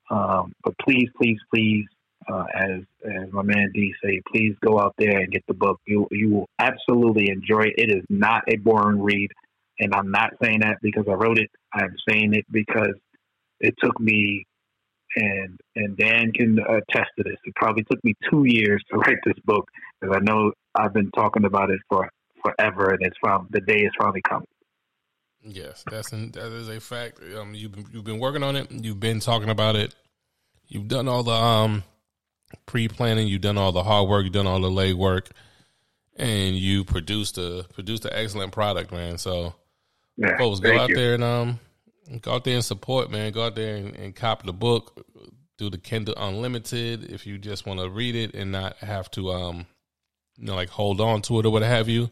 Um, 0.09 0.51
but 0.63 0.73
please, 0.79 1.09
please, 1.17 1.37
please 1.53 1.85
uh, 2.31 2.45
as 2.53 2.81
as 3.05 3.31
my 3.31 3.41
man 3.41 3.71
D 3.73 3.93
say, 4.03 4.21
please 4.31 4.55
go 4.61 4.79
out 4.79 4.93
there 4.97 5.19
and 5.19 5.31
get 5.31 5.43
the 5.47 5.53
book. 5.53 5.79
You 5.85 6.07
you 6.11 6.29
will 6.29 6.49
absolutely 6.59 7.29
enjoy 7.29 7.61
it. 7.61 7.73
It 7.77 7.91
is 7.91 8.03
not 8.09 8.43
a 8.47 8.57
boring 8.57 9.01
read, 9.01 9.31
and 9.79 9.93
I'm 9.93 10.11
not 10.11 10.31
saying 10.41 10.59
that 10.61 10.77
because 10.81 11.05
I 11.07 11.13
wrote 11.13 11.39
it. 11.39 11.49
I'm 11.73 11.95
saying 12.09 12.33
it 12.33 12.45
because 12.51 12.93
it 13.59 13.75
took 13.83 13.99
me, 13.99 14.45
and 15.15 15.59
and 15.75 15.97
Dan 15.97 16.31
can 16.31 16.59
attest 16.59 17.09
to 17.17 17.23
this. 17.23 17.37
It 17.45 17.55
probably 17.55 17.83
took 17.83 18.03
me 18.03 18.13
two 18.29 18.45
years 18.45 18.83
to 18.91 18.97
write 18.97 19.17
this 19.25 19.37
book 19.45 19.69
because 19.99 20.15
I 20.15 20.23
know 20.23 20.51
I've 20.75 20.93
been 20.93 21.11
talking 21.11 21.45
about 21.45 21.69
it 21.69 21.79
for 21.89 22.09
forever, 22.43 22.89
and 22.89 22.99
it's 23.01 23.17
from 23.19 23.47
the 23.51 23.61
day 23.61 23.77
is 23.77 23.91
finally 23.99 24.21
coming. 24.27 24.47
Yes, 25.43 25.83
that's 25.89 26.11
an, 26.11 26.31
that 26.31 26.51
is 26.51 26.69
a 26.69 26.79
fact. 26.79 27.19
Um, 27.37 27.55
you've 27.55 27.75
you've 27.91 28.03
been 28.03 28.19
working 28.19 28.43
on 28.43 28.55
it. 28.55 28.71
You've 28.71 28.99
been 28.99 29.19
talking 29.19 29.49
about 29.49 29.75
it. 29.75 29.95
You've 30.67 30.87
done 30.87 31.07
all 31.07 31.23
the 31.23 31.31
um 31.31 31.83
pre 32.65 32.87
planning. 32.87 33.27
You've 33.27 33.41
done 33.41 33.57
all 33.57 33.71
the 33.71 33.83
hard 33.83 34.07
work. 34.07 34.23
You've 34.23 34.33
done 34.33 34.47
all 34.47 34.61
the 34.61 34.69
leg 34.69 34.95
work, 34.95 35.29
and 36.15 36.55
you 36.55 36.83
produced 36.83 37.37
a 37.37 37.65
produced 37.73 38.05
an 38.05 38.11
excellent 38.13 38.51
product, 38.51 38.91
man. 38.91 39.17
So, 39.17 39.55
yeah, 40.15 40.37
folks, 40.37 40.59
go 40.59 40.77
out 40.77 40.89
you. 40.89 40.95
there 40.95 41.15
and 41.15 41.23
um, 41.23 41.59
go 42.19 42.33
out 42.33 42.43
there 42.43 42.55
and 42.55 42.65
support, 42.65 43.11
man. 43.11 43.31
Go 43.31 43.45
out 43.45 43.55
there 43.55 43.75
and, 43.75 43.95
and 43.95 44.15
cop 44.15 44.43
the 44.43 44.53
book. 44.53 45.05
Do 45.57 45.69
the 45.69 45.77
Kindle 45.77 46.15
Unlimited 46.17 47.11
if 47.11 47.27
you 47.27 47.37
just 47.37 47.67
want 47.67 47.79
to 47.79 47.89
read 47.89 48.15
it 48.15 48.33
and 48.33 48.51
not 48.51 48.77
have 48.77 49.11
to 49.11 49.31
um, 49.31 49.67
you 50.37 50.47
know, 50.47 50.55
like 50.55 50.69
hold 50.69 50.99
on 50.99 51.21
to 51.23 51.39
it 51.39 51.45
or 51.45 51.51
what 51.51 51.61
have 51.61 51.87
you. 51.87 52.09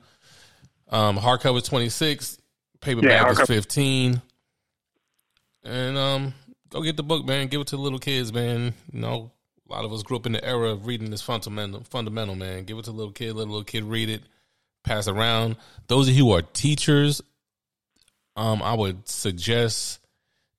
Um, 0.89 1.17
hardcover 1.17 1.63
twenty 1.63 1.89
six, 1.89 2.37
paperback 2.81 3.25
yeah, 3.25 3.31
is 3.31 3.41
fifteen, 3.41 4.21
and 5.63 5.97
um, 5.97 6.33
go 6.69 6.81
get 6.81 6.95
the 6.95 7.03
book, 7.03 7.25
man. 7.25 7.47
Give 7.47 7.61
it 7.61 7.67
to 7.67 7.75
the 7.75 7.81
little 7.81 7.99
kids, 7.99 8.31
man. 8.31 8.73
You 8.91 8.99
know, 8.99 9.31
a 9.69 9.73
lot 9.73 9.85
of 9.85 9.93
us 9.93 10.03
grew 10.03 10.17
up 10.17 10.25
in 10.25 10.31
the 10.31 10.43
era 10.43 10.69
of 10.69 10.85
reading 10.85 11.09
this 11.09 11.21
fundamental, 11.21 11.83
fundamental 11.83 12.35
man. 12.35 12.63
Give 12.65 12.77
it 12.77 12.85
to 12.85 12.91
a 12.91 12.93
little 12.93 13.11
kid, 13.11 13.33
let 13.33 13.47
a 13.47 13.51
little 13.51 13.63
kid 13.63 13.83
read 13.83 14.09
it, 14.09 14.23
pass 14.83 15.07
around. 15.07 15.57
Those 15.87 16.07
of 16.07 16.15
you 16.15 16.25
who 16.25 16.33
are 16.33 16.41
teachers, 16.41 17.21
um, 18.35 18.61
I 18.61 18.73
would 18.73 19.07
suggest 19.07 19.99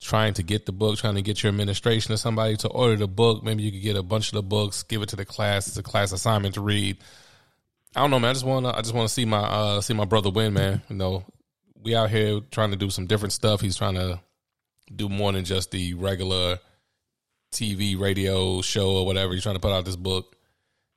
trying 0.01 0.33
to 0.33 0.43
get 0.43 0.65
the 0.65 0.71
book, 0.71 0.97
trying 0.97 1.15
to 1.15 1.21
get 1.21 1.43
your 1.43 1.49
administration 1.49 2.13
or 2.13 2.17
somebody 2.17 2.57
to 2.57 2.67
order 2.69 2.95
the 2.95 3.07
book. 3.07 3.43
Maybe 3.43 3.63
you 3.63 3.71
could 3.71 3.81
get 3.81 3.95
a 3.95 4.03
bunch 4.03 4.29
of 4.29 4.33
the 4.33 4.43
books, 4.43 4.83
give 4.83 5.01
it 5.01 5.09
to 5.09 5.15
the 5.15 5.25
class. 5.25 5.67
It's 5.67 5.77
a 5.77 5.83
class 5.83 6.11
assignment 6.11 6.55
to 6.55 6.61
read. 6.61 6.97
I 7.95 8.01
don't 8.01 8.09
know, 8.09 8.19
man. 8.19 8.31
I 8.31 8.33
just 8.33 8.45
want 8.45 8.65
to, 8.65 8.75
I 8.75 8.81
just 8.81 8.95
want 8.95 9.07
to 9.07 9.13
see 9.13 9.25
my, 9.25 9.39
uh, 9.39 9.81
see 9.81 9.93
my 9.93 10.05
brother 10.05 10.31
win, 10.31 10.53
man. 10.53 10.81
You 10.89 10.95
know, 10.95 11.23
we 11.83 11.95
out 11.95 12.09
here 12.09 12.41
trying 12.51 12.71
to 12.71 12.77
do 12.77 12.89
some 12.89 13.05
different 13.05 13.33
stuff. 13.33 13.61
He's 13.61 13.77
trying 13.77 13.95
to 13.95 14.19
do 14.93 15.07
more 15.07 15.31
than 15.31 15.45
just 15.45 15.71
the 15.71 15.93
regular 15.93 16.59
TV, 17.51 17.99
radio 17.99 18.61
show, 18.61 18.97
or 18.97 19.05
whatever. 19.05 19.33
He's 19.33 19.43
trying 19.43 19.55
to 19.55 19.61
put 19.61 19.71
out 19.71 19.85
this 19.85 19.95
book, 19.95 20.35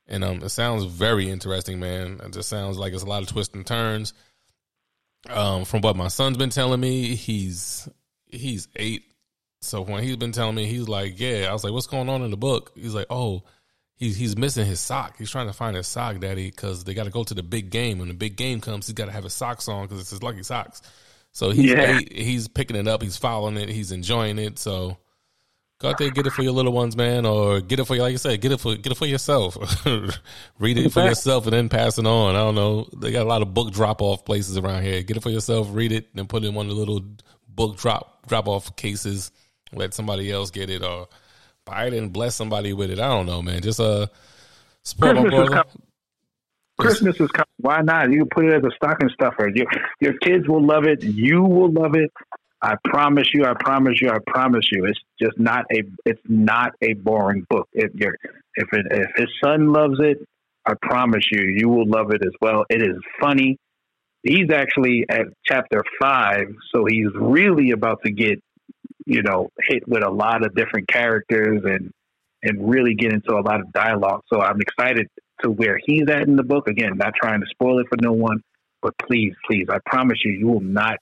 and 0.06 0.22
um, 0.24 0.42
it 0.42 0.50
sounds 0.50 0.84
very 0.84 1.28
interesting, 1.28 1.80
man. 1.80 2.20
It 2.24 2.32
just 2.32 2.48
sounds 2.48 2.78
like 2.78 2.92
it's 2.92 3.02
a 3.02 3.06
lot 3.06 3.22
of 3.22 3.28
twists 3.28 3.54
and 3.54 3.66
turns. 3.66 4.14
Um, 5.28 5.64
from 5.64 5.80
what 5.80 5.96
my 5.96 6.08
son's 6.08 6.36
been 6.36 6.50
telling 6.50 6.80
me, 6.80 7.14
he's 7.14 7.88
he's 8.26 8.68
eight. 8.76 9.04
So 9.60 9.80
when 9.82 10.02
he's 10.02 10.16
been 10.16 10.32
telling 10.32 10.54
me, 10.54 10.66
he's 10.66 10.88
like, 10.88 11.18
"Yeah." 11.18 11.46
I 11.48 11.52
was 11.52 11.64
like, 11.64 11.72
"What's 11.72 11.86
going 11.86 12.08
on 12.08 12.22
in 12.22 12.30
the 12.30 12.36
book?" 12.36 12.72
He's 12.74 12.94
like, 12.94 13.06
"Oh." 13.10 13.42
He's 13.96 14.16
he's 14.16 14.36
missing 14.36 14.66
his 14.66 14.80
sock. 14.80 15.16
He's 15.18 15.30
trying 15.30 15.46
to 15.46 15.52
find 15.52 15.76
his 15.76 15.86
sock, 15.86 16.18
Daddy, 16.18 16.50
because 16.50 16.82
they 16.82 16.94
got 16.94 17.04
to 17.04 17.10
go 17.10 17.22
to 17.22 17.32
the 17.32 17.44
big 17.44 17.70
game. 17.70 18.00
When 18.00 18.08
the 18.08 18.14
big 18.14 18.36
game 18.36 18.60
comes, 18.60 18.88
he's 18.88 18.94
got 18.94 19.06
to 19.06 19.12
have 19.12 19.22
his 19.22 19.34
socks 19.34 19.68
on 19.68 19.84
because 19.84 20.00
it's 20.00 20.10
his 20.10 20.20
lucky 20.20 20.42
socks. 20.42 20.82
So 21.30 21.50
he's 21.50 21.70
yeah. 21.70 22.00
he's 22.10 22.48
picking 22.48 22.76
it 22.76 22.88
up. 22.88 23.02
He's 23.02 23.16
following 23.16 23.56
it. 23.56 23.68
He's 23.68 23.92
enjoying 23.92 24.40
it. 24.40 24.58
So 24.58 24.98
Go 25.80 25.90
out 25.90 25.98
there, 25.98 26.10
get 26.10 26.26
it 26.26 26.32
for 26.32 26.42
your 26.42 26.52
little 26.52 26.72
ones, 26.72 26.96
man, 26.96 27.26
or 27.26 27.60
get 27.60 27.80
it 27.80 27.84
for 27.84 27.96
like 27.96 28.12
you 28.12 28.18
said, 28.18 28.40
get 28.40 28.52
it 28.52 28.60
for 28.60 28.76
get 28.76 28.92
it 28.92 28.96
for 28.96 29.06
yourself. 29.06 29.56
Read 30.58 30.78
it 30.78 30.92
for 30.92 31.02
yourself 31.02 31.44
and 31.44 31.52
then 31.52 31.68
pass 31.68 31.98
it 31.98 32.06
on. 32.06 32.36
I 32.36 32.38
don't 32.38 32.54
know. 32.54 32.88
They 32.96 33.10
got 33.10 33.26
a 33.26 33.28
lot 33.28 33.42
of 33.42 33.52
book 33.52 33.72
drop 33.72 34.00
off 34.00 34.24
places 34.24 34.56
around 34.56 34.84
here. 34.84 35.02
Get 35.02 35.16
it 35.16 35.22
for 35.22 35.30
yourself, 35.30 35.68
read 35.72 35.90
it, 35.90 36.08
and 36.14 36.28
put 36.28 36.44
it 36.44 36.48
in 36.48 36.54
one 36.54 36.66
of 36.66 36.74
the 36.74 36.78
little 36.78 37.02
book 37.48 37.76
drop 37.76 38.26
drop 38.28 38.46
off 38.46 38.76
cases. 38.76 39.32
Let 39.72 39.94
somebody 39.94 40.30
else 40.30 40.52
get 40.52 40.70
it 40.70 40.84
or 40.84 41.08
buy 41.64 41.86
it 41.86 41.94
and 41.94 42.12
bless 42.12 42.36
somebody 42.36 42.72
with 42.72 42.90
it. 42.90 43.00
I 43.00 43.08
don't 43.08 43.26
know, 43.26 43.42
man. 43.42 43.60
Just 43.60 43.80
uh, 43.80 44.06
support 44.84 45.16
Christmas 45.16 45.32
my 45.32 45.46
brother. 45.46 45.64
Christmas 46.78 47.20
is 47.20 47.30
coming. 47.30 47.46
Why 47.58 47.80
not? 47.82 48.10
You 48.10 48.18
can 48.20 48.28
put 48.28 48.44
it 48.46 48.54
as 48.54 48.62
a 48.64 48.70
stocking 48.76 49.08
stuffer. 49.14 49.50
Your 49.54 49.66
your 50.00 50.14
kids 50.18 50.48
will 50.48 50.64
love 50.64 50.84
it. 50.84 51.02
You 51.02 51.42
will 51.42 51.72
love 51.72 51.94
it. 51.94 52.12
I 52.64 52.76
promise 52.82 53.28
you. 53.34 53.44
I 53.44 53.52
promise 53.60 54.00
you. 54.00 54.08
I 54.08 54.16
promise 54.26 54.64
you. 54.72 54.86
It's 54.86 54.98
just 55.20 55.38
not 55.38 55.66
a. 55.70 55.82
It's 56.06 56.22
not 56.26 56.72
a 56.80 56.94
boring 56.94 57.44
book. 57.50 57.68
If 57.74 57.92
your 57.94 58.16
if 58.54 58.68
it, 58.72 58.86
if 58.90 59.10
his 59.16 59.28
son 59.44 59.70
loves 59.70 59.96
it, 60.00 60.18
I 60.64 60.72
promise 60.80 61.24
you, 61.30 61.42
you 61.42 61.68
will 61.68 61.86
love 61.86 62.10
it 62.10 62.22
as 62.24 62.32
well. 62.40 62.64
It 62.70 62.80
is 62.80 62.96
funny. 63.20 63.58
He's 64.22 64.50
actually 64.50 65.04
at 65.10 65.26
chapter 65.44 65.82
five, 66.00 66.46
so 66.74 66.86
he's 66.88 67.08
really 67.14 67.72
about 67.72 67.98
to 68.06 68.10
get, 68.10 68.40
you 69.04 69.22
know, 69.22 69.50
hit 69.68 69.86
with 69.86 70.02
a 70.02 70.10
lot 70.10 70.46
of 70.46 70.54
different 70.54 70.88
characters 70.88 71.60
and 71.64 71.90
and 72.42 72.70
really 72.70 72.94
get 72.94 73.12
into 73.12 73.34
a 73.34 73.42
lot 73.42 73.60
of 73.60 73.72
dialogue. 73.72 74.22
So 74.32 74.40
I'm 74.40 74.60
excited 74.62 75.08
to 75.42 75.50
where 75.50 75.78
he's 75.84 76.08
at 76.08 76.26
in 76.26 76.36
the 76.36 76.42
book. 76.42 76.66
Again, 76.66 76.96
not 76.96 77.12
trying 77.20 77.40
to 77.40 77.46
spoil 77.50 77.80
it 77.80 77.86
for 77.90 77.98
no 78.00 78.12
one, 78.12 78.40
but 78.80 78.94
please, 79.06 79.34
please, 79.46 79.66
I 79.70 79.78
promise 79.84 80.18
you, 80.24 80.32
you 80.32 80.46
will 80.46 80.60
not. 80.60 80.96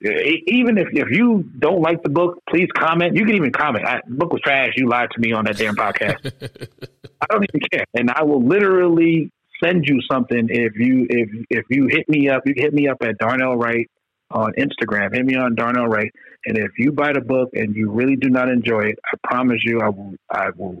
Even 0.00 0.78
if, 0.78 0.88
if 0.92 1.10
you 1.10 1.44
don't 1.58 1.80
like 1.80 2.02
the 2.04 2.08
book, 2.08 2.38
please 2.48 2.68
comment. 2.76 3.16
You 3.16 3.24
can 3.24 3.34
even 3.34 3.50
comment. 3.50 3.84
I, 3.84 4.00
the 4.06 4.14
book 4.14 4.32
was 4.32 4.40
trash. 4.42 4.74
You 4.76 4.88
lied 4.88 5.08
to 5.10 5.20
me 5.20 5.32
on 5.32 5.44
that 5.46 5.56
damn 5.56 5.74
podcast. 5.74 6.24
I 7.20 7.26
don't 7.28 7.44
even 7.52 7.60
care, 7.72 7.84
and 7.94 8.10
I 8.10 8.22
will 8.22 8.40
literally 8.40 9.32
send 9.62 9.86
you 9.88 10.00
something 10.08 10.46
if 10.50 10.76
you 10.76 11.06
if 11.10 11.28
if 11.50 11.64
you 11.68 11.88
hit 11.88 12.08
me 12.08 12.28
up. 12.28 12.42
You 12.46 12.54
can 12.54 12.62
hit 12.62 12.74
me 12.74 12.86
up 12.86 12.98
at 13.02 13.18
Darnell 13.18 13.56
Wright 13.56 13.90
on 14.30 14.52
Instagram. 14.52 15.14
Hit 15.14 15.26
me 15.26 15.34
on 15.34 15.56
Darnell 15.56 15.86
Wright, 15.86 16.12
and 16.46 16.56
if 16.56 16.70
you 16.78 16.92
buy 16.92 17.12
the 17.12 17.20
book 17.20 17.50
and 17.54 17.74
you 17.74 17.90
really 17.90 18.14
do 18.14 18.30
not 18.30 18.48
enjoy 18.48 18.82
it, 18.82 18.98
I 19.04 19.16
promise 19.26 19.58
you, 19.64 19.80
I 19.80 19.88
will 19.88 20.14
I 20.30 20.50
will 20.56 20.80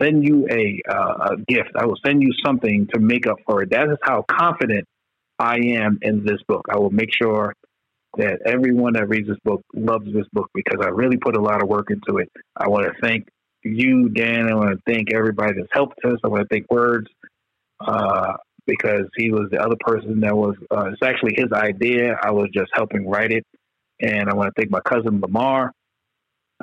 send 0.00 0.22
you 0.22 0.46
a 0.48 0.80
uh, 0.88 1.30
a 1.32 1.36
gift. 1.48 1.70
I 1.76 1.86
will 1.86 1.98
send 2.06 2.22
you 2.22 2.30
something 2.44 2.86
to 2.94 3.00
make 3.00 3.26
up 3.26 3.38
for 3.46 3.62
it. 3.62 3.70
That 3.70 3.88
is 3.88 3.98
how 4.02 4.24
confident 4.30 4.86
I 5.38 5.56
am 5.56 5.98
in 6.02 6.24
this 6.24 6.40
book. 6.46 6.66
I 6.70 6.78
will 6.78 6.90
make 6.90 7.10
sure 7.20 7.52
that 8.16 8.40
everyone 8.46 8.94
that 8.94 9.08
reads 9.08 9.28
this 9.28 9.38
book 9.44 9.62
loves 9.74 10.06
this 10.12 10.26
book 10.32 10.50
because 10.54 10.84
I 10.84 10.88
really 10.88 11.16
put 11.16 11.36
a 11.36 11.40
lot 11.40 11.62
of 11.62 11.68
work 11.68 11.90
into 11.90 12.18
it. 12.18 12.30
I 12.56 12.68
want 12.68 12.86
to 12.86 12.92
thank 13.00 13.28
you, 13.62 14.08
Dan. 14.08 14.50
I 14.50 14.54
want 14.54 14.70
to 14.70 14.92
thank 14.92 15.12
everybody 15.12 15.54
that's 15.54 15.72
helped 15.72 15.98
us. 16.04 16.18
I 16.24 16.28
want 16.28 16.42
to 16.42 16.48
thank 16.50 16.70
Words 16.70 17.08
uh, 17.80 18.34
because 18.66 19.06
he 19.16 19.30
was 19.30 19.48
the 19.50 19.58
other 19.58 19.76
person 19.80 20.20
that 20.20 20.36
was. 20.36 20.54
Uh, 20.70 20.90
it's 20.92 21.02
actually 21.02 21.34
his 21.36 21.52
idea. 21.52 22.16
I 22.22 22.30
was 22.30 22.48
just 22.52 22.70
helping 22.74 23.08
write 23.08 23.32
it, 23.32 23.44
and 24.00 24.28
I 24.28 24.34
want 24.34 24.54
to 24.54 24.60
thank 24.60 24.70
my 24.70 24.80
cousin 24.80 25.20
Lamar 25.20 25.72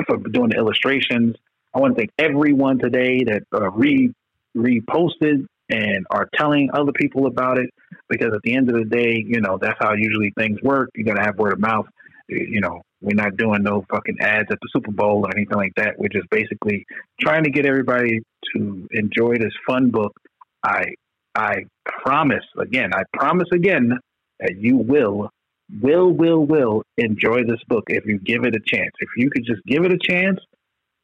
for 0.07 0.17
doing 0.17 0.49
the 0.49 0.57
illustrations. 0.57 1.35
I 1.73 1.79
want 1.79 1.95
to 1.95 2.01
thank 2.01 2.11
everyone 2.17 2.79
today 2.79 3.23
that 3.25 3.43
uh, 3.53 3.71
re 3.71 4.11
reposted 4.55 5.45
and 5.71 6.05
are 6.11 6.27
telling 6.35 6.69
other 6.73 6.91
people 6.91 7.27
about 7.27 7.57
it 7.57 7.69
because 8.09 8.33
at 8.33 8.41
the 8.43 8.55
end 8.55 8.69
of 8.69 8.77
the 8.77 8.85
day, 8.85 9.23
you 9.25 9.39
know, 9.41 9.57
that's 9.59 9.77
how 9.79 9.93
usually 9.93 10.31
things 10.37 10.61
work. 10.61 10.89
You 10.95 11.05
got 11.05 11.15
to 11.15 11.23
have 11.23 11.37
word 11.37 11.53
of 11.53 11.59
mouth. 11.59 11.85
You 12.27 12.61
know, 12.61 12.81
we're 13.01 13.15
not 13.15 13.35
doing 13.37 13.63
no 13.63 13.85
fucking 13.89 14.17
ads 14.19 14.47
at 14.51 14.59
the 14.61 14.69
Super 14.71 14.91
Bowl 14.91 15.25
or 15.25 15.31
anything 15.35 15.57
like 15.57 15.73
that. 15.75 15.97
We're 15.97 16.09
just 16.09 16.29
basically 16.29 16.85
trying 17.19 17.43
to 17.43 17.49
get 17.49 17.65
everybody 17.65 18.21
to 18.55 18.87
enjoy 18.91 19.37
this 19.37 19.53
fun 19.67 19.89
book. 19.89 20.13
I 20.63 20.93
I 21.35 21.65
promise 21.85 22.45
again, 22.59 22.91
I 22.93 23.03
promise 23.13 23.47
again 23.53 23.97
that 24.39 24.57
you 24.57 24.77
will 24.77 25.29
will 25.81 26.11
will 26.11 26.45
will 26.45 26.83
enjoy 26.97 27.43
this 27.43 27.61
book 27.67 27.85
if 27.87 28.05
you 28.05 28.19
give 28.19 28.43
it 28.43 28.55
a 28.55 28.59
chance. 28.65 28.91
If 28.99 29.09
you 29.17 29.29
could 29.29 29.45
just 29.45 29.63
give 29.65 29.83
it 29.83 29.91
a 29.91 29.97
chance, 29.97 30.39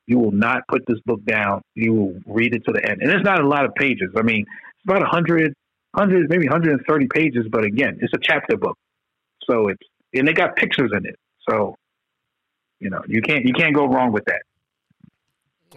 you 0.07 0.17
will 0.17 0.31
not 0.31 0.61
put 0.69 0.83
this 0.87 0.99
book 1.05 1.23
down. 1.25 1.61
You 1.75 1.93
will 1.93 2.19
read 2.25 2.55
it 2.55 2.63
to 2.65 2.71
the 2.71 2.83
end. 2.89 3.01
And 3.01 3.11
it's 3.11 3.23
not 3.23 3.41
a 3.41 3.47
lot 3.47 3.65
of 3.65 3.75
pages. 3.75 4.09
I 4.17 4.21
mean, 4.21 4.41
it's 4.41 4.83
about 4.85 5.01
100, 5.01 5.53
100 5.93 6.29
maybe 6.29 6.47
130 6.47 7.07
pages, 7.07 7.45
but 7.51 7.65
again, 7.65 7.99
it's 8.01 8.13
a 8.13 8.19
chapter 8.21 8.57
book. 8.57 8.77
So 9.49 9.67
it's, 9.67 9.81
and 10.13 10.27
they 10.27 10.33
got 10.33 10.55
pictures 10.55 10.91
in 10.95 11.05
it. 11.05 11.15
So, 11.47 11.75
you 12.79 12.89
know, 12.89 13.01
you 13.07 13.21
can't, 13.21 13.45
you 13.45 13.53
can't 13.53 13.75
go 13.75 13.85
wrong 13.85 14.11
with 14.13 14.23
that. 14.25 14.41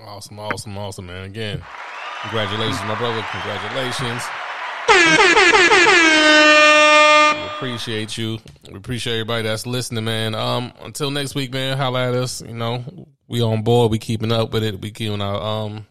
Awesome, 0.00 0.38
awesome, 0.38 0.78
awesome, 0.78 1.06
man. 1.06 1.24
Again, 1.24 1.62
congratulations, 2.22 2.80
my 2.84 2.94
brother. 2.96 3.24
Congratulations. 3.32 4.22
We 7.60 7.68
appreciate 7.68 8.16
you. 8.16 8.38
We 8.70 8.76
appreciate 8.78 9.12
everybody 9.14 9.42
that's 9.42 9.66
listening, 9.66 10.04
man. 10.04 10.34
Um, 10.34 10.72
until 10.80 11.10
next 11.10 11.34
week, 11.34 11.52
man. 11.52 11.76
Holla 11.76 12.08
at 12.08 12.14
us. 12.14 12.40
You 12.40 12.54
know, 12.54 12.82
we 13.28 13.42
on 13.42 13.62
board. 13.62 13.90
We 13.90 13.98
keeping 13.98 14.32
up 14.32 14.54
with 14.54 14.64
it. 14.64 14.80
We 14.80 14.90
keeping 14.90 15.20
our 15.20 15.66
um, 15.66 15.86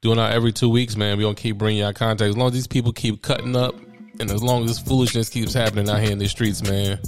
doing 0.00 0.18
our 0.18 0.28
every 0.28 0.50
two 0.50 0.68
weeks, 0.68 0.96
man. 0.96 1.18
We 1.18 1.22
gonna 1.22 1.36
keep 1.36 1.56
bringing 1.56 1.82
y'all 1.82 1.92
contact. 1.92 2.30
As 2.30 2.36
long 2.36 2.48
as 2.48 2.54
these 2.54 2.66
people 2.66 2.92
keep 2.92 3.22
cutting 3.22 3.54
up, 3.54 3.76
and 4.18 4.28
as 4.28 4.42
long 4.42 4.64
as 4.64 4.70
this 4.70 4.78
foolishness 4.80 5.28
keeps 5.28 5.54
happening 5.54 5.88
out 5.88 6.00
here 6.00 6.10
in 6.10 6.18
the 6.18 6.28
streets, 6.28 6.64
man, 6.64 6.98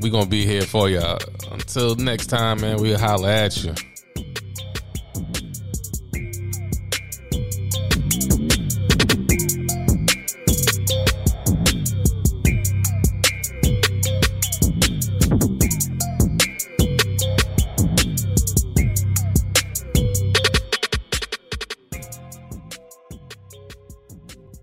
we 0.00 0.08
gonna 0.08 0.24
be 0.24 0.46
here 0.46 0.62
for 0.62 0.88
y'all. 0.88 1.18
Until 1.50 1.96
next 1.96 2.28
time, 2.28 2.62
man. 2.62 2.78
We'll 2.78 2.98
holla 2.98 3.30
at 3.30 3.62
you. 3.62 3.74